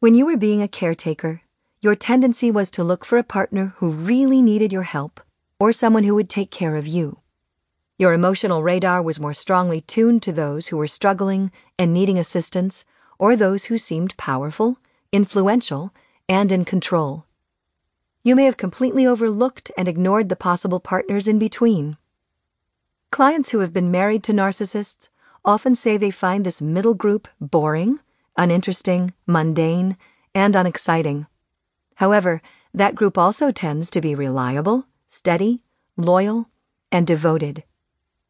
When 0.00 0.14
you 0.14 0.26
were 0.26 0.36
being 0.36 0.60
a 0.60 0.68
caretaker, 0.68 1.42
your 1.80 1.94
tendency 1.94 2.50
was 2.50 2.70
to 2.72 2.82
look 2.82 3.04
for 3.04 3.18
a 3.18 3.22
partner 3.24 3.74
who 3.76 3.90
really 3.90 4.42
needed 4.42 4.72
your 4.72 4.82
help 4.82 5.20
or 5.60 5.72
someone 5.72 6.04
who 6.04 6.14
would 6.14 6.28
take 6.28 6.50
care 6.50 6.74
of 6.74 6.86
you. 6.86 7.18
Your 7.98 8.12
emotional 8.12 8.62
radar 8.64 9.00
was 9.00 9.20
more 9.20 9.34
strongly 9.34 9.80
tuned 9.80 10.22
to 10.24 10.32
those 10.32 10.68
who 10.68 10.76
were 10.76 10.88
struggling 10.88 11.52
and 11.78 11.94
needing 11.94 12.18
assistance 12.18 12.84
or 13.22 13.36
those 13.36 13.66
who 13.66 13.78
seemed 13.78 14.16
powerful, 14.16 14.78
influential, 15.12 15.94
and 16.28 16.50
in 16.50 16.64
control. 16.64 17.24
You 18.24 18.34
may 18.34 18.46
have 18.46 18.56
completely 18.56 19.06
overlooked 19.06 19.70
and 19.78 19.86
ignored 19.86 20.28
the 20.28 20.34
possible 20.34 20.80
partners 20.80 21.28
in 21.28 21.38
between. 21.38 21.96
Clients 23.12 23.50
who 23.50 23.60
have 23.60 23.72
been 23.72 23.92
married 23.92 24.24
to 24.24 24.32
narcissists 24.32 25.08
often 25.44 25.76
say 25.76 25.96
they 25.96 26.10
find 26.10 26.44
this 26.44 26.60
middle 26.60 26.94
group 26.94 27.28
boring, 27.40 28.00
uninteresting, 28.36 29.12
mundane, 29.24 29.96
and 30.34 30.56
unexciting. 30.56 31.28
However, 31.94 32.42
that 32.74 32.96
group 32.96 33.16
also 33.16 33.52
tends 33.52 33.88
to 33.90 34.00
be 34.00 34.16
reliable, 34.16 34.88
steady, 35.06 35.62
loyal, 35.96 36.48
and 36.90 37.06
devoted. 37.06 37.62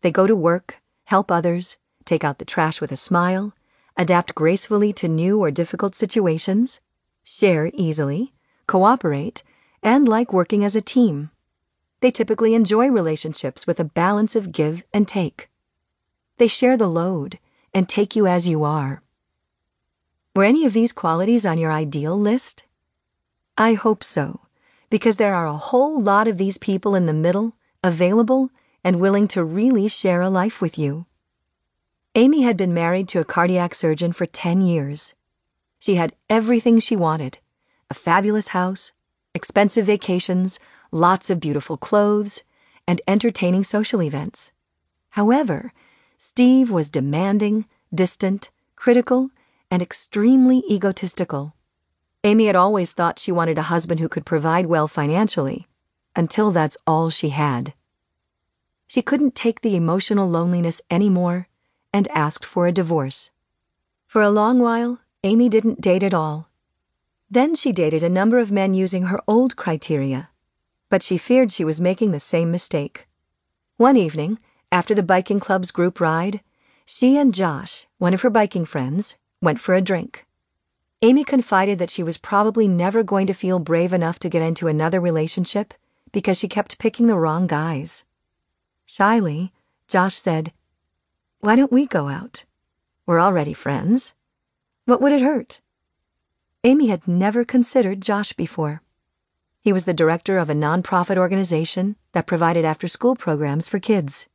They 0.03 0.11
go 0.11 0.27
to 0.27 0.37
work, 0.37 0.83
help 1.05 1.31
others, 1.31 1.79
take 2.05 2.25
out 2.25 2.37
the 2.37 2.45
trash 2.45 2.83
with 2.83 2.93
a 2.93 2.99
smile, 2.99 3.55
adapt 3.97 4.35
gracefully 4.35 4.93
to 4.95 5.09
new 5.09 5.39
or 5.39 5.51
difficult 5.51 5.95
situations, 5.95 6.81
share 7.23 7.71
easily, 7.75 8.33
cooperate, 8.67 9.43
and 9.83 10.09
like 10.09 10.33
working 10.33 10.65
as 10.65 10.77
a 10.77 10.81
team. 10.81 11.31
They 12.01 12.11
typically 12.11 12.55
enjoy 12.55 12.89
relationships 12.89 13.67
with 13.67 13.79
a 13.79 13.85
balance 13.85 14.35
of 14.35 14.53
give 14.53 14.85
and 14.93 15.07
take. 15.07 15.49
They 16.39 16.49
share 16.49 16.77
the 16.77 16.89
load 16.89 17.39
and 17.73 17.89
take 17.89 18.17
you 18.17 18.27
as 18.27 18.49
you 18.49 18.65
are. 18.65 19.03
Were 20.35 20.45
any 20.45 20.65
of 20.65 20.73
these 20.73 20.93
qualities 20.93 21.45
on 21.45 21.59
your 21.59 21.71
ideal 21.71 22.19
list? 22.19 22.67
I 23.59 23.75
hope 23.75 24.03
so, 24.03 24.41
because 24.89 25.19
there 25.19 25.35
are 25.35 25.47
a 25.47 25.57
whole 25.57 26.01
lot 26.01 26.27
of 26.27 26.39
these 26.39 26.59
people 26.59 26.95
in 26.95 27.07
the 27.07 27.13
middle, 27.13 27.55
available, 27.85 28.51
and 28.83 28.99
willing 28.99 29.29
to 29.29 29.45
really 29.45 29.89
share 29.89 30.23
a 30.23 30.31
life 30.31 30.61
with 30.61 30.79
you. 30.79 31.07
Amy 32.15 32.43
had 32.43 32.59
been 32.59 32.75
married 32.75 33.09
to 33.09 33.21
a 33.21 33.25
cardiac 33.25 33.75
surgeon 33.75 34.13
for 34.13 34.27
10 34.27 34.61
years. 34.61 35.15
She 35.79 35.95
had 35.95 36.15
everything 36.29 36.79
she 36.79 36.95
wanted 36.95 37.39
a 37.91 37.95
fabulous 37.95 38.49
house, 38.49 38.93
expensive 39.35 39.87
vacations, 39.87 40.61
lots 40.91 41.31
of 41.31 41.41
beautiful 41.41 41.77
clothes, 41.77 42.45
and 42.87 43.01
entertaining 43.07 43.65
social 43.65 44.03
events. 44.03 44.53
However, 45.11 45.73
Steve 46.19 46.71
was 46.71 46.89
demanding, 46.89 47.67
distant, 47.95 48.51
critical, 48.77 49.31
and 49.71 49.83
extremely 49.83 50.63
egotistical. 50.71 51.55
Amy 52.25 52.47
had 52.47 52.57
always 52.57 52.93
thought 52.93 53.19
she 53.19 53.33
wanted 53.33 53.59
a 53.59 53.69
husband 53.73 54.01
who 54.01 54.09
could 54.09 54.25
provide 54.25 54.67
well 54.67 54.89
financially, 54.89 55.67
until 56.17 56.51
that's 56.51 56.79
all 56.87 57.11
she 57.11 57.31
had. 57.31 57.75
She 58.87 59.03
couldn't 59.03 59.35
take 59.35 59.61
the 59.61 59.77
emotional 59.77 60.29
loneliness 60.29 60.81
anymore 60.91 61.49
and 61.93 62.09
asked 62.09 62.45
for 62.45 62.67
a 62.67 62.73
divorce. 62.73 63.31
For 64.07 64.23
a 64.23 64.31
long 64.31 64.59
while, 64.59 65.01
Amy 65.25 65.49
didn't 65.49 65.81
date 65.81 66.03
at 66.03 66.15
all. 66.15 66.51
Then 67.31 67.55
she 67.55 67.73
dated 67.73 68.03
a 68.03 68.09
number 68.09 68.39
of 68.39 68.53
men 68.53 68.75
using 68.75 69.05
her 69.05 69.21
old 69.27 69.57
criteria, 69.57 70.31
but 70.91 71.03
she 71.03 71.17
feared 71.17 71.51
she 71.51 71.65
was 71.65 71.81
making 71.81 72.11
the 72.11 72.21
same 72.21 72.51
mistake. 72.51 73.09
One 73.77 73.97
evening, 73.97 74.39
after 74.71 74.95
the 74.95 75.03
biking 75.03 75.41
club's 75.41 75.71
group 75.71 76.01
ride, 76.01 76.41
she 76.85 77.17
and 77.17 77.33
Josh, 77.33 77.87
one 77.99 78.13
of 78.13 78.23
her 78.23 78.31
biking 78.31 78.65
friends, 78.65 79.17
went 79.41 79.61
for 79.61 79.75
a 79.75 79.81
drink. 79.81 80.27
Amy 81.01 81.25
confided 81.25 81.79
that 81.79 81.91
she 81.91 82.03
was 82.03 82.19
probably 82.19 82.69
never 82.69 83.03
going 83.03 83.27
to 83.27 83.35
feel 83.35 83.59
brave 83.59 83.93
enough 83.93 84.19
to 84.21 84.29
get 84.29 84.43
into 84.43 84.69
another 84.69 85.01
relationship 85.01 85.75
because 86.13 86.39
she 86.39 86.49
kept 86.49 86.79
picking 86.79 87.07
the 87.07 87.17
wrong 87.17 87.47
guys. 87.47 88.07
Shyly, 88.85 89.53
Josh 89.89 90.17
said, 90.17 90.53
Why 91.43 91.57
don't 91.57 91.73
we 91.73 91.87
go 91.87 92.07
out? 92.07 92.45
We're 93.05 93.21
already 93.21 93.53
friends. 93.53 94.15
What 94.85 95.01
would 95.01 95.11
it 95.11 95.23
hurt? 95.23 95.61
Amy 96.63 96.87
had 96.87 97.09
never 97.09 97.45
considered 97.45 98.01
Josh 98.01 98.33
before. 98.33 98.81
He 99.61 99.73
was 99.73 99.85
the 99.85 99.93
director 99.93 100.39
of 100.39 100.49
a 100.51 100.55
nonprofit 100.55 101.17
organization 101.17 101.97
that 102.13 102.29
provided 102.29 102.65
after 102.65 102.87
school 102.87 103.17
programs 103.17 103.69
for 103.69 103.81
kids. 103.81 104.29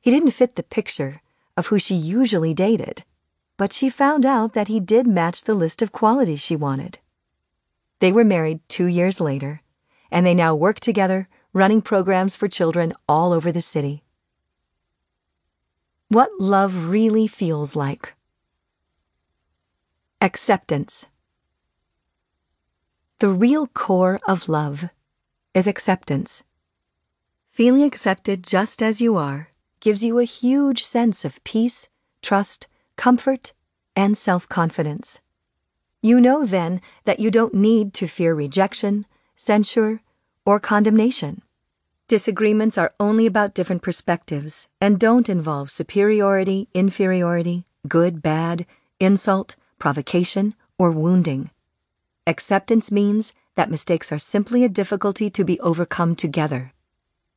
He 0.00 0.10
didn't 0.10 0.32
fit 0.32 0.56
the 0.56 0.64
picture 0.64 1.22
of 1.56 1.68
who 1.68 1.78
she 1.78 1.94
usually 1.94 2.52
dated, 2.52 3.04
but 3.56 3.72
she 3.72 3.88
found 3.88 4.26
out 4.26 4.54
that 4.54 4.66
he 4.66 4.80
did 4.80 5.06
match 5.06 5.44
the 5.44 5.54
list 5.54 5.82
of 5.82 5.92
qualities 5.92 6.40
she 6.40 6.56
wanted. 6.56 6.98
They 8.00 8.10
were 8.10 8.24
married 8.24 8.58
two 8.68 8.86
years 8.86 9.20
later, 9.20 9.62
and 10.10 10.26
they 10.26 10.34
now 10.34 10.56
work 10.56 10.80
together, 10.80 11.28
running 11.52 11.80
programs 11.80 12.34
for 12.34 12.48
children 12.48 12.92
all 13.08 13.32
over 13.32 13.52
the 13.52 13.60
city. 13.60 14.02
What 16.10 16.30
love 16.40 16.86
really 16.86 17.26
feels 17.26 17.76
like. 17.76 18.14
Acceptance. 20.22 21.10
The 23.18 23.28
real 23.28 23.66
core 23.66 24.18
of 24.26 24.48
love 24.48 24.88
is 25.52 25.66
acceptance. 25.66 26.44
Feeling 27.50 27.82
accepted 27.82 28.42
just 28.42 28.80
as 28.80 29.02
you 29.02 29.16
are 29.18 29.48
gives 29.80 30.02
you 30.02 30.18
a 30.18 30.24
huge 30.24 30.82
sense 30.82 31.26
of 31.26 31.44
peace, 31.44 31.90
trust, 32.22 32.68
comfort, 32.96 33.52
and 33.94 34.16
self 34.16 34.48
confidence. 34.48 35.20
You 36.00 36.22
know 36.22 36.46
then 36.46 36.80
that 37.04 37.20
you 37.20 37.30
don't 37.30 37.52
need 37.52 37.92
to 37.94 38.06
fear 38.06 38.34
rejection, 38.34 39.04
censure, 39.36 40.00
or 40.46 40.58
condemnation. 40.58 41.42
Disagreements 42.08 42.78
are 42.78 42.94
only 42.98 43.26
about 43.26 43.52
different 43.52 43.82
perspectives 43.82 44.70
and 44.80 44.98
don't 44.98 45.28
involve 45.28 45.70
superiority, 45.70 46.66
inferiority, 46.72 47.66
good, 47.86 48.22
bad, 48.22 48.64
insult, 48.98 49.56
provocation, 49.78 50.54
or 50.78 50.90
wounding. 50.90 51.50
Acceptance 52.26 52.90
means 52.90 53.34
that 53.56 53.70
mistakes 53.70 54.10
are 54.10 54.18
simply 54.18 54.64
a 54.64 54.70
difficulty 54.70 55.28
to 55.28 55.44
be 55.44 55.60
overcome 55.60 56.16
together. 56.16 56.72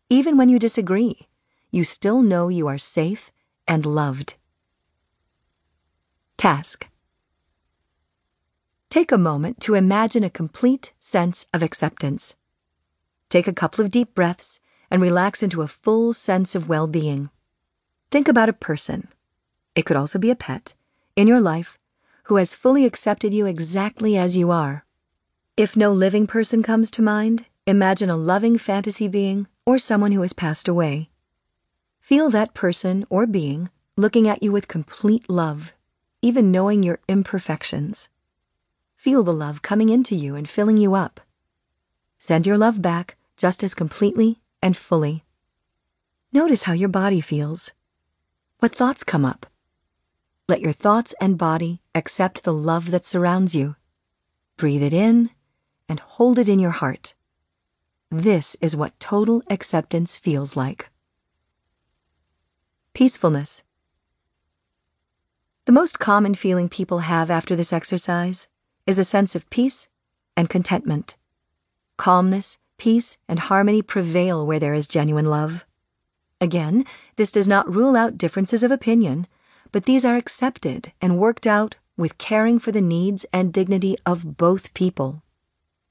Even 0.09 0.37
when 0.37 0.47
you 0.47 0.57
disagree, 0.57 1.27
you 1.69 1.83
still 1.83 2.21
know 2.21 2.47
you 2.47 2.67
are 2.67 2.77
safe 2.77 3.33
and 3.67 3.85
loved. 3.85 4.35
Task 6.37 6.87
Take 8.89 9.11
a 9.11 9.17
moment 9.17 9.59
to 9.61 9.75
imagine 9.75 10.23
a 10.23 10.29
complete 10.29 10.93
sense 10.97 11.45
of 11.53 11.61
acceptance. 11.61 12.37
Take 13.31 13.47
a 13.47 13.53
couple 13.53 13.85
of 13.85 13.91
deep 13.91 14.13
breaths 14.13 14.59
and 14.89 15.01
relax 15.01 15.41
into 15.41 15.61
a 15.61 15.67
full 15.67 16.11
sense 16.11 16.53
of 16.53 16.67
well 16.67 16.85
being. 16.85 17.29
Think 18.11 18.27
about 18.27 18.49
a 18.49 18.63
person, 18.67 19.07
it 19.73 19.83
could 19.85 19.95
also 19.95 20.19
be 20.19 20.31
a 20.31 20.35
pet, 20.35 20.75
in 21.15 21.27
your 21.27 21.39
life 21.39 21.79
who 22.23 22.35
has 22.35 22.55
fully 22.55 22.85
accepted 22.85 23.33
you 23.33 23.45
exactly 23.45 24.17
as 24.17 24.35
you 24.35 24.51
are. 24.51 24.85
If 25.55 25.77
no 25.77 25.93
living 25.93 26.27
person 26.27 26.61
comes 26.61 26.91
to 26.91 27.01
mind, 27.01 27.45
imagine 27.65 28.09
a 28.09 28.17
loving 28.17 28.57
fantasy 28.57 29.07
being 29.07 29.47
or 29.65 29.79
someone 29.79 30.11
who 30.11 30.23
has 30.23 30.33
passed 30.33 30.67
away. 30.67 31.09
Feel 32.01 32.29
that 32.31 32.53
person 32.53 33.05
or 33.09 33.25
being 33.25 33.69
looking 33.95 34.27
at 34.27 34.43
you 34.43 34.51
with 34.51 34.67
complete 34.67 35.29
love, 35.29 35.73
even 36.21 36.51
knowing 36.51 36.83
your 36.83 36.99
imperfections. 37.07 38.09
Feel 38.97 39.23
the 39.23 39.31
love 39.31 39.61
coming 39.61 39.87
into 39.87 40.15
you 40.15 40.35
and 40.35 40.49
filling 40.49 40.75
you 40.75 40.95
up. 40.95 41.21
Send 42.19 42.45
your 42.45 42.57
love 42.57 42.81
back 42.81 43.15
just 43.41 43.63
as 43.63 43.73
completely 43.73 44.39
and 44.61 44.77
fully. 44.77 45.23
Notice 46.31 46.65
how 46.65 46.73
your 46.73 46.89
body 46.89 47.19
feels. 47.19 47.73
What 48.59 48.75
thoughts 48.75 49.03
come 49.03 49.25
up? 49.25 49.47
Let 50.47 50.61
your 50.61 50.73
thoughts 50.73 51.15
and 51.19 51.39
body 51.39 51.81
accept 51.95 52.43
the 52.43 52.53
love 52.53 52.91
that 52.91 53.03
surrounds 53.03 53.55
you. 53.55 53.77
Breathe 54.57 54.83
it 54.83 54.93
in 54.93 55.31
and 55.89 55.99
hold 55.99 56.37
it 56.37 56.47
in 56.47 56.59
your 56.59 56.69
heart. 56.69 57.15
This 58.11 58.53
is 58.61 58.75
what 58.77 58.99
total 58.99 59.41
acceptance 59.49 60.19
feels 60.19 60.55
like. 60.55 60.91
Peacefulness. 62.93 63.63
The 65.65 65.71
most 65.71 65.97
common 65.97 66.35
feeling 66.35 66.69
people 66.69 66.99
have 66.99 67.31
after 67.31 67.55
this 67.55 67.73
exercise 67.73 68.49
is 68.85 68.99
a 68.99 69.03
sense 69.03 69.33
of 69.33 69.49
peace 69.49 69.89
and 70.37 70.47
contentment. 70.47 71.17
Calmness, 71.97 72.59
peace, 72.81 73.19
and 73.27 73.37
harmony 73.37 73.83
prevail 73.83 74.43
where 74.43 74.57
there 74.57 74.73
is 74.73 74.87
genuine 74.87 75.25
love. 75.25 75.67
Again, 76.41 76.83
this 77.15 77.29
does 77.29 77.47
not 77.47 77.71
rule 77.71 77.95
out 77.95 78.17
differences 78.17 78.63
of 78.63 78.71
opinion, 78.71 79.27
but 79.71 79.85
these 79.85 80.03
are 80.03 80.15
accepted 80.15 80.91
and 80.99 81.19
worked 81.19 81.45
out 81.45 81.75
with 81.95 82.17
caring 82.17 82.57
for 82.57 82.71
the 82.71 82.81
needs 82.81 83.23
and 83.31 83.53
dignity 83.53 83.95
of 84.03 84.35
both 84.35 84.73
people. 84.73 85.21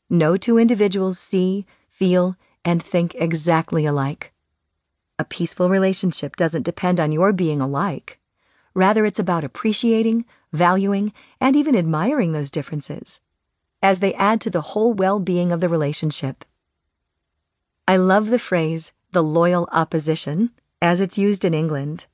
No 0.08 0.36
two 0.36 0.58
individuals 0.58 1.16
see, 1.16 1.64
feel, 1.90 2.34
and 2.64 2.82
think 2.82 3.14
exactly 3.14 3.86
alike. 3.86 4.32
A 5.16 5.24
peaceful 5.24 5.70
relationship 5.70 6.34
doesn't 6.34 6.64
depend 6.64 6.98
on 6.98 7.12
your 7.12 7.32
being 7.32 7.60
alike. 7.60 8.18
Rather, 8.74 9.06
it's 9.06 9.20
about 9.20 9.44
appreciating, 9.44 10.24
valuing, 10.52 11.12
and 11.40 11.54
even 11.54 11.76
admiring 11.76 12.32
those 12.32 12.50
differences 12.50 13.22
as 13.80 14.00
they 14.00 14.12
add 14.14 14.40
to 14.40 14.50
the 14.50 14.72
whole 14.72 14.92
well 14.92 15.20
being 15.20 15.52
of 15.52 15.60
the 15.60 15.68
relationship. 15.68 16.44
I 17.86 17.96
love 17.96 18.30
the 18.30 18.38
phrase, 18.38 18.94
the 19.12 19.22
loyal 19.22 19.68
opposition, 19.72 20.50
as 20.80 21.00
it's 21.00 21.18
used 21.18 21.44
in 21.44 21.54
England. 21.54 22.06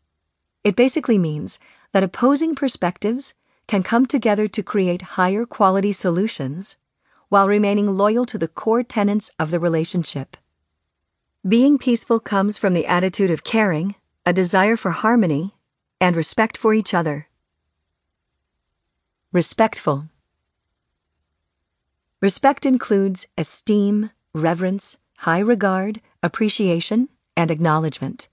It 0.65 0.77
basically 0.77 1.19
means 1.19 1.59
that 1.93 2.03
opposing 2.03 2.55
perspectives 2.55 3.35
can 3.67 3.83
come 3.83 4.07
together 4.07 4.49
to 4.49 4.63
create 4.63 5.17
higher 5.17 5.45
quality 5.47 5.93
solutions 5.93 6.79
while 7.29 7.49
remaining 7.49 7.89
loyal 7.89 8.25
to 8.27 8.39
the 8.39 8.49
core 8.49 8.83
tenets 8.83 9.33
of 9.39 9.51
the 9.51 9.61
relationship. 9.61 10.37
Being 11.47 11.79
peaceful 11.79 12.21
comes 12.21 12.59
from 12.59 12.75
the 12.75 12.87
attitude 12.87 13.31
of 13.31 13.45
caring, 13.45 13.95
a 14.25 14.33
desire 14.33 14.77
for 14.77 14.91
harmony, 14.91 15.55
and 16.01 16.17
respect 16.17 16.57
for 16.57 16.75
each 16.75 16.93
other. 16.95 17.29
Respectful. 19.33 20.09
Respect 22.21 22.67
includes 22.67 23.29
esteem, 23.37 24.11
reverence, 24.33 24.99
high 25.19 25.41
regard, 25.41 26.01
appreciation, 26.23 27.09
and 27.37 27.51
acknowledgement. 27.51 28.29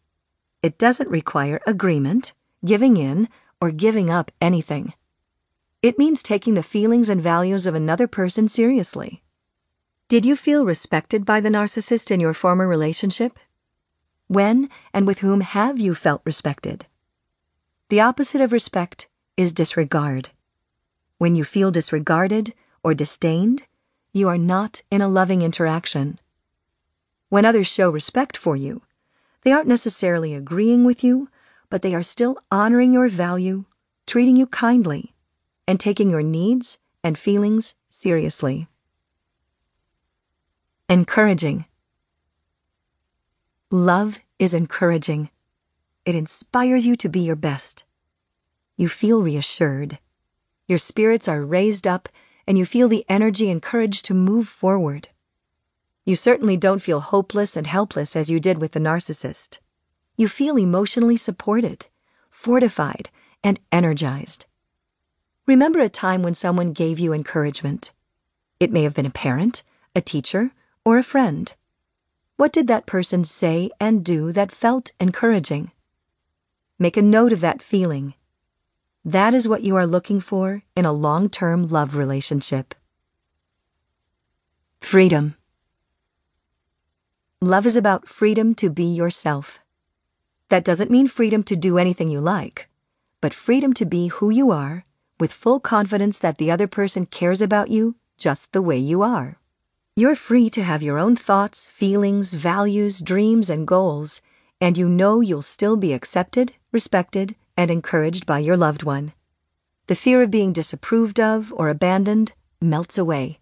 It 0.62 0.78
doesn't 0.78 1.10
require 1.10 1.62
agreement, 1.68 2.34
giving 2.66 2.98
in, 2.98 3.30
or 3.60 3.72
giving 3.72 4.10
up 4.10 4.32
anything. 4.40 4.94
It 5.82 6.00
means 6.00 6.24
taking 6.24 6.54
the 6.54 6.64
feelings 6.64 7.10
and 7.10 7.22
values 7.22 7.68
of 7.68 7.76
another 7.76 8.08
person 8.08 8.48
seriously. 8.48 9.22
Did 10.08 10.26
you 10.26 10.36
feel 10.36 10.66
respected 10.66 11.26
by 11.26 11.42
the 11.42 11.50
narcissist 11.50 12.12
in 12.12 12.20
your 12.20 12.34
former 12.34 12.68
relationship? 12.68 13.38
When 14.28 14.70
and 14.94 15.06
with 15.06 15.20
whom 15.20 15.42
have 15.42 15.80
you 15.80 15.96
felt 15.96 16.22
respected? 16.24 16.86
The 17.90 18.02
opposite 18.02 18.42
of 18.42 18.52
respect 18.52 19.08
is 19.36 19.54
disregard. 19.54 20.30
When 21.18 21.36
you 21.36 21.44
feel 21.44 21.72
disregarded 21.72 22.54
or 22.84 22.94
disdained, 22.94 23.66
you 24.14 24.30
are 24.30 24.38
not 24.38 24.84
in 24.92 25.02
a 25.02 25.08
loving 25.08 25.42
interaction. 25.42 26.20
When 27.34 27.46
others 27.46 27.66
show 27.66 27.90
respect 27.90 28.38
for 28.38 28.56
you, 28.56 28.84
they 29.42 29.52
aren't 29.52 29.68
necessarily 29.68 30.36
agreeing 30.36 30.84
with 30.84 31.04
you, 31.04 31.30
but 31.68 31.82
they 31.82 31.96
are 31.96 32.04
still 32.04 32.38
honoring 32.52 32.94
your 32.94 33.08
value, 33.08 33.66
treating 34.06 34.36
you 34.36 34.46
kindly, 34.46 35.16
and 35.68 35.80
taking 35.80 36.12
your 36.12 36.22
needs 36.22 36.78
and 37.04 37.18
feelings 37.18 37.76
seriously. 37.90 38.68
Encouraging. 40.88 41.66
Love 43.72 44.20
is 44.38 44.54
encouraging. 44.54 45.32
It 46.06 46.14
inspires 46.14 46.86
you 46.86 46.96
to 46.98 47.10
be 47.10 47.22
your 47.22 47.36
best. 47.36 47.84
You 48.78 48.88
feel 48.88 49.24
reassured. 49.24 49.98
Your 50.68 50.78
spirits 50.78 51.28
are 51.28 51.44
raised 51.44 51.88
up 51.88 52.10
and 52.46 52.60
you 52.60 52.66
feel 52.68 52.88
the 52.88 53.06
energy 53.10 53.50
and 53.50 53.60
courage 53.60 54.04
to 54.04 54.14
move 54.14 54.48
forward. 54.48 55.10
You 56.06 56.16
certainly 56.16 56.58
don't 56.58 56.82
feel 56.82 57.00
hopeless 57.00 57.56
and 57.56 57.66
helpless 57.66 58.16
as 58.16 58.30
you 58.30 58.40
did 58.40 58.58
with 58.58 58.74
the 58.74 58.80
narcissist. 58.80 59.60
You 60.18 60.28
feel 60.28 60.58
emotionally 60.58 61.18
supported, 61.18 61.88
fortified, 62.30 63.10
and 63.44 63.60
energized. 63.72 64.46
Remember 65.46 65.80
a 65.80 65.90
time 65.90 66.22
when 66.22 66.34
someone 66.34 66.74
gave 66.74 67.00
you 67.00 67.14
encouragement. 67.14 67.94
It 68.60 68.72
may 68.72 68.84
have 68.84 68.94
been 68.94 69.06
a 69.06 69.12
parent, 69.12 69.64
a 69.96 70.02
teacher, 70.02 70.52
or 70.86 70.98
a 70.98 71.04
friend. 71.04 71.54
What 72.38 72.52
did 72.52 72.68
that 72.68 72.86
person 72.86 73.24
say 73.24 73.70
and 73.80 74.04
do 74.04 74.32
that 74.32 74.52
felt 74.52 74.94
encouraging? 75.00 75.72
Make 76.80 76.98
a 76.98 77.02
note 77.02 77.32
of 77.32 77.42
that 77.42 77.62
feeling 77.62 78.14
that 79.06 79.34
is 79.34 79.50
what 79.50 79.64
you 79.64 79.76
are 79.76 79.86
looking 79.86 80.22
for 80.22 80.64
in 80.78 80.86
a 80.86 80.94
long 80.94 81.30
term 81.30 81.68
love 81.68 81.96
relationship. 81.98 82.74
Freedom. 84.80 85.36
Love 87.44 87.66
is 87.66 87.76
about 87.76 88.08
freedom 88.08 88.56
to 88.56 88.70
be 88.70 88.86
yourself. 88.86 89.62
That 90.48 90.64
doesn't 90.64 90.90
mean 90.90 91.10
freedom 91.10 91.44
to 91.44 91.58
do 91.58 91.78
anything 91.78 92.08
you 92.08 92.22
like, 92.22 92.70
but 93.20 93.34
freedom 93.34 93.74
to 93.74 93.86
be 93.86 94.08
who 94.08 94.30
you 94.30 94.50
are 94.50 94.86
with 95.20 95.34
full 95.34 95.60
confidence 95.60 96.20
that 96.20 96.38
the 96.38 96.50
other 96.50 96.68
person 96.68 97.06
cares 97.06 97.42
about 97.42 97.70
you 97.70 97.98
just 98.18 98.54
the 98.54 98.62
way 98.62 98.78
you 98.78 99.02
are. 99.02 99.40
You're 99.94 100.16
free 100.16 100.50
to 100.52 100.64
have 100.64 100.82
your 100.82 100.98
own 100.98 101.18
thoughts, 101.18 101.68
feelings, 101.68 102.34
values, 102.34 103.02
dreams, 103.02 103.50
and 103.50 103.68
goals, 103.68 104.22
and 104.62 104.78
you 104.78 104.88
know 104.88 105.20
you'll 105.20 105.42
still 105.42 105.76
be 105.76 105.92
accepted, 105.92 106.54
respected, 106.72 107.36
and 107.58 107.70
encouraged 107.70 108.26
by 108.26 108.40
your 108.40 108.56
loved 108.56 108.84
one. 108.84 109.12
The 109.88 109.96
fear 109.96 110.22
of 110.22 110.32
being 110.32 110.54
disapproved 110.54 111.20
of 111.20 111.52
or 111.58 111.68
abandoned 111.68 112.32
melts 112.62 112.98
away. 112.98 113.40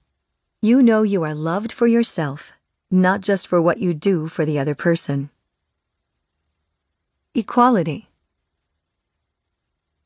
You 0.60 0.82
know 0.82 1.03
you 1.03 1.22
are 1.22 1.36
loved 1.36 1.72
for 1.72 1.86
yourself, 1.86 2.53
not 2.91 3.22
just 3.22 3.47
for 3.47 3.61
what 3.61 3.77
you 3.77 3.93
do 3.93 4.27
for 4.27 4.43
the 4.43 4.59
other 4.59 4.76
person. 4.76 5.30
Equality. 7.34 8.09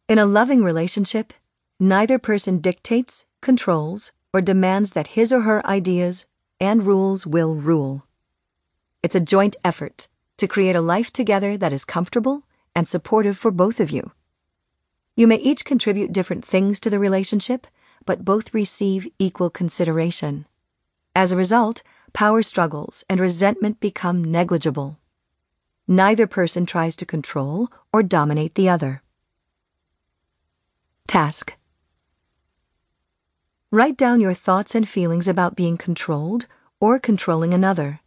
In 0.07 0.19
a 0.19 0.25
loving 0.27 0.63
relationship, 0.63 1.33
neither 1.79 2.19
person 2.19 2.59
dictates, 2.59 3.25
controls, 3.41 4.13
or 4.31 4.39
demands 4.39 4.93
that 4.93 5.15
his 5.17 5.33
or 5.33 5.41
her 5.41 5.65
ideas 5.65 6.27
and 6.59 6.83
rules 6.83 7.25
will 7.25 7.55
rule. 7.55 8.05
It's 9.01 9.15
a 9.15 9.19
joint 9.19 9.55
effort 9.63 10.07
to 10.37 10.47
create 10.47 10.75
a 10.75 10.81
life 10.81 11.11
together 11.11 11.57
that 11.57 11.73
is 11.73 11.85
comfortable 11.85 12.43
and 12.75 12.87
supportive 12.87 13.37
for 13.37 13.49
both 13.49 13.79
of 13.79 13.89
you. 13.89 14.11
You 15.15 15.25
may 15.25 15.37
each 15.37 15.65
contribute 15.65 16.13
different 16.13 16.45
things 16.45 16.79
to 16.81 16.89
the 16.89 16.99
relationship, 16.99 17.65
but 18.05 18.25
both 18.25 18.53
receive 18.53 19.07
equal 19.17 19.49
consideration. 19.49 20.45
As 21.15 21.31
a 21.31 21.37
result, 21.37 21.81
power 22.15 22.41
struggles 22.41 23.03
and 23.09 23.19
resentment 23.19 23.81
become 23.81 24.23
negligible. 24.23 24.97
Neither 25.85 26.25
person 26.25 26.65
tries 26.65 26.95
to 26.95 27.05
control 27.05 27.67
or 27.91 28.03
dominate 28.03 28.55
the 28.55 28.69
other. 28.69 29.03
Task 31.09 31.57
Write 33.69 33.97
down 33.97 34.21
your 34.21 34.33
thoughts 34.33 34.75
and 34.75 34.87
feelings 34.87 35.27
about 35.27 35.57
being 35.57 35.75
controlled 35.75 36.45
or 36.79 36.99
controlling 36.99 37.53
another. 37.53 37.99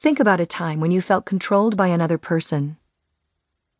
Think 0.00 0.18
about 0.18 0.40
a 0.40 0.46
time 0.46 0.80
when 0.80 0.90
you 0.90 1.00
felt 1.00 1.24
controlled 1.24 1.76
by 1.76 1.86
another 1.86 2.18
person. 2.18 2.78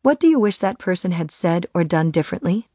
What 0.01 0.21
do 0.21 0.27
you 0.27 0.39
wish 0.39 0.59
that 0.59 0.79
person 0.79 1.11
had 1.11 1.29
said 1.29 1.65
or 1.73 1.83
done 1.83 2.09
differently? 2.09 2.69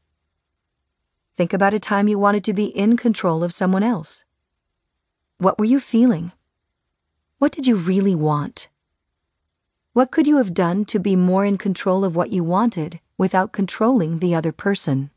Think 1.33 1.53
about 1.53 1.73
a 1.73 1.79
time 1.79 2.07
you 2.07 2.19
wanted 2.19 2.43
to 2.43 2.53
be 2.53 2.65
in 2.65 2.97
control 2.97 3.43
of 3.43 3.51
someone 3.51 3.81
else. 3.81 4.25
What 5.37 5.59
were 5.59 5.65
you 5.65 5.81
feeling? 5.81 6.31
What 7.39 7.51
did 7.51 7.67
you 7.67 7.75
really 7.75 8.15
want? 8.15 8.69
What 9.91 10.09
could 10.09 10.27
you 10.27 10.37
have 10.37 10.53
done 10.53 10.85
to 10.85 10.99
be 10.99 11.17
more 11.17 11.43
in 11.43 11.57
control 11.57 12.05
of 12.05 12.15
what 12.15 12.31
you 12.31 12.43
wanted 12.43 13.01
without 13.17 13.51
controlling 13.51 14.19
the 14.19 14.33
other 14.33 14.53
person? 14.53 15.09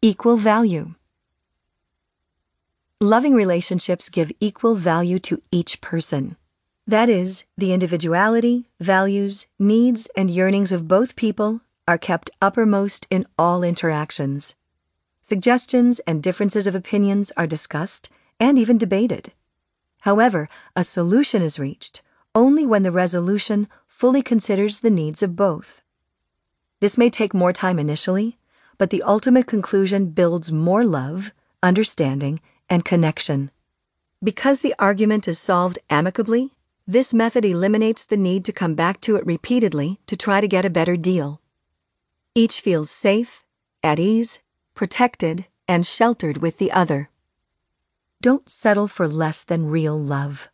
Equal 0.00 0.36
value. 0.36 0.94
Loving 3.00 3.34
relationships 3.34 4.08
give 4.08 4.30
equal 4.38 4.76
value 4.76 5.18
to 5.20 5.42
each 5.50 5.80
person. 5.80 6.36
That 6.86 7.08
is, 7.08 7.46
the 7.58 7.72
individuality, 7.72 8.66
values, 8.78 9.48
needs, 9.58 10.08
and 10.16 10.30
yearnings 10.30 10.70
of 10.70 10.86
both 10.86 11.16
people 11.16 11.60
are 11.88 11.98
kept 11.98 12.30
uppermost 12.40 13.08
in 13.10 13.26
all 13.36 13.64
interactions. 13.64 14.56
Suggestions 15.32 15.98
and 16.00 16.22
differences 16.22 16.66
of 16.66 16.74
opinions 16.74 17.32
are 17.38 17.46
discussed 17.46 18.10
and 18.38 18.58
even 18.58 18.76
debated. 18.76 19.32
However, 20.00 20.46
a 20.76 20.84
solution 20.84 21.40
is 21.40 21.58
reached 21.58 22.02
only 22.34 22.66
when 22.66 22.82
the 22.82 22.92
resolution 22.92 23.66
fully 23.86 24.20
considers 24.20 24.80
the 24.80 24.90
needs 24.90 25.22
of 25.22 25.34
both. 25.34 25.80
This 26.80 26.98
may 26.98 27.08
take 27.08 27.32
more 27.32 27.54
time 27.54 27.78
initially, 27.78 28.36
but 28.76 28.90
the 28.90 29.02
ultimate 29.04 29.46
conclusion 29.46 30.10
builds 30.10 30.52
more 30.52 30.84
love, 30.84 31.32
understanding, 31.62 32.42
and 32.68 32.84
connection. 32.84 33.50
Because 34.22 34.60
the 34.60 34.74
argument 34.78 35.26
is 35.26 35.38
solved 35.38 35.78
amicably, 35.88 36.50
this 36.86 37.14
method 37.14 37.46
eliminates 37.46 38.04
the 38.04 38.18
need 38.18 38.44
to 38.44 38.52
come 38.52 38.74
back 38.74 39.00
to 39.00 39.16
it 39.16 39.24
repeatedly 39.24 39.98
to 40.08 40.14
try 40.14 40.42
to 40.42 40.46
get 40.46 40.66
a 40.66 40.76
better 40.78 40.98
deal. 40.98 41.40
Each 42.34 42.60
feels 42.60 42.90
safe, 42.90 43.46
at 43.82 43.98
ease, 43.98 44.42
protected, 44.74 45.46
and 45.68 45.86
sheltered 45.86 46.38
with 46.38 46.58
the 46.58 46.72
other. 46.72 47.10
Don't 48.20 48.48
settle 48.48 48.88
for 48.88 49.08
less 49.08 49.44
than 49.44 49.66
real 49.66 49.98
love. 49.98 50.48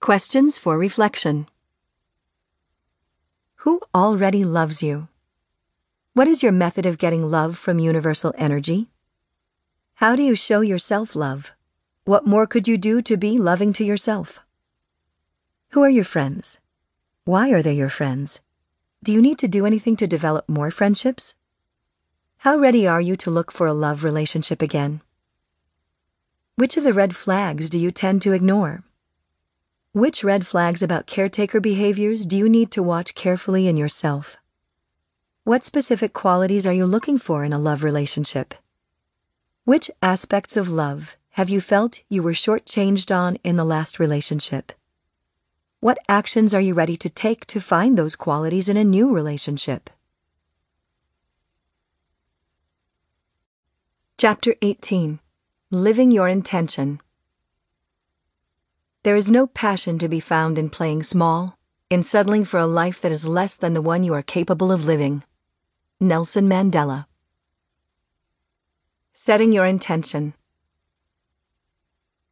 Questions 0.00 0.58
for 0.58 0.76
reflection. 0.76 1.46
Who 3.62 3.80
already 3.94 4.44
loves 4.44 4.82
you? 4.82 5.08
What 6.14 6.26
is 6.26 6.42
your 6.42 6.52
method 6.52 6.84
of 6.84 6.98
getting 6.98 7.24
love 7.24 7.56
from 7.56 7.78
universal 7.78 8.34
energy? 8.36 8.90
How 9.94 10.16
do 10.16 10.22
you 10.22 10.34
show 10.34 10.60
yourself 10.60 11.14
love? 11.14 11.52
What 12.04 12.26
more 12.26 12.46
could 12.48 12.66
you 12.66 12.76
do 12.76 13.00
to 13.02 13.16
be 13.16 13.38
loving 13.38 13.72
to 13.74 13.84
yourself? 13.84 14.40
Who 15.70 15.82
are 15.82 15.88
your 15.88 16.04
friends? 16.04 16.60
Why 17.24 17.50
are 17.52 17.62
they 17.62 17.74
your 17.74 17.88
friends? 17.88 18.42
Do 19.04 19.12
you 19.12 19.22
need 19.22 19.38
to 19.38 19.46
do 19.46 19.64
anything 19.64 19.94
to 19.96 20.08
develop 20.08 20.48
more 20.48 20.72
friendships? 20.72 21.36
How 22.42 22.58
ready 22.58 22.88
are 22.88 23.00
you 23.00 23.14
to 23.18 23.30
look 23.30 23.52
for 23.52 23.68
a 23.68 23.72
love 23.72 24.02
relationship 24.02 24.62
again? 24.62 25.00
Which 26.56 26.76
of 26.76 26.82
the 26.82 26.92
red 26.92 27.14
flags 27.14 27.70
do 27.70 27.78
you 27.78 27.92
tend 27.92 28.20
to 28.22 28.32
ignore? 28.32 28.82
Which 29.92 30.24
red 30.24 30.44
flags 30.44 30.82
about 30.82 31.06
caretaker 31.06 31.60
behaviors 31.60 32.26
do 32.26 32.36
you 32.36 32.48
need 32.48 32.72
to 32.72 32.82
watch 32.82 33.14
carefully 33.14 33.68
in 33.68 33.76
yourself? 33.76 34.38
What 35.44 35.62
specific 35.62 36.12
qualities 36.12 36.66
are 36.66 36.72
you 36.72 36.84
looking 36.84 37.16
for 37.16 37.44
in 37.44 37.52
a 37.52 37.60
love 37.60 37.84
relationship? 37.84 38.54
Which 39.64 39.88
aspects 40.02 40.56
of 40.56 40.68
love 40.68 41.16
have 41.38 41.48
you 41.48 41.60
felt 41.60 42.00
you 42.08 42.24
were 42.24 42.32
shortchanged 42.32 43.14
on 43.14 43.36
in 43.44 43.54
the 43.54 43.64
last 43.64 44.00
relationship? 44.00 44.72
What 45.78 45.98
actions 46.08 46.52
are 46.54 46.60
you 46.60 46.74
ready 46.74 46.96
to 46.96 47.08
take 47.08 47.46
to 47.46 47.60
find 47.60 47.96
those 47.96 48.16
qualities 48.16 48.68
in 48.68 48.76
a 48.76 48.82
new 48.82 49.14
relationship? 49.14 49.90
Chapter 54.24 54.54
18 54.62 55.18
Living 55.72 56.12
Your 56.12 56.28
Intention 56.28 57.00
There 59.02 59.16
is 59.16 59.32
no 59.32 59.48
passion 59.48 59.98
to 59.98 60.06
be 60.06 60.20
found 60.20 60.58
in 60.58 60.70
playing 60.70 61.02
small, 61.02 61.58
in 61.90 62.04
settling 62.04 62.44
for 62.44 62.58
a 62.58 62.66
life 62.68 63.00
that 63.00 63.10
is 63.10 63.26
less 63.26 63.56
than 63.56 63.74
the 63.74 63.82
one 63.82 64.04
you 64.04 64.14
are 64.14 64.22
capable 64.22 64.70
of 64.70 64.86
living. 64.86 65.24
Nelson 65.98 66.48
Mandela 66.48 67.06
Setting 69.12 69.52
Your 69.52 69.66
Intention. 69.66 70.34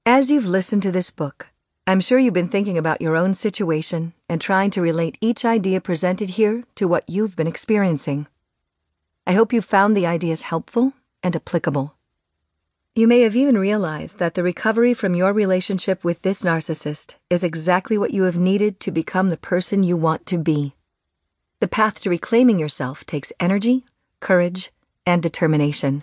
As 0.06 0.30
you've 0.30 0.46
listened 0.46 0.84
to 0.84 0.92
this 0.92 1.10
book, 1.10 1.48
I'm 1.88 1.98
sure 1.98 2.20
you've 2.20 2.32
been 2.32 2.46
thinking 2.46 2.78
about 2.78 3.02
your 3.02 3.16
own 3.16 3.34
situation 3.34 4.12
and 4.28 4.40
trying 4.40 4.70
to 4.70 4.80
relate 4.80 5.18
each 5.20 5.44
idea 5.44 5.80
presented 5.80 6.30
here 6.38 6.62
to 6.76 6.86
what 6.86 7.02
you've 7.08 7.34
been 7.34 7.48
experiencing. 7.48 8.28
I 9.26 9.32
hope 9.32 9.52
you 9.52 9.60
found 9.60 9.96
the 9.96 10.06
ideas 10.06 10.42
helpful 10.42 10.92
and 11.22 11.36
applicable. 11.36 11.94
You 12.94 13.06
may 13.06 13.20
have 13.20 13.36
even 13.36 13.56
realized 13.56 14.18
that 14.18 14.34
the 14.34 14.42
recovery 14.42 14.94
from 14.94 15.14
your 15.14 15.32
relationship 15.32 16.02
with 16.02 16.22
this 16.22 16.42
narcissist 16.42 17.18
is 17.30 17.44
exactly 17.44 17.96
what 17.96 18.10
you 18.10 18.24
have 18.24 18.36
needed 18.36 18.80
to 18.80 18.90
become 18.90 19.30
the 19.30 19.36
person 19.36 19.84
you 19.84 19.96
want 19.96 20.26
to 20.26 20.38
be. 20.38 20.74
The 21.60 21.68
path 21.68 22.00
to 22.00 22.10
reclaiming 22.10 22.58
yourself 22.58 23.06
takes 23.06 23.32
energy, 23.38 23.84
courage, 24.18 24.72
and 25.06 25.22
determination. 25.22 26.02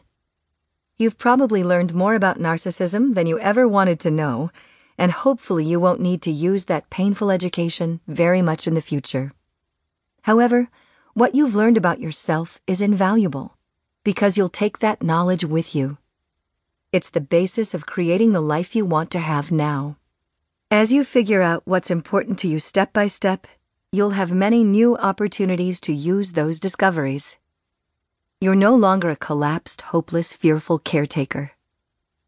You've 0.95 1.17
probably 1.17 1.61
learned 1.61 1.93
more 1.93 2.15
about 2.15 2.39
narcissism 2.39 3.15
than 3.15 3.27
you 3.27 3.37
ever 3.39 3.67
wanted 3.67 3.99
to 4.01 4.11
know, 4.11 4.49
and 4.97 5.11
hopefully 5.11 5.65
you 5.65 5.81
won't 5.81 5.99
need 5.99 6.21
to 6.21 6.31
use 6.31 6.65
that 6.65 6.89
painful 6.89 7.31
education 7.31 7.99
very 8.07 8.41
much 8.41 8.65
in 8.65 8.75
the 8.75 8.81
future. 8.81 9.33
However, 10.21 10.69
what 11.13 11.35
you've 11.35 11.55
learned 11.55 11.75
about 11.75 11.99
yourself 11.99 12.61
is 12.65 12.81
invaluable 12.81 13.56
because 14.07 14.37
you'll 14.37 14.47
take 14.47 14.79
that 14.79 15.03
knowledge 15.03 15.43
with 15.43 15.75
you. 15.75 15.97
It's 16.93 17.09
the 17.09 17.19
basis 17.19 17.73
of 17.73 17.85
creating 17.85 18.31
the 18.31 18.39
life 18.39 18.73
you 18.73 18.85
want 18.85 19.11
to 19.11 19.19
have 19.19 19.51
now. 19.51 19.97
As 20.71 20.93
you 20.93 21.03
figure 21.03 21.41
out 21.41 21.63
what's 21.65 21.91
important 21.91 22.39
to 22.39 22.47
you 22.47 22.57
step 22.57 22.93
by 22.93 23.07
step, 23.07 23.45
you'll 23.91 24.11
have 24.11 24.31
many 24.31 24.63
new 24.63 24.95
opportunities 24.95 25.81
to 25.81 25.91
use 25.91 26.31
those 26.31 26.57
discoveries. 26.57 27.37
You're 28.39 28.55
no 28.55 28.73
longer 28.77 29.09
a 29.09 29.17
collapsed, 29.17 29.81
hopeless, 29.91 30.33
fearful 30.33 30.79
caretaker. 30.79 31.51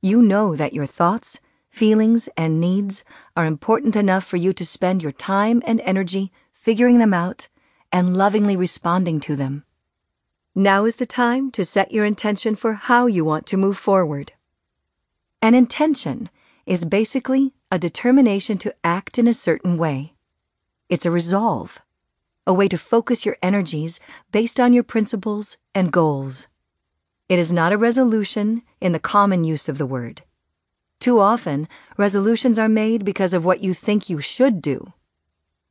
You 0.01 0.21
know 0.21 0.57
that 0.57 0.73
your 0.73 0.85
thoughts, 0.85 1.39
feelings, 1.69 2.27
and 2.35 2.59
needs 2.59 3.05
are 3.37 3.45
important 3.45 3.95
enough 3.95 4.25
for 4.25 4.35
you 4.35 4.51
to 4.51 4.65
spend 4.65 5.01
your 5.01 5.13
time 5.13 5.63
and 5.65 5.79
energy 5.85 6.33
figuring 6.51 6.99
them 6.99 7.13
out 7.13 7.47
and 7.89 8.17
lovingly 8.17 8.57
responding 8.57 9.21
to 9.21 9.37
them. 9.37 9.63
Now 10.55 10.85
is 10.85 10.95
the 10.95 11.05
time 11.05 11.51
to 11.51 11.63
set 11.63 11.91
your 11.91 12.05
intention 12.05 12.55
for 12.55 12.73
how 12.73 13.05
you 13.05 13.23
want 13.23 13.45
to 13.47 13.57
move 13.57 13.77
forward. 13.77 14.33
An 15.41 15.53
intention 15.53 16.29
is 16.65 16.85
basically 16.85 17.53
a 17.71 17.77
determination 17.79 18.57
to 18.59 18.75
act 18.83 19.19
in 19.19 19.27
a 19.27 19.33
certain 19.33 19.77
way. 19.77 20.13
It's 20.89 21.05
a 21.05 21.11
resolve 21.11 21.81
a 22.47 22.53
way 22.53 22.67
to 22.67 22.79
focus 22.79 23.27
your 23.27 23.37
energies 23.43 23.99
based 24.31 24.59
on 24.59 24.73
your 24.73 24.81
principles 24.81 25.59
and 25.75 25.91
goals. 25.91 26.47
It 27.27 27.37
is 27.37 27.53
not 27.53 27.71
a 27.71 27.77
resolution 27.77 28.63
in 28.81 28.91
the 28.91 28.99
common 28.99 29.43
use 29.43 29.69
of 29.69 29.77
the 29.77 29.85
word. 29.85 30.23
Too 30.99 31.19
often, 31.19 31.67
resolutions 31.95 32.57
are 32.57 32.67
made 32.67 33.05
because 33.05 33.35
of 33.35 33.45
what 33.45 33.61
you 33.61 33.75
think 33.75 34.09
you 34.09 34.19
should 34.19 34.63
do. 34.63 34.93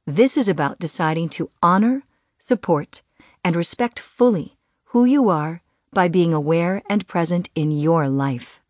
This 0.07 0.37
is 0.37 0.49
about 0.49 0.79
deciding 0.79 1.31
to 1.31 1.51
honor, 1.61 2.05
support, 2.39 3.03
and 3.45 3.57
respect 3.57 3.99
fully 3.99 4.58
who 4.93 5.05
you 5.05 5.29
are 5.29 5.61
by 5.93 6.09
being 6.09 6.33
aware 6.33 6.83
and 6.89 7.07
present 7.07 7.51
in 7.55 7.71
your 7.71 8.09
life. 8.09 8.63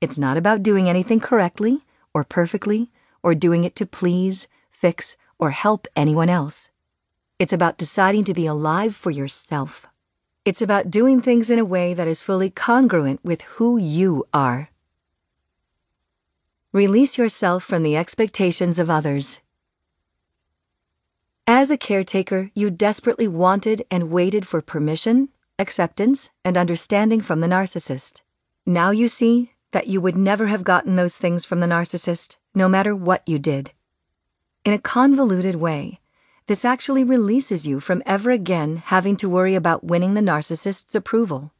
It's 0.00 0.18
not 0.18 0.36
about 0.36 0.62
doing 0.62 0.90
anything 0.90 1.20
correctly 1.20 1.80
or 2.12 2.22
perfectly 2.22 2.90
or 3.22 3.34
doing 3.34 3.64
it 3.64 3.74
to 3.76 3.86
please, 3.86 4.48
fix, 4.70 5.16
or 5.38 5.52
help 5.52 5.86
anyone 5.96 6.28
else. 6.28 6.70
It's 7.38 7.52
about 7.52 7.78
deciding 7.78 8.24
to 8.24 8.34
be 8.34 8.46
alive 8.46 8.94
for 8.94 9.10
yourself. 9.10 9.86
It's 10.44 10.60
about 10.60 10.90
doing 10.90 11.20
things 11.20 11.50
in 11.50 11.58
a 11.58 11.64
way 11.64 11.94
that 11.94 12.08
is 12.08 12.22
fully 12.22 12.50
congruent 12.50 13.24
with 13.24 13.42
who 13.56 13.78
you 13.78 14.24
are. 14.34 14.68
Release 16.72 17.16
yourself 17.16 17.64
from 17.64 17.82
the 17.82 17.96
expectations 17.96 18.78
of 18.78 18.90
others. 18.90 19.40
As 21.46 21.72
a 21.72 21.76
caretaker, 21.76 22.52
you 22.54 22.70
desperately 22.70 23.26
wanted 23.26 23.84
and 23.90 24.10
waited 24.10 24.46
for 24.46 24.62
permission, 24.62 25.28
acceptance, 25.58 26.30
and 26.44 26.56
understanding 26.56 27.20
from 27.20 27.40
the 27.40 27.48
narcissist. 27.48 28.22
Now 28.64 28.90
you 28.90 29.08
see 29.08 29.52
that 29.72 29.88
you 29.88 30.00
would 30.00 30.16
never 30.16 30.46
have 30.46 30.62
gotten 30.62 30.94
those 30.94 31.18
things 31.18 31.44
from 31.44 31.58
the 31.58 31.66
narcissist, 31.66 32.36
no 32.54 32.68
matter 32.68 32.94
what 32.94 33.26
you 33.26 33.40
did. 33.40 33.72
In 34.64 34.72
a 34.72 34.78
convoluted 34.78 35.56
way, 35.56 35.98
this 36.46 36.64
actually 36.64 37.02
releases 37.02 37.66
you 37.66 37.80
from 37.80 38.04
ever 38.06 38.30
again 38.30 38.76
having 38.76 39.16
to 39.16 39.28
worry 39.28 39.56
about 39.56 39.82
winning 39.82 40.14
the 40.14 40.20
narcissist's 40.20 40.94
approval. 40.94 41.52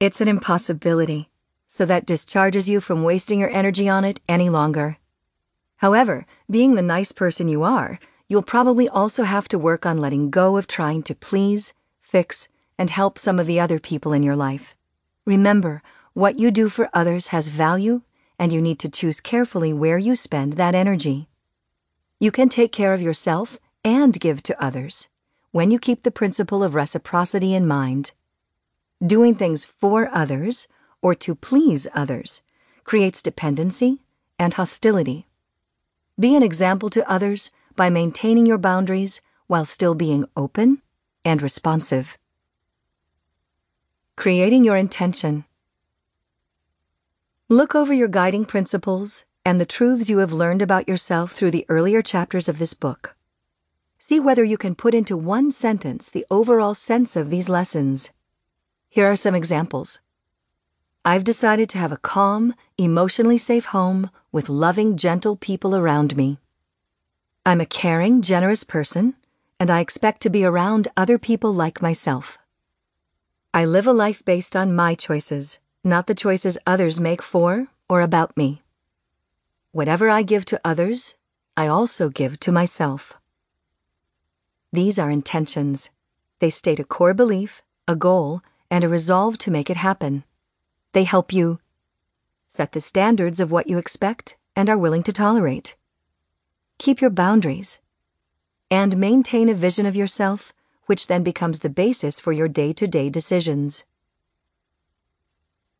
It's 0.00 0.20
an 0.20 0.26
impossibility, 0.26 1.28
so 1.68 1.84
that 1.84 2.06
discharges 2.06 2.68
you 2.68 2.80
from 2.80 3.04
wasting 3.04 3.38
your 3.38 3.50
energy 3.50 3.88
on 3.88 4.04
it 4.04 4.20
any 4.28 4.48
longer. 4.48 4.96
However, 5.76 6.26
being 6.50 6.74
the 6.74 6.82
nice 6.82 7.12
person 7.12 7.46
you 7.46 7.62
are, 7.62 8.00
you'll 8.30 8.42
probably 8.42 8.88
also 8.88 9.24
have 9.24 9.48
to 9.48 9.58
work 9.58 9.84
on 9.84 9.98
letting 9.98 10.30
go 10.30 10.56
of 10.56 10.68
trying 10.68 11.02
to 11.02 11.16
please, 11.16 11.74
fix, 12.00 12.48
and 12.78 12.88
help 12.88 13.18
some 13.18 13.40
of 13.40 13.46
the 13.46 13.58
other 13.58 13.80
people 13.80 14.12
in 14.12 14.22
your 14.22 14.36
life. 14.36 14.76
Remember, 15.26 15.82
what 16.14 16.38
you 16.38 16.52
do 16.52 16.68
for 16.68 16.88
others 16.94 17.28
has 17.28 17.48
value, 17.48 18.02
and 18.38 18.52
you 18.52 18.62
need 18.62 18.78
to 18.78 18.88
choose 18.88 19.20
carefully 19.20 19.72
where 19.72 19.98
you 19.98 20.14
spend 20.14 20.52
that 20.52 20.76
energy. 20.76 21.28
You 22.20 22.30
can 22.30 22.48
take 22.48 22.70
care 22.70 22.94
of 22.94 23.02
yourself 23.02 23.58
and 23.84 24.20
give 24.20 24.44
to 24.44 24.64
others 24.64 25.10
when 25.50 25.72
you 25.72 25.80
keep 25.80 26.04
the 26.04 26.12
principle 26.12 26.62
of 26.62 26.76
reciprocity 26.76 27.52
in 27.52 27.66
mind. 27.66 28.12
Doing 29.04 29.34
things 29.34 29.64
for 29.64 30.08
others 30.12 30.68
or 31.02 31.16
to 31.16 31.34
please 31.34 31.88
others 31.94 32.42
creates 32.84 33.22
dependency 33.22 34.02
and 34.38 34.54
hostility. 34.54 35.26
Be 36.16 36.36
an 36.36 36.44
example 36.44 36.90
to 36.90 37.10
others 37.10 37.50
by 37.76 37.90
maintaining 37.90 38.46
your 38.46 38.58
boundaries 38.58 39.20
while 39.46 39.64
still 39.64 39.94
being 39.94 40.24
open 40.36 40.82
and 41.24 41.42
responsive. 41.42 42.18
Creating 44.16 44.64
your 44.64 44.76
intention. 44.76 45.44
Look 47.48 47.74
over 47.74 47.92
your 47.92 48.08
guiding 48.08 48.44
principles 48.44 49.26
and 49.44 49.60
the 49.60 49.66
truths 49.66 50.10
you 50.10 50.18
have 50.18 50.32
learned 50.32 50.62
about 50.62 50.88
yourself 50.88 51.32
through 51.32 51.50
the 51.50 51.66
earlier 51.68 52.02
chapters 52.02 52.48
of 52.48 52.58
this 52.58 52.74
book. 52.74 53.16
See 53.98 54.20
whether 54.20 54.44
you 54.44 54.56
can 54.56 54.74
put 54.74 54.94
into 54.94 55.16
one 55.16 55.50
sentence 55.50 56.10
the 56.10 56.26
overall 56.30 56.74
sense 56.74 57.16
of 57.16 57.30
these 57.30 57.48
lessons. 57.48 58.12
Here 58.88 59.06
are 59.06 59.16
some 59.16 59.34
examples. 59.34 60.00
I've 61.04 61.24
decided 61.24 61.68
to 61.70 61.78
have 61.78 61.92
a 61.92 61.96
calm, 61.96 62.54
emotionally 62.76 63.38
safe 63.38 63.66
home 63.66 64.10
with 64.32 64.48
loving, 64.48 64.96
gentle 64.96 65.36
people 65.36 65.74
around 65.74 66.16
me. 66.16 66.38
I'm 67.46 67.62
a 67.62 67.66
caring, 67.66 68.20
generous 68.20 68.64
person, 68.64 69.14
and 69.58 69.70
I 69.70 69.80
expect 69.80 70.20
to 70.22 70.30
be 70.30 70.44
around 70.44 70.88
other 70.94 71.18
people 71.18 71.54
like 71.54 71.80
myself. 71.80 72.38
I 73.54 73.64
live 73.64 73.86
a 73.86 73.94
life 73.94 74.22
based 74.22 74.54
on 74.54 74.76
my 74.76 74.94
choices, 74.94 75.60
not 75.82 76.06
the 76.06 76.14
choices 76.14 76.58
others 76.66 77.00
make 77.00 77.22
for 77.22 77.68
or 77.88 78.02
about 78.02 78.36
me. 78.36 78.60
Whatever 79.72 80.10
I 80.10 80.22
give 80.22 80.44
to 80.46 80.60
others, 80.62 81.16
I 81.56 81.66
also 81.66 82.10
give 82.10 82.38
to 82.40 82.52
myself. 82.52 83.18
These 84.70 84.98
are 84.98 85.10
intentions. 85.10 85.90
They 86.40 86.50
state 86.50 86.78
a 86.78 86.84
core 86.84 87.14
belief, 87.14 87.62
a 87.88 87.96
goal, 87.96 88.42
and 88.70 88.84
a 88.84 88.88
resolve 88.88 89.38
to 89.38 89.50
make 89.50 89.70
it 89.70 89.78
happen. 89.78 90.24
They 90.92 91.04
help 91.04 91.32
you 91.32 91.58
set 92.48 92.72
the 92.72 92.82
standards 92.82 93.40
of 93.40 93.50
what 93.50 93.68
you 93.68 93.78
expect 93.78 94.36
and 94.54 94.68
are 94.68 94.78
willing 94.78 95.02
to 95.04 95.12
tolerate. 95.12 95.76
Keep 96.80 97.02
your 97.02 97.10
boundaries. 97.10 97.82
And 98.70 98.96
maintain 98.96 99.50
a 99.50 99.54
vision 99.54 99.84
of 99.84 99.94
yourself, 99.94 100.54
which 100.86 101.08
then 101.08 101.22
becomes 101.22 101.60
the 101.60 101.68
basis 101.68 102.18
for 102.18 102.32
your 102.32 102.48
day 102.48 102.72
to 102.72 102.88
day 102.88 103.10
decisions. 103.10 103.84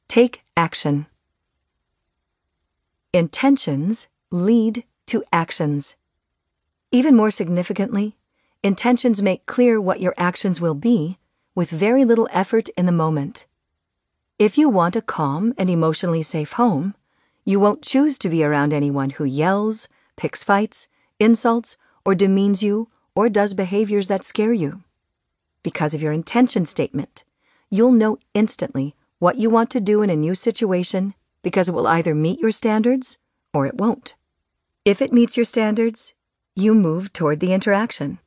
Take 0.08 0.42
action. 0.58 1.06
Intentions 3.14 4.10
lead 4.30 4.84
to 5.06 5.24
actions. 5.32 5.96
Even 6.92 7.16
more 7.16 7.30
significantly, 7.30 8.18
intentions 8.62 9.22
make 9.22 9.46
clear 9.46 9.80
what 9.80 10.02
your 10.02 10.12
actions 10.18 10.60
will 10.60 10.74
be 10.74 11.16
with 11.54 11.70
very 11.70 12.04
little 12.04 12.28
effort 12.30 12.68
in 12.76 12.84
the 12.84 12.92
moment. 12.92 13.46
If 14.38 14.58
you 14.58 14.68
want 14.68 14.96
a 14.96 15.00
calm 15.00 15.54
and 15.56 15.70
emotionally 15.70 16.22
safe 16.22 16.52
home, 16.52 16.94
you 17.46 17.58
won't 17.58 17.80
choose 17.80 18.18
to 18.18 18.28
be 18.28 18.44
around 18.44 18.74
anyone 18.74 19.10
who 19.10 19.24
yells, 19.24 19.88
picks 20.20 20.44
fights, 20.44 20.90
insults, 21.18 21.78
or 22.04 22.14
demeans 22.14 22.62
you, 22.62 22.90
or 23.14 23.30
does 23.30 23.54
behaviors 23.54 24.06
that 24.08 24.22
scare 24.22 24.52
you. 24.52 24.82
Because 25.62 25.94
of 25.94 26.02
your 26.02 26.12
intention 26.12 26.66
statement, 26.66 27.24
you'll 27.70 27.90
know 27.90 28.18
instantly 28.34 28.94
what 29.18 29.36
you 29.36 29.48
want 29.48 29.70
to 29.70 29.80
do 29.80 30.02
in 30.02 30.10
a 30.10 30.22
new 30.26 30.34
situation 30.34 31.14
because 31.42 31.70
it 31.70 31.74
will 31.74 31.86
either 31.86 32.14
meet 32.14 32.38
your 32.38 32.52
standards 32.52 33.18
or 33.54 33.64
it 33.64 33.76
won't. 33.76 34.14
If 34.84 35.00
it 35.00 35.10
meets 35.10 35.38
your 35.38 35.46
standards, 35.46 36.12
you 36.54 36.74
move 36.74 37.14
toward 37.14 37.40
the 37.40 37.54
interaction. 37.54 38.18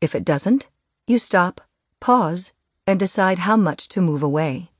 If 0.00 0.14
it 0.14 0.24
doesn't, 0.24 0.70
you 1.06 1.18
stop, 1.18 1.60
pause, 2.00 2.54
and 2.86 2.98
decide 2.98 3.40
how 3.40 3.58
much 3.58 3.90
to 3.90 4.00
move 4.00 4.22
away. 4.22 4.70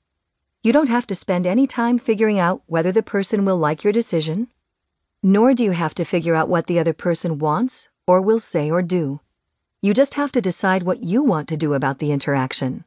You 0.62 0.72
don't 0.72 0.88
have 0.88 1.06
to 1.08 1.14
spend 1.14 1.46
any 1.46 1.66
time 1.66 1.98
figuring 1.98 2.38
out 2.38 2.62
whether 2.66 2.92
the 2.92 3.02
person 3.02 3.44
will 3.44 3.58
like 3.58 3.84
your 3.84 3.92
decision, 3.92 4.48
nor 5.22 5.54
do 5.54 5.62
you 5.62 5.70
have 5.70 5.94
to 5.94 6.04
figure 6.04 6.34
out 6.34 6.48
what 6.48 6.66
the 6.66 6.78
other 6.78 6.92
person 6.92 7.38
wants 7.38 7.90
or 8.06 8.20
will 8.20 8.40
say 8.40 8.70
or 8.70 8.82
do. 8.82 9.20
You 9.80 9.94
just 9.94 10.14
have 10.14 10.32
to 10.32 10.40
decide 10.40 10.82
what 10.82 11.02
you 11.02 11.22
want 11.22 11.48
to 11.48 11.56
do 11.56 11.74
about 11.74 11.98
the 11.98 12.12
interaction. 12.12 12.84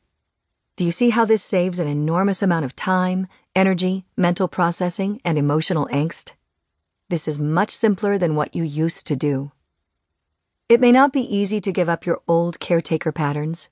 Do 0.76 0.84
you 0.84 0.92
see 0.92 1.12
how 1.12 1.24
this 1.24 1.44
saves 1.44 1.80
an 1.80 1.88
enormous 1.88 2.42
amount 2.42 2.66
of 2.66 2.76
time, 2.76 3.28
energy, 3.56 4.06
mental 4.18 4.50
processing, 4.50 5.22
and 5.24 5.38
emotional 5.38 5.88
angst? 5.92 6.34
This 7.08 7.28
is 7.28 7.40
much 7.40 7.72
simpler 7.72 8.18
than 8.18 8.36
what 8.36 8.56
you 8.56 8.64
used 8.64 9.08
to 9.08 9.16
do. 9.16 9.52
It 10.68 10.82
may 10.82 10.92
not 10.92 11.14
be 11.14 11.22
easy 11.22 11.62
to 11.62 11.72
give 11.72 11.88
up 11.88 12.06
your 12.06 12.22
old 12.28 12.60
caretaker 12.60 13.12
patterns. 13.12 13.70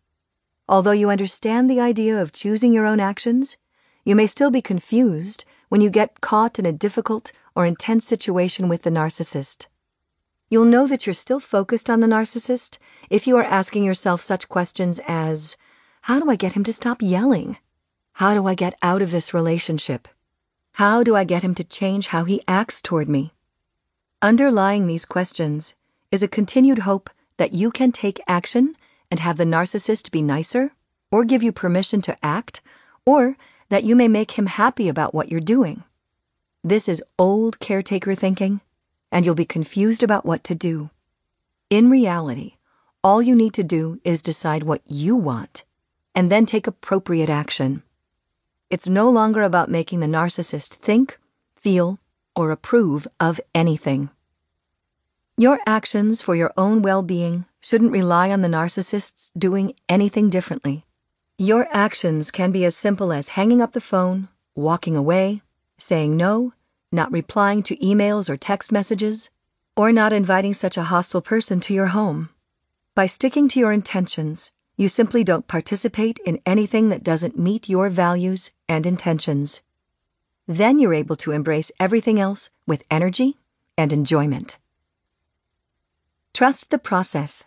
Although 0.70 0.92
you 0.92 1.10
understand 1.10 1.70
the 1.70 1.82
idea 1.82 2.22
of 2.22 2.32
choosing 2.32 2.72
your 2.72 2.86
own 2.86 3.02
actions, 3.02 3.58
you 4.06 4.16
may 4.16 4.28
still 4.28 4.52
be 4.52 4.62
confused 4.62 5.44
when 5.68 5.82
you 5.82 5.90
get 5.90 6.22
caught 6.22 6.60
in 6.60 6.66
a 6.66 6.72
difficult 6.72 7.32
or 7.56 7.66
intense 7.66 8.06
situation 8.06 8.68
with 8.68 8.84
the 8.84 8.90
narcissist. 8.90 9.68
You'll 10.50 10.66
know 10.66 10.88
that 10.88 11.06
you're 11.06 11.14
still 11.14 11.40
focused 11.40 11.90
on 11.90 12.00
the 12.00 12.08
narcissist 12.08 12.78
if 13.10 13.26
you 13.26 13.38
are 13.38 13.44
asking 13.44 13.84
yourself 13.84 14.22
such 14.22 14.50
questions 14.50 15.00
as 15.08 15.58
How 16.04 16.20
do 16.20 16.30
I 16.30 16.36
get 16.36 16.54
him 16.54 16.64
to 16.66 16.74
stop 16.74 17.02
yelling? 17.02 17.58
How 18.14 18.34
do 18.36 18.46
I 18.46 18.54
get 18.54 18.76
out 18.82 19.02
of 19.02 19.12
this 19.12 19.34
relationship? 19.34 20.08
How 20.74 21.04
do 21.04 21.16
I 21.16 21.24
get 21.24 21.44
him 21.44 21.56
to 21.56 21.64
change 21.64 22.08
how 22.08 22.24
he 22.24 22.42
acts 22.48 22.82
toward 22.82 23.10
me? 23.10 23.34
Underlying 24.22 24.88
these 24.88 25.06
questions 25.06 25.76
is 26.12 26.24
a 26.24 26.28
continued 26.28 26.80
hope 26.80 27.10
that 27.38 27.54
you 27.54 27.72
can 27.72 27.92
take 27.92 28.22
action 28.28 28.76
and 29.10 29.20
have 29.20 29.38
the 29.38 29.46
narcissist 29.46 30.12
be 30.12 30.22
nicer, 30.22 30.72
or 31.12 31.26
give 31.26 31.44
you 31.44 31.52
permission 31.52 32.02
to 32.02 32.18
act, 32.24 32.62
or 33.06 33.38
that 33.70 33.84
you 33.84 33.96
may 33.96 34.08
make 34.08 34.32
him 34.32 34.46
happy 34.46 34.88
about 34.88 35.14
what 35.14 35.30
you're 35.30 35.40
doing. 35.40 35.84
This 36.66 36.88
is 36.88 37.04
old 37.20 37.60
caretaker 37.60 38.16
thinking, 38.16 38.62
and 39.12 39.26
you'll 39.26 39.36
be 39.36 39.44
confused 39.44 40.02
about 40.02 40.26
what 40.26 40.46
to 40.46 40.56
do. 40.56 40.92
In 41.70 41.90
reality, 41.90 42.54
all 43.04 43.22
you 43.22 43.36
need 43.36 43.54
to 43.56 43.66
do 43.66 44.00
is 44.06 44.22
decide 44.22 44.64
what 44.64 44.82
you 44.86 45.14
want, 45.14 45.66
and 46.16 46.32
then 46.32 46.46
take 46.46 46.66
appropriate 46.66 47.30
action. 47.30 47.84
It's 48.70 48.88
no 48.88 49.10
longer 49.10 49.42
about 49.42 49.70
making 49.70 50.00
the 50.00 50.08
narcissist 50.08 50.76
think, 50.76 51.20
feel, 51.54 52.00
or 52.34 52.50
approve 52.50 53.10
of 53.20 53.42
anything. 53.54 54.10
Your 55.38 55.60
actions 55.66 56.22
for 56.22 56.34
your 56.34 56.54
own 56.56 56.82
well 56.82 57.04
being 57.04 57.46
shouldn't 57.60 57.92
rely 57.92 58.32
on 58.32 58.40
the 58.40 58.48
narcissist's 58.48 59.32
doing 59.38 59.74
anything 59.90 60.30
differently. 60.30 60.86
Your 61.38 61.68
actions 61.72 62.32
can 62.32 62.54
be 62.54 62.64
as 62.64 62.78
simple 62.78 63.12
as 63.12 63.30
hanging 63.30 63.62
up 63.62 63.74
the 63.74 63.82
phone, 63.82 64.30
walking 64.56 64.96
away, 64.96 65.42
saying 65.78 66.16
no, 66.16 66.54
not 66.92 67.12
replying 67.12 67.64
to 67.64 67.78
emails 67.78 68.30
or 68.30 68.38
text 68.38 68.72
messages, 68.72 69.32
or 69.76 69.92
not 69.92 70.14
inviting 70.14 70.54
such 70.54 70.78
a 70.78 70.84
hostile 70.84 71.22
person 71.22 71.60
to 71.60 71.74
your 71.74 71.88
home. 71.88 72.30
By 72.96 73.08
sticking 73.08 73.48
to 73.50 73.60
your 73.60 73.72
intentions, 73.72 74.54
you 74.78 74.88
simply 74.88 75.24
don't 75.24 75.48
participate 75.48 76.20
in 76.26 76.42
anything 76.46 76.90
that 76.90 77.04
doesn't 77.04 77.38
meet 77.38 77.70
your 77.70 77.90
values 77.90 78.54
and 78.70 78.86
intentions. 78.86 79.64
Then 80.48 80.80
you're 80.80 80.94
able 80.94 81.16
to 81.18 81.32
embrace 81.32 81.72
everything 81.80 82.20
else 82.20 82.52
with 82.68 82.84
energy 82.92 83.38
and 83.78 83.94
enjoyment. 83.94 84.60
Trust 86.34 86.70
the 86.70 86.80
process. 86.80 87.46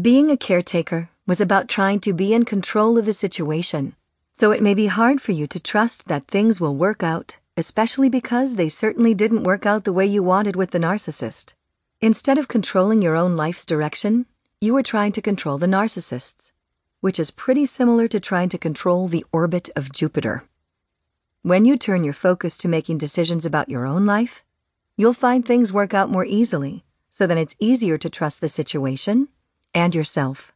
Being 0.00 0.30
a 0.30 0.36
caretaker 0.36 1.10
was 1.26 1.40
about 1.40 1.68
trying 1.68 2.00
to 2.00 2.12
be 2.12 2.32
in 2.32 2.44
control 2.44 2.96
of 2.96 3.04
the 3.04 3.12
situation, 3.12 3.94
so 4.32 4.50
it 4.50 4.62
may 4.62 4.74
be 4.74 4.86
hard 4.86 5.20
for 5.20 5.32
you 5.32 5.46
to 5.46 5.60
trust 5.60 6.08
that 6.08 6.26
things 6.26 6.60
will 6.60 6.74
work 6.74 7.02
out, 7.02 7.36
especially 7.56 8.08
because 8.08 8.56
they 8.56 8.68
certainly 8.68 9.14
didn't 9.14 9.44
work 9.44 9.66
out 9.66 9.84
the 9.84 9.92
way 9.92 10.06
you 10.06 10.22
wanted 10.22 10.56
with 10.56 10.70
the 10.70 10.78
narcissist. 10.78 11.54
Instead 12.00 12.38
of 12.38 12.48
controlling 12.48 13.02
your 13.02 13.14
own 13.14 13.36
life's 13.36 13.66
direction, 13.66 14.26
you 14.60 14.74
were 14.74 14.82
trying 14.82 15.12
to 15.12 15.22
control 15.22 15.58
the 15.58 15.66
narcissist's, 15.66 16.52
which 17.00 17.20
is 17.20 17.30
pretty 17.30 17.66
similar 17.66 18.08
to 18.08 18.18
trying 18.18 18.48
to 18.48 18.58
control 18.58 19.06
the 19.06 19.24
orbit 19.32 19.68
of 19.76 19.92
Jupiter. 19.92 20.44
When 21.42 21.64
you 21.64 21.76
turn 21.76 22.04
your 22.04 22.14
focus 22.14 22.56
to 22.58 22.68
making 22.68 22.98
decisions 22.98 23.44
about 23.44 23.68
your 23.68 23.84
own 23.84 24.06
life, 24.06 24.44
you'll 24.96 25.12
find 25.12 25.44
things 25.44 25.72
work 25.72 25.92
out 25.92 26.10
more 26.10 26.24
easily, 26.24 26.84
so 27.10 27.26
then 27.26 27.38
it's 27.38 27.56
easier 27.58 27.98
to 27.98 28.08
trust 28.08 28.40
the 28.40 28.48
situation 28.48 29.28
and 29.74 29.94
yourself. 29.94 30.52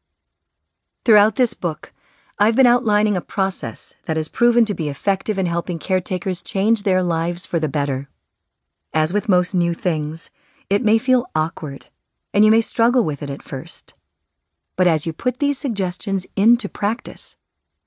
Throughout 1.05 1.35
this 1.35 1.55
book, 1.55 1.93
I've 2.39 2.55
been 2.55 2.67
outlining 2.67 3.17
a 3.17 3.23
process 3.23 3.97
that 4.05 4.19
has 4.19 4.29
proven 4.29 4.67
to 4.67 4.75
be 4.75 4.91
effective 4.91 5.39
in 5.39 5.47
helping 5.47 5.79
caretakers 5.79 6.43
change 6.43 6.83
their 6.83 7.03
lives 7.03 7.47
for 7.47 7.59
the 7.59 7.67
better. 7.67 8.11
As 8.93 9.15
with 9.15 9.27
most 9.27 9.55
new 9.55 9.73
things, 9.73 10.31
it 10.69 10.85
may 10.85 10.99
feel 10.99 11.31
awkward, 11.35 11.87
and 12.35 12.45
you 12.45 12.51
may 12.51 12.61
struggle 12.61 13.05
with 13.05 13.23
it 13.23 13.31
at 13.31 13.43
first. 13.43 13.95
But 14.77 14.87
as 14.87 15.07
you 15.07 15.15
put 15.15 15.39
these 15.39 15.57
suggestions 15.57 16.27
into 16.37 16.69
practice, 16.69 17.39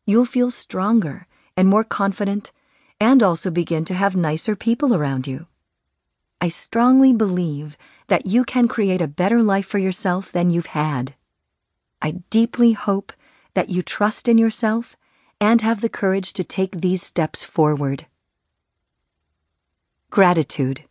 you'll 0.07 0.25
feel 0.25 0.49
stronger 0.49 1.27
and 1.55 1.67
more 1.67 1.83
confident, 1.83 2.51
and 2.99 3.21
also 3.21 3.51
begin 3.51 3.85
to 3.85 3.93
have 3.93 4.15
nicer 4.15 4.55
people 4.55 4.95
around 4.95 5.27
you. 5.27 5.45
I 6.41 6.49
strongly 6.49 7.13
believe 7.13 7.77
that 8.07 8.25
you 8.25 8.43
can 8.43 8.67
create 8.67 8.99
a 8.99 9.07
better 9.07 9.43
life 9.43 9.67
for 9.67 9.77
yourself 9.77 10.31
than 10.31 10.49
you've 10.49 10.73
had. 10.73 11.13
I 12.01 12.23
deeply 12.31 12.71
hope 12.71 13.13
that 13.53 13.69
you 13.69 13.81
trust 13.81 14.27
in 14.27 14.37
yourself 14.37 14.95
and 15.41 15.61
have 15.61 15.81
the 15.81 15.89
courage 15.89 16.33
to 16.33 16.43
take 16.43 16.81
these 16.81 17.01
steps 17.01 17.43
forward. 17.43 18.05
Gratitude. 20.09 20.85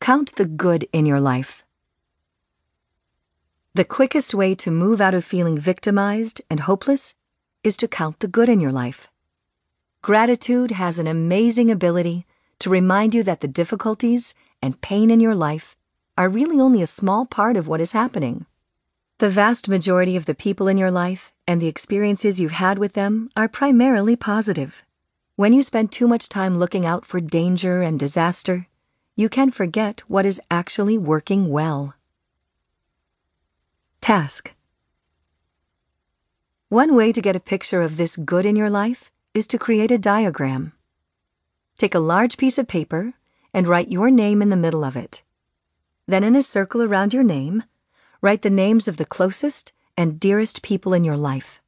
Count 0.00 0.36
the 0.36 0.44
good 0.44 0.88
in 0.92 1.04
your 1.04 1.20
life. 1.20 1.64
The 3.74 3.84
quickest 3.84 4.34
way 4.34 4.54
to 4.56 4.70
move 4.70 5.00
out 5.00 5.14
of 5.14 5.24
feeling 5.24 5.58
victimized 5.58 6.40
and 6.50 6.60
hopeless 6.60 7.16
is 7.62 7.76
to 7.76 7.88
count 7.88 8.20
the 8.20 8.28
good 8.28 8.48
in 8.48 8.60
your 8.60 8.72
life. 8.72 9.10
Gratitude 10.00 10.70
has 10.70 10.98
an 10.98 11.06
amazing 11.06 11.70
ability 11.70 12.24
to 12.60 12.70
remind 12.70 13.14
you 13.14 13.22
that 13.24 13.40
the 13.40 13.48
difficulties 13.48 14.34
and 14.62 14.80
pain 14.80 15.10
in 15.10 15.20
your 15.20 15.34
life 15.34 15.76
are 16.16 16.28
really 16.28 16.58
only 16.60 16.82
a 16.82 16.86
small 16.86 17.26
part 17.26 17.56
of 17.56 17.68
what 17.68 17.80
is 17.80 17.92
happening. 17.92 18.46
The 19.18 19.28
vast 19.28 19.68
majority 19.68 20.14
of 20.14 20.26
the 20.26 20.34
people 20.34 20.68
in 20.68 20.78
your 20.78 20.92
life 20.92 21.32
and 21.44 21.60
the 21.60 21.66
experiences 21.66 22.40
you've 22.40 22.52
had 22.52 22.78
with 22.78 22.92
them 22.92 23.30
are 23.36 23.48
primarily 23.48 24.14
positive. 24.14 24.86
When 25.34 25.52
you 25.52 25.64
spend 25.64 25.90
too 25.90 26.06
much 26.06 26.28
time 26.28 26.56
looking 26.56 26.86
out 26.86 27.04
for 27.04 27.20
danger 27.20 27.82
and 27.82 27.98
disaster, 27.98 28.68
you 29.16 29.28
can 29.28 29.50
forget 29.50 30.02
what 30.06 30.24
is 30.24 30.40
actually 30.52 30.98
working 30.98 31.48
well. 31.48 31.94
Task 34.00 34.54
One 36.68 36.94
way 36.94 37.10
to 37.10 37.20
get 37.20 37.34
a 37.34 37.40
picture 37.40 37.82
of 37.82 37.96
this 37.96 38.14
good 38.14 38.46
in 38.46 38.54
your 38.54 38.70
life 38.70 39.10
is 39.34 39.48
to 39.48 39.58
create 39.58 39.90
a 39.90 39.98
diagram. 39.98 40.74
Take 41.76 41.96
a 41.96 41.98
large 42.14 42.36
piece 42.36 42.56
of 42.56 42.68
paper 42.68 43.14
and 43.52 43.66
write 43.66 43.90
your 43.90 44.12
name 44.12 44.40
in 44.40 44.50
the 44.50 44.56
middle 44.56 44.84
of 44.84 44.94
it. 44.94 45.24
Then, 46.06 46.22
in 46.22 46.36
a 46.36 46.42
circle 46.44 46.84
around 46.84 47.12
your 47.12 47.24
name, 47.24 47.64
write 48.20 48.42
the 48.42 48.50
names 48.50 48.88
of 48.88 48.96
the 48.96 49.04
closest 49.04 49.72
and 49.96 50.20
dearest 50.20 50.62
people 50.62 50.92
in 50.92 51.04
your 51.04 51.16
life. 51.16 51.60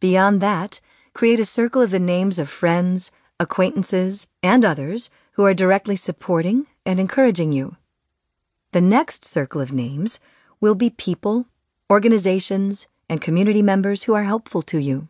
Beyond 0.00 0.40
that, 0.40 0.80
create 1.12 1.40
a 1.40 1.44
circle 1.44 1.80
of 1.80 1.90
the 1.90 1.98
names 1.98 2.38
of 2.38 2.48
friends, 2.48 3.12
acquaintances, 3.40 4.28
and 4.42 4.64
others 4.64 5.10
who 5.32 5.44
are 5.44 5.54
directly 5.54 5.96
supporting 5.96 6.66
and 6.84 7.00
encouraging 7.00 7.52
you. 7.52 7.76
The 8.72 8.80
next 8.80 9.24
circle 9.24 9.60
of 9.60 9.72
names 9.72 10.20
will 10.60 10.74
be 10.74 10.90
people, 10.90 11.46
organizations, 11.90 12.88
and 13.08 13.20
community 13.20 13.62
members 13.62 14.04
who 14.04 14.14
are 14.14 14.24
helpful 14.24 14.62
to 14.62 14.78
you. 14.78 15.08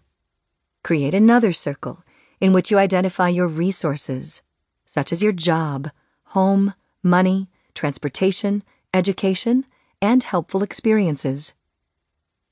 Create 0.82 1.14
another 1.14 1.52
circle 1.52 2.04
in 2.40 2.52
which 2.52 2.70
you 2.70 2.78
identify 2.78 3.28
your 3.28 3.48
resources, 3.48 4.42
such 4.84 5.12
as 5.12 5.22
your 5.22 5.32
job, 5.32 5.90
home, 6.24 6.74
money, 7.02 7.48
transportation, 7.74 8.62
education, 8.92 9.64
and 10.04 10.22
helpful 10.22 10.62
experiences. 10.62 11.56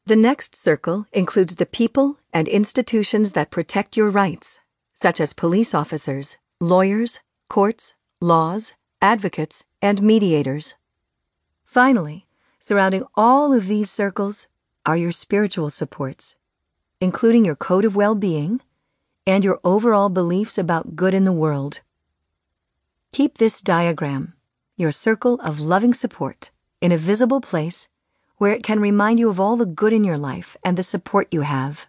The 0.07 0.17
next 0.17 0.57
circle 0.57 1.07
includes 1.13 1.57
the 1.57 1.67
people 1.67 2.19
and 2.33 2.49
institutions 2.49 3.33
that 3.33 3.51
protect 3.51 3.95
your 3.95 4.09
rights, 4.09 4.61
such 4.95 5.21
as 5.21 5.35
police 5.35 5.75
officers, 5.75 6.39
lawyers, 6.61 7.21
courts, 7.51 7.95
laws, 8.23 8.75
advocates, 9.03 9.67
and 9.83 10.03
mediators. 10.03 10.77
Finally, 11.63 12.27
surrounding 12.59 13.05
all 13.15 13.53
of 13.53 13.67
these 13.67 13.91
circles 13.91 14.49
are 14.87 14.97
your 14.97 15.13
spiritual 15.13 15.69
supports, 15.69 16.37
including 17.03 17.45
your 17.45 17.57
code 17.57 17.85
of 17.85 17.95
well 17.95 18.15
being 18.15 18.63
and 19.27 19.45
your 19.45 19.61
overall 19.63 20.09
beliefs 20.09 20.57
about 20.57 20.97
good 20.97 21.13
in 21.13 21.27
the 21.27 21.39
world. 21.45 21.83
Keep 23.13 23.37
this 23.37 23.61
diagram, 23.61 24.33
your 24.79 24.91
circle 24.91 25.39
of 25.43 25.61
loving 25.61 25.93
support, 25.93 26.51
in 26.83 26.91
a 26.91 26.99
visible 26.99 27.41
place 27.41 27.89
where 28.39 28.53
it 28.53 28.65
can 28.65 28.81
remind 28.81 29.21
you 29.21 29.31
of 29.31 29.39
all 29.39 29.57
the 29.57 29.65
good 29.65 29.93
in 29.93 30.03
your 30.03 30.19
life 30.19 30.57
and 30.65 30.77
the 30.77 30.83
support 30.83 31.33
you 31.33 31.43
have. 31.43 31.87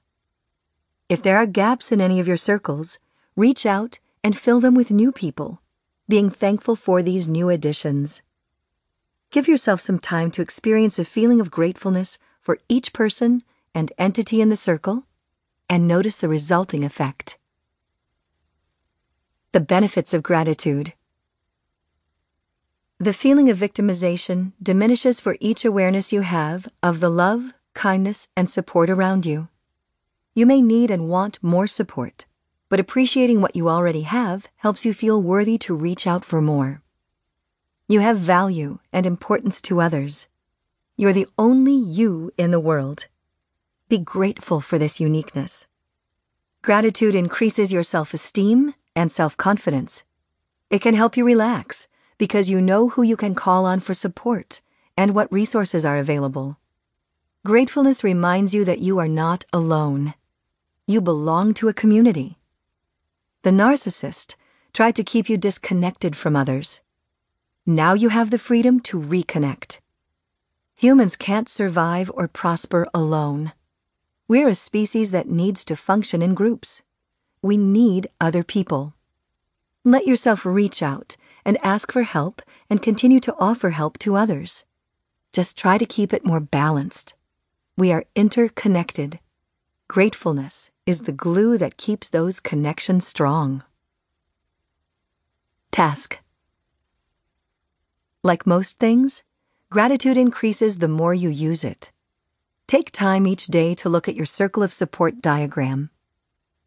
If 1.09 1.23
there 1.23 1.37
are 1.37 1.47
gaps 1.47 1.91
in 1.91 1.99
any 1.99 2.19
of 2.19 2.27
your 2.27 2.37
circles, 2.37 2.99
reach 3.35 3.65
out 3.65 3.97
and 4.23 4.37
fill 4.37 4.59
them 4.59 4.75
with 4.75 4.91
new 4.91 5.11
people, 5.11 5.61
being 6.07 6.29
thankful 6.29 6.75
for 6.75 7.01
these 7.01 7.27
new 7.27 7.49
additions. 7.49 8.21
Give 9.31 9.47
yourself 9.47 9.81
some 9.81 9.97
time 9.97 10.29
to 10.29 10.43
experience 10.43 10.99
a 10.99 11.05
feeling 11.05 11.41
of 11.41 11.49
gratefulness 11.49 12.19
for 12.39 12.59
each 12.69 12.93
person 12.93 13.41
and 13.73 13.91
entity 13.97 14.41
in 14.41 14.49
the 14.49 14.55
circle 14.55 15.07
and 15.67 15.87
notice 15.87 16.17
the 16.17 16.29
resulting 16.29 16.83
effect. 16.83 17.39
The 19.53 19.59
benefits 19.59 20.13
of 20.13 20.21
gratitude. 20.21 20.93
The 22.99 23.11
feeling 23.11 23.49
of 23.49 23.57
victimization 23.57 24.53
diminishes 24.61 25.19
for 25.19 25.35
each 25.39 25.65
awareness 25.65 26.13
you 26.13 26.21
have 26.21 26.67
of 26.83 26.99
the 26.99 27.09
love, 27.09 27.53
kindness, 27.73 28.29
and 28.37 28.49
support 28.49 28.89
around 28.89 29.25
you. 29.25 29.49
You 30.35 30.45
may 30.45 30.61
need 30.61 30.91
and 30.91 31.09
want 31.09 31.41
more 31.41 31.67
support, 31.67 32.27
but 32.69 32.79
appreciating 32.79 33.41
what 33.41 33.55
you 33.55 33.67
already 33.67 34.03
have 34.03 34.47
helps 34.57 34.85
you 34.85 34.93
feel 34.93 35.21
worthy 35.21 35.57
to 35.59 35.75
reach 35.75 36.05
out 36.05 36.23
for 36.23 36.39
more. 36.39 36.81
You 37.87 37.99
have 37.99 38.17
value 38.17 38.79
and 38.93 39.05
importance 39.05 39.59
to 39.61 39.81
others. 39.81 40.29
You're 40.95 41.13
the 41.13 41.27
only 41.37 41.75
you 41.75 42.31
in 42.37 42.51
the 42.51 42.59
world. 42.59 43.07
Be 43.89 43.97
grateful 43.97 44.61
for 44.61 44.77
this 44.77 45.01
uniqueness. 45.01 45.67
Gratitude 46.61 47.15
increases 47.15 47.73
your 47.73 47.83
self 47.83 48.13
esteem 48.13 48.75
and 48.95 49.11
self 49.11 49.35
confidence. 49.35 50.05
It 50.69 50.81
can 50.81 50.93
help 50.93 51.17
you 51.17 51.25
relax 51.25 51.87
because 52.23 52.49
you 52.49 52.61
know 52.61 52.87
who 52.87 53.03
you 53.03 53.17
can 53.17 53.35
call 53.35 53.65
on 53.65 53.81
for 53.81 53.93
support 53.93 54.61
and 54.95 55.13
what 55.13 55.29
resources 55.29 55.83
are 55.83 55.97
available. 55.97 56.57
Gratefulness 57.45 58.01
reminds 58.01 58.55
you 58.55 58.63
that 58.63 58.79
you 58.79 58.97
are 58.97 59.09
not 59.09 59.43
alone. 59.51 60.13
You 60.87 61.01
belong 61.01 61.53
to 61.55 61.67
a 61.67 61.73
community. 61.73 62.37
The 63.41 63.49
narcissist 63.49 64.37
tried 64.71 64.95
to 64.95 65.03
keep 65.03 65.27
you 65.27 65.35
disconnected 65.35 66.15
from 66.15 66.37
others. 66.37 66.81
Now 67.65 67.91
you 67.93 68.07
have 68.07 68.29
the 68.29 68.39
freedom 68.39 68.79
to 68.87 68.97
reconnect. 68.97 69.81
Humans 70.75 71.17
can't 71.17 71.49
survive 71.49 72.09
or 72.13 72.29
prosper 72.29 72.87
alone. 72.93 73.51
We're 74.29 74.47
a 74.47 74.55
species 74.55 75.11
that 75.11 75.27
needs 75.27 75.65
to 75.65 75.75
function 75.75 76.21
in 76.21 76.35
groups. 76.35 76.83
We 77.41 77.57
need 77.57 78.07
other 78.21 78.45
people. 78.45 78.93
Let 79.83 80.07
yourself 80.07 80.45
reach 80.45 80.81
out 80.81 81.17
and 81.45 81.57
ask 81.63 81.91
for 81.91 82.03
help 82.03 82.41
and 82.69 82.81
continue 82.81 83.19
to 83.19 83.35
offer 83.39 83.71
help 83.71 83.97
to 83.99 84.15
others. 84.15 84.65
Just 85.31 85.57
try 85.57 85.77
to 85.77 85.85
keep 85.85 86.13
it 86.13 86.25
more 86.25 86.39
balanced. 86.39 87.15
We 87.75 87.91
are 87.91 88.05
interconnected. 88.15 89.19
Gratefulness 89.87 90.71
is 90.85 91.01
the 91.01 91.11
glue 91.11 91.57
that 91.57 91.77
keeps 91.77 92.09
those 92.09 92.39
connections 92.39 93.07
strong. 93.07 93.63
Task 95.71 96.21
Like 98.23 98.45
most 98.45 98.79
things, 98.79 99.23
gratitude 99.69 100.17
increases 100.17 100.79
the 100.79 100.87
more 100.87 101.13
you 101.13 101.29
use 101.29 101.63
it. 101.63 101.91
Take 102.67 102.91
time 102.91 103.27
each 103.27 103.47
day 103.47 103.75
to 103.75 103.89
look 103.89 104.07
at 104.07 104.15
your 104.15 104.25
circle 104.25 104.63
of 104.63 104.71
support 104.71 105.21
diagram. 105.21 105.89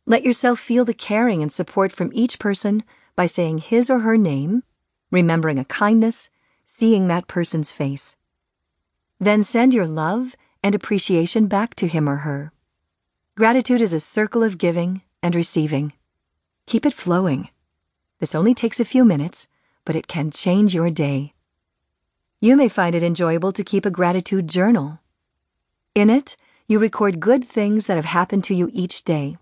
Let 0.07 0.23
yourself 0.23 0.61
feel 0.61 0.85
the 0.85 0.95
caring 0.95 1.43
and 1.43 1.53
support 1.53 1.91
from 1.93 2.11
each 2.13 2.39
person 2.39 2.85
by 3.17 3.27
saying 3.27 3.59
his 3.59 3.91
or 3.91 4.01
her 4.01 4.17
name, 4.17 4.63
remembering 5.11 5.59
a 5.59 5.65
kindness, 5.65 6.31
seeing 6.65 7.09
that 7.09 7.27
person's 7.27 7.73
face. 7.73 8.19
Then 9.19 9.43
send 9.43 9.75
your 9.75 9.87
love 9.87 10.37
and 10.63 10.75
appreciation 10.75 11.47
back 11.49 11.75
to 11.77 11.89
him 11.89 12.09
or 12.09 12.17
her. 12.17 12.53
Gratitude 13.37 13.81
is 13.81 13.93
a 13.93 14.01
circle 14.01 14.43
of 14.43 14.59
giving 14.59 15.03
and 15.23 15.35
receiving. 15.35 15.93
Keep 16.67 16.87
it 16.87 16.93
flowing. 16.93 17.49
This 18.21 18.35
only 18.35 18.55
takes 18.55 18.79
a 18.79 18.85
few 18.85 19.05
minutes, 19.05 19.49
but 19.85 19.97
it 19.97 20.07
can 20.07 20.31
change 20.31 20.75
your 20.75 20.91
day. 20.91 21.33
You 22.41 22.57
may 22.57 22.69
find 22.69 22.95
it 22.95 23.03
enjoyable 23.03 23.53
to 23.53 23.65
keep 23.65 23.87
a 23.87 23.91
gratitude 23.91 24.49
journal 24.49 25.01
in 25.97 26.11
it, 26.11 26.37
you 26.69 26.79
record 26.79 27.21
good 27.21 27.43
things 27.43 27.87
that 27.87 27.97
have 27.97 28.05
happened 28.05 28.45
to 28.45 28.55
you 28.55 28.69
each 28.75 29.03
day. 29.03 29.39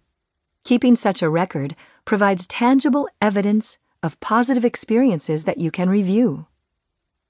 Keeping 0.63 0.95
such 0.95 1.21
a 1.21 1.29
record 1.29 1.75
provides 2.05 2.47
tangible 2.47 3.09
evidence 3.21 3.79
of 4.03 4.21
positive 4.21 4.65
experiences 4.65 5.45
that 5.45 5.59
you 5.59 5.71
can 5.71 5.89
review. 5.89 6.47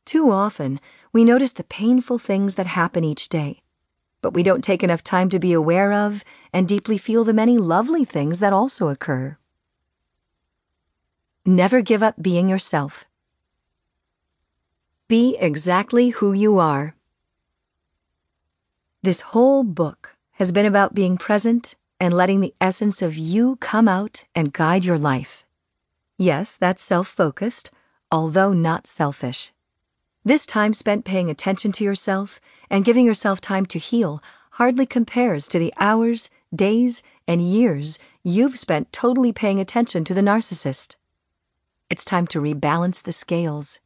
Too 0.05 0.31
often, 0.31 0.81
we 1.13 1.25
notice 1.25 1.53
the 1.53 1.65
painful 1.65 2.19
things 2.19 2.57
that 2.57 2.67
happen 2.67 3.05
each 3.05 3.29
day, 3.29 3.63
but 4.21 4.35
we 4.35 4.43
don't 4.43 4.65
take 4.65 4.83
enough 4.83 5.05
time 5.05 5.31
to 5.31 5.39
be 5.39 5.53
aware 5.53 5.93
of 5.93 6.25
and 6.53 6.67
deeply 6.67 6.99
feel 6.99 7.25
the 7.25 7.33
many 7.33 7.59
lovely 7.59 8.05
things 8.05 8.41
that 8.41 8.53
also 8.53 8.89
occur. 8.89 9.39
Never 11.47 11.81
give 11.81 12.03
up 12.03 12.21
being 12.21 12.49
yourself. 12.49 13.05
Be 15.09 15.37
exactly 15.39 16.09
who 16.09 16.33
you 16.33 16.59
are. 16.59 16.97
This 19.03 19.21
whole 19.21 19.63
book 19.63 20.17
has 20.33 20.51
been 20.51 20.65
about 20.65 20.95
being 20.95 21.19
present 21.19 21.77
and 22.05 22.13
letting 22.13 22.43
the 22.43 22.55
essence 22.61 23.01
of 23.01 23.17
you 23.17 23.57
come 23.57 23.89
out 23.89 24.27
and 24.35 24.53
guide 24.53 24.85
your 24.85 24.99
life. 24.99 25.47
Yes, 26.19 26.59
that's 26.59 26.83
self 26.83 27.09
focused, 27.09 27.71
although 28.13 28.53
not 28.53 28.87
selfish. 28.87 29.55
This 30.23 30.45
time 30.45 30.75
spent 30.75 31.07
paying 31.07 31.31
attention 31.31 31.73
to 31.73 31.85
yourself 31.85 32.43
and 32.69 32.85
giving 32.85 33.07
yourself 33.07 33.41
time 33.41 33.65
to 33.67 33.79
heal 33.79 34.23
hardly 34.51 34.85
compares 34.85 35.49
to 35.49 35.59
the 35.59 35.73
hours, 35.81 36.29
days, 36.55 37.03
and 37.27 37.41
years 37.41 37.99
you've 38.23 38.59
spent 38.59 38.93
totally 38.93 39.33
paying 39.33 39.59
attention 39.59 40.05
to 40.05 40.13
the 40.13 40.21
narcissist. 40.21 40.97
It's 41.89 42.05
time 42.05 42.27
to 42.29 42.39
rebalance 42.39 43.03
the 43.03 43.15
scales. 43.15 43.81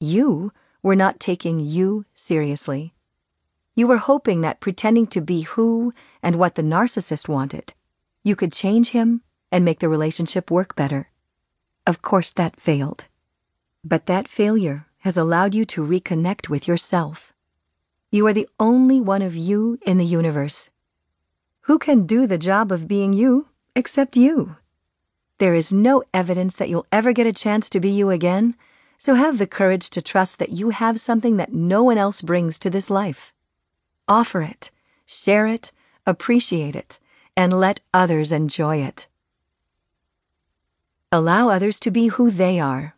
You 0.00 0.52
were 0.82 0.96
not 0.96 1.20
taking 1.20 1.60
you 1.60 2.04
seriously. 2.14 2.94
You 3.74 3.88
were 3.88 3.96
hoping 3.96 4.40
that 4.42 4.60
pretending 4.60 5.06
to 5.08 5.20
be 5.20 5.42
who 5.42 5.92
and 6.22 6.36
what 6.36 6.54
the 6.54 6.62
narcissist 6.62 7.28
wanted, 7.28 7.74
you 8.22 8.36
could 8.36 8.52
change 8.52 8.90
him 8.90 9.22
and 9.50 9.64
make 9.64 9.80
the 9.80 9.88
relationship 9.88 10.50
work 10.50 10.76
better. 10.76 11.10
Of 11.86 12.00
course, 12.00 12.32
that 12.32 12.60
failed. 12.60 13.06
But 13.84 14.06
that 14.06 14.28
failure 14.28 14.86
has 14.98 15.16
allowed 15.16 15.54
you 15.54 15.66
to 15.66 15.86
reconnect 15.86 16.48
with 16.48 16.66
yourself. 16.66 17.34
You 18.10 18.26
are 18.28 18.32
the 18.32 18.48
only 18.58 19.00
one 19.00 19.22
of 19.22 19.34
you 19.34 19.78
in 19.84 19.98
the 19.98 20.06
universe. 20.06 20.70
Who 21.62 21.78
can 21.78 22.06
do 22.06 22.26
the 22.26 22.38
job 22.38 22.70
of 22.70 22.88
being 22.88 23.12
you 23.12 23.48
except 23.74 24.16
you? 24.16 24.56
There 25.38 25.54
is 25.54 25.72
no 25.72 26.04
evidence 26.14 26.54
that 26.56 26.68
you'll 26.68 26.86
ever 26.92 27.12
get 27.12 27.26
a 27.26 27.32
chance 27.32 27.68
to 27.70 27.80
be 27.80 27.90
you 27.90 28.10
again, 28.10 28.54
so 28.96 29.14
have 29.14 29.38
the 29.38 29.48
courage 29.48 29.90
to 29.90 30.00
trust 30.00 30.38
that 30.38 30.50
you 30.50 30.70
have 30.70 31.00
something 31.00 31.36
that 31.38 31.52
no 31.52 31.82
one 31.82 31.98
else 31.98 32.22
brings 32.22 32.58
to 32.60 32.70
this 32.70 32.88
life. 32.88 33.33
Offer 34.08 34.42
it, 34.42 34.70
share 35.06 35.46
it, 35.46 35.72
appreciate 36.06 36.76
it, 36.76 37.00
and 37.36 37.52
let 37.52 37.80
others 37.92 38.32
enjoy 38.32 38.76
it. 38.76 39.08
Allow 41.10 41.48
others 41.48 41.80
to 41.80 41.90
be 41.90 42.08
who 42.08 42.30
they 42.30 42.60
are. 42.60 42.94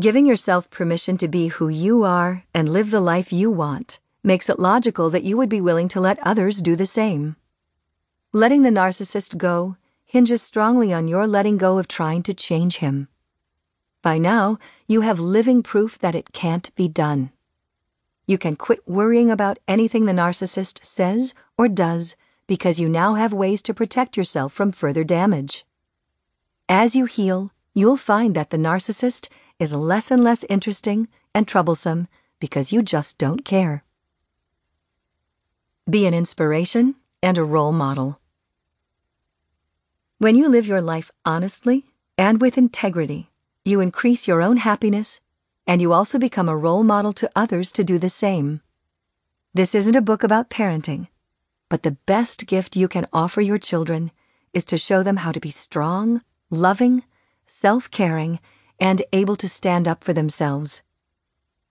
Giving 0.00 0.26
yourself 0.26 0.70
permission 0.70 1.16
to 1.18 1.28
be 1.28 1.48
who 1.48 1.68
you 1.68 2.04
are 2.04 2.44
and 2.54 2.68
live 2.68 2.90
the 2.90 3.00
life 3.00 3.32
you 3.32 3.50
want 3.50 4.00
makes 4.22 4.48
it 4.48 4.58
logical 4.58 5.10
that 5.10 5.24
you 5.24 5.36
would 5.36 5.48
be 5.48 5.60
willing 5.60 5.88
to 5.88 6.00
let 6.00 6.18
others 6.22 6.62
do 6.62 6.74
the 6.76 6.86
same. 6.86 7.36
Letting 8.32 8.62
the 8.62 8.70
narcissist 8.70 9.36
go 9.36 9.76
hinges 10.04 10.42
strongly 10.42 10.92
on 10.92 11.08
your 11.08 11.26
letting 11.26 11.56
go 11.56 11.78
of 11.78 11.88
trying 11.88 12.22
to 12.22 12.32
change 12.34 12.78
him. 12.78 13.08
By 14.02 14.18
now, 14.18 14.58
you 14.86 15.00
have 15.00 15.18
living 15.18 15.62
proof 15.62 15.98
that 15.98 16.14
it 16.14 16.32
can't 16.32 16.74
be 16.76 16.88
done. 16.88 17.30
You 18.26 18.38
can 18.38 18.56
quit 18.56 18.86
worrying 18.88 19.30
about 19.30 19.58
anything 19.68 20.06
the 20.06 20.12
narcissist 20.12 20.84
says 20.84 21.34
or 21.56 21.68
does 21.68 22.16
because 22.48 22.80
you 22.80 22.88
now 22.88 23.14
have 23.14 23.32
ways 23.32 23.62
to 23.62 23.74
protect 23.74 24.16
yourself 24.16 24.52
from 24.52 24.72
further 24.72 25.04
damage. 25.04 25.64
As 26.68 26.96
you 26.96 27.04
heal, 27.04 27.52
you'll 27.72 27.96
find 27.96 28.34
that 28.34 28.50
the 28.50 28.56
narcissist 28.56 29.28
is 29.60 29.74
less 29.74 30.10
and 30.10 30.24
less 30.24 30.44
interesting 30.44 31.08
and 31.34 31.46
troublesome 31.46 32.08
because 32.40 32.72
you 32.72 32.82
just 32.82 33.16
don't 33.18 33.44
care. 33.44 33.84
Be 35.88 36.06
an 36.06 36.14
inspiration 36.14 36.96
and 37.22 37.38
a 37.38 37.44
role 37.44 37.72
model. 37.72 38.20
When 40.18 40.34
you 40.34 40.48
live 40.48 40.66
your 40.66 40.80
life 40.80 41.12
honestly 41.24 41.84
and 42.18 42.40
with 42.40 42.58
integrity, 42.58 43.30
you 43.64 43.80
increase 43.80 44.26
your 44.26 44.42
own 44.42 44.56
happiness 44.58 45.20
and 45.66 45.82
you 45.82 45.92
also 45.92 46.18
become 46.18 46.48
a 46.48 46.56
role 46.56 46.82
model 46.82 47.12
to 47.12 47.30
others 47.34 47.72
to 47.72 47.84
do 47.84 47.98
the 47.98 48.08
same. 48.08 48.60
This 49.52 49.74
isn't 49.74 49.96
a 49.96 50.02
book 50.02 50.22
about 50.22 50.50
parenting, 50.50 51.08
but 51.68 51.82
the 51.82 51.96
best 52.06 52.46
gift 52.46 52.76
you 52.76 52.88
can 52.88 53.06
offer 53.12 53.40
your 53.40 53.58
children 53.58 54.12
is 54.52 54.64
to 54.66 54.78
show 54.78 55.02
them 55.02 55.18
how 55.18 55.32
to 55.32 55.40
be 55.40 55.50
strong, 55.50 56.22
loving, 56.50 57.02
self 57.46 57.90
caring, 57.90 58.38
and 58.78 59.02
able 59.12 59.36
to 59.36 59.48
stand 59.48 59.88
up 59.88 60.04
for 60.04 60.12
themselves. 60.12 60.84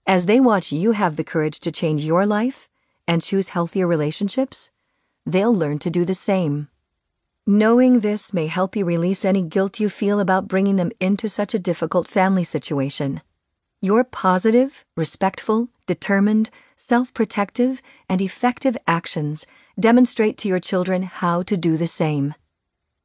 As 0.08 0.26
they 0.26 0.40
watch 0.40 0.72
you 0.72 0.92
have 0.92 1.16
the 1.16 1.24
courage 1.24 1.60
to 1.60 1.72
change 1.72 2.04
your 2.04 2.26
life 2.26 2.70
and 3.08 3.22
choose 3.22 3.50
healthier 3.50 3.88
relationships, 3.88 4.72
they'll 5.26 5.54
learn 5.54 5.80
to 5.80 5.90
do 5.90 6.06
the 6.06 6.14
same. 6.14 6.68
Knowing 7.48 8.00
this 8.00 8.34
may 8.34 8.48
help 8.48 8.76
you 8.76 8.84
release 8.84 9.24
any 9.24 9.44
guilt 9.44 9.80
you 9.80 9.90
feel 9.90 10.20
about 10.20 10.48
bringing 10.48 10.76
them 10.76 10.92
into 11.00 11.30
such 11.30 11.54
a 11.54 11.60
difficult 11.60 12.08
family 12.08 12.44
situation. 12.44 13.22
Your 13.86 14.04
positive, 14.04 14.84
respectful, 14.98 15.70
determined, 15.86 16.50
self 16.76 17.14
protective, 17.14 17.84
and 18.10 18.20
effective 18.20 18.76
actions 18.88 19.46
demonstrate 19.80 20.40
to 20.40 20.48
your 20.48 20.60
children 20.60 21.04
how 21.04 21.44
to 21.44 21.56
do 21.56 21.78
the 21.78 21.86
same. 21.86 22.34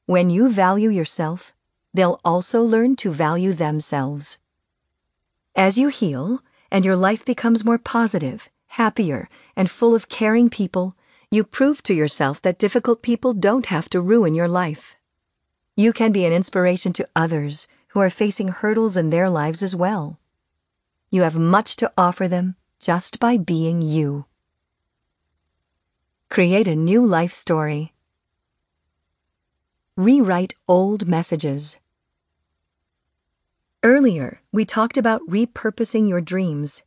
When 0.07 0.31
you 0.31 0.49
value 0.49 0.89
yourself, 0.89 1.53
they'll 1.93 2.19
also 2.25 2.63
learn 2.63 2.97
to 2.97 3.11
value 3.11 3.53
themselves. 3.53 4.39
As 5.55 5.77
you 5.77 5.89
heal 5.89 6.41
and 6.71 6.83
your 6.83 6.97
life 6.97 7.27
becomes 7.27 7.63
more 7.63 7.77
positive, 7.77 8.49
happier, 8.69 9.29
and 9.55 9.69
full 9.69 9.95
of 9.95 10.09
caring 10.09 10.49
people, 10.49 10.97
you 11.31 11.45
prove 11.45 11.83
to 11.83 11.93
yourself 11.93 12.41
that 12.41 12.59
difficult 12.59 13.03
people 13.03 13.35
don't 13.35 13.67
have 13.67 13.91
to 13.91 14.01
ruin 14.01 14.35
your 14.35 14.49
life. 14.49 14.97
You 15.77 15.93
can 15.93 16.11
be 16.11 16.25
an 16.25 16.33
inspiration 16.33 16.95
to 16.95 17.09
others 17.15 17.69
who 17.89 18.01
are 18.01 18.09
facing 18.09 18.49
hurdles 18.49 18.97
in 18.97 19.11
their 19.11 19.29
lives 19.29 19.63
as 19.63 19.77
well. 19.77 20.17
You 21.13 21.23
have 21.23 21.37
much 21.37 21.75
to 21.77 21.93
offer 21.99 22.29
them 22.29 22.55
just 22.79 23.19
by 23.19 23.37
being 23.37 23.83
you. 23.83 24.27
Create 26.29 26.69
a 26.69 26.77
new 26.77 27.05
life 27.05 27.33
story. 27.33 27.93
Rewrite 29.97 30.55
old 30.69 31.09
messages. 31.09 31.81
Earlier, 33.83 34.41
we 34.53 34.65
talked 34.65 34.97
about 34.97 35.27
repurposing 35.29 36.09
your 36.09 36.21
dreams. 36.21 36.85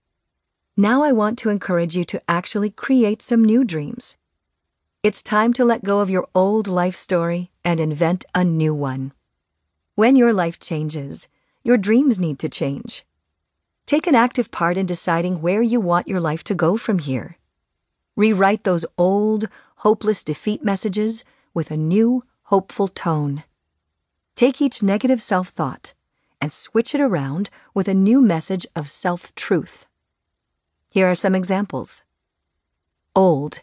Now 0.78 1.04
I 1.04 1.12
want 1.12 1.38
to 1.40 1.50
encourage 1.50 1.98
you 1.98 2.06
to 2.06 2.22
actually 2.30 2.72
create 2.72 3.22
some 3.22 3.44
new 3.44 3.66
dreams. 3.66 4.18
It's 5.04 5.22
time 5.22 5.52
to 5.54 5.66
let 5.66 5.84
go 5.84 6.00
of 6.00 6.10
your 6.10 6.30
old 6.34 6.70
life 6.70 6.96
story 6.96 7.52
and 7.66 7.82
invent 7.82 8.24
a 8.34 8.46
new 8.46 8.74
one. 8.74 9.12
When 9.96 10.16
your 10.16 10.32
life 10.32 10.60
changes, 10.60 11.28
your 11.62 11.78
dreams 11.78 12.22
need 12.22 12.40
to 12.40 12.48
change. 12.48 13.06
Take 13.94 14.08
an 14.08 14.16
active 14.16 14.50
part 14.50 14.76
in 14.76 14.88
deciding 14.88 15.40
where 15.40 15.62
you 15.62 15.80
want 15.80 16.08
your 16.08 16.20
life 16.20 16.44
to 16.46 16.56
go 16.56 16.78
from 16.78 16.98
here. 16.98 17.38
Rewrite 18.16 18.64
those 18.64 18.88
old, 18.98 19.48
hopeless 19.86 20.24
defeat 20.24 20.64
messages 20.64 21.24
with 21.54 21.70
a 21.70 21.78
new, 21.78 22.24
hopeful 22.46 22.88
tone. 22.88 23.44
Take 24.36 24.60
each 24.60 24.82
negative 24.82 25.22
self 25.22 25.50
thought 25.50 25.94
and 26.42 26.52
switch 26.52 26.96
it 26.96 27.02
around 27.02 27.52
with 27.76 27.88
a 27.88 27.94
new 27.94 28.20
message 28.20 28.66
of 28.76 28.90
self 28.90 29.36
truth. 29.36 29.88
Here 30.90 31.08
are 31.08 31.14
some 31.14 31.36
examples. 31.36 32.04
Old. 33.16 33.60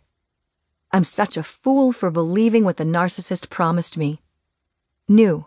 I'm 0.92 1.02
such 1.02 1.36
a 1.36 1.42
fool 1.42 1.90
for 1.90 2.12
believing 2.12 2.62
what 2.62 2.76
the 2.76 2.84
narcissist 2.84 3.50
promised 3.50 3.96
me. 3.96 4.22
New. 5.08 5.46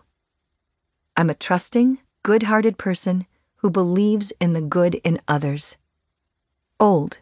I'm 1.16 1.30
a 1.30 1.34
trusting, 1.34 2.00
good 2.22 2.42
hearted 2.42 2.76
person 2.76 3.24
who 3.64 3.70
believes 3.70 4.30
in 4.42 4.52
the 4.52 4.60
good 4.60 4.94
in 5.04 5.18
others. 5.26 5.78
Old. 6.78 7.16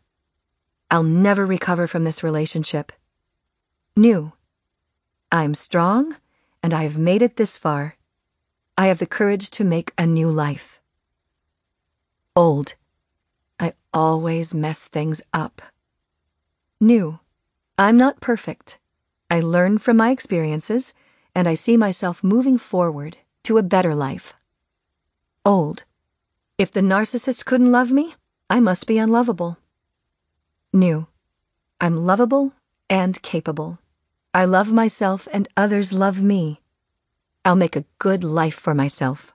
I'll 0.90 1.04
never 1.04 1.46
recover 1.46 1.86
from 1.86 2.02
this 2.02 2.24
relationship. 2.24 2.90
New. 3.94 4.32
I'm 5.30 5.54
strong 5.54 6.16
and 6.60 6.74
I 6.74 6.82
have 6.82 6.98
made 6.98 7.22
it 7.22 7.36
this 7.36 7.56
far. 7.56 7.96
I 8.76 8.88
have 8.88 8.98
the 8.98 9.06
courage 9.06 9.50
to 9.50 9.62
make 9.62 9.92
a 9.96 10.04
new 10.04 10.28
life. 10.28 10.80
Old. 12.34 12.74
I 13.60 13.74
always 13.94 14.52
mess 14.52 14.84
things 14.86 15.22
up. 15.32 15.62
New. 16.80 17.20
I'm 17.78 17.96
not 17.96 18.20
perfect. 18.20 18.80
I 19.30 19.38
learn 19.38 19.78
from 19.78 19.96
my 19.96 20.10
experiences 20.10 20.92
and 21.36 21.46
I 21.46 21.54
see 21.54 21.76
myself 21.76 22.24
moving 22.24 22.58
forward 22.58 23.18
to 23.44 23.58
a 23.58 23.62
better 23.62 23.94
life. 23.94 24.34
Old. 25.46 25.84
If 26.62 26.70
the 26.70 26.80
narcissist 26.80 27.44
couldn't 27.44 27.72
love 27.72 27.90
me, 27.90 28.14
I 28.48 28.60
must 28.60 28.86
be 28.86 28.96
unlovable. 28.96 29.58
New. 30.72 31.08
I'm 31.80 31.96
lovable 31.96 32.52
and 32.88 33.20
capable. 33.20 33.80
I 34.32 34.44
love 34.44 34.72
myself 34.72 35.26
and 35.32 35.48
others 35.56 35.92
love 35.92 36.22
me. 36.22 36.60
I'll 37.44 37.56
make 37.56 37.74
a 37.74 37.84
good 37.98 38.22
life 38.22 38.54
for 38.54 38.76
myself. 38.76 39.34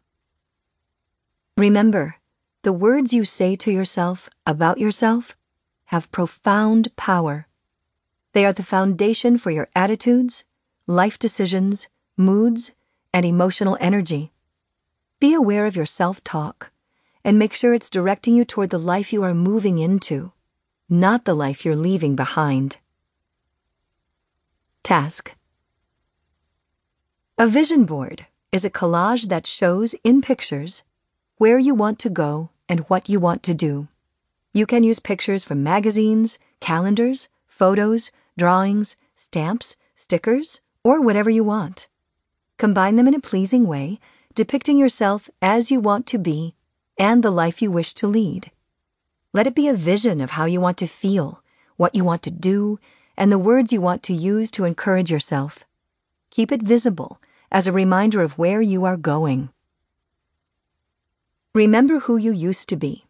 Remember, 1.57 2.15
the 2.61 2.71
words 2.71 3.13
you 3.13 3.25
say 3.25 3.57
to 3.57 3.73
yourself 3.73 4.29
about 4.45 4.77
yourself 4.77 5.35
have 5.87 6.09
profound 6.11 6.95
power. 6.95 7.49
They 8.31 8.45
are 8.45 8.53
the 8.53 8.63
foundation 8.63 9.37
for 9.37 9.51
your 9.51 9.67
attitudes, 9.75 10.45
life 10.87 11.19
decisions, 11.19 11.89
moods, 12.15 12.73
and 13.13 13.25
emotional 13.25 13.77
energy. 13.81 14.31
Be 15.19 15.33
aware 15.33 15.65
of 15.65 15.75
your 15.75 15.85
self 15.85 16.23
talk 16.23 16.71
and 17.23 17.37
make 17.37 17.53
sure 17.53 17.73
it's 17.73 17.89
directing 17.89 18.35
you 18.35 18.45
toward 18.45 18.69
the 18.69 18.77
life 18.77 19.11
you 19.11 19.23
are 19.23 19.33
moving 19.33 19.79
into, 19.79 20.31
not 20.89 21.25
the 21.25 21.33
life 21.33 21.65
you're 21.65 21.75
leaving 21.75 22.15
behind. 22.15 22.77
Task 24.83 25.35
A 27.37 27.47
vision 27.47 27.85
board 27.85 28.27
is 28.51 28.63
a 28.63 28.69
collage 28.69 29.27
that 29.27 29.45
shows 29.45 29.93
in 30.03 30.21
pictures 30.21 30.85
where 31.37 31.59
you 31.59 31.75
want 31.75 31.99
to 31.99 32.09
go 32.09 32.49
and 32.69 32.81
what 32.81 33.09
you 33.09 33.19
want 33.19 33.43
to 33.43 33.53
do. 33.53 33.87
You 34.53 34.65
can 34.65 34.83
use 34.83 34.99
pictures 34.99 35.43
from 35.43 35.63
magazines, 35.63 36.39
calendars, 36.59 37.29
photos, 37.45 38.11
drawings, 38.37 38.97
stamps, 39.15 39.77
stickers, 39.95 40.61
or 40.83 41.01
whatever 41.01 41.29
you 41.29 41.43
want. 41.43 41.87
Combine 42.57 42.95
them 42.95 43.07
in 43.07 43.13
a 43.13 43.19
pleasing 43.19 43.67
way, 43.67 43.99
depicting 44.33 44.77
yourself 44.77 45.29
as 45.41 45.69
you 45.69 45.79
want 45.79 46.07
to 46.07 46.17
be 46.17 46.55
and 46.97 47.23
the 47.23 47.31
life 47.31 47.61
you 47.61 47.71
wish 47.71 47.93
to 47.93 48.07
lead. 48.07 48.51
Let 49.33 49.47
it 49.47 49.55
be 49.55 49.67
a 49.67 49.73
vision 49.73 50.21
of 50.21 50.31
how 50.31 50.45
you 50.45 50.59
want 50.59 50.77
to 50.77 50.87
feel, 50.87 51.43
what 51.75 51.95
you 51.95 52.03
want 52.03 52.23
to 52.23 52.31
do, 52.31 52.79
and 53.15 53.31
the 53.31 53.39
words 53.39 53.71
you 53.73 53.81
want 53.81 54.03
to 54.03 54.13
use 54.13 54.49
to 54.51 54.65
encourage 54.65 55.11
yourself. 55.11 55.63
Keep 56.29 56.51
it 56.51 56.61
visible 56.61 57.21
as 57.51 57.67
a 57.67 57.73
reminder 57.73 58.21
of 58.21 58.37
where 58.37 58.61
you 58.61 58.85
are 58.85 58.97
going. 58.97 59.49
Remember 61.53 61.99
who 61.99 62.17
you 62.17 62.31
used 62.31 62.69
to 62.69 62.75
be. 62.75 63.05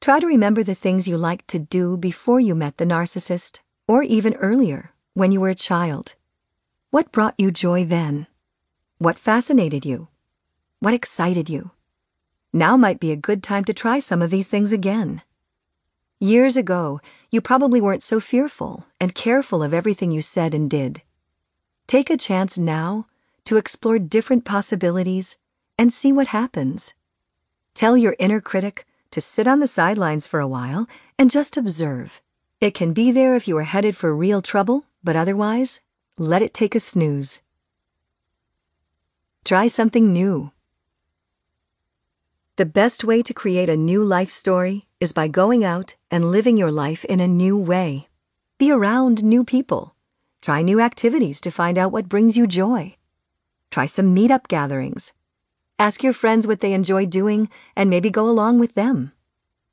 Try 0.00 0.20
to 0.20 0.26
remember 0.26 0.62
the 0.62 0.74
things 0.74 1.08
you 1.08 1.16
liked 1.16 1.48
to 1.48 1.58
do 1.58 1.96
before 1.96 2.40
you 2.40 2.54
met 2.54 2.76
the 2.76 2.84
narcissist, 2.84 3.60
or 3.88 4.02
even 4.02 4.34
earlier, 4.34 4.92
when 5.14 5.32
you 5.32 5.40
were 5.40 5.48
a 5.48 5.54
child. 5.54 6.14
What 6.90 7.10
brought 7.10 7.34
you 7.38 7.50
joy 7.50 7.84
then? 7.84 8.26
What 8.98 9.18
fascinated 9.18 9.86
you? 9.86 10.08
What 10.84 10.92
excited 10.92 11.48
you? 11.48 11.70
Now 12.52 12.76
might 12.76 13.00
be 13.00 13.10
a 13.10 13.16
good 13.16 13.42
time 13.42 13.64
to 13.64 13.72
try 13.72 14.00
some 14.00 14.20
of 14.20 14.30
these 14.30 14.48
things 14.48 14.70
again. 14.70 15.22
Years 16.20 16.58
ago, 16.58 17.00
you 17.30 17.40
probably 17.40 17.80
weren't 17.80 18.02
so 18.02 18.20
fearful 18.20 18.84
and 19.00 19.14
careful 19.14 19.62
of 19.62 19.72
everything 19.72 20.12
you 20.12 20.20
said 20.20 20.52
and 20.52 20.68
did. 20.68 21.00
Take 21.86 22.10
a 22.10 22.18
chance 22.18 22.58
now 22.58 23.06
to 23.44 23.56
explore 23.56 23.98
different 23.98 24.44
possibilities 24.44 25.38
and 25.78 25.90
see 25.90 26.12
what 26.12 26.36
happens. 26.36 26.92
Tell 27.72 27.96
your 27.96 28.14
inner 28.18 28.42
critic 28.42 28.84
to 29.12 29.22
sit 29.22 29.48
on 29.48 29.60
the 29.60 29.66
sidelines 29.66 30.26
for 30.26 30.38
a 30.38 30.46
while 30.46 30.86
and 31.18 31.30
just 31.30 31.56
observe. 31.56 32.20
It 32.60 32.74
can 32.74 32.92
be 32.92 33.10
there 33.10 33.36
if 33.36 33.48
you 33.48 33.56
are 33.56 33.62
headed 33.62 33.96
for 33.96 34.14
real 34.14 34.42
trouble, 34.42 34.84
but 35.02 35.16
otherwise, 35.16 35.80
let 36.18 36.42
it 36.42 36.52
take 36.52 36.74
a 36.74 36.78
snooze. 36.78 37.40
Try 39.46 39.66
something 39.66 40.12
new. 40.12 40.50
The 42.56 42.64
best 42.64 43.02
way 43.02 43.20
to 43.22 43.34
create 43.34 43.68
a 43.68 43.76
new 43.76 44.04
life 44.04 44.30
story 44.30 44.86
is 45.00 45.12
by 45.12 45.26
going 45.26 45.64
out 45.64 45.96
and 46.08 46.30
living 46.30 46.56
your 46.56 46.70
life 46.70 47.04
in 47.04 47.18
a 47.18 47.26
new 47.26 47.58
way. 47.58 48.06
Be 48.58 48.70
around 48.70 49.24
new 49.24 49.42
people. 49.42 49.96
Try 50.40 50.62
new 50.62 50.80
activities 50.80 51.40
to 51.40 51.50
find 51.50 51.76
out 51.76 51.90
what 51.90 52.08
brings 52.08 52.36
you 52.36 52.46
joy. 52.46 52.94
Try 53.72 53.86
some 53.86 54.14
meetup 54.14 54.46
gatherings. 54.46 55.14
Ask 55.80 56.04
your 56.04 56.12
friends 56.12 56.46
what 56.46 56.60
they 56.60 56.74
enjoy 56.74 57.06
doing 57.06 57.48
and 57.74 57.90
maybe 57.90 58.08
go 58.08 58.28
along 58.28 58.60
with 58.60 58.74
them. 58.74 59.10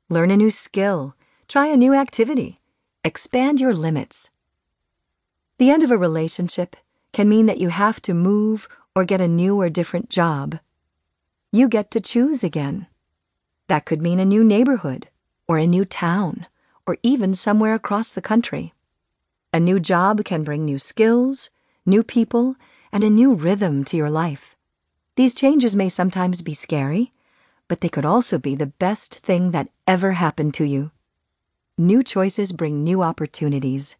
Learn 0.08 0.32
a 0.32 0.36
new 0.36 0.50
skill. 0.50 1.14
Try 1.46 1.68
a 1.68 1.76
new 1.76 1.94
activity. 1.94 2.60
Expand 3.04 3.60
your 3.60 3.74
limits. 3.74 4.32
The 5.58 5.70
end 5.70 5.84
of 5.84 5.92
a 5.92 5.96
relationship 5.96 6.74
can 7.12 7.28
mean 7.28 7.46
that 7.46 7.60
you 7.60 7.68
have 7.68 8.02
to 8.02 8.12
move 8.12 8.68
or 8.96 9.04
get 9.04 9.20
a 9.20 9.28
new 9.28 9.60
or 9.60 9.70
different 9.70 10.10
job. 10.10 10.58
You 11.54 11.68
get 11.68 11.90
to 11.90 12.00
choose 12.00 12.42
again. 12.42 12.86
That 13.68 13.84
could 13.84 14.00
mean 14.00 14.18
a 14.18 14.24
new 14.24 14.42
neighborhood, 14.42 15.08
or 15.46 15.58
a 15.58 15.66
new 15.66 15.84
town, 15.84 16.46
or 16.86 16.96
even 17.02 17.34
somewhere 17.34 17.74
across 17.74 18.10
the 18.10 18.22
country. 18.22 18.72
A 19.52 19.60
new 19.60 19.78
job 19.78 20.24
can 20.24 20.44
bring 20.44 20.64
new 20.64 20.78
skills, 20.78 21.50
new 21.84 22.02
people, 22.02 22.56
and 22.90 23.04
a 23.04 23.10
new 23.10 23.34
rhythm 23.34 23.84
to 23.84 23.98
your 23.98 24.08
life. 24.08 24.56
These 25.16 25.34
changes 25.34 25.76
may 25.76 25.90
sometimes 25.90 26.40
be 26.40 26.54
scary, 26.54 27.12
but 27.68 27.82
they 27.82 27.90
could 27.90 28.06
also 28.06 28.38
be 28.38 28.54
the 28.54 28.72
best 28.80 29.16
thing 29.16 29.50
that 29.50 29.68
ever 29.86 30.12
happened 30.12 30.54
to 30.54 30.64
you. 30.64 30.90
New 31.76 32.02
choices 32.02 32.52
bring 32.52 32.82
new 32.82 33.02
opportunities. 33.02 33.98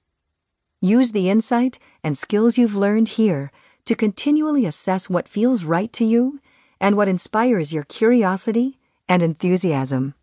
Use 0.80 1.12
the 1.12 1.28
insight 1.28 1.78
and 2.02 2.16
skills 2.16 2.56
you've 2.56 2.74
learned 2.74 3.20
here 3.20 3.52
to 3.84 3.94
continually 3.94 4.64
assess 4.64 5.10
what 5.10 5.28
feels 5.28 5.64
right 5.64 5.92
to 5.92 6.04
you 6.06 6.40
and 6.82 6.96
what 6.96 7.08
inspires 7.08 7.72
your 7.72 7.84
curiosity 7.84 8.76
and 9.08 9.22
enthusiasm. 9.22 10.14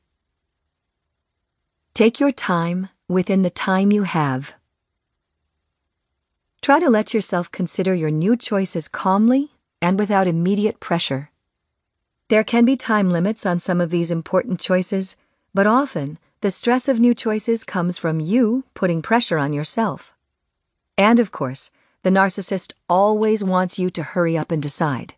Take 1.94 2.20
your 2.20 2.34
time 2.34 2.90
within 3.08 3.44
the 3.44 3.50
time 3.50 3.94
you 3.94 4.04
have. 4.04 4.56
Try 6.62 6.82
to 6.82 6.90
let 6.90 7.14
yourself 7.14 7.50
consider 7.50 7.96
your 7.96 8.12
new 8.12 8.36
choices 8.36 8.90
calmly 8.90 9.52
and 9.82 9.98
without 9.98 10.28
immediate 10.28 10.82
pressure. 10.82 11.32
There 12.28 12.44
can 12.44 12.66
be 12.66 12.76
time 12.76 13.10
limits 13.10 13.46
on 13.46 13.60
some 13.60 13.80
of 13.80 13.90
these 13.90 14.12
important 14.12 14.60
choices, 14.60 15.16
but 15.54 15.66
often 15.66 16.20
the 16.42 16.52
stress 16.52 16.90
of 16.90 17.00
new 17.00 17.16
choices 17.16 17.64
comes 17.64 17.98
from 17.98 18.20
you 18.20 18.66
putting 18.74 19.02
pressure 19.02 19.38
on 19.38 19.54
yourself. 19.54 20.14
And 20.98 21.20
of 21.20 21.32
course, 21.32 21.72
the 22.04 22.10
narcissist 22.10 22.74
always 22.90 23.46
wants 23.46 23.80
you 23.80 23.90
to 23.92 24.04
hurry 24.04 24.38
up 24.38 24.52
and 24.52 24.62
decide. 24.62 25.16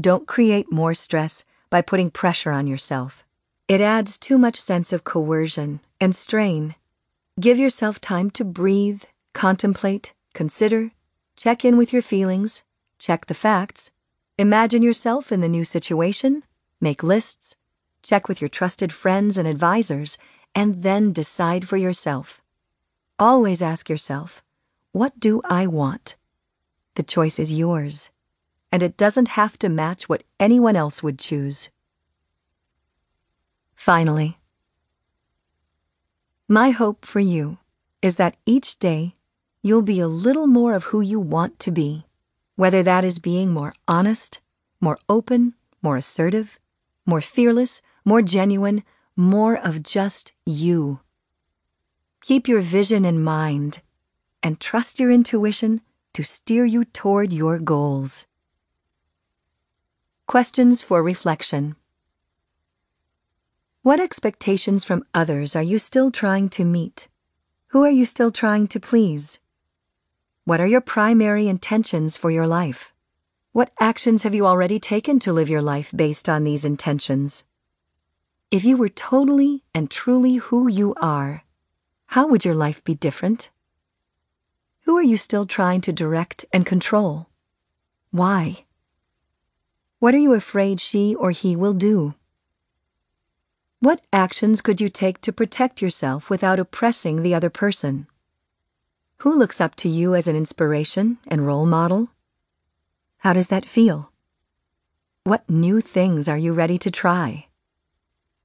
Don't 0.00 0.26
create 0.26 0.72
more 0.72 0.94
stress 0.94 1.44
by 1.68 1.82
putting 1.82 2.10
pressure 2.10 2.50
on 2.50 2.66
yourself. 2.66 3.24
It 3.68 3.80
adds 3.80 4.18
too 4.18 4.38
much 4.38 4.60
sense 4.60 4.92
of 4.92 5.04
coercion 5.04 5.80
and 6.00 6.16
strain. 6.16 6.76
Give 7.38 7.58
yourself 7.58 8.00
time 8.00 8.30
to 8.32 8.44
breathe, 8.44 9.04
contemplate, 9.34 10.14
consider, 10.34 10.92
check 11.36 11.64
in 11.64 11.76
with 11.76 11.92
your 11.92 12.02
feelings, 12.02 12.64
check 12.98 13.26
the 13.26 13.34
facts, 13.34 13.90
imagine 14.38 14.82
yourself 14.82 15.30
in 15.30 15.40
the 15.40 15.48
new 15.48 15.64
situation, 15.64 16.42
make 16.80 17.02
lists, 17.02 17.56
check 18.02 18.28
with 18.28 18.40
your 18.40 18.48
trusted 18.48 18.92
friends 18.92 19.36
and 19.36 19.46
advisors, 19.46 20.18
and 20.54 20.82
then 20.82 21.12
decide 21.12 21.68
for 21.68 21.76
yourself. 21.76 22.42
Always 23.18 23.62
ask 23.62 23.88
yourself, 23.88 24.42
what 24.92 25.18
do 25.18 25.40
I 25.44 25.66
want? 25.66 26.16
The 26.94 27.02
choice 27.02 27.38
is 27.38 27.58
yours, 27.58 28.11
and 28.72 28.82
it 28.82 28.96
doesn't 28.96 29.28
have 29.28 29.58
to 29.58 29.68
match 29.68 30.08
what 30.08 30.24
anyone 30.40 30.74
else 30.74 31.02
would 31.02 31.18
choose. 31.18 31.70
Finally, 33.76 34.38
my 36.48 36.70
hope 36.70 37.04
for 37.04 37.20
you 37.20 37.58
is 38.00 38.16
that 38.16 38.36
each 38.46 38.78
day 38.78 39.14
you'll 39.62 39.82
be 39.82 40.00
a 40.00 40.08
little 40.08 40.48
more 40.48 40.74
of 40.74 40.84
who 40.84 41.00
you 41.00 41.20
want 41.20 41.60
to 41.60 41.70
be 41.70 42.06
whether 42.56 42.82
that 42.82 43.04
is 43.04 43.18
being 43.18 43.50
more 43.50 43.74
honest, 43.88 44.40
more 44.80 44.98
open, 45.08 45.54
more 45.80 45.96
assertive, 45.96 46.58
more 47.06 47.20
fearless, 47.20 47.82
more 48.04 48.22
genuine, 48.22 48.84
more 49.16 49.56
of 49.56 49.82
just 49.82 50.32
you. 50.46 51.00
Keep 52.20 52.46
your 52.46 52.60
vision 52.60 53.04
in 53.04 53.22
mind 53.22 53.80
and 54.42 54.60
trust 54.60 55.00
your 55.00 55.10
intuition 55.10 55.80
to 56.12 56.22
steer 56.22 56.64
you 56.64 56.84
toward 56.84 57.32
your 57.32 57.58
goals. 57.58 58.26
Questions 60.26 60.80
for 60.80 61.02
reflection. 61.02 61.76
What 63.82 64.00
expectations 64.00 64.84
from 64.84 65.04
others 65.12 65.54
are 65.56 65.62
you 65.62 65.78
still 65.78 66.10
trying 66.10 66.48
to 66.50 66.64
meet? 66.64 67.08
Who 67.68 67.82
are 67.84 67.90
you 67.90 68.04
still 68.04 68.30
trying 68.30 68.68
to 68.68 68.80
please? 68.80 69.40
What 70.44 70.60
are 70.60 70.66
your 70.66 70.80
primary 70.80 71.48
intentions 71.48 72.16
for 72.16 72.30
your 72.30 72.46
life? 72.46 72.94
What 73.50 73.72
actions 73.80 74.22
have 74.22 74.34
you 74.34 74.46
already 74.46 74.78
taken 74.78 75.18
to 75.20 75.32
live 75.32 75.50
your 75.50 75.60
life 75.60 75.92
based 75.94 76.28
on 76.28 76.44
these 76.44 76.64
intentions? 76.64 77.44
If 78.50 78.64
you 78.64 78.76
were 78.76 78.88
totally 78.88 79.64
and 79.74 79.90
truly 79.90 80.36
who 80.36 80.68
you 80.68 80.94
are, 81.00 81.44
how 82.06 82.28
would 82.28 82.44
your 82.44 82.54
life 82.54 82.82
be 82.84 82.94
different? 82.94 83.50
Who 84.84 84.96
are 84.96 85.02
you 85.02 85.16
still 85.16 85.46
trying 85.46 85.80
to 85.82 85.92
direct 85.92 86.44
and 86.52 86.64
control? 86.64 87.28
Why? 88.10 88.64
What 90.02 90.16
are 90.16 90.18
you 90.18 90.32
afraid 90.34 90.80
she 90.80 91.14
or 91.14 91.30
he 91.30 91.54
will 91.54 91.74
do? 91.74 92.14
What 93.78 94.00
actions 94.12 94.60
could 94.60 94.80
you 94.80 94.88
take 94.88 95.20
to 95.20 95.32
protect 95.32 95.80
yourself 95.80 96.28
without 96.28 96.58
oppressing 96.58 97.22
the 97.22 97.36
other 97.36 97.50
person? 97.50 98.08
Who 99.18 99.32
looks 99.32 99.60
up 99.60 99.76
to 99.76 99.88
you 99.88 100.16
as 100.16 100.26
an 100.26 100.34
inspiration 100.34 101.18
and 101.28 101.46
role 101.46 101.66
model? 101.66 102.08
How 103.18 103.32
does 103.32 103.46
that 103.46 103.64
feel? 103.64 104.10
What 105.22 105.48
new 105.48 105.80
things 105.80 106.28
are 106.28 106.36
you 106.36 106.52
ready 106.52 106.78
to 106.78 106.90
try? 106.90 107.46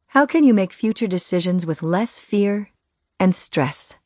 How 0.09 0.27
can 0.27 0.43
you 0.43 0.53
make 0.53 0.71
future 0.71 1.07
decisions 1.07 1.65
with 1.65 1.81
less 1.81 2.19
fear 2.19 2.69
and 3.19 3.33
stress? 3.33 3.97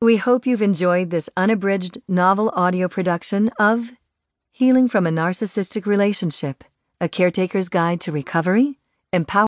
We 0.00 0.18
hope 0.18 0.46
you've 0.46 0.62
enjoyed 0.62 1.10
this 1.10 1.28
unabridged 1.36 1.98
novel 2.06 2.52
audio 2.54 2.86
production 2.86 3.50
of 3.58 3.90
Healing 4.52 4.88
from 4.88 5.08
a 5.08 5.10
Narcissistic 5.10 5.86
Relationship, 5.86 6.62
a 7.00 7.08
Caretaker's 7.08 7.68
Guide 7.68 8.00
to 8.02 8.12
Recovery, 8.12 8.78
Empower 9.12 9.46